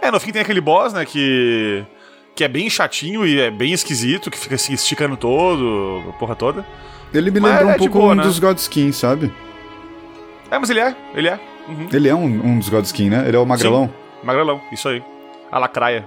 [0.00, 1.84] É, no fim tem aquele boss, né, que.
[2.34, 6.36] que é bem chatinho e é bem esquisito, que fica se esticando todo, a porra
[6.36, 6.64] toda.
[7.12, 8.22] Ele me Mas é um de pouco boa, um né?
[8.22, 9.32] dos Godskin, sabe?
[10.48, 11.40] É, mas ele é, ele é.
[11.68, 11.88] Uhum.
[11.92, 13.24] Ele é um, um dos Godskin, né?
[13.26, 13.92] Ele é o magrelão.
[14.22, 15.02] Magrelão, isso aí.
[15.50, 16.06] A lacraia.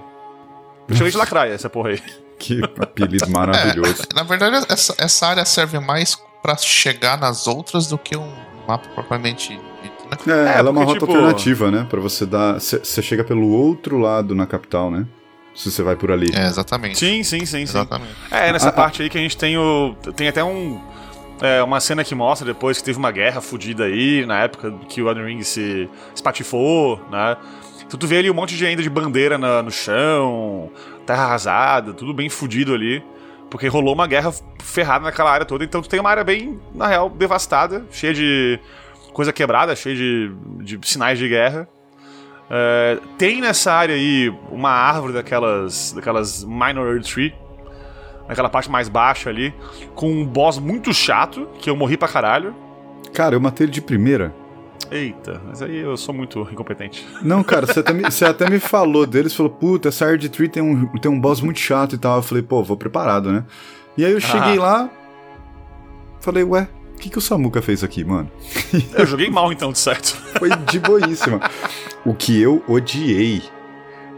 [0.88, 2.02] Eu chamei de lacraia essa porra aí.
[2.36, 4.02] Que apelido maravilhoso.
[4.12, 8.30] Na verdade, essa, essa área serve mais pra chegar nas outras do que um
[8.68, 10.52] mapa propriamente dito, né?
[10.52, 11.86] É, ela é uma rota tipo- alternativa, né?
[11.88, 12.60] Pra você dar.
[12.60, 15.06] Você chega pelo outro lado na capital, né?
[15.54, 16.30] Se você vai por ali.
[16.34, 16.98] É, exatamente.
[16.98, 17.62] Sim, sim, sim, sim.
[17.62, 18.12] Exatamente.
[18.30, 18.72] É, nessa ah.
[18.72, 19.96] parte aí que a gente tem o.
[20.14, 20.78] Tem até um.
[21.40, 25.00] é, uma cena que mostra depois que teve uma guerra fodida aí, na época que
[25.00, 27.38] o Elden Ring se espatifou, né?
[27.86, 30.70] Então tu vê ali um monte de ainda de bandeira na- no chão,
[31.06, 33.02] terra arrasada, tudo bem fudido ali.
[33.54, 35.62] Porque rolou uma guerra ferrada naquela área toda.
[35.62, 38.58] Então tu tem uma área bem, na real, devastada, cheia de
[39.12, 41.68] coisa quebrada, cheia de, de sinais de guerra.
[42.50, 47.32] É, tem nessa área aí uma árvore daquelas, daquelas Minor Tree,
[48.28, 49.54] naquela parte mais baixa ali,
[49.94, 52.56] com um boss muito chato, que eu morri pra caralho.
[53.12, 54.34] Cara, eu matei ele de primeira.
[54.90, 57.06] Eita, mas aí eu sou muito incompetente.
[57.22, 60.48] Não, cara, você até, me, você até me falou deles, falou, puta, essa Hard Tree
[60.48, 62.18] tem um, tem um boss muito chato e tal.
[62.18, 63.44] Eu falei, pô, vou preparado, né?
[63.96, 64.62] E aí eu cheguei Ah.
[64.62, 64.90] lá,
[66.20, 68.30] falei, ué, o que, que o Samuka fez aqui, mano?
[68.96, 70.16] Eu joguei mal então, de certo.
[70.38, 71.40] Foi de boíssima.
[72.04, 73.42] O que eu odiei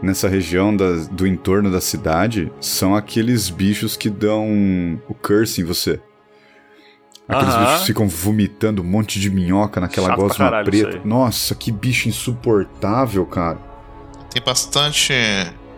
[0.01, 5.63] nessa região da- do entorno da cidade são aqueles bichos que dão o curse em
[5.63, 5.99] você.
[7.27, 7.65] Aqueles Aham.
[7.65, 10.99] bichos ficam vomitando um monte de minhoca naquela Chato pra gosma caralho isso preta.
[11.03, 11.07] aí.
[11.07, 13.57] Nossa, que bicho insuportável, cara.
[14.29, 15.13] Tem bastante.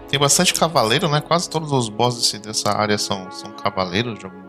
[0.10, 1.22] Tem bastante cavaleiro, né?
[1.22, 4.44] Quase todos os bosses desse- dessa área são, são cavaleiros de alguma.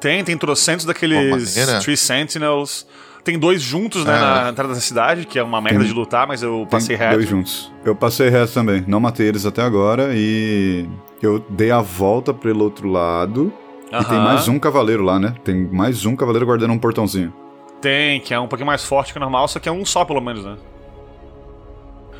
[0.00, 1.80] Tem, tem trocentos daqueles maneira.
[1.80, 2.86] Tree Sentinels.
[3.24, 4.20] Tem dois juntos, né, É.
[4.44, 6.94] na entrada da cidade, que é uma merda Tem- de lutar, mas eu Tem passei
[6.96, 7.14] reto.
[7.16, 7.72] dois juntos.
[7.84, 8.84] Eu passei reto também.
[8.86, 10.88] Não matei eles até agora e
[11.20, 13.52] eu dei a volta pelo outro lado.
[14.00, 15.34] E tem mais um cavaleiro lá, né?
[15.44, 17.32] Tem mais um cavaleiro guardando um portãozinho.
[17.80, 20.04] Tem, que é um pouquinho mais forte que o normal, só que é um só,
[20.04, 20.56] pelo menos, né?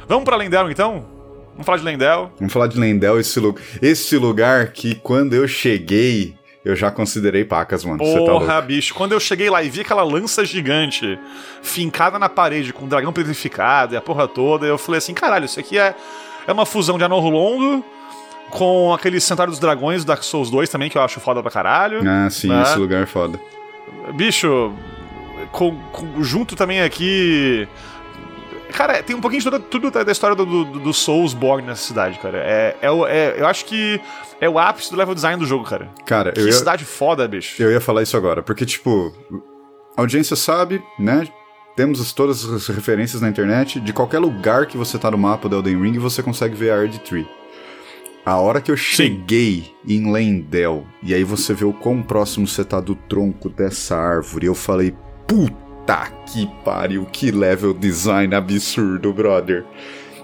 [0.09, 1.05] Vamos pra Lendel, então?
[1.53, 2.31] Vamos falar de Lendel.
[2.39, 6.35] Vamos falar de Lendel, esse, lu esse lugar que quando eu cheguei,
[6.65, 7.99] eu já considerei pacas, mano.
[7.99, 8.67] Tá Porra, louco.
[8.67, 8.95] bicho.
[8.95, 11.19] Quando eu cheguei lá e vi aquela lança gigante
[11.63, 15.47] fincada na parede com um dragão petrificado e a porra toda, eu falei assim: caralho,
[15.47, 15.95] isso aqui é,
[16.47, 17.85] é uma fusão de Anor Longo
[18.51, 21.51] com aquele Santuário dos Dragões do Dark Souls 2 também, que eu acho foda pra
[21.51, 22.01] caralho.
[22.09, 22.63] Ah, sim, né?
[22.63, 23.41] esse lugar é foda.
[24.15, 24.73] Bicho,
[25.53, 27.69] com- com- junto também aqui.
[28.73, 32.19] Cara, tem um pouquinho de toda, tudo da história do, do, do Soulsborne nessa cidade,
[32.19, 32.39] cara.
[32.39, 34.01] É, é, é- eu acho que
[34.41, 35.89] é o ápice do level design do jogo, cara.
[36.05, 37.63] Cara, Que eu ia, cidade foda, bicho.
[37.63, 39.15] eu ia falar isso agora, porque, tipo,
[39.97, 41.27] a audiência sabe, né?
[41.75, 43.81] Temos as- todas as referências na internet.
[43.81, 46.77] De qualquer lugar que você tá no mapa do Elden Ring, você consegue ver a
[46.81, 47.27] Ard Tree.
[48.27, 52.65] A hora que eu cheguei em Lendel, e aí você vê o quão próximo você
[52.65, 54.93] tá do tronco dessa árvore, eu falei,
[55.29, 59.65] puta que pariu, que level design absurdo, brother.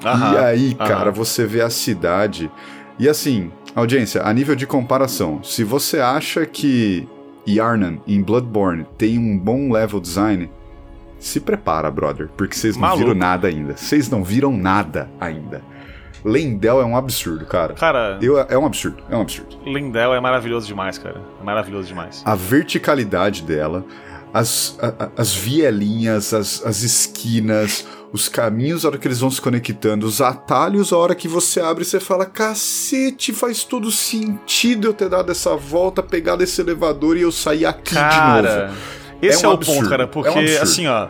[0.04, 0.88] Aham, e aí, aham.
[0.88, 2.50] cara, você vê a cidade.
[2.98, 7.08] E assim, audiência, a nível de comparação, se você acha que
[7.46, 10.50] Yarnan em Bloodborne tem um bom level design,
[11.20, 13.04] se prepara, brother, porque vocês não Maluco.
[13.04, 13.76] viram nada ainda.
[13.76, 15.62] Vocês não viram nada ainda.
[16.24, 17.74] Lendel é um absurdo, cara.
[17.74, 19.56] Cara, Eu, é um absurdo, é um absurdo.
[19.66, 21.20] Lindel é maravilhoso demais, cara.
[21.40, 22.22] É maravilhoso demais.
[22.24, 23.84] A verticalidade dela,
[24.32, 29.40] as, a- as vielinhas, as, as esquinas, os caminhos, a hora que eles vão se
[29.40, 34.94] conectando, os atalhos, a hora que você abre, você fala: cacete, faz todo sentido eu
[34.94, 38.78] ter dado essa volta, pegado esse elevador e eu sair aqui de Cara, novo.
[39.20, 41.08] esse É é, um o absurdo, ponto, cara, é um porque, assim, ó.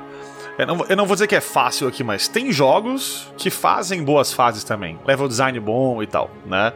[0.58, 4.04] Eu não, eu não vou dizer que é fácil aqui, mas tem jogos que fazem
[4.04, 4.98] boas fases também.
[5.06, 6.72] Level design bom e tal, né?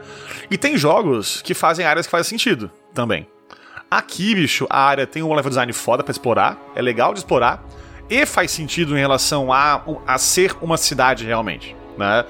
[0.50, 3.26] E tem jogos que fazem áreas que fazem sentido também.
[3.90, 7.62] Aqui, bicho, a área tem um level design foda pra explorar, é legal de explorar,
[8.08, 12.24] e faz sentido em relação a, a ser uma cidade realmente, né?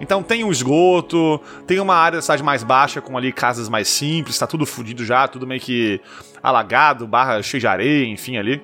[0.00, 3.86] Então tem um esgoto, tem uma área da cidade mais baixa com ali casas mais
[3.88, 6.00] simples, tá tudo fudido já, tudo meio que
[6.42, 8.62] alagado, barra cheio de areia, enfim ali.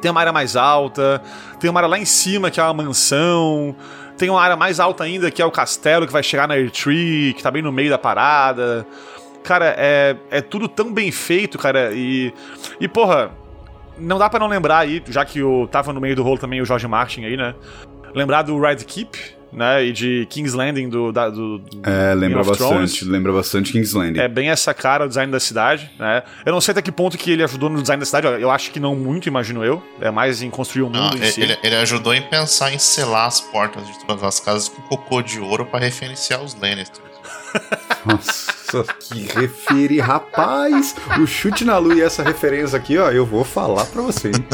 [0.00, 1.22] Tem uma área mais alta,
[1.58, 3.74] tem uma área lá em cima que é uma mansão,
[4.16, 6.70] tem uma área mais alta ainda que é o castelo que vai chegar na Air
[6.70, 8.86] Tree, que tá bem no meio da parada.
[9.42, 12.32] Cara, é, é tudo tão bem feito, cara, e.
[12.80, 13.30] E, porra,
[13.98, 16.60] não dá pra não lembrar aí, já que eu tava no meio do rolo também
[16.60, 17.54] o George Martin aí, né?
[18.14, 19.84] Lembrar do Red Keep, né?
[19.84, 21.12] E de King's Landing do.
[21.12, 22.68] da- do, do É, lembra Game of bastante.
[22.70, 23.02] Thrones.
[23.02, 24.20] Lembra bastante King's Landing.
[24.20, 26.22] É bem essa cara, o design da cidade, né?
[26.44, 28.70] Eu não sei até que ponto que ele ajudou no design da cidade, eu acho
[28.70, 29.82] que não muito, imagino eu.
[30.00, 31.40] É mais em construir o mundo Não, em ele, si.
[31.42, 35.22] ele- ele ajudou em pensar em selar as portas de todas as casas com cocô
[35.22, 37.04] de ouro pra referenciar os Lannisters.
[38.04, 40.94] Nossa, que referi, rapaz!
[41.22, 44.44] O chute na lua e essa referência aqui, ó, eu vou falar pra você, hein?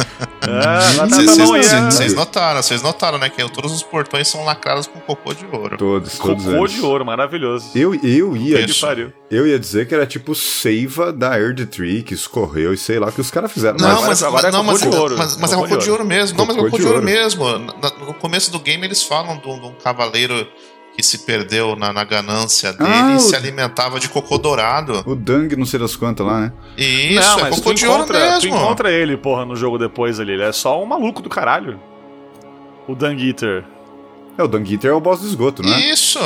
[0.42, 1.90] Ah, lá tá Vocês vocês- né?
[1.90, 3.28] vocês notaram, vocês notaram, né?
[3.28, 5.76] Que todos os portões são lacrados com cocô de ouro.
[5.76, 6.72] Todos, todos Cocô eles.
[6.72, 7.66] de ouro, maravilhoso.
[7.74, 9.12] Eu, eu ia Que pariu.
[9.30, 13.08] eu ia dizer que era tipo seiva da Erd Tree que escorreu e sei lá
[13.08, 13.76] o que os caras fizeram.
[13.78, 15.18] Não, agora- mas, agora é não, cocô mas, de ouro.
[15.18, 16.38] mas, mas é Cocô de cocô de ouro mesmo.
[16.38, 17.10] Não, mas é Cocô cocô de de ouro ouro.
[17.12, 17.58] mesmo.
[18.06, 20.46] No começo do game eles falam de um, de um cavaleiro
[21.00, 25.02] que se perdeu na, na ganância dele Ah, e o- se alimentava de cocô dourado.
[25.06, 26.52] O Dang, não sei das quantas lá, né?
[26.76, 28.56] E isso, não, é mas cocô tu de ouro encontra, tu mesmo.
[28.56, 30.32] encontra ele, porra, no jogo depois ali.
[30.32, 31.80] Ele é só um maluco do caralho.
[32.86, 33.64] O Dung Eater.
[34.38, 35.78] É, o Dung Eater é o boss do esgoto, né?
[35.80, 36.18] Isso.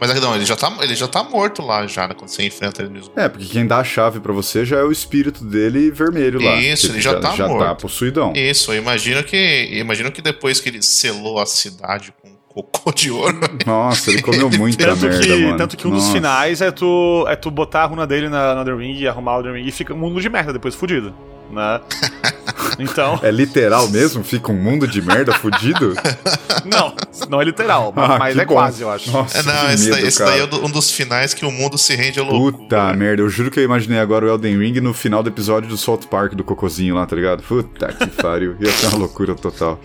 [0.00, 2.82] Mas não, ele já, tá, ele já tá morto lá já, né, quando você enfrenta
[2.82, 3.12] ele mesmo.
[3.14, 6.56] É, porque quem dá a chave pra você já é o espírito dele vermelho lá.
[6.56, 7.64] Isso, ele já tá já morto.
[7.64, 8.32] tá possuidão.
[8.34, 9.36] Isso, eu imagino que.
[9.36, 12.23] eu imagino que depois que ele selou a cidade com
[12.54, 13.36] cocô de ouro.
[13.66, 15.56] Nossa, ele comeu muita Tanto merda, que, mano.
[15.56, 16.12] tanto que um dos Nossa.
[16.14, 19.38] finais é tu, é tu botar a runa dele na, na The Ring e arrumar
[19.38, 21.14] o The Ring e fica um mundo de merda depois fudido.
[21.50, 21.80] Né?
[22.76, 24.24] Então, É literal mesmo?
[24.24, 25.94] Fica um mundo de merda fudido?
[26.66, 26.92] não,
[27.30, 28.54] não é literal, Ah, mas é bom.
[28.54, 29.12] quase, eu acho.
[29.12, 30.30] Nossa, É, não, esse, medo, daí, esse cara.
[30.32, 32.56] daí é um dos finais que o mundo se rende à loucura.
[32.58, 35.68] Puta merda, eu juro que eu imaginei agora o Elden Ring no final do episódio
[35.68, 37.44] do South Park do Cocozinho lá, tá ligado?
[37.44, 39.78] Puta que pariu, ia ser uma loucura total.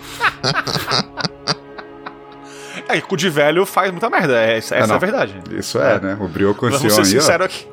[2.89, 4.95] É, cu de velho faz muita merda, é, essa essa é, não.
[4.95, 5.35] a verdade.
[5.51, 6.17] Isso é, né?
[6.19, 7.21] O Brioco Vamos Ancião ser aí, ó.
[7.21, 7.67] sinceros aqui.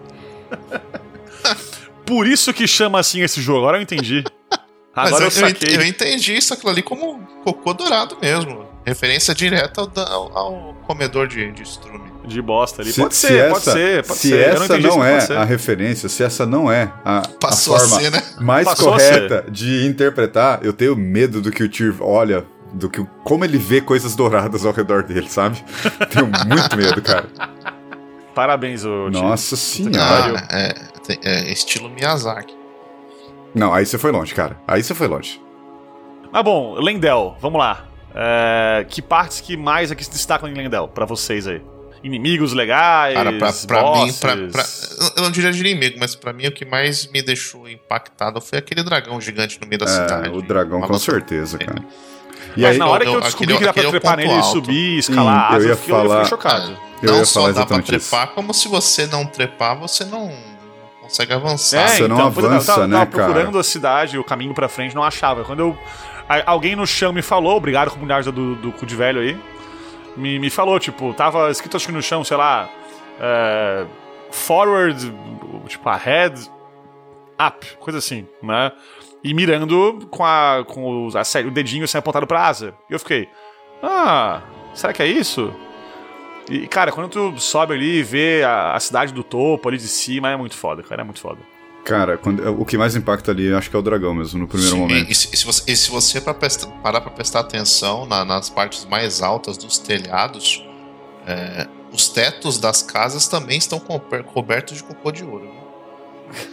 [2.05, 4.22] Por isso que chama assim esse jogo, agora eu entendi.
[4.94, 5.76] Agora eu, eu, saquei.
[5.76, 8.64] eu entendi isso aquilo ali como cocô dourado mesmo.
[8.84, 12.06] Referência direta ao, ao- ao comedor de, de estrume.
[12.24, 12.93] De bosta ali.
[12.93, 14.38] Se- pode se ser, essa- pode ser, pode se ser.
[14.48, 15.36] Essa não, isso, é ser.
[15.36, 18.22] a referência, se essa não é a, a Passou a forma ser, né?
[18.40, 22.44] mais Passou a correta de interpretar, eu tenho medo do que o Tyr olha,
[22.77, 25.62] do que como ele vê coisas douradas ao redor dele, sabe?
[26.12, 27.27] tenho muito medo, cara.
[28.35, 29.23] Parabéns, ô tio.
[29.23, 29.98] Nossa senhora.
[29.98, 30.36] pariu.
[30.36, 32.55] Ah, é, é estilo Miyazaki.
[33.55, 34.59] Não, aí você foi longe, cara.
[34.69, 35.40] Aí você foi longe.
[36.31, 37.86] Mas bom, Lendel, vamos lá.
[38.15, 41.62] É, que partes que mais aqui se destacam em Lendel, pra vocês aí?
[42.05, 44.20] Inimigos legais, Cara, pra, pra mim, bosses...
[44.20, 44.65] pra, pra-
[45.16, 48.59] eu não diria de inimigo, mas pra mim o que mais me deixou impactado foi
[48.59, 50.28] aquele dragão gigante no meio da É, cidade.
[50.28, 51.82] o dragão, com certeza, cara.
[52.57, 54.16] E Mas aí, na hora que eu eu- descobri aquele- que dá pra é trepar
[54.16, 54.47] nele, alto.
[54.53, 56.78] subir, escalar Sim, eu ia eu fiquei- eu falar- fiquei chocado.
[57.03, 58.11] Eu não ia só falar dá pra exatamente isso.
[58.11, 60.33] trepar, como se você não trepar, você não
[61.03, 61.83] consegue avançar.
[61.83, 63.24] É, Você não então, pois é, eu avança, tava, né, tava cara?
[63.27, 65.45] procurando a cidade, o caminho pra frente, não achava.
[65.45, 65.79] Quando eu.
[66.47, 69.39] Alguém no chão me falou, obrigado, comunidade do, do cu de velho aí.
[70.16, 72.69] Me, me falou, tipo, tava escrito acho que no chão, sei lá.
[73.21, 73.85] é,
[74.30, 75.13] forward,
[75.69, 76.51] tipo, ahead,
[77.40, 78.72] up, coisa assim, né?
[79.24, 82.74] E mirando com, a, com os- a, o dedinho assim apontado pra asa.
[82.88, 83.28] E eu fiquei,
[83.82, 84.43] ah,
[84.74, 85.53] será que é isso?
[86.48, 89.88] E, cara, quando tu sobe ali e vê a, a cidade do topo ali de
[89.88, 91.40] cima, é muito foda, cara, é muito foda.
[91.85, 94.74] Cara, quando- o que mais impacta ali, acho que é o dragão mesmo, no primeiro
[94.74, 95.11] Sim, momento.
[95.11, 98.24] E, se, e se você, e se você pra prestar- parar pra prestar atenção na-
[98.24, 100.64] nas partes mais altas dos telhados,
[101.27, 105.48] é, os tetos das casas também estão cober- cobertos de cocô de ouro.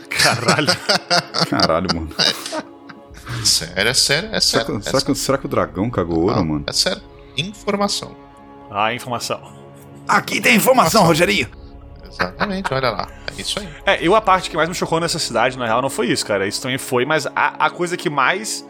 [0.10, 0.68] Caralho.
[1.50, 2.10] Caralho, mano.
[3.44, 4.80] Sério, é sério, é Será sério.
[4.82, 6.50] que, é será, que, será que o dragão cagou ouro, sério.
[6.50, 6.64] mano?
[6.68, 7.02] É sério.
[7.38, 8.16] Informação.
[8.72, 9.42] Ah, informação.
[10.08, 11.48] Aqui tem informação, Rogerinho!
[12.08, 13.08] Exatamente, olha lá.
[13.38, 13.68] É isso aí.
[13.86, 16.26] É, eu a parte que mais me chocou nessa cidade, na real, não foi isso,
[16.26, 16.48] cara.
[16.48, 18.66] Isso também foi, mas a, a coisa que mais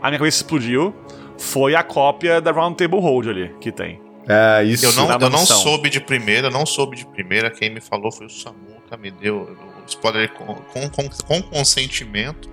[0.00, 0.94] a minha cabeça explodiu
[1.38, 4.00] foi a cópia da Round Table Hold ali, que tem.
[4.28, 4.86] É, isso.
[4.86, 7.50] Eu não, eu não soube de primeira, não soube de primeira.
[7.50, 12.50] Quem me falou foi o Samuca, me deu o spoiler com, com, com, consentimento.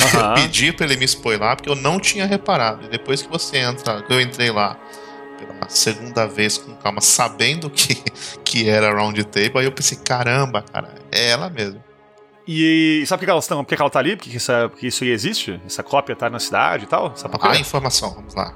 [0.00, 0.28] Aham.
[0.28, 2.86] Eu pedi pra ele me spoiler porque eu não tinha reparado.
[2.86, 4.78] E depois que você entra, que eu entrei lá
[5.38, 7.94] pela segunda vez com calma, sabendo que,
[8.44, 11.82] que era Round Table, aí eu pensei, caramba, cara, é ela mesmo.
[12.46, 13.64] E sabe por que estão?
[13.64, 14.16] Por que ela tá ali?
[14.16, 15.60] Por que, essa, por que isso aí existe?
[15.64, 17.16] Essa cópia tá na cidade e tal?
[17.16, 18.54] Sabe por A informação, vamos lá.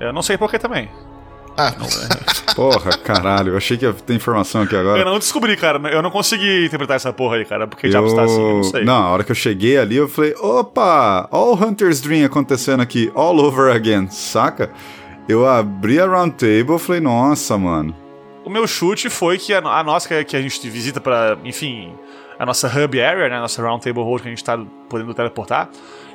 [0.00, 0.90] Eu não sei por que também.
[1.56, 1.72] Ah,
[2.54, 4.98] Porra, caralho, eu achei que ia ter informação aqui agora.
[5.00, 5.78] Eu não descobri, cara.
[5.90, 7.66] Eu não consegui interpretar essa porra aí, cara.
[7.66, 8.84] Porque diabos tá assim, eu não sei.
[8.84, 13.10] Não, a hora que eu cheguei ali, eu falei, opa, all Hunter's Dream acontecendo aqui,
[13.14, 14.70] all over again, saca?
[15.28, 17.94] Eu abri a round table e falei, nossa, mano.
[18.44, 21.92] O meu chute foi que a, a nossa, que a- gente visita pra, enfim,
[22.38, 23.36] a nossa hub area, né?
[23.36, 24.58] A nossa round table road que a gente tá
[24.88, 25.70] podendo teleportar,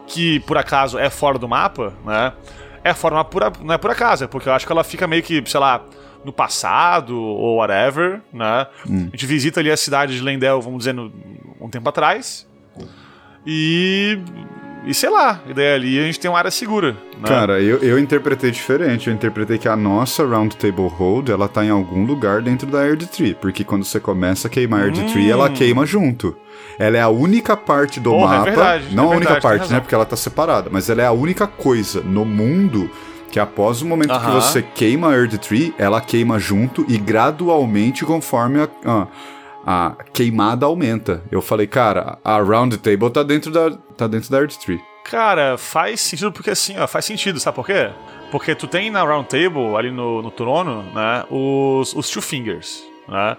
[0.05, 2.33] que por acaso é fora do mapa, né?
[2.83, 4.71] É fora do mapa por, a- não é por acaso, é porque eu acho que
[4.71, 5.83] ela fica meio que, sei lá,
[6.23, 8.67] no passado ou whatever, né?
[8.85, 11.11] A gente visita ali a cidade de Lendel, vamos dizer, no-
[11.61, 12.47] um tempo atrás.
[13.45, 14.19] E.
[14.85, 16.93] E sei lá, e daí ali a gente tem uma área segura.
[16.93, 17.27] Né?
[17.27, 19.07] Cara, eu, eu interpretei diferente.
[19.09, 22.87] Eu interpretei que a nossa Round Table Hold, ela tá em algum lugar dentro da
[22.87, 23.35] Erd Tree.
[23.35, 26.35] Porque quando você começa a queimar a Erd Tree, ela queima junto.
[26.79, 28.19] Ela é a única parte do Hum.
[28.19, 28.49] Porra, é mapa.
[28.51, 29.79] verdade, não é a única verdade, tem parte, né?
[29.81, 30.69] Porque ela tá separada.
[30.71, 32.89] Mas ela é a única coisa no mundo
[33.29, 34.41] que após o momento que Aham.
[34.41, 38.69] você queima a Erd Tree, ela queima junto e gradualmente conforme a.
[38.85, 39.07] a
[39.65, 41.23] a queimada aumenta.
[41.31, 44.79] Eu falei, cara, a Round Table tá dentro da, tá dentro da Erd Tree.
[45.03, 47.89] Cara, faz sentido porque assim, ó, faz sentido, sabe por quê?
[48.31, 52.83] Porque tu tem na Round Table, ali no, no trono, né, os, os Two Fingers,
[53.07, 53.35] né?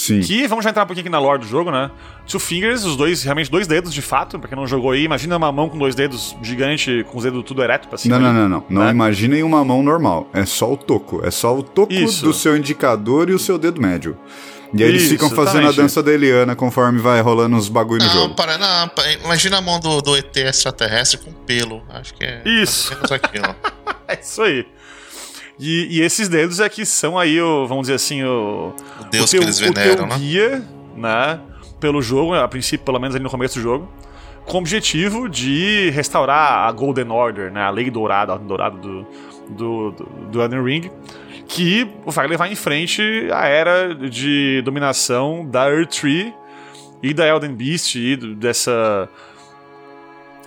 [0.00, 0.20] Sim.
[0.20, 1.90] Que, vamos já entrar um pouquinho aqui na lore do jogo, né?
[2.26, 5.36] Two Fingers, os dois, realmente dois dedos de fato, pra quem não jogou aí, imagina
[5.36, 8.18] uma mão com dois dedos gigante, com os dedos tudo ereto pra cima.
[8.18, 8.64] Não, não, ali, não, não.
[8.70, 8.90] Não né?
[8.90, 10.30] imaginem uma mão normal.
[10.32, 11.20] É só o toco.
[11.24, 12.24] É só o toco Isso.
[12.24, 14.16] do seu indicador e o seu dedo médio.
[14.72, 18.00] E aí eles Isso, ficam fazendo a dança da Eliana conforme vai rolando os bagulho
[18.00, 18.34] no não, jogo.
[18.36, 21.82] para, não, pa- imagina a mão do, do ET extraterrestre com pelo.
[21.88, 22.92] Acho que é Isso.
[24.06, 24.66] É isso aí.
[25.58, 29.26] E, e esses dedos é que são aí, o, vamos dizer assim, o, O Deus
[29.26, 30.16] o teu, que eles o teu veneram, né?
[30.18, 30.64] guia,
[30.96, 31.38] né,
[31.78, 33.88] pelo jogo, a princípio, pelo menos ali no começo do jogo,
[34.46, 38.76] com o objetivo de restaurar a Golden Order, né, a lei dourada, a ordem dourada
[38.78, 39.06] do,
[39.50, 40.90] do, do, do Elden Ring,
[41.52, 46.32] que vai levar em frente a era de dominação da Earth Tree
[47.02, 49.08] e da Elden Beast e dessa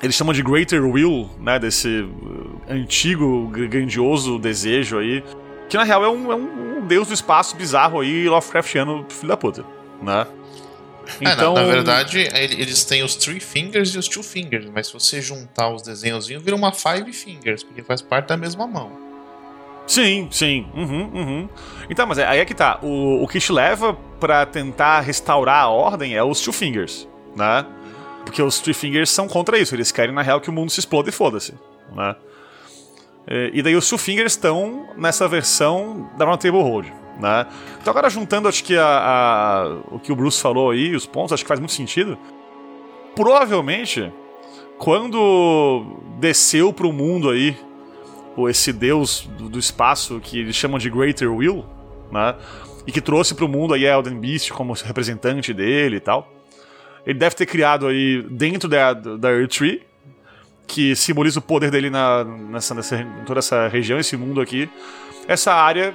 [0.02, 1.60] eles chamam de Greater Will, né?
[1.60, 5.24] Desse uh, antigo, gr- grandioso desejo aí.
[5.70, 9.28] Que na real é um, é um- um deus do espaço bizarro aí, Lovecraftiano, filho
[9.30, 9.66] da puta,
[10.02, 10.26] né?
[11.22, 14.88] É, na, na verdade, ele- eles têm os Three Fingers e os Two Fingers, mas
[14.88, 19.03] se você juntar os desenhozinhos, vira uma Five Fingers, porque faz parte da mesma mão.
[19.86, 20.66] Sim, sim.
[20.74, 21.50] Uhum, uhum.
[21.90, 22.80] Então, mas é- aí é que tá.
[22.82, 27.66] O, o que te leva pra tentar restaurar a ordem é os Two Fingers, né?
[28.26, 29.76] Porque os Three Fingers são contra isso.
[29.76, 31.54] Eles querem, na real, que o mundo se exploda e foda-se,
[31.94, 32.16] né?
[33.28, 36.86] É, E daí os Two Fingers estão nessa versão da Round Table Hold,
[37.20, 37.46] né?
[37.82, 41.34] Então agora juntando, acho que a, a- o que o Bruce falou aí, os pontos,
[41.34, 42.18] acho que faz muito sentido.
[43.16, 44.12] Provavelmente,
[44.78, 45.86] quando
[46.20, 47.58] desceu pro mundo aí
[48.50, 51.66] esse deus do, espaço que eles chamam de Greater Will,
[52.12, 52.36] né?
[52.86, 56.32] E que trouxe pro mundo aí Elden Beast como representante dele e tal.
[57.06, 59.84] Ele deve ter criado aí dentro da, da Earth Tree,
[60.68, 64.70] que simboliza o poder dele na, nessa, nessa, toda essa região, esse mundo aqui,
[65.28, 65.94] essa área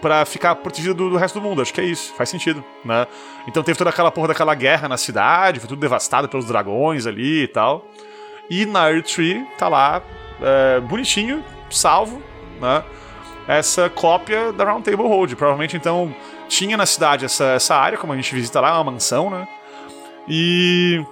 [0.00, 1.62] pra ficar protegido do, do resto do mundo.
[1.62, 3.06] Acho que é isso, faz sentido, né?
[3.46, 7.44] Então teve toda aquela porra daquela guerra na cidade, foi tudo devastado pelos dragões ali
[7.44, 7.86] e tal.
[8.50, 10.02] E na Earth Tree tá lá,
[10.42, 12.22] é, bonitinho, salvo,
[12.60, 12.82] né?
[13.48, 15.34] Essa cópia da Round Table Hold.
[15.34, 16.14] Provavelmente então
[16.48, 19.48] tinha na cidade essa, essa área, como a gente visita lá, uma mansão, né?
[20.28, 21.04] E.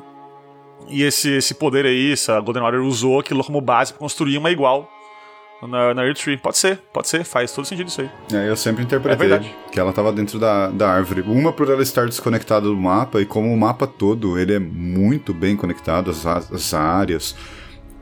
[0.89, 4.51] E esse, esse poder aí, essa Golden Order usou aquilo como base pra construir uma
[4.51, 4.91] igual
[5.63, 6.37] na, na Earth Tree.
[6.37, 8.11] Pode ser, pode ser, faz todo sentido isso aí.
[8.33, 11.23] É, eu sempre interpretei É que ela tava dentro da, da árvore.
[11.23, 15.33] Uma por ela estar desconectada do mapa, e como o mapa todo ele é muito
[15.33, 17.37] bem conectado, as, as áreas,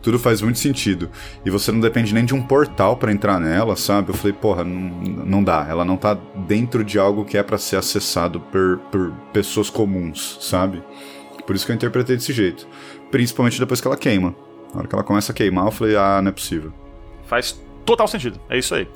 [0.08, 1.10] tudo faz muito sentido.
[1.44, 4.08] E você não depende nem de um portal pra entrar nela, sabe?
[4.08, 4.80] Eu falei, porra, não,
[5.26, 5.66] não dá.
[5.68, 6.14] Ela não tá
[6.46, 10.82] dentro de algo que é pra ser acessado por, por pessoas comuns, sabe?
[11.46, 12.66] Por isso que eu interpretei desse jeito.
[13.10, 14.34] Principalmente depois que ela queima.
[14.72, 16.72] Na hora que ela começa a queimar, eu falei, ah, não é possível.
[17.26, 18.88] Faz total sentido, é isso aí.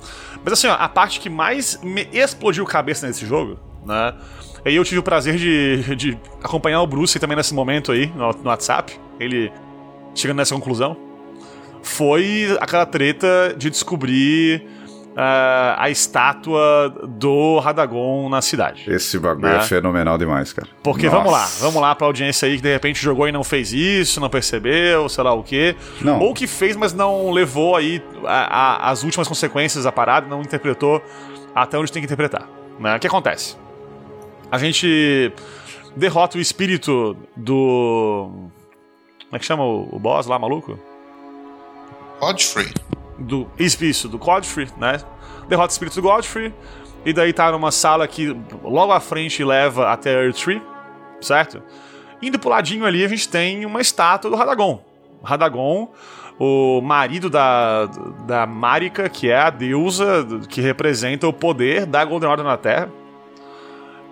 [0.43, 4.15] Mas assim, ó, a parte que mais me explodiu cabeça nesse jogo, né?
[4.65, 8.31] Aí eu tive o prazer de, de acompanhar o Bruce também nesse momento aí, no,
[8.31, 9.51] no WhatsApp, ele
[10.15, 10.95] chegando nessa conclusão.
[11.81, 14.65] Foi aquela treta de descobrir
[15.17, 18.85] ah, a estátua do Radagon na cidade.
[18.87, 19.57] Esse bagulho Né?
[19.57, 20.67] é fenomenal demais, cara.
[20.81, 21.17] Porque Nossa.
[21.17, 24.19] vamos lá, vamos lá pra audiência aí que de repente jogou e não fez isso,
[24.21, 25.75] não percebeu, sei lá o quê.
[26.01, 26.19] Não.
[26.19, 30.41] Ou que fez, mas não levou aí a- a- as últimas consequências da parada, não
[30.41, 31.01] interpretou
[31.53, 32.47] até onde tem que interpretar.
[32.79, 32.95] Né?
[32.95, 33.55] O que acontece?
[34.49, 35.31] A gente
[35.95, 38.31] derrota o espírito do.
[39.33, 40.77] Como é que chama o, o boss lá, maluco?
[42.19, 42.71] Godfrey.
[43.17, 45.01] do isso, do Godfrey, né?
[45.47, 46.53] Derrota o espírito do Godfrey.
[47.03, 48.27] E daí tá numa sala que
[48.63, 50.61] logo à frente leva até Earth Tree,
[51.19, 51.63] certo?
[52.21, 54.85] Indo pro ladinho ali a gente tem uma estátua do Radagon.
[55.23, 55.91] Radagon,
[56.39, 57.87] o marido da,
[58.27, 62.87] da Marika, que é a deusa que representa o poder da Golden Order na Terra.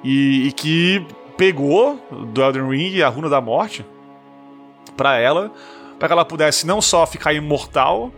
[0.04, 1.06] E, e que
[1.38, 3.86] pegou do Elden Ring a runa da morte
[5.02, 5.52] para ela,
[5.98, 8.12] para que ela pudesse não só ficar imortal,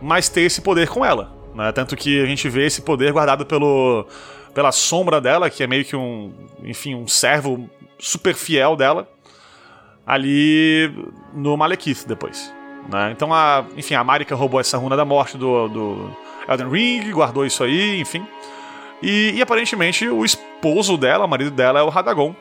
[0.00, 1.30] mas ter esse poder com ela.
[1.54, 1.70] Né?
[1.72, 4.06] Tanto que a gente vê esse poder guardado pelo,
[4.54, 9.06] pela sombra dela, que é meio que um, enfim, um servo super fiel dela,
[10.06, 10.90] ali
[11.34, 12.50] no Malekith depois.
[12.90, 13.12] Né?
[13.12, 16.10] Então, a, enfim, a Marika roubou essa runa da morte do, do
[16.48, 18.26] Elden Ring, guardou isso aí, enfim.
[19.02, 22.34] E, e, aparentemente o esposo dela, o marido dela, é o Radagon.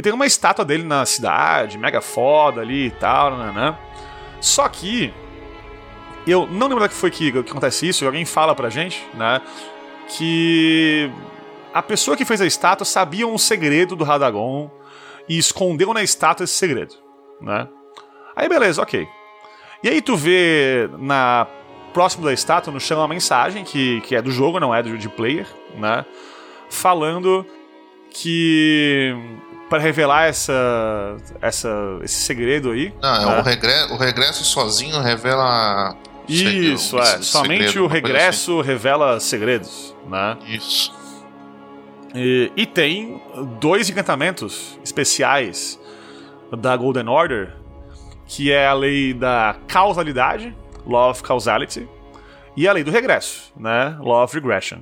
[0.00, 3.76] E tem uma estátua dele na cidade, mega foda ali e tal, né?
[4.40, 5.12] Só que
[6.26, 9.42] eu não lembro que foi que, que acontece isso, alguém fala pra gente, né?
[10.08, 11.12] Que
[11.74, 14.70] a pessoa que fez a estátua sabia um segredo do Radagon
[15.28, 16.94] e escondeu na estátua esse segredo,
[17.38, 17.68] né?
[18.34, 19.06] Aí beleza, ok.
[19.82, 21.46] E aí tu vê na
[21.92, 24.96] próximo da estátua no chão uma mensagem que, que é do jogo, não é do
[24.96, 25.46] de player,
[25.76, 26.06] né?
[26.70, 27.44] Falando
[28.08, 29.14] que
[29.70, 31.70] para revelar essa, essa,
[32.02, 32.92] esse segredo aí.
[33.00, 33.38] Não, né?
[33.38, 35.96] o, regresso, o regresso sozinho revela.
[36.28, 37.22] Isso, segredo, é.
[37.22, 40.36] Somente segredo, o regresso revela segredos, né?
[40.40, 40.56] assim.
[40.56, 41.00] Isso.
[42.12, 43.22] E, e tem
[43.60, 45.78] dois encantamentos especiais
[46.58, 47.54] da Golden Order,
[48.26, 51.88] que é a lei da causalidade, Law of Causality,
[52.56, 53.96] e a lei do regresso, né?
[54.00, 54.80] Law of Regression.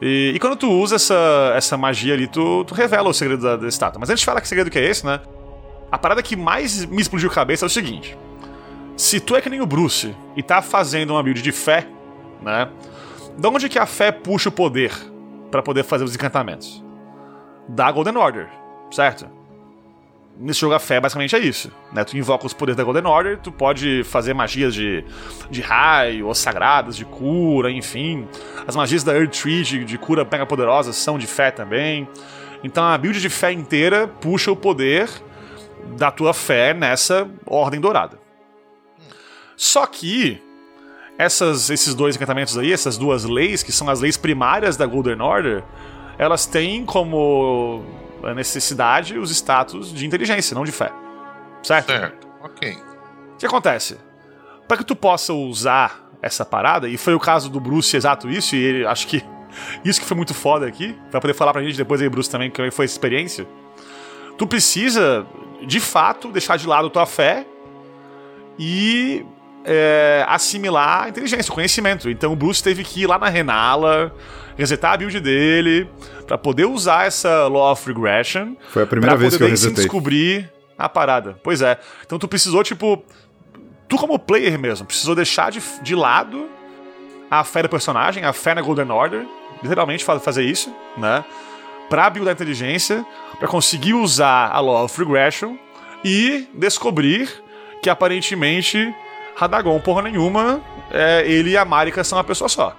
[0.00, 3.56] E, e quando tu usa essa, essa magia ali, tu, tu revela o segredo da,
[3.56, 3.98] da estátua.
[3.98, 5.20] Mas antes de falar que segredo que é esse, né?
[5.90, 8.16] A parada que mais me explodiu a cabeça é o seguinte:
[8.96, 11.86] se tu é que nem o Bruce e tá fazendo uma build de fé,
[12.42, 12.68] né?
[13.36, 14.92] De onde que a fé puxa o poder
[15.50, 16.84] para poder fazer os encantamentos?
[17.68, 18.48] Da Golden Order,
[18.90, 19.37] certo?
[20.40, 22.04] Nesse jogo a fé basicamente é isso, né?
[22.04, 25.04] Tu invoca os poderes da Golden Order, tu pode fazer magias de,
[25.50, 28.28] de raio, ou sagradas, de cura, enfim.
[28.64, 32.08] As magias da Earth Tree de, de cura mega poderosas são de fé também.
[32.62, 35.08] Então a build de fé inteira puxa o poder
[35.96, 38.18] da tua fé nessa ordem dourada.
[39.56, 40.40] Só que
[41.18, 45.20] essas, esses dois encantamentos aí, essas duas leis, que são as leis primárias da Golden
[45.20, 45.64] Order,
[46.16, 47.82] elas têm como
[48.34, 50.92] necessidade os status de inteligência, não de fé.
[51.62, 51.86] Certo?
[51.86, 52.28] Certo.
[52.42, 52.76] Ok.
[53.34, 53.98] O que acontece?
[54.66, 58.56] Para que tu possa usar essa parada, e foi o caso do Bruce exato isso,
[58.56, 59.24] e ele acho que
[59.84, 62.50] isso que foi muito foda aqui, pra poder falar pra gente depois aí, Bruce, também,
[62.50, 63.46] que foi essa experiência.
[64.36, 65.26] Tu precisa,
[65.66, 67.46] de fato, deixar de lado tua fé
[68.58, 69.24] e
[69.64, 72.08] é, assimilar a inteligência, o conhecimento.
[72.08, 74.14] Então o Bruce teve que ir lá na Renala,
[74.58, 75.88] resetar a build dele,
[76.26, 78.54] pra poder usar essa Law of Regression.
[78.70, 79.74] Foi a primeira pra vez poder que eu resetei.
[79.84, 81.38] descobrir a parada.
[81.42, 81.78] Pois é.
[82.04, 83.02] Então tu precisou, tipo.
[83.88, 86.46] Tu, como player mesmo, precisou deixar de, de lado
[87.30, 89.24] a fé do personagem, a fé na Golden Order.
[89.62, 91.24] Literalmente fa- fazer isso, né?
[91.88, 93.04] Pra buildar a inteligência,
[93.38, 95.56] pra conseguir usar a Law of Regression
[96.04, 97.28] e descobrir
[97.82, 98.94] que aparentemente
[99.34, 102.76] Radagon, porra nenhuma, é, ele e a Marika são uma pessoa só.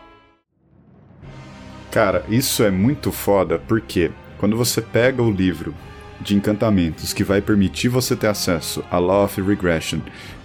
[1.92, 5.74] Cara, isso é muito foda porque quando você pega o livro
[6.22, 10.00] de encantamentos que vai permitir você ter acesso a Law of Regression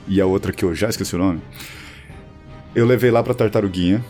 [0.07, 1.41] e a outra que eu já esqueci o nome,
[2.75, 4.05] eu levei lá pra Tartaruguinha.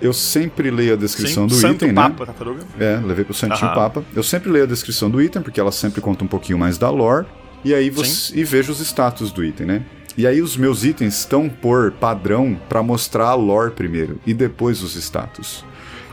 [0.00, 2.26] Eu sempre leio a descrição do Santo item, Papa, né?
[2.26, 2.64] tartaruga.
[2.78, 3.74] É, levei pro Santinho Aham.
[3.74, 4.04] Papa.
[4.14, 6.88] Eu sempre leio a descrição do item, porque ela sempre conta um pouquinho mais da
[6.88, 7.26] lore.
[7.64, 9.82] E aí você e vejo os status do item, né?
[10.16, 14.82] E aí os meus itens estão por padrão pra mostrar a lore primeiro e depois
[14.82, 15.64] os status.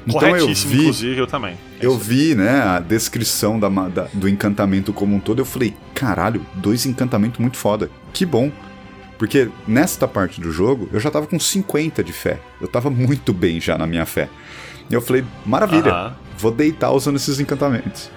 [0.08, 1.58] Então eu vi, inclusive, eu também.
[1.82, 6.46] eu vi, né, a descrição da, da- do encantamento como um todo, eu falei, caralho,
[6.56, 7.90] dois encantamentos muito foda.
[8.14, 8.52] Que bom.
[9.18, 12.38] Porque nesta parte do jogo, eu já tava com 50 de fé.
[12.62, 14.28] Eu tava muito bem já na minha fé.
[14.90, 16.16] E eu falei, maravilha, Aham.
[16.38, 18.12] vou deitar usando esses encantamentos.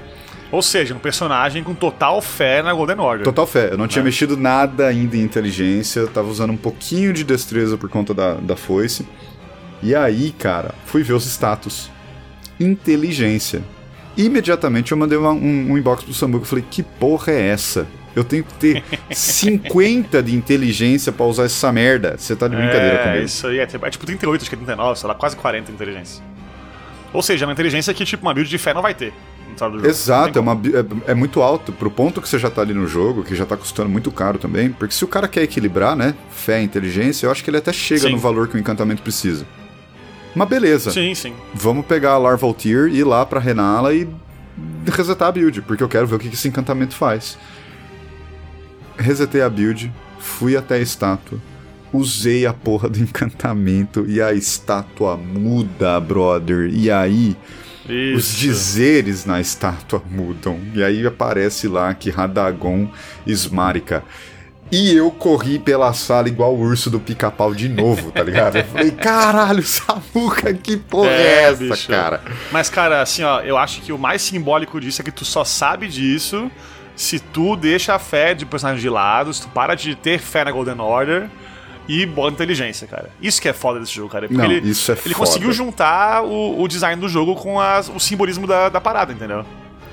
[0.50, 3.24] Ou seja, um personagem com total fé na Golden Order.
[3.24, 4.06] Total fé, eu não tinha Né?
[4.08, 8.34] mexido nada ainda em inteligência, eu tava usando um pouquinho de destreza por conta da,
[8.34, 9.06] da foice.
[9.82, 11.90] E aí, cara, fui ver os status.
[12.58, 13.62] Inteligência.
[14.16, 17.86] Imediatamente eu mandei uma- um, um inbox pro Samuco e falei: que porra é essa?
[18.16, 22.16] Eu tenho que ter 50 de inteligência pra usar essa merda.
[22.18, 23.24] Você tá de brincadeira é, comigo.
[23.24, 25.66] isso aí é, tipo- é tipo 38, acho que é 39, sei lá, quase 40
[25.66, 26.22] de inteligência.
[27.12, 29.12] Ou seja, uma inteligência que, tipo, uma build de fé não vai ter.
[29.84, 32.86] Exato, é, uma, é, é muito alto pro ponto que você já tá ali no
[32.86, 34.70] jogo, que já tá custando muito caro também.
[34.70, 36.14] Porque se o cara quer equilibrar, né?
[36.30, 38.12] Fé e inteligência, eu acho que ele até chega Sim.
[38.12, 39.44] no valor que o encantamento precisa.
[40.38, 40.92] Mas beleza.
[40.92, 41.34] Sim, sim.
[41.52, 44.08] Vamos pegar a Larval Tier, ir lá pra Renala e
[44.86, 47.36] resetar a build, porque eu quero ver o que esse encantamento faz.
[48.96, 51.40] Resetei a build, fui até a estátua,
[51.92, 56.70] usei a porra do encantamento e a estátua muda, brother.
[56.72, 57.36] E aí,
[58.14, 58.36] os Isso.
[58.38, 60.60] dizeres na estátua mudam.
[60.72, 62.88] E aí aparece lá que Radagon
[63.26, 64.04] esmárica.
[64.70, 68.56] E eu corri pela sala igual o urso do pica-pau de novo, tá ligado?
[68.58, 71.88] Eu falei, caralho, Samuca, que porra é, É, essa, bicho.
[71.88, 72.20] cara?
[72.52, 75.42] Mas, cara, assim, ó, eu acho que o mais simbólico disso é que tu só
[75.44, 76.50] sabe disso
[76.94, 80.44] se tu deixa a fé de personagem de lado, se tu para de ter fé
[80.44, 81.30] na Golden Order
[81.88, 83.08] e bota inteligência, cara.
[83.22, 84.28] Isso que é foda desse jogo, cara.
[84.28, 85.26] Porque Não, ele, isso é ele foda.
[85.26, 89.46] conseguiu juntar o, o design do jogo com as- o simbolismo da, da parada, entendeu?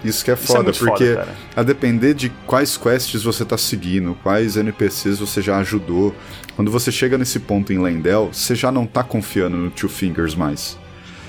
[0.07, 1.35] Isso que é é foda, muito foda, porque cara.
[1.55, 6.15] a depender de quais quests você tá seguindo, quais NPCs você já ajudou,
[6.55, 10.35] quando você chega nesse ponto em Lendel, você já não tá confiando no Two Fingers
[10.35, 10.77] mais.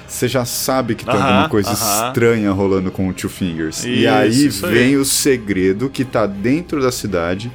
[0.06, 2.08] Você já sabe que tem Aham, alguma coisa aham.
[2.08, 3.84] estranha rolando com o Two Fingers.
[3.84, 4.72] e Isso, aí isso aí.
[4.74, 7.50] vem o segredo que tá dentro da cidade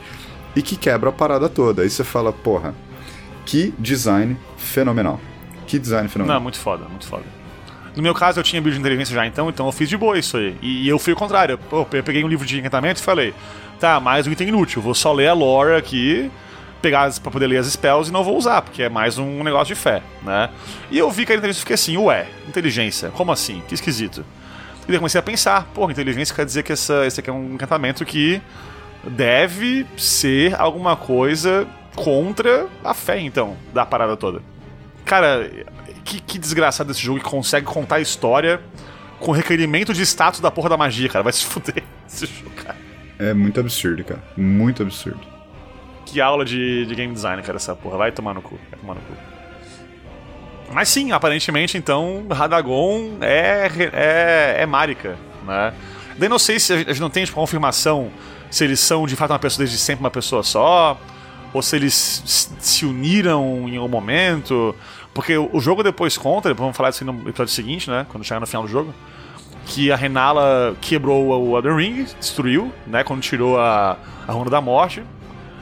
[0.56, 1.82] e que quebra a parada toda.
[1.84, 2.76] Aí você fala, porra,
[3.46, 5.20] que design fenomenal.
[5.66, 6.42] Que design Não, fenomenal.
[6.42, 7.24] muito foda, muito foda.
[7.96, 10.18] No meu caso, eu tinha build de inteligência já, então, então eu fiz de boa
[10.18, 10.56] isso aí.
[10.62, 11.58] E, eu fui o contrário.
[11.58, 13.34] Pô, eu peguei um livro de encantamento e falei,
[13.80, 16.32] tá, mais um item inútil, vou só ler a lore aqui,
[16.82, 19.76] pegar pra poder ler as spells e não vou usar, porque é mais um negócio
[19.76, 20.50] de fé, né?
[20.90, 23.62] E eu vi que a inteligência fiquei assim, ué, inteligência, como assim?
[23.68, 24.26] Que esquisito.
[24.84, 27.34] E daí eu comecei a pensar, porra, inteligência quer dizer que essa, esse aqui é
[27.34, 28.42] um encantamento que
[29.04, 34.42] deve ser alguma coisa contra a fé, então, da parada toda.
[35.06, 35.50] Cara,
[36.02, 38.62] que, que desgraçado esse jogo que consegue contar a história
[39.20, 41.24] com requerimento de status da porra da magia, cara.
[41.24, 42.78] Vai se fuder esse jogo, cara.
[43.20, 44.24] É muito absurdo, cara.
[44.36, 45.22] Muito absurdo.
[46.06, 47.98] Que aula de, de game design, cara, essa porra.
[47.98, 48.60] Vai tomar no cu.
[48.70, 49.14] Vai tomar no cu.
[50.74, 55.74] Mas sim, aparentemente, então, Radagon é, é, é Marika, né?
[56.18, 58.12] Daí não sei se a gente não tem tipo, confirmação
[58.50, 61.00] se eles são de fato uma pessoa desde sempre uma pessoa só,
[61.54, 64.76] ou se eles se uniram em algum momento.
[65.14, 68.06] Porque o jogo depois conta, vamos falar disso no episódio seguinte, né?
[68.10, 68.94] Quando chegar no final do jogo.
[69.66, 73.04] Que a Renala quebrou o Elden Ring, destruiu, né?
[73.04, 75.04] Quando tirou a, a Runa da Morte.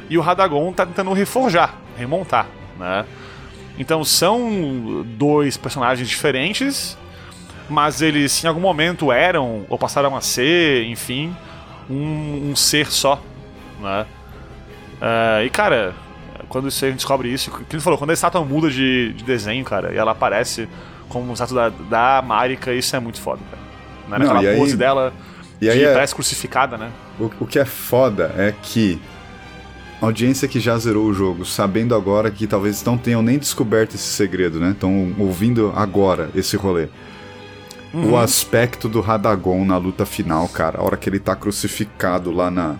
[0.09, 2.47] E o Radagon tá tentando reforjar, remontar,
[2.77, 3.05] né?
[3.77, 6.97] Então são dois personagens diferentes,
[7.69, 11.35] mas eles em algum momento eram, ou passaram a ser, enfim,
[11.89, 13.21] um, um ser só,
[13.79, 14.05] né?
[15.01, 15.95] Ah, e cara,
[16.49, 19.23] quando isso a gente descobre isso, que ele falou, quando a estátua muda de, de
[19.23, 20.67] desenho, cara, e ela aparece
[21.07, 23.61] como estátua da, da Marika, isso é muito foda, cara.
[24.09, 24.25] Né?
[24.25, 25.13] Não, Naquela e aí- pose dela,
[25.61, 26.91] E aí de é- parece crucificada, né?
[27.19, 28.99] O, o que é foda é que
[30.01, 33.95] a audiência que já zerou o jogo, sabendo agora que talvez não tenham nem descoberto
[33.95, 34.71] esse segredo, né?
[34.71, 36.87] Estão ouvindo agora esse rolê.
[37.93, 38.11] Uhum.
[38.11, 42.49] O aspecto do Radagon na luta final, cara, a hora que ele tá crucificado lá
[42.51, 42.75] na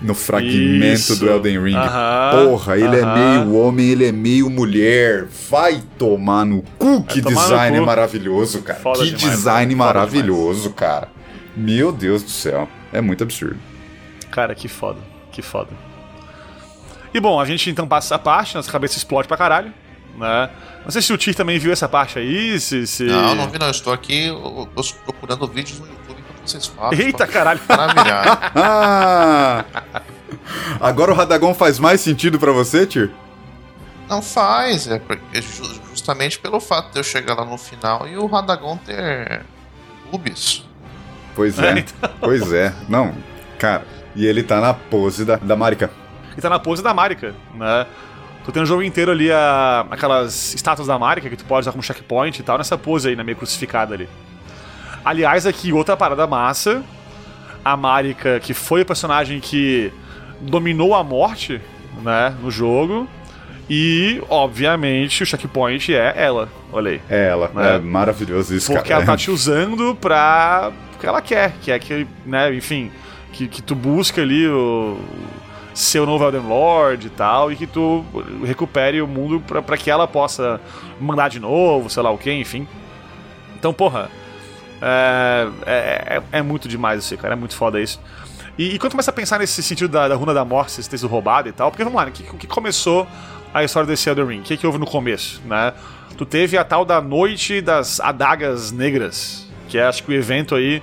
[0.00, 1.16] no fragmento Isso.
[1.18, 1.76] do Elden Ring.
[1.76, 3.14] Aham, Porra, ele é aham.
[3.44, 5.26] meio homem, ele é meio mulher.
[5.50, 7.86] Vai tomar no cu, que tomar no design cu.
[7.86, 8.80] maravilhoso, cara.
[8.80, 11.08] Foda que demais, design foda maravilhoso, cara.
[11.56, 12.68] Meu Deus do céu.
[12.92, 13.58] É muito absurdo.
[14.30, 15.00] Cara, que foda,
[15.32, 15.70] que foda.
[17.12, 19.72] E bom, a gente então passa essa parte, nossa cabeça explode pra caralho,
[20.16, 20.48] né?
[20.84, 22.86] Não sei se o Tir também viu essa parte aí, se...
[22.86, 23.04] se...
[23.04, 23.66] Não, não vi não.
[23.66, 25.86] Eu estou aqui eu, eu estou procurando vídeos no
[26.54, 26.92] YouTube enquanto vocês falam.
[26.92, 27.60] Eita, Estou caralho.
[27.68, 28.40] Maravilhado.
[28.56, 29.64] Ah!
[30.80, 33.10] Agora o Radagon faz mais sentido pra você, Tir?
[34.08, 38.16] Não faz, é porque ju- justamente pelo fato de eu chegar lá no final e
[38.16, 39.42] o Radagon ter
[40.10, 40.64] rubis.
[41.36, 41.78] Pois É, é.
[41.78, 42.10] então.
[42.20, 42.72] Pois é.
[42.88, 43.14] Não,
[43.58, 43.84] cara.
[44.16, 45.90] E ele tá na pose da, da Marika.
[46.36, 47.86] E tá na pose da Marika, né?
[48.44, 51.70] Tu tem o jogo inteiro ali, a, aquelas estátuas da Marika que tu pode usar
[51.70, 54.08] como checkpoint e tal, nessa pose aí, né, meio crucificada ali.
[55.04, 56.82] Aliás, aqui, outra parada massa.
[57.64, 59.92] A Marika, que foi o personagem que
[60.40, 61.60] dominou a morte,
[62.02, 63.06] né, no jogo.
[63.68, 66.48] E, obviamente, o checkpoint é ela.
[66.72, 67.00] Olha aí.
[67.08, 67.50] É ela.
[67.56, 67.76] É.
[67.76, 69.02] É, maravilhoso isso, Porque cara.
[69.02, 70.72] ela tá te usando pra.
[70.94, 72.90] o que ela quer, que é que, né, enfim,
[73.32, 74.98] que, que tu busca ali o.
[75.72, 78.04] Ser o novo Elden Lord e tal, e que tu
[78.44, 80.60] recupere o mundo pra, pra que ela possa
[81.00, 82.66] mandar de novo, sei lá o que, enfim.
[83.56, 84.10] Então, porra,
[84.80, 88.00] é, é, é- é muito demais isso cara, é muito foda isso.
[88.58, 91.06] E, e quando começa a pensar nesse sentido da, da runa da morte, esse texto
[91.06, 93.06] roubado e tal, porque vamos lá, né, o que, o que começou
[93.54, 94.40] a história desse Elden Ring?
[94.40, 95.72] O que, que houve no começo, né?
[96.16, 100.54] Tu teve a tal da Noite das Adagas Negras, que é acho que o evento
[100.54, 100.82] aí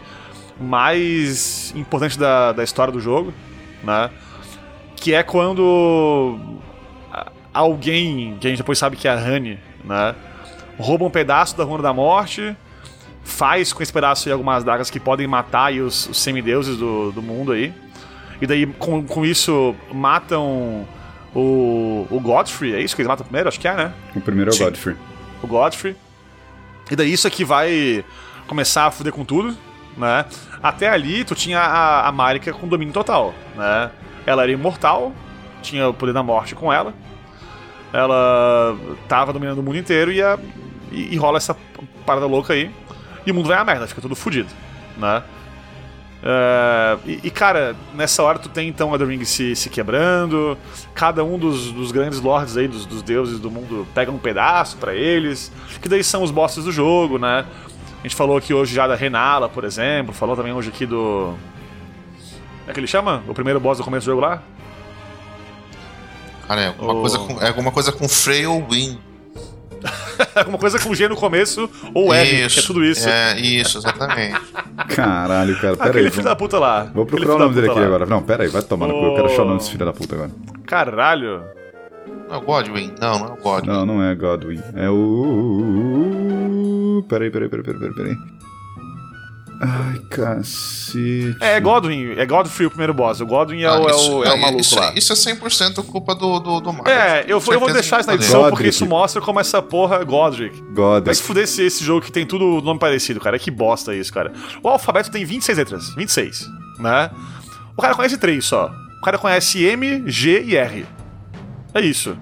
[0.59, 3.33] mais importantes da, da história do jogo,
[3.83, 4.09] né?
[4.95, 6.39] Que é quando
[7.53, 10.15] alguém, que a gente depois sabe que é a Honey, né?
[10.79, 12.55] Rouba um pedaço da Runa da Morte,
[13.27, 17.21] faz com esse pedaço aí algumas dagas que podem matar os, os semideuses do, do
[17.21, 17.73] mundo aí.
[18.41, 20.87] E daí, com, com isso, matam
[21.35, 23.49] o, o Godfrey, é isso que eles matam primeiro?
[23.49, 23.93] Acho que é, né?
[24.15, 24.57] O primeiro é o.
[24.57, 24.95] Godfrey.
[25.43, 25.95] o Godfrey.
[26.89, 28.03] E daí isso aqui vai
[28.47, 29.55] começar a fuder com tudo,
[29.97, 30.25] né?
[30.63, 33.91] Até ali tu tinha a, a Marika com domínio total, né?
[34.25, 35.11] Ela era imortal,
[35.61, 36.93] tinha o poder da morte com ela.
[37.91, 40.37] Ela tava dominando o mundo inteiro e, a,
[40.91, 41.55] e, e rola essa
[42.05, 42.71] parada louca aí.
[43.27, 44.47] E o mundo vai a merda, fica tudo fudido,
[44.97, 45.21] né?
[46.23, 50.57] É, e, e, cara, nessa hora tu tem então a The Ring se, se quebrando,
[50.95, 54.77] cada um dos, dos grandes lords aí, dos, dos deuses do mundo, pega um pedaço
[54.77, 57.45] pra eles, que daí são os bosses do jogo, né?
[57.99, 61.35] A gente falou aqui hoje já da Renala, por exemplo, falou também hoje aqui do.
[62.61, 63.23] Como é que ele chama?
[63.27, 64.41] O primeiro boss do começo do jogo lá?
[66.47, 67.01] Cara, é alguma, Oh.
[67.01, 68.97] coisa, com, é alguma coisa com Frey ou Win.
[70.35, 73.07] Alguma coisa com G no começo ou que é tudo isso.
[73.07, 74.39] É, isso, exatamente.
[74.95, 76.11] Caralho, cara, pera Aquele aí.
[76.11, 76.83] filho da puta lá.
[76.93, 77.85] Vou Aquele procurar o nome dele aqui lá.
[77.85, 78.05] agora.
[78.05, 79.05] Não, pera aí, vai tomar no cu.
[79.05, 80.31] Eu quero achar o nome desse filho da puta agora.
[80.65, 81.41] Caralho.
[82.27, 82.93] Não é o Godwin?
[82.99, 83.67] Não, não é o Godwin.
[83.67, 84.61] Não, não é Godwin.
[84.75, 87.03] É o.
[87.07, 88.17] Peraí, peraí, peraí, peraí, peraí.
[89.59, 91.35] Ai, cacete.
[91.41, 93.19] É Godwin, é Godfrey o primeiro boss.
[93.21, 94.93] O Godwin é, Ah, o, é, isso- o, é o é, maluco isso, lá.
[94.95, 96.91] Isso é 100% culpa do, do, do Marcos.
[96.91, 98.55] É, eu, vou- eu vou deixar isso na edição Godric.
[98.57, 100.61] porque isso mostra como essa porra é Godric.
[100.61, 101.15] Vai Godric.
[101.17, 103.39] se fuder esse, esse jogo que tem tudo nome parecido, cara.
[103.39, 104.31] Que bosta isso, cara.
[104.61, 105.89] O alfabeto tem 26 letras.
[105.95, 106.47] 26,
[106.79, 107.09] né?
[107.75, 108.71] O cara conhece três só.
[108.99, 110.85] O cara conhece M, G e R.
[111.73, 112.15] É isso.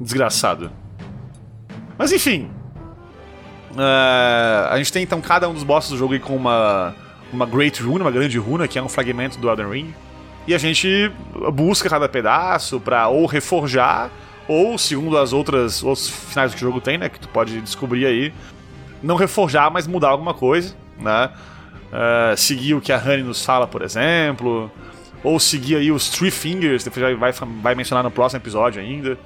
[0.00, 0.70] Desgraçado.
[1.98, 2.50] Mas enfim.
[3.76, 6.94] É, a gente tem então cada um dos bosses do jogo com uma,
[7.32, 9.94] uma Great Rune, uma grande runa, que é um fragmento do Elden Ring.
[10.46, 11.12] E a gente
[11.52, 14.10] busca cada pedaço pra ou reforjar,
[14.48, 17.08] ou, segundo as outras os finais que o jogo tem, né?
[17.08, 18.32] Que tu pode descobrir aí,
[19.02, 21.30] não reforjar, mas mudar alguma coisa, né?
[21.92, 24.70] É, seguir o que a Honey nos fala, por exemplo.
[25.22, 27.32] Ou seguir aí os Three Fingers, depois já vai,
[27.62, 29.18] vai mencionar no próximo episódio ainda.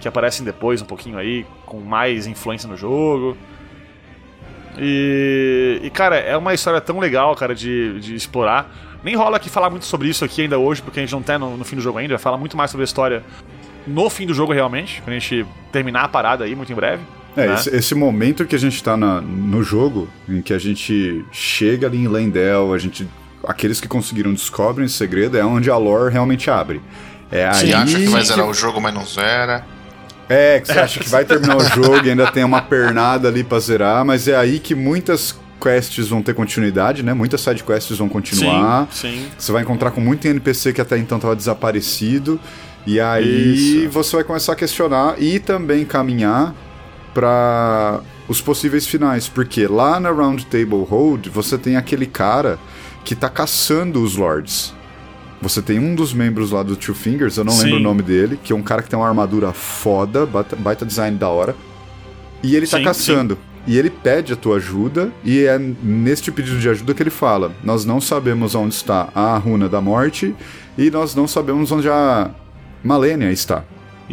[0.00, 3.36] Que aparecem depois um pouquinho aí, com mais influência no jogo.
[4.78, 8.70] E, e, cara, é uma história tão legal, cara, de, de explorar.
[9.04, 11.38] Nem rola aqui falar muito sobre isso aqui ainda hoje, porque a gente não tá
[11.38, 12.14] no, no fim do jogo ainda.
[12.14, 13.22] Vai falar muito mais sobre a história
[13.86, 15.02] no fim do jogo, realmente.
[15.02, 17.02] Quando a gente terminar a parada aí, muito em breve.
[17.36, 17.54] É, né?
[17.54, 21.86] esse, esse momento que a gente tá na- no jogo, em que a gente chega
[21.86, 23.08] ali em Lendel, a gente.
[23.44, 26.80] Aqueles que conseguiram descobrem esse segredo, é onde a lore realmente abre.
[27.30, 27.54] É aí.
[27.54, 29.64] Você acha que vai zerar o jogo, mas não zera.
[30.28, 33.44] É, que você acha que vai terminar o jogo e ainda tem uma pernada ali
[33.44, 37.14] pra zerar, mas é aí que muitas quests vão ter continuidade, né?
[37.14, 38.88] Muitas side quests vão continuar.
[38.90, 39.28] Sim, sim.
[39.38, 42.40] Você vai encontrar com muito NPC que até então estava desaparecido.
[42.84, 43.90] E aí Isso.
[43.90, 46.52] você vai começar a questionar e também caminhar
[47.14, 49.28] para os possíveis finais.
[49.28, 52.58] Porque lá na Round Table Hold você tem aquele cara
[53.04, 54.74] que tá caçando os lords.
[55.42, 57.64] Você tem um dos membros lá do Two Fingers, eu não Sim.
[57.64, 61.18] lembro o nome dele, que é um cara que tem uma armadura foda, baita, design
[61.18, 61.56] da hora.
[62.44, 63.36] E ele tá Sim, caçando.
[63.66, 67.52] E ele pede a tua ajuda, e é neste pedido de ajuda que ele fala:
[67.64, 70.32] Nós não sabemos onde está a runa da morte,
[70.78, 72.30] e nós não sabemos onde a
[72.82, 73.64] Malenia está.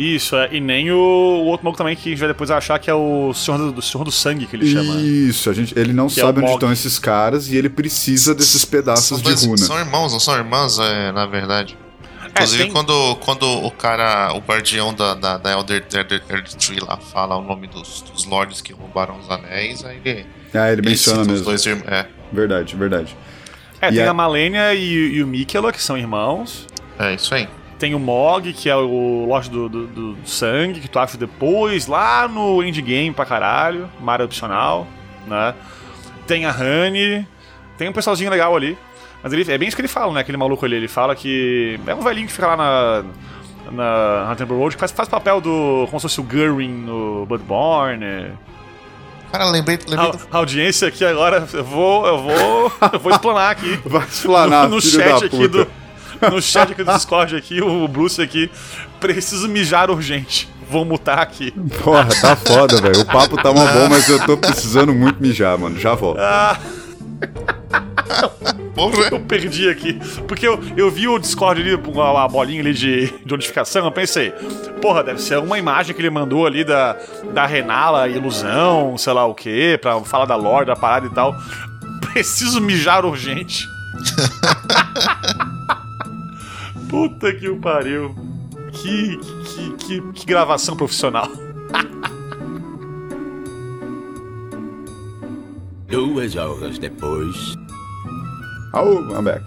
[0.02, 0.50] Isso, é.
[0.54, 2.94] E nem o, o outro maluco também que a gente vai depois achar que é
[2.94, 4.96] o Senhor do, do Senhor do Sangue, que ele chama.
[4.96, 5.02] né?
[5.02, 7.70] Isso, a gente, ele não Que é sabe o onde estão esses caras, e ele
[7.70, 9.58] precisa desses pedaços dois, de runa.
[9.58, 11.78] são irmãos, não são irmãs, é, na verdade.
[12.32, 16.54] Inclusive, É, tem- quando, quando o cara, o guardião da, da, da Elder, Elder, Elder
[16.54, 20.68] Tree lá fala o nome dos, dos lords que roubaram os anéis, aí ele, Ah,
[20.72, 21.44] ele ele menciona os mesmo.
[21.46, 21.88] dois irmãos.
[21.88, 23.18] É, Verdade, verdade.
[23.82, 26.68] É, E tem a- a Malenia e, e o Mikela, que são irmãos.
[27.00, 27.48] é isso aí.
[27.80, 31.88] Tem o Mog, que é o Lorde do, do, do sangue, que tu acha depois,
[31.88, 34.86] lá no endgame pra caralho, uma área opcional,
[35.26, 35.56] né?
[36.28, 37.26] Tem a Honey,
[37.78, 38.78] tem um pessoalzinho legal ali.
[39.24, 40.20] Mas ele, é bem isso que ele fala, né?
[40.20, 43.04] Aquele maluco ali, ele fala que é um velhinho que fica lá na,
[43.72, 45.88] na, na Temple Road, que faz, faz papel do.
[45.90, 48.34] como se fosse o Gurwin no Bloodborne.
[49.32, 53.12] Cara, lembrei, lembrei A, do, a audiência aqui agora, eu vou, eu vou, eu vou
[53.12, 53.80] explanar aqui.
[53.86, 55.68] Vai explanar, no, no chat aqui do
[56.22, 58.50] no chat aqui do Discord aqui, o Bruce aqui,
[59.00, 60.50] preciso mijar urgente.
[60.70, 61.52] Vou mutar aqui.
[61.84, 63.02] Porra, tá foda, velho.
[63.02, 65.80] O papo tá uma bom, mas eu tô precisando muito mijar, mano.
[65.80, 66.20] Já volto.
[68.76, 69.10] Porra.
[69.12, 70.00] Eu perdi aqui.
[70.28, 73.84] Porque eu, eu vi o Discord ali, com a, a bolinha ali de, de notificação,
[73.86, 74.32] eu pensei,
[74.82, 76.96] porra, deve ser uma imagem que ele mandou ali da,
[77.34, 81.36] da Renala, ilusão, sei lá o quê, pra falar da lore, da parada e tal.
[82.14, 83.68] Preciso mijar urgente.
[86.90, 88.16] Puta que o pariu.
[88.72, 91.30] Que, que, que, que gravação profissional.
[95.88, 97.56] Duas horas depois.
[98.74, 99.44] Au, I'm back.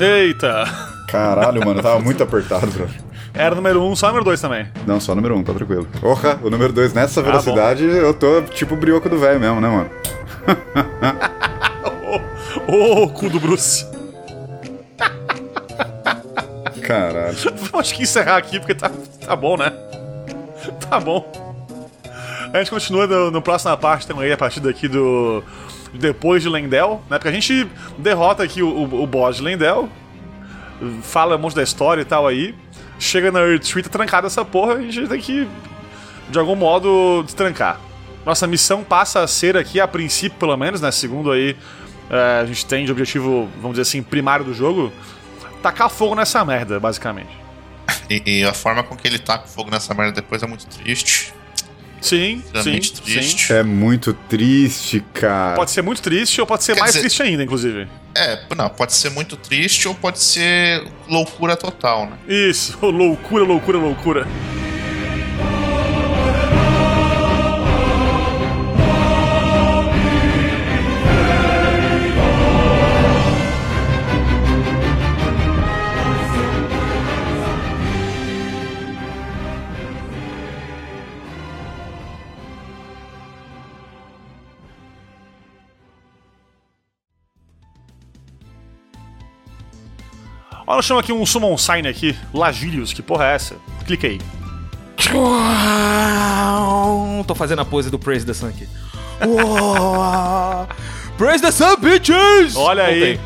[0.00, 0.64] Eita.
[1.08, 2.86] Caralho, mano, tava muito apertado, bro.
[3.32, 4.66] Era número 1, um, só número 2 também.
[4.86, 5.86] Não, só o número 1, um, tá tranquilo.
[6.00, 7.30] Porra, o número 2 nessa bom.
[7.30, 9.90] velocidade, eu tô tipo o brioco do velho mesmo, né, mano?
[12.66, 13.86] Ô, oh, cu do Bruce.
[16.84, 17.36] Caralho.
[17.72, 18.90] Vamos que encerrar aqui, porque tá,
[19.26, 19.72] tá bom, né?
[20.88, 21.30] Tá bom.
[22.52, 25.42] A gente continua no, no próxima parte também, a partir daqui do.
[25.92, 27.18] Depois de Lendel, né?
[27.18, 29.88] Porque a gente derrota aqui o, o, o boss de Lendel,
[31.02, 32.54] fala um monte da história e tal aí,
[32.98, 35.48] chega na Retreat trancada essa porra a gente tem que,
[36.28, 37.80] de algum modo, destrancar.
[38.24, 40.90] Nossa missão passa a ser aqui, a princípio pelo menos, né?
[40.90, 41.56] Segundo aí,
[42.10, 44.92] é, a gente tem de objetivo, vamos dizer assim, primário do jogo,
[45.64, 47.30] tacar fogo nessa merda, basicamente.
[48.10, 51.32] E, e, a forma com que ele taca fogo nessa merda depois é muito triste.
[52.02, 53.46] Sim, sim, triste.
[53.46, 53.52] sim.
[53.54, 55.56] É muito triste, cara.
[55.56, 57.88] Pode ser muito triste ou pode ser Quer mais dizer- triste ainda, inclusive.
[58.14, 62.18] É, não, pode ser muito triste ou pode ser loucura total, né?
[62.28, 64.26] Isso, loucura, loucura, loucura.
[90.66, 93.56] Olha, chama aqui um Summon Sign aqui, Lagilius, que porra é essa?
[93.86, 94.18] Clica aí.
[97.26, 98.66] Tô fazendo a pose do Praise the Sun aqui.
[101.18, 102.56] Praise the Sun, bitches!
[102.56, 103.20] Olha aí.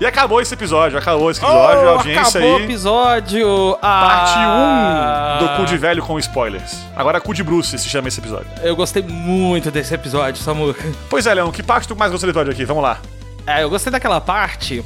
[0.00, 2.64] E acabou esse episódio, acabou esse episódio, Oh, a audiência acabou o aí.
[2.64, 3.78] episódio.
[3.80, 5.38] Parte 1 Ah.
[5.40, 6.76] do Cu de Velho com spoilers.
[6.96, 8.48] Agora Cu de Bruce se chama esse episódio.
[8.62, 10.82] Eu gostei muito desse episódio, Samuca.
[11.08, 12.64] Pois é, Leão, que parte tu mais gostou do episódio aqui?
[12.64, 12.98] Vamos lá.
[13.46, 14.84] É, eu gostei daquela parte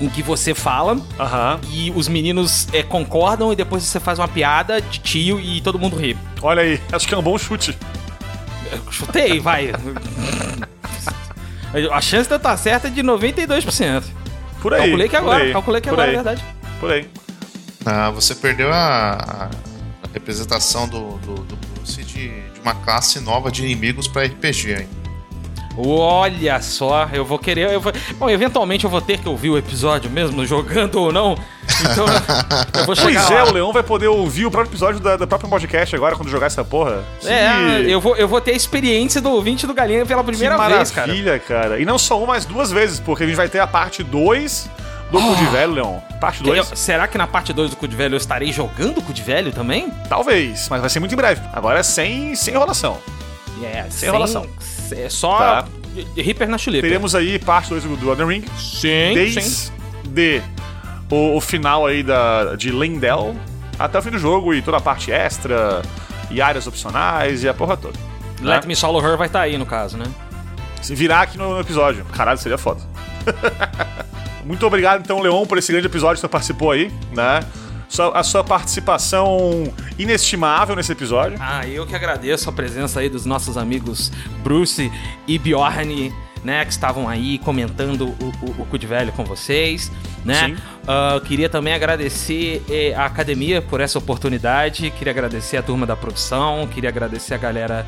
[0.00, 1.60] em que você fala Aham.
[1.70, 5.78] e os meninos é, concordam e depois você faz uma piada de tio e todo
[5.78, 6.16] mundo ri.
[6.40, 7.76] Olha aí, acho que é um bom chute.
[8.72, 9.72] Eu chutei, vai.
[11.92, 14.04] A chance de eu estar certa é de 92%.
[14.60, 14.82] Por aí.
[14.82, 16.44] calculei que agora, aí, calculei que agora, aí, é verdade.
[16.78, 17.08] Por aí.
[17.84, 19.48] Ah, você perdeu a,
[20.02, 24.74] a representação do, do, do Bruce de, de uma classe nova de inimigos pra RPG
[24.74, 24.99] ainda.
[25.76, 27.70] Olha só, eu vou querer.
[27.72, 27.92] Eu vou...
[28.18, 31.36] Bom, eventualmente eu vou ter que ouvir o episódio mesmo, jogando ou não.
[31.80, 32.04] Então
[32.80, 33.50] eu vou chegar Pois é, lá.
[33.50, 36.46] o Leão vai poder ouvir o próprio episódio da, da própria podcast agora quando jogar
[36.46, 37.04] essa porra.
[37.24, 40.56] É, Que- eu vou, eu vou ter a experiência do ouvinte do Galinha pela primeira
[40.58, 41.06] que vez, cara.
[41.06, 41.80] maravilha, cara.
[41.80, 44.68] E não só uma, mas duas vezes, porque a gente vai ter a parte 2
[45.10, 46.02] do Cu de Velho, Leão.
[46.20, 46.72] Parte Eu- 2?
[46.74, 49.22] será que na parte 2 do Cu de Velho eu estarei jogando o Cu de
[49.22, 49.90] Velho também?
[50.08, 51.40] Talvez, mas vai ser muito em breve.
[51.52, 52.98] Agora é sem, sem enrolação.
[53.62, 54.46] É, sem enrolação.
[54.92, 55.64] É só Tá.
[56.16, 56.82] Reaper na chuleta.
[56.82, 58.44] Teremos aí parte 2 do, Elden Ring.
[58.56, 59.72] Sim, desde sim.
[61.10, 63.34] o, o final aí da, de Lendel
[63.78, 65.82] até o fim do jogo e toda a parte extra
[66.30, 67.98] e áreas opcionais e a porra toda.
[68.40, 68.68] Let né?
[68.68, 70.04] Me Solo Her vai estar aí no caso, né?
[70.80, 72.04] Se virar aqui no episódio.
[72.06, 72.80] Caralho, seria foda.
[74.44, 77.40] Muito obrigado, então, Leon, por esse grande episódio que você participou aí, né?
[78.14, 81.36] A sua participação inestimável nesse episódio.
[81.40, 84.12] Ah, eu que agradeço a presença aí dos nossos amigos
[84.44, 84.92] Bruce
[85.26, 86.12] e Bjorn,
[86.44, 89.90] né, que estavam aí comentando o, o, o Cu de Velho com vocês,
[90.24, 90.48] né?
[90.48, 90.56] Sim.
[91.14, 95.94] Eu queria também agradecer eh, a academia por essa oportunidade, queria agradecer a turma da
[95.96, 97.86] produção, queria agradecer a galera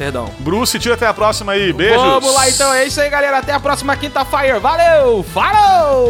[0.00, 0.32] Perdão.
[0.38, 2.02] Bruce, tira até a próxima aí, beijos.
[2.02, 3.36] Vamos lá então, é isso aí, galera.
[3.36, 4.58] Até a próxima quinta-feira.
[4.58, 5.22] Valeu!
[5.22, 6.08] Falou!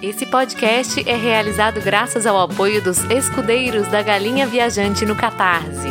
[0.00, 5.88] Esse podcast é realizado graças ao apoio dos escudeiros da Galinha Viajante no Catarse.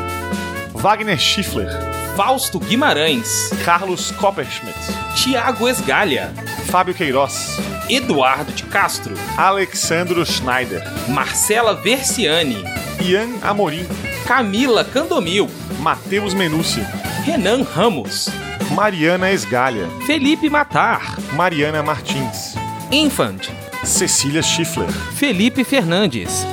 [0.83, 1.69] Wagner Schiffler,
[2.17, 4.75] Fausto Guimarães, Carlos Copperschmidt,
[5.15, 6.33] Tiago Esgalha,
[6.65, 7.57] Fábio Queiroz,
[7.89, 12.61] Eduardo de Castro, Alexandro Schneider, Marcela Versiani,
[13.01, 13.85] Ian Amorim,
[14.27, 15.47] Camila Candomil,
[15.79, 16.85] Matheus Menúcio,
[17.25, 18.27] Renan Ramos,
[18.75, 22.55] Mariana Esgalha, Felipe Matar, Mariana Martins,
[22.91, 23.47] Infant,
[23.85, 24.91] Cecília Schiffler.
[25.15, 26.45] Felipe Fernandes.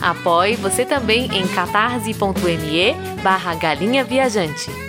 [0.00, 4.87] Apoie você também em catarse.me barra galinha viajante.